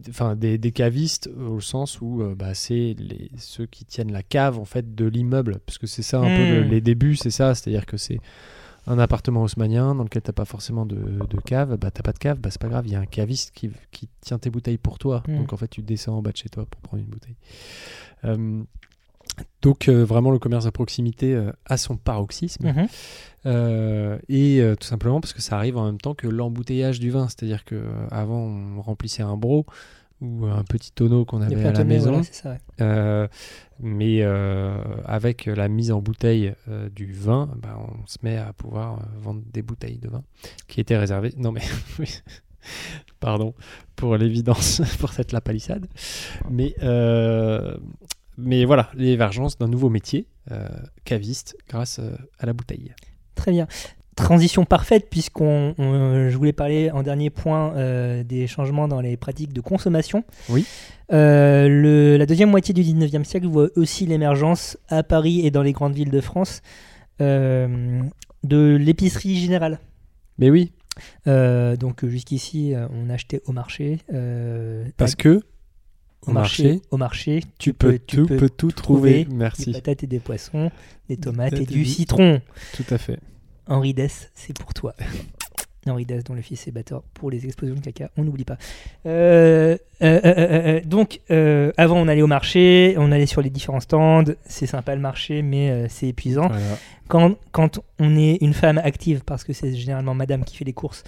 enfin 0.10 0.36
des, 0.36 0.58
des 0.58 0.72
cavistes 0.72 1.30
au 1.38 1.60
sens 1.62 2.02
où 2.02 2.22
euh, 2.22 2.36
bah, 2.36 2.54
c'est 2.54 2.96
les, 3.00 3.30
ceux 3.38 3.66
qui 3.66 3.86
tiennent 3.86 4.12
la 4.12 4.24
cave 4.24 4.60
en 4.60 4.66
fait 4.66 4.96
de 4.96 5.06
l'immeuble, 5.06 5.60
parce 5.66 5.78
que 5.78 5.88
c'est 5.88 6.02
ça 6.04 6.20
un 6.20 6.24
peu 6.36 6.46
le- 6.46 6.64
Hmm. 6.66 6.70
les 6.70 6.82
débuts, 6.82 7.16
c'est 7.16 7.30
ça, 7.32 7.56
c'est-à-dire 7.56 7.86
que 7.86 7.98
c'est 7.98 8.20
un 8.90 9.00
appartement 9.00 9.44
haussmanien 9.44 9.96
dans 9.96 10.04
lequel 10.04 10.22
t'as 10.22 10.32
pas 10.32 10.46
forcément 10.46 10.86
de, 10.86 10.96
de 10.96 11.38
cave, 11.42 11.76
bah 11.78 11.92
t'as 11.92 12.04
pas 12.04 12.14
de 12.14 12.20
cave, 12.20 12.40
bah 12.40 12.50
c'est 12.52 12.62
pas 12.62 12.70
grave, 12.70 12.88
il 12.88 12.94
y 12.94 12.96
a 12.96 13.00
un 13.02 13.06
caviste 13.06 13.52
qui, 13.54 13.70
qui 13.92 14.08
tient 14.22 14.40
tes 14.40 14.50
bouteilles 14.50 14.78
pour 14.78 14.98
toi. 14.98 15.24
Mm. 15.28 15.38
Donc 15.40 15.52
en 15.54 15.58
fait 15.58 15.68
tu 15.68 15.82
descends 15.82 16.18
en 16.18 16.22
bas 16.22 16.32
de 16.32 16.38
chez 16.38 16.48
toi 16.50 16.66
pour 16.66 16.80
prendre 16.82 17.04
une 17.04 17.10
bouteille. 17.10 17.36
Euh, 18.24 18.64
donc 19.62 19.88
euh, 19.88 20.04
vraiment 20.04 20.32
le 20.32 20.40
commerce 20.40 20.66
à 20.66 20.72
proximité 20.72 21.34
euh, 21.36 21.52
a 21.66 21.78
son 21.78 21.98
paroxysme 21.98 22.66
Mhm. 22.68 22.88
Euh, 23.46 24.18
et 24.28 24.60
euh, 24.60 24.76
tout 24.76 24.88
simplement 24.88 25.22
parce 25.22 25.34
que 25.34 25.42
ça 25.42 25.56
arrive 25.56 25.78
en 25.78 25.86
même 25.86 26.00
temps 26.00 26.14
que 26.14 26.28
l'embouteillage 26.28 27.00
du 27.00 27.12
vin, 27.12 27.28
c'est-à-dire 27.28 27.64
que 27.64 27.76
euh, 27.76 28.08
avant 28.12 28.40
on 28.40 28.82
remplissait 28.82 29.24
un 29.24 29.38
bro 29.38 29.66
ou 30.20 30.48
un 30.48 30.64
petit 30.64 30.92
tonneau 30.92 31.24
qu'on 31.24 31.42
avait 31.42 31.64
à 31.64 31.72
la 31.72 31.84
maison. 31.84 32.10
voilà, 32.10 32.24
c'est 32.24 32.34
ça, 32.34 32.58
ouais. 32.80 33.30
Mais 33.80 34.24
avec 35.06 35.46
la 35.46 35.68
mise 35.68 35.92
en 35.92 36.02
bouteille 36.02 36.54
du 36.96 37.14
vin, 37.14 37.50
bah, 37.62 37.78
on 37.80 38.06
se 38.08 38.18
met 38.24 38.36
à 38.36 38.52
pouvoir 38.52 39.00
vendre 39.22 39.44
des 39.54 39.62
bouteilles 39.62 40.00
de 40.00 40.10
vin 40.10 40.24
qui 40.68 40.82
étaient 40.82 40.98
réservées. 40.98 41.34
Non 41.38 41.52
mais 41.52 41.62
pardon 43.20 43.54
pour 43.96 44.18
l'évidence 44.18 44.82
pour 45.00 45.14
cette 45.14 45.32
la 45.32 45.42
palissade. 45.42 45.86
Mais 46.50 46.74
mais 48.38 48.66
voilà 48.66 48.90
l'émergence 48.96 49.58
d'un 49.58 49.68
nouveau 49.68 49.90
métier 49.90 50.28
euh, 50.52 50.68
caviste 51.06 51.56
grâce 51.70 52.00
euh, 52.00 52.16
à 52.40 52.46
la 52.46 52.54
bouteille. 52.54 52.94
Très 53.36 53.52
bien. 53.52 53.68
Transition 54.16 54.66
parfaite 54.66 55.10
puisqu'on, 55.12 55.76
on- 55.78 56.30
je 56.30 56.38
voulais 56.38 56.54
parler 56.54 56.90
en 56.92 57.04
dernier 57.04 57.30
point 57.30 57.76
euh, 57.76 58.24
des 58.24 58.48
changements 58.48 58.88
dans 58.88 59.00
les 59.02 59.16
pratiques 59.18 59.54
de 59.54 59.62
consommation. 59.62 60.24
Oui. 60.50 60.66
Euh, 61.14 61.68
le- 61.70 62.18
la 62.18 62.26
deuxième 62.26 62.50
moitié 62.50 62.74
du 62.74 62.82
19e 62.82 63.24
siècle 63.24 63.48
voit 63.48 63.70
aussi 63.76 64.06
l'émergence 64.08 64.78
à 64.90 65.04
Paris 65.04 65.46
et 65.46 65.52
dans 65.52 65.62
les 65.62 65.72
grandes 65.74 65.94
villes 65.94 66.10
de 66.12 66.22
France 66.22 66.62
de 67.20 68.76
l'épicerie 68.78 69.36
générale. 69.38 69.80
Mais 70.38 70.50
oui, 70.50 70.72
donc 71.26 72.06
jusqu'ici, 72.06 72.74
on 72.92 73.10
achetait 73.10 73.42
au 73.46 73.52
marché. 73.52 74.00
parce 74.98 75.16
que 75.16 75.42
Au 76.26 76.32
marché, 76.32 76.64
marché, 76.64 76.82
au 76.92 76.98
marché, 76.98 77.40
Tu 77.58 77.74
peux, 77.74 78.00
tout, 78.00 78.26
peux 78.26 78.50
tout 78.50 78.72
trouver. 78.72 79.26
des 79.26 79.34
Merci. 79.34 79.72
patates 79.72 80.04
et 80.04 80.08
des 80.08 80.20
poissons, 80.20 80.72
des 81.08 81.18
tomates 81.18 81.54
et 81.54 81.66
du 81.66 81.86
citron. 81.86 82.42
Tout 82.74 82.86
à 82.90 82.98
fait. 82.98 83.20
Henri 83.68 83.94
Dess, 83.94 84.32
c'est 84.34 84.58
pour 84.58 84.74
toi. 84.74 84.94
Henri 85.90 86.06
Dess, 86.06 86.24
dont 86.24 86.34
le 86.34 86.42
fils 86.42 86.68
est 86.68 86.72
batteur 86.72 87.02
pour 87.14 87.32
les 87.32 87.46
explosions 87.46 87.76
de 87.76 87.80
caca, 87.80 88.10
on 88.18 88.24
n'oublie 88.24 88.44
pas. 88.44 88.58
Euh, 89.06 89.78
euh, 90.02 90.22
euh, 90.26 90.82
donc, 90.84 91.22
avant, 91.78 91.98
on 91.98 92.08
allait 92.08 92.22
au 92.22 92.28
marché, 92.28 92.96
on 92.98 93.12
allait 93.12 93.26
sur 93.26 93.42
les 93.42 93.50
différents 93.50 93.80
stands. 93.80 94.26
C'est 94.46 94.66
sympa 94.66 94.96
le 94.96 95.02
marché, 95.02 95.42
mais 95.42 95.88
c'est 95.90 96.08
épuisant. 96.08 96.48
Voilà. 96.48 96.78
Quand, 97.08 97.36
quand 97.52 97.80
on 98.00 98.18
est 98.18 98.38
une 98.42 98.54
femme 98.54 98.80
active, 98.84 99.24
parce 99.26 99.44
que 99.44 99.54
c'est 99.54 99.74
généralement 99.76 100.14
madame 100.14 100.44
qui 100.44 100.58
fait 100.58 100.66
les 100.66 100.74
courses. 100.74 101.04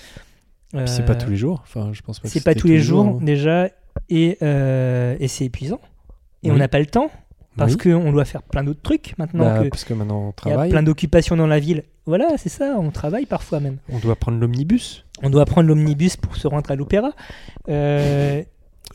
C'est 0.85 1.05
pas 1.05 1.15
tous 1.15 1.29
les 1.29 1.37
jours. 1.37 1.61
Enfin, 1.63 1.91
je 1.93 2.01
pense 2.01 2.19
pas. 2.19 2.27
C'est 2.27 2.43
pas 2.43 2.55
tous 2.55 2.67
les 2.67 2.79
jours, 2.79 3.05
hein. 3.05 3.19
déjà, 3.21 3.69
et, 4.09 4.37
euh, 4.41 5.15
et 5.19 5.27
c'est 5.27 5.45
épuisant. 5.45 5.79
Et 6.43 6.51
on 6.51 6.55
n'a 6.55 6.67
pas 6.69 6.79
le 6.79 6.85
temps, 6.85 7.11
parce 7.57 7.73
Oui. 7.73 7.77
qu'on 7.91 8.11
doit 8.11 8.25
faire 8.25 8.43
plein 8.43 8.63
d'autres 8.63 8.81
trucs 8.81 9.13
maintenant. 9.17 9.43
Bah, 9.45 9.63
que 9.63 9.69
parce 9.69 9.83
que 9.83 9.93
maintenant 9.93 10.19
on 10.19 10.23
il 10.23 10.27
y 10.27 10.29
a 10.29 10.33
travaille. 10.53 10.69
plein 10.71 10.83
d'occupations 10.83 11.35
dans 11.35 11.47
la 11.47 11.59
ville. 11.59 11.83
Voilà, 12.05 12.29
c'est 12.37 12.49
ça, 12.49 12.75
on 12.79 12.91
travaille 12.91 13.25
parfois 13.25 13.59
même. 13.59 13.77
On 13.89 13.99
doit 13.99 14.15
prendre 14.15 14.39
l'omnibus. 14.39 15.05
On 15.21 15.29
doit 15.29 15.45
prendre 15.45 15.67
l'omnibus 15.67 16.15
pour 16.17 16.37
se 16.37 16.47
rendre 16.47 16.71
à 16.71 16.75
l'opéra. 16.75 17.11
Euh, 17.67 18.41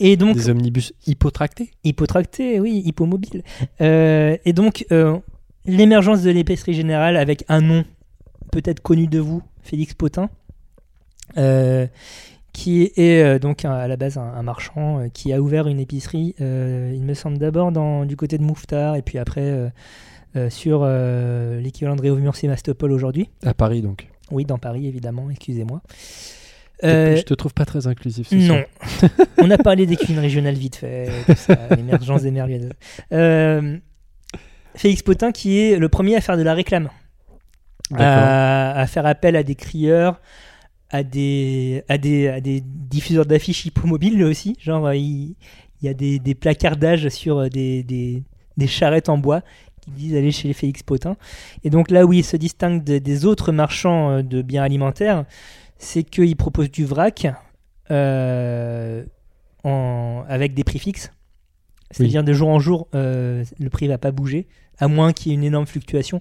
et 0.00 0.16
donc, 0.16 0.34
Des 0.36 0.48
omnibus 0.50 0.92
hypotractés. 1.06 1.70
hypotracté, 1.84 2.58
oui, 2.58 2.82
hypomobile. 2.84 3.42
Euh, 3.80 4.36
et 4.44 4.52
donc, 4.52 4.86
l'émergence 5.66 6.22
de 6.22 6.30
l'épicerie 6.30 6.74
générale 6.74 7.16
avec 7.16 7.44
un 7.48 7.60
nom 7.60 7.84
peut-être 8.50 8.80
connu 8.80 9.06
de 9.06 9.18
vous, 9.20 9.42
Félix 9.62 9.94
Potin, 9.94 10.30
euh, 11.36 11.86
qui 12.54 12.90
est 12.96 13.22
euh, 13.22 13.38
donc 13.38 13.66
à 13.66 13.86
la 13.86 13.96
base 13.98 14.16
un, 14.16 14.22
un 14.22 14.42
marchand 14.42 15.00
euh, 15.00 15.08
qui 15.12 15.32
a 15.34 15.40
ouvert 15.42 15.66
une 15.66 15.80
épicerie, 15.80 16.34
euh, 16.40 16.90
il 16.94 17.02
me 17.02 17.12
semble 17.12 17.36
d'abord 17.36 17.70
dans- 17.72 18.06
du 18.06 18.16
côté 18.16 18.38
de 18.38 18.42
Mouffetard 18.44 18.96
et 18.96 19.02
puis 19.02 19.18
après 19.18 19.70
sur 20.48 20.84
l'équivalent 20.84 21.94
de 21.96 22.00
Réaumur 22.02 22.34
Sébastopol 22.34 22.90
aujourd'hui. 22.90 23.28
À 23.44 23.52
Paris 23.54 23.82
donc. 23.82 24.08
Oui, 24.30 24.44
dans 24.46 24.58
Paris 24.58 24.86
évidemment, 24.88 25.28
excusez-moi. 25.30 25.82
Je 26.82 26.88
Euh, 26.88 27.22
te 27.22 27.34
trouve 27.34 27.54
pas 27.54 27.64
très 27.64 27.86
inclusif. 27.86 28.32
non. 28.32 28.62
On 29.38 29.48
a 29.50 29.58
parlé 29.58 29.86
des 29.86 29.96
cuisines 29.96 30.18
régionales 30.18 30.54
vite 30.56 30.76
fait, 30.76 31.08
tout 31.26 31.34
ça, 31.36 31.56
l'émergence 31.76 32.22
des. 32.24 32.32
Euh, 33.12 33.78
Félix 34.74 35.02
Potin 35.02 35.30
qui 35.30 35.60
est 35.60 35.78
le 35.78 35.88
premier 35.88 36.16
à 36.16 36.20
faire 36.20 36.36
de 36.36 36.42
la 36.42 36.52
réclame, 36.54 36.88
à 37.96 38.84
faire 38.88 39.06
appel 39.06 39.36
à 39.36 39.42
des 39.42 39.54
crieurs, 39.54 40.20
à 40.94 41.02
des, 41.02 41.82
à 41.88 41.98
des, 41.98 42.28
à 42.28 42.40
des 42.40 42.62
diffuseurs 42.64 43.26
d'affiches 43.26 43.66
hippomobiles 43.66 44.22
aussi. 44.22 44.56
Genre, 44.60 44.86
euh, 44.86 44.94
il, 44.96 45.34
il 45.80 45.86
y 45.86 45.88
a 45.88 45.94
des, 45.94 46.20
des 46.20 46.34
placardages 46.36 47.08
sur 47.08 47.38
euh, 47.38 47.48
des, 47.48 47.82
des, 47.82 48.22
des 48.56 48.66
charrettes 48.68 49.08
en 49.08 49.18
bois 49.18 49.42
qui 49.80 49.90
disent 49.90 50.14
aller 50.14 50.30
chez 50.30 50.52
Félix 50.52 50.84
Potin. 50.84 51.16
Et 51.64 51.70
donc 51.70 51.90
là 51.90 52.06
où 52.06 52.12
il 52.12 52.24
se 52.24 52.36
distingue 52.36 52.84
de- 52.84 52.98
des 52.98 53.24
autres 53.24 53.50
marchands 53.50 54.10
euh, 54.10 54.22
de 54.22 54.40
biens 54.40 54.62
alimentaires, 54.62 55.24
c'est 55.78 56.04
qu'il 56.04 56.36
propose 56.36 56.70
du 56.70 56.84
vrac 56.84 57.26
euh, 57.90 59.04
en- 59.64 60.22
avec 60.28 60.54
des 60.54 60.62
prix 60.62 60.78
fixes. 60.78 61.10
C'est-à-dire 61.90 62.22
de 62.24 62.32
jour 62.32 62.48
en 62.50 62.60
jour, 62.60 62.86
euh, 62.94 63.44
le 63.58 63.68
prix 63.68 63.88
va 63.88 63.98
pas 63.98 64.12
bouger, 64.12 64.46
à 64.78 64.86
moins 64.88 65.12
qu'il 65.12 65.30
y 65.30 65.34
ait 65.34 65.38
une 65.38 65.44
énorme 65.44 65.66
fluctuation, 65.66 66.20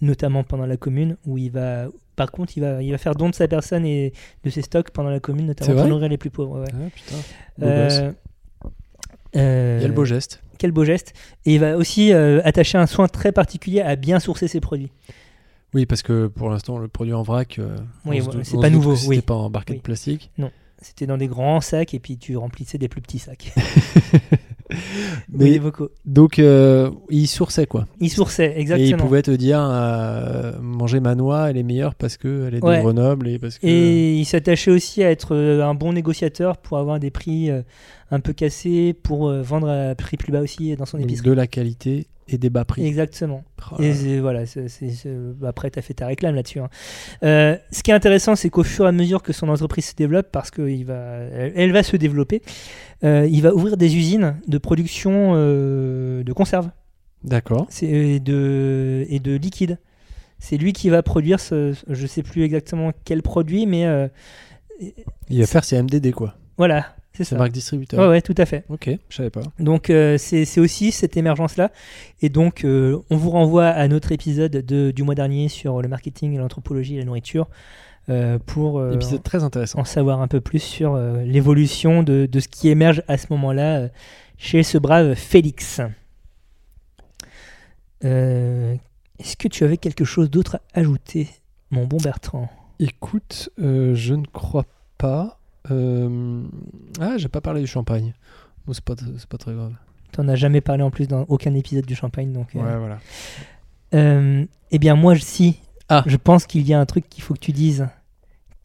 notamment 0.00 0.44
pendant 0.44 0.66
la 0.66 0.76
commune, 0.76 1.16
où 1.26 1.38
il 1.38 1.50
va... 1.50 1.86
Par 2.16 2.32
contre, 2.32 2.56
il 2.56 2.60
va, 2.60 2.82
il 2.82 2.90
va 2.90 2.98
faire 2.98 3.14
don 3.14 3.28
de 3.30 3.34
sa 3.34 3.46
personne 3.46 3.84
et 3.86 4.12
de 4.44 4.50
ses 4.50 4.62
stocks 4.62 4.90
pendant 4.90 5.10
la 5.10 5.20
commune, 5.20 5.46
notamment 5.46 5.80
pour 5.82 5.88
nourrir 5.88 6.08
les 6.08 6.18
plus 6.18 6.30
pauvres. 6.30 6.60
ouais. 6.60 6.68
Ah, 6.72 6.90
putain. 6.94 7.16
Euh, 7.62 8.12
euh, 9.36 9.84
a 9.84 9.86
le 9.86 9.92
beau 9.92 10.04
geste. 10.04 10.42
Quel 10.58 10.72
beau 10.72 10.84
geste. 10.84 11.12
Et 11.46 11.54
il 11.54 11.60
va 11.60 11.76
aussi 11.76 12.12
euh, 12.12 12.40
attacher 12.44 12.78
un 12.78 12.86
soin 12.86 13.06
très 13.06 13.30
particulier 13.30 13.80
à 13.80 13.94
bien 13.94 14.18
sourcer 14.18 14.48
ses 14.48 14.60
produits. 14.60 14.90
Oui, 15.74 15.86
parce 15.86 16.02
que 16.02 16.26
pour 16.26 16.50
l'instant, 16.50 16.78
le 16.78 16.88
produit 16.88 17.12
en 17.14 17.22
vrac, 17.22 17.58
euh, 17.58 17.76
Oui, 18.06 18.20
ouais, 18.20 18.40
c'est 18.42 18.58
pas 18.60 18.70
nouveau, 18.70 18.96
C'était 18.96 19.08
oui. 19.08 19.20
pas 19.20 19.34
en 19.34 19.50
barquette 19.50 19.76
Oui. 19.76 19.82
plastique. 19.82 20.30
C'était 20.80 21.06
dans 21.06 21.18
des 21.18 21.26
grands 21.28 21.60
sacs 21.60 21.92
et 21.94 21.98
puis 22.00 22.16
tu 22.18 22.36
remplissais 22.36 22.78
des 22.78 22.88
plus 22.88 23.00
petits 23.02 23.18
sacs. 23.18 23.52
Mais- 25.32 25.44
Oui, 25.52 25.58
bocaux. 25.58 25.90
Donc, 26.04 26.38
euh, 26.38 26.90
il 27.10 27.26
sourçait 27.26 27.66
quoi. 27.66 27.86
Il 28.00 28.10
sourçait, 28.10 28.54
Et 28.56 28.60
exactement. 28.60 28.88
il 28.90 28.96
pouvait 28.96 29.22
te 29.22 29.30
dire 29.30 29.60
euh, 29.60 30.52
manger 30.60 31.00
ma 31.00 31.14
noix, 31.14 31.50
elle 31.50 31.56
est 31.56 31.62
meilleure 31.62 31.94
parce 31.94 32.16
qu'elle 32.16 32.54
est 32.54 32.60
de. 32.60 32.80
Grenoble 32.80 33.28
et 33.28 33.38
parce 33.38 33.58
que. 33.58 33.66
Et 33.66 34.16
il 34.16 34.24
s'attachait 34.24 34.70
aussi 34.70 35.02
à 35.02 35.10
être 35.10 35.34
euh, 35.34 35.64
un 35.64 35.74
bon 35.74 35.92
négociateur 35.92 36.58
pour 36.58 36.78
avoir 36.78 37.00
des 37.00 37.10
prix 37.10 37.50
euh, 37.50 37.62
un 38.10 38.20
peu 38.20 38.32
cassés, 38.32 38.94
pour 38.94 39.30
vendre 39.32 39.68
à 39.68 39.94
prix 39.94 40.16
plus 40.16 40.32
bas 40.32 40.40
aussi 40.40 40.74
dans 40.76 40.86
son 40.86 40.98
donc 40.98 41.06
épicerie. 41.06 41.28
de 41.28 41.32
la 41.32 41.46
qualité 41.46 42.06
et 42.28 42.38
des 42.38 42.50
bas 42.50 42.64
prix. 42.64 42.86
Exactement. 42.86 43.42
Oh 43.72 43.82
Et 43.82 44.20
voilà, 44.20 44.42
bah, 45.40 45.48
après, 45.48 45.70
tu 45.70 45.78
as 45.78 45.82
fait 45.82 45.94
ta 45.94 46.06
réclame 46.06 46.34
là-dessus. 46.34 46.60
hein. 46.60 46.68
Euh, 47.22 47.56
ce 47.72 47.82
qui 47.82 47.90
est 47.90 47.94
intéressant, 47.94 48.36
c'est 48.36 48.50
qu'au 48.50 48.62
fur 48.64 48.84
et 48.84 48.88
à 48.88 48.92
mesure 48.92 49.22
que 49.22 49.32
son 49.32 49.48
entreprise 49.48 49.86
se 49.86 49.94
développe, 49.94 50.28
parce 50.30 50.50
qu'elle 50.50 50.84
va, 50.84 51.20
elle, 51.54 51.72
va 51.72 51.82
se 51.82 51.96
développer, 51.96 52.42
euh, 53.04 53.26
il 53.30 53.42
va 53.42 53.54
ouvrir 53.54 53.76
des 53.76 53.96
usines 53.96 54.36
de 54.46 54.58
production 54.58 55.32
euh, 55.34 56.22
de 56.22 56.32
conserves 56.32 56.70
D'accord. 57.24 57.66
et 57.82 58.20
de, 58.20 59.06
et 59.08 59.18
de 59.20 59.34
liquide. 59.36 59.78
C'est 60.38 60.56
lui 60.56 60.72
qui 60.72 60.88
va 60.88 61.02
produire, 61.02 61.40
ce, 61.40 61.74
je 61.88 62.06
sais 62.06 62.22
plus 62.22 62.42
exactement 62.44 62.92
quel 63.04 63.22
produit, 63.22 63.66
mais 63.66 63.86
Il 65.28 65.40
va 65.40 65.46
faire 65.46 65.64
ses 65.64 65.82
MDD 65.82 66.12
quoi. 66.12 66.34
voilà, 66.56 66.94
c'est 67.24 67.30
ça. 67.34 67.36
marque 67.38 67.52
distributeur. 67.52 68.00
Ouais, 68.00 68.08
ouais, 68.08 68.22
tout 68.22 68.34
à 68.36 68.46
fait. 68.46 68.64
Ok, 68.68 68.90
je 69.08 69.16
savais 69.16 69.30
pas. 69.30 69.42
Donc 69.58 69.90
euh, 69.90 70.16
c'est 70.18 70.60
aussi 70.60 70.92
cette 70.92 71.16
émergence-là. 71.16 71.70
Et 72.22 72.28
donc 72.28 72.64
euh, 72.64 72.98
on 73.10 73.16
vous 73.16 73.30
renvoie 73.30 73.66
à 73.66 73.86
notre 73.88 74.12
épisode 74.12 74.52
de- 74.52 74.90
du 74.90 75.02
mois 75.02 75.14
dernier 75.14 75.48
sur 75.48 75.82
le 75.82 75.88
marketing, 75.88 76.36
l'anthropologie 76.38 76.96
et 76.96 76.98
la 76.98 77.04
nourriture 77.04 77.48
euh, 78.08 78.38
pour 78.46 78.82
Épisode 78.92 79.22
très 79.22 79.44
intéressant. 79.44 79.80
en 79.80 79.84
savoir 79.84 80.20
un 80.22 80.28
peu 80.28 80.40
plus 80.40 80.60
sur 80.62 80.96
l'évolution 80.96 82.02
de, 82.02 82.26
de 82.26 82.40
ce 82.40 82.48
qui 82.48 82.68
émerge 82.68 83.02
à 83.08 83.18
ce 83.18 83.26
moment-là 83.30 83.88
chez 84.38 84.62
ce 84.62 84.78
brave 84.78 85.14
Félix. 85.14 85.80
Est-ce 88.02 89.36
que 89.36 89.48
tu 89.48 89.64
avais 89.64 89.76
quelque 89.76 90.04
chose 90.04 90.30
d'autre 90.30 90.56
à 90.56 90.78
ajouter, 90.80 91.28
mon 91.70 91.84
bon 91.86 91.96
Bertrand? 91.98 92.48
Écoute, 92.78 93.50
je 93.58 94.14
ne 94.14 94.24
crois 94.26 94.66
pas. 94.98 95.37
Euh, 95.70 96.42
Ah, 97.00 97.16
j'ai 97.18 97.28
pas 97.28 97.40
parlé 97.40 97.60
du 97.60 97.66
champagne. 97.66 98.14
Bon, 98.66 98.72
c'est 98.72 98.84
pas, 98.84 98.94
c'est 99.18 99.28
pas 99.28 99.38
très 99.38 99.54
grave. 99.54 99.72
T'en 100.12 100.26
as 100.28 100.36
jamais 100.36 100.60
parlé 100.60 100.82
en 100.82 100.90
plus 100.90 101.06
dans 101.08 101.22
aucun 101.28 101.54
épisode 101.54 101.84
du 101.86 101.94
Champagne, 101.94 102.32
donc. 102.32 102.54
euh, 102.56 102.60
Ouais, 102.60 102.78
voilà. 102.78 102.98
Euh, 103.94 104.44
eh 104.70 104.78
bien, 104.78 104.94
moi, 104.94 105.14
si. 105.16 105.60
Ah. 105.88 106.02
Je 106.06 106.16
pense 106.16 106.46
qu'il 106.46 106.66
y 106.66 106.72
a 106.74 106.80
un 106.80 106.86
truc 106.86 107.08
qu'il 107.08 107.22
faut 107.22 107.34
que 107.34 107.38
tu 107.40 107.52
dises. 107.52 107.86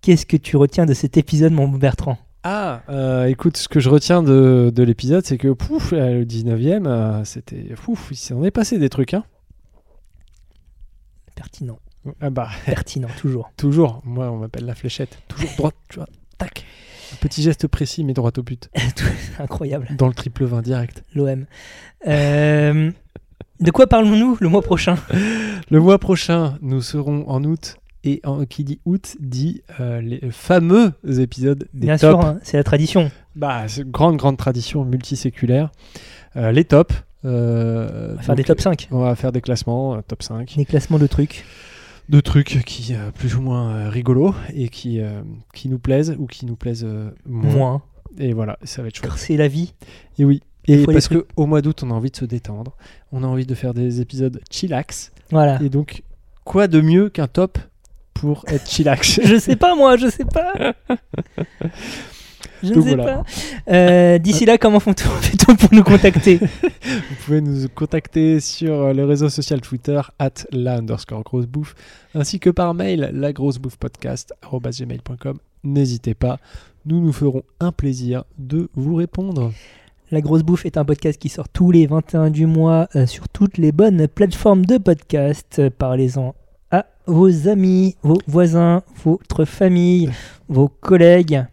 Qu'est-ce 0.01 0.26
que 0.26 0.38
tu 0.38 0.58
retiens 0.58 0.86
de 0.86 0.93
cet 0.93 1.16
épisode, 1.18 1.54
mon 1.54 1.68
Bertrand? 1.70 2.18
Ah, 2.43 2.82
euh, 2.89 3.26
écoute, 3.28 3.56
ce 3.56 3.70
que 3.70 3.80
je 3.80 3.89
retiens 3.89 4.22
de, 4.24 4.72
de 4.74 4.84
l'épisode, 4.84 5.26
c'est 5.26 5.38
que 5.38 5.49
pouf, 5.54 5.91
le 5.91 6.26
19e, 6.26 6.86
euh, 6.88 7.24
c'était. 7.24 7.74
Pouf, 7.75 8.09
il 8.12 8.16
s'en 8.17 8.43
est 8.43 8.51
passé 8.51 8.80
des 8.80 8.89
trucs, 8.89 9.13
hein. 9.13 9.24
Pertinent. 11.36 11.80
Ah 12.20 12.30
bah, 12.30 12.50
Pertinent, 12.66 13.08
toujours. 13.17 13.51
toujours. 13.58 14.01
Moi, 14.04 14.30
on 14.30 14.38
m'appelle 14.38 14.66
la 14.66 14.75
fléchette. 14.75 15.17
Toujours 15.28 15.50
droite, 15.58 15.75
tu 15.89 15.96
vois. 16.00 16.08
Tac. 16.38 16.66
Petit 17.22 17.42
geste 17.44 17.68
précis, 17.68 18.04
mais 18.04 18.14
droit 18.14 18.32
au 18.38 18.44
but. 18.44 18.70
Incroyable, 19.40 19.88
Dans 19.98 20.08
le 20.08 20.14
triple 20.14 20.46
20 20.46 20.62
direct. 20.62 21.04
l'OM. 21.16 21.46
Euh, 22.08 22.92
de 23.60 23.72
quoi 23.72 23.88
parlons-nous 23.88 24.38
le 24.40 24.50
mois 24.50 24.62
prochain? 24.62 24.98
Le 25.70 25.80
mois 25.80 26.00
prochain, 26.00 26.58
nous 26.62 26.82
serons 26.82 27.28
en 27.30 27.44
août. 27.44 27.78
Et 28.06 28.20
en, 28.26 28.44
qui 28.44 28.66
dit 28.66 28.80
août 28.84 29.16
dit 29.22 29.62
euh, 29.80 30.02
les 30.02 30.20
fameux 30.32 30.92
épisodes 31.20 31.70
des 31.74 31.88
Bien 31.88 31.98
tops. 31.98 32.12
sûr, 32.20 32.26
hein, 32.26 32.40
c'est 32.44 32.58
la 32.58 32.64
tradition. 32.66 33.10
Bah, 33.38 33.64
c'est 33.68 33.82
une 33.84 33.92
grande, 33.92 34.18
grande 34.18 34.36
tradition 34.36 34.84
multiséculaire. 34.84 35.72
Euh, 36.36 36.52
les 36.52 36.66
tops. 36.66 36.94
On 37.24 37.30
va 38.18 38.22
faire 38.22 38.36
des 38.36 38.44
top 38.44 38.60
5. 38.60 38.90
On 38.92 39.00
va 39.00 39.16
faire 39.16 39.32
des 39.32 39.40
classements, 39.40 40.02
top 40.02 40.22
5, 40.24 40.56
Des 40.58 40.66
classements 40.66 41.00
de 41.00 41.08
trucs. 41.08 41.46
De 42.09 42.20
trucs 42.20 42.63
qui 42.66 42.93
euh, 42.93 43.12
plus 43.12 43.36
ou 43.36 43.42
moins 43.42 43.74
euh, 43.74 43.89
rigolos 43.89 44.36
et 44.54 44.70
qui, 44.70 45.00
euh, 45.00 45.21
qui 45.54 45.70
nous 45.70 45.80
plaisent 45.80 46.16
ou 46.20 46.28
qui 46.28 46.46
nous 46.46 46.55
plaisent 46.55 46.86
euh, 46.86 47.12
moins. 47.25 47.54
Moins. 47.54 47.82
Et 48.20 48.34
voilà, 48.34 48.58
ça 48.63 48.82
va 48.82 48.89
être 48.89 48.96
chouette. 48.96 49.09
Car 49.09 49.17
c'est 49.17 49.38
la 49.38 49.47
vie. 49.47 49.74
Et 50.20 50.25
oui. 50.25 50.42
Et 50.67 50.86
parce 50.86 51.05
trucs. 51.05 51.28
qu'au 51.34 51.46
mois 51.46 51.62
d'août, 51.62 51.84
on 51.84 51.92
a 51.92 51.93
envie 51.93 52.12
de 52.12 52.16
se 52.16 52.25
détendre. 52.25 52.78
On 53.12 53.24
a 53.24 53.28
envie 53.28 53.46
de 53.46 53.55
faire 53.55 53.74
des 53.74 54.01
épisodes 54.01 54.39
chillax. 54.50 55.12
Voilà. 55.32 55.62
Et 55.62 55.70
donc, 55.70 56.04
quoi 56.46 56.67
de 56.67 56.80
mieux 56.80 57.09
qu'un 57.09 57.28
top 57.28 57.58
pour 58.13 58.46
être 58.47 58.70
chillax? 58.70 59.20
Je 59.25 59.38
sais 59.38 59.55
pas, 59.55 59.75
moi, 59.75 59.97
je 59.97 60.08
sais 60.09 60.25
pas. 60.25 60.74
Je 62.64 62.74
ne 62.74 62.82
sais 62.82 62.96
voilà. 62.96 63.18
pas. 63.18 63.24
Euh, 63.70 64.18
D'ici 64.18 64.46
là, 64.46 64.58
comment 64.58 64.80
fait-on 64.80 65.56
pour 65.56 65.74
nous 65.74 65.84
contacter 65.84 66.38
Vous 66.38 67.16
pouvez 67.26 67.42
nous 67.42 67.68
contacter 67.70 68.40
sur 68.40 68.74
euh, 68.74 68.94
le 68.94 69.06
réseau 69.06 69.30
social 69.30 69.62
Twitter, 69.62 70.02
at 70.20 70.32
la 70.52 70.78
underscore 70.78 71.24
grosse 71.24 71.46
bouffe, 71.46 71.76
ainsi 72.16 72.40
que 72.40 72.50
par 72.50 72.74
mail, 72.74 73.12
lagrossebouffepodcast.gmail.com. 73.14 75.38
N'hésitez 75.64 76.14
pas, 76.14 76.40
nous 76.86 77.00
nous 77.00 77.14
ferons 77.14 77.44
un 77.60 77.72
plaisir 77.72 78.24
de 78.38 78.70
vous 78.76 78.96
répondre. 78.96 79.52
La 80.12 80.22
Grosse 80.22 80.44
Bouffe 80.44 80.66
est 80.68 80.78
un 80.78 80.86
podcast 80.86 81.20
qui 81.20 81.30
sort 81.30 81.50
tous 81.50 81.72
les 81.72 81.88
21 81.88 82.30
du 82.30 82.46
mois 82.46 82.88
euh, 82.96 83.08
sur 83.08 83.28
toutes 83.30 83.58
les 83.58 83.72
bonnes 83.72 84.08
plateformes 84.08 84.64
de 84.66 84.78
podcast. 84.78 85.56
Euh, 85.58 85.72
Parlez-en 85.76 86.36
à 86.70 86.86
vos 87.08 87.48
amis, 87.48 87.96
vos 88.04 88.20
voisins, 88.28 88.84
votre 89.06 89.46
famille, 89.46 90.12
vos 90.50 90.68
collègues. 90.68 91.44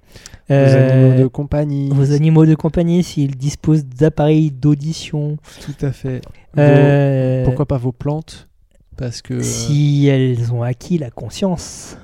Vos 0.51 0.55
euh, 0.57 0.91
animaux 0.93 1.23
de 1.23 1.27
compagnie. 1.29 1.89
vos 1.91 2.13
animaux 2.13 2.45
de 2.45 2.55
compagnie 2.55 3.03
s'ils 3.03 3.37
disposent 3.37 3.85
d'appareils 3.87 4.51
d'audition. 4.51 5.37
Tout 5.65 5.87
à 5.87 5.93
fait. 5.93 6.21
Vos- 6.55 6.61
Euh, 6.61 7.45
Pourquoi 7.45 7.67
pas 7.67 7.79
vos 7.79 7.93
plantes 7.93 8.49
Parce 8.97 9.23
que. 9.23 9.35
euh, 9.35 9.43
Si 9.43 10.07
elles 10.09 10.53
ont 10.53 10.63
acquis 10.63 10.99
la 10.99 11.11
conscience. 11.11 11.97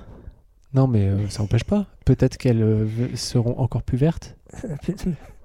Non, 0.74 0.86
mais 0.86 1.06
euh, 1.06 1.28
ça 1.28 1.43
n'empêche 1.43 1.64
pas. 1.64 1.86
Peut-être 2.05 2.36
qu'elles 2.36 2.62
euh, 2.62 2.86
seront 3.14 3.59
encore 3.59 3.82
plus 3.82 3.98
vertes. 3.98 4.36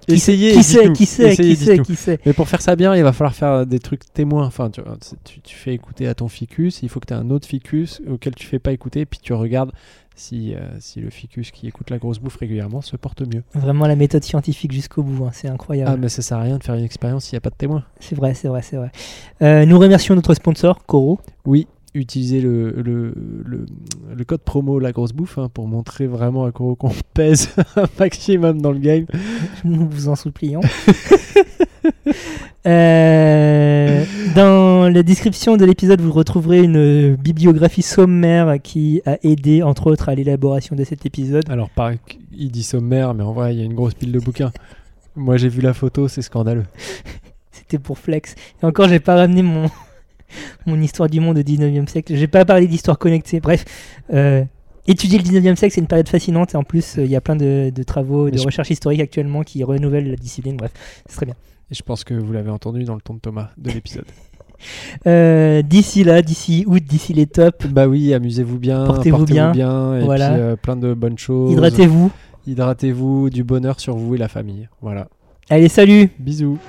Qui, 0.08 0.16
Essayez, 0.16 0.54
qui 0.54 0.64
sait, 0.64 0.92
qui 0.94 1.06
sait, 1.06 1.34
Essayez, 1.34 1.56
qui 1.56 1.64
sait, 1.64 1.78
qui 1.80 1.96
sait. 1.96 2.20
Mais 2.26 2.34
pour 2.34 2.48
faire 2.50 2.60
ça 2.64 2.76
bien, 2.76 2.96
il 2.96 3.04
va 3.04 3.14
falloir 3.14 3.36
faire 3.36 3.68
des 3.68 3.78
trucs 3.78 4.12
témoins. 4.12 4.48
Enfin, 4.48 4.72
tu 4.72 5.56
fais 5.56 5.76
écouter 5.76 6.08
à 6.08 6.16
ton 6.16 6.28
ficus, 6.28 6.82
il 6.82 6.90
faut 6.90 7.00
que 7.00 7.06
tu 7.06 7.14
aies 7.14 7.18
un 7.18 7.30
autre 7.30 7.48
ficus 7.48 8.02
auquel 8.10 8.34
tu 8.34 8.48
fais 8.48 8.58
pas 8.58 8.72
écouter, 8.72 9.06
puis 9.06 9.20
tu 9.22 9.34
regardes 9.34 9.72
si, 10.22 10.54
euh, 10.54 10.60
si 10.80 11.02
le 11.02 11.10
ficus 11.10 11.52
qui 11.52 11.68
écoute 11.68 11.90
la 11.90 11.98
grosse 11.98 12.20
bouffe 12.20 12.38
régulièrement 12.38 12.82
se 12.82 12.96
porte 12.96 13.22
mieux. 13.22 13.44
Vraiment 13.54 13.88
la 13.88 13.96
méthode 13.96 14.24
scientifique 14.24 14.72
jusqu'au 14.72 15.02
bout, 15.02 15.26
hein, 15.26 15.32
c'est 15.34 15.48
incroyable. 15.48 15.92
Ah, 15.94 15.98
mais 15.98 16.10
ça 16.10 16.22
sert 16.22 16.38
à 16.38 16.42
rien 16.42 16.58
de 16.58 16.64
faire 16.64 16.76
une 16.76 16.86
expérience 16.86 17.26
s'il 17.26 17.36
n'y 17.36 17.38
a 17.38 17.42
pas 17.42 17.50
de 17.50 17.56
témoin. 17.56 17.84
C'est 18.00 18.16
vrai, 18.16 18.34
c'est 18.36 18.48
vrai, 18.48 18.62
c'est 18.62 18.78
vrai. 18.78 18.92
Euh, 19.42 19.66
nous 19.66 19.80
remercions 19.80 20.14
notre 20.14 20.34
sponsor, 20.36 20.86
Coro. 20.86 21.20
Oui, 21.46 21.68
utilisez 21.94 22.42
le, 22.42 22.72
le, 22.72 23.14
le, 23.46 23.66
le 24.16 24.24
code 24.24 24.42
promo 24.42 24.80
La 24.80 24.92
Grosse 24.92 25.14
Bouffe 25.14 25.38
hein, 25.38 25.50
pour 25.54 25.68
montrer 25.68 26.08
vraiment 26.08 26.46
à 26.46 26.52
Koro 26.52 26.76
qu'on 26.76 26.92
pèse 27.14 27.54
un 27.76 27.86
maximum 28.00 28.62
dans 28.62 28.72
le 28.72 28.80
game. 28.80 29.06
Nous 29.64 29.88
vous 29.90 30.10
en 30.10 30.16
supplions. 30.16 30.62
Euh, 32.68 34.06
dans 34.36 34.88
la 34.88 35.02
description 35.02 35.58
de 35.58 35.66
l'épisode, 35.66 36.00
vous 36.00 36.12
retrouverez 36.12 36.62
une 36.62 37.16
bibliographie 37.16 37.82
sommaire 37.82 38.58
qui 38.62 39.02
a 39.08 39.18
aidé, 39.24 39.64
entre 39.64 39.88
autres, 39.88 40.10
à 40.10 40.14
l'élaboration 40.14 40.76
de 40.76 40.84
cet 40.84 41.08
épisode. 41.08 41.50
Alors, 41.50 41.72
il 42.32 42.52
dit 42.52 42.62
sommaire, 42.62 43.16
mais 43.16 43.24
en 43.24 43.34
vrai, 43.34 43.56
il 43.56 43.60
y 43.60 43.64
a 43.64 43.66
une 43.66 43.74
grosse 43.74 43.96
pile 43.96 44.12
de 44.12 44.20
bouquins. 44.20 44.52
Moi, 45.16 45.38
j'ai 45.38 45.50
vu 45.50 45.62
la 45.62 45.74
photo, 45.74 46.08
c'est 46.08 46.22
scandaleux. 46.22 46.66
C'était 47.52 47.80
pour 47.80 47.98
Flex. 47.98 48.36
Et 48.62 48.66
encore, 48.68 48.88
j'ai 48.88 49.00
pas 49.00 49.16
ramené 49.16 49.42
mon, 49.42 49.68
mon 50.66 50.80
histoire 50.82 51.10
du 51.10 51.20
monde 51.20 51.38
au 51.38 51.42
19e 51.42 51.88
siècle. 51.88 52.16
J'ai 52.16 52.28
pas 52.28 52.46
parlé 52.46 52.68
d'histoire 52.68 52.98
connectée. 52.98 53.40
Bref, 53.40 53.66
euh, 54.14 54.44
étudier 54.88 55.18
le 55.20 55.24
19e 55.24 55.56
siècle, 55.56 55.74
c'est 55.76 55.82
une 55.82 55.88
période 55.88 56.10
fascinante. 56.10 56.54
Et 56.54 56.58
en 56.58 56.64
plus, 56.64 56.98
euh, 56.98 57.06
il 57.06 57.12
y 57.12 57.16
a 57.16 57.22
plein 57.22 57.36
de, 57.36 57.72
de 57.74 57.84
travaux, 57.84 58.30
de 58.30 58.38
je- 58.38 58.44
recherches 58.44 58.70
historiques 58.72 59.02
actuellement 59.02 59.44
qui 59.44 59.64
renouvellent 59.64 60.10
la 60.10 60.16
discipline. 60.16 60.58
Bref, 60.58 60.72
c'est 61.08 61.16
très 61.16 61.26
bien. 61.26 61.36
Et 61.72 61.76
je 61.76 61.84
pense 61.84 62.04
que 62.04 62.14
vous 62.14 62.34
l'avez 62.34 62.50
entendu 62.50 62.84
dans 62.84 62.96
le 62.96 63.02
ton 63.02 63.14
de 63.14 63.20
Thomas 63.20 63.50
de 63.58 63.72
l'épisode. 63.72 64.06
Euh, 65.08 65.64
d'ici 65.64 66.04
là, 66.04 66.22
d'ici 66.22 66.66
août, 66.68 66.84
d'ici 66.88 67.14
les 67.14 67.26
tops, 67.26 67.66
bah 67.66 67.88
oui, 67.88 68.14
amusez-vous 68.14 68.60
bien, 68.60 68.86
Portez-vous 68.86 69.26
bien. 69.26 69.54
et 69.56 70.04
Voilà. 70.04 70.30
puis 70.30 70.40
euh, 70.40 70.56
plein 70.56 70.76
de 70.76 70.94
bonnes 70.94 71.18
choses. 71.18 71.52
hydratez-vous. 71.52 72.12
Hydratez-vous, 72.46 73.32
du 73.32 73.44
bonheur 73.44 73.80
sur 73.80 73.96
vous 73.96 74.14
et 74.14 74.18
la 74.20 74.28
famille. 74.28 74.70
Voilà. 74.80 75.08
Allez, 75.50 75.68
salut 75.68 76.10
Bisous. 76.20 76.60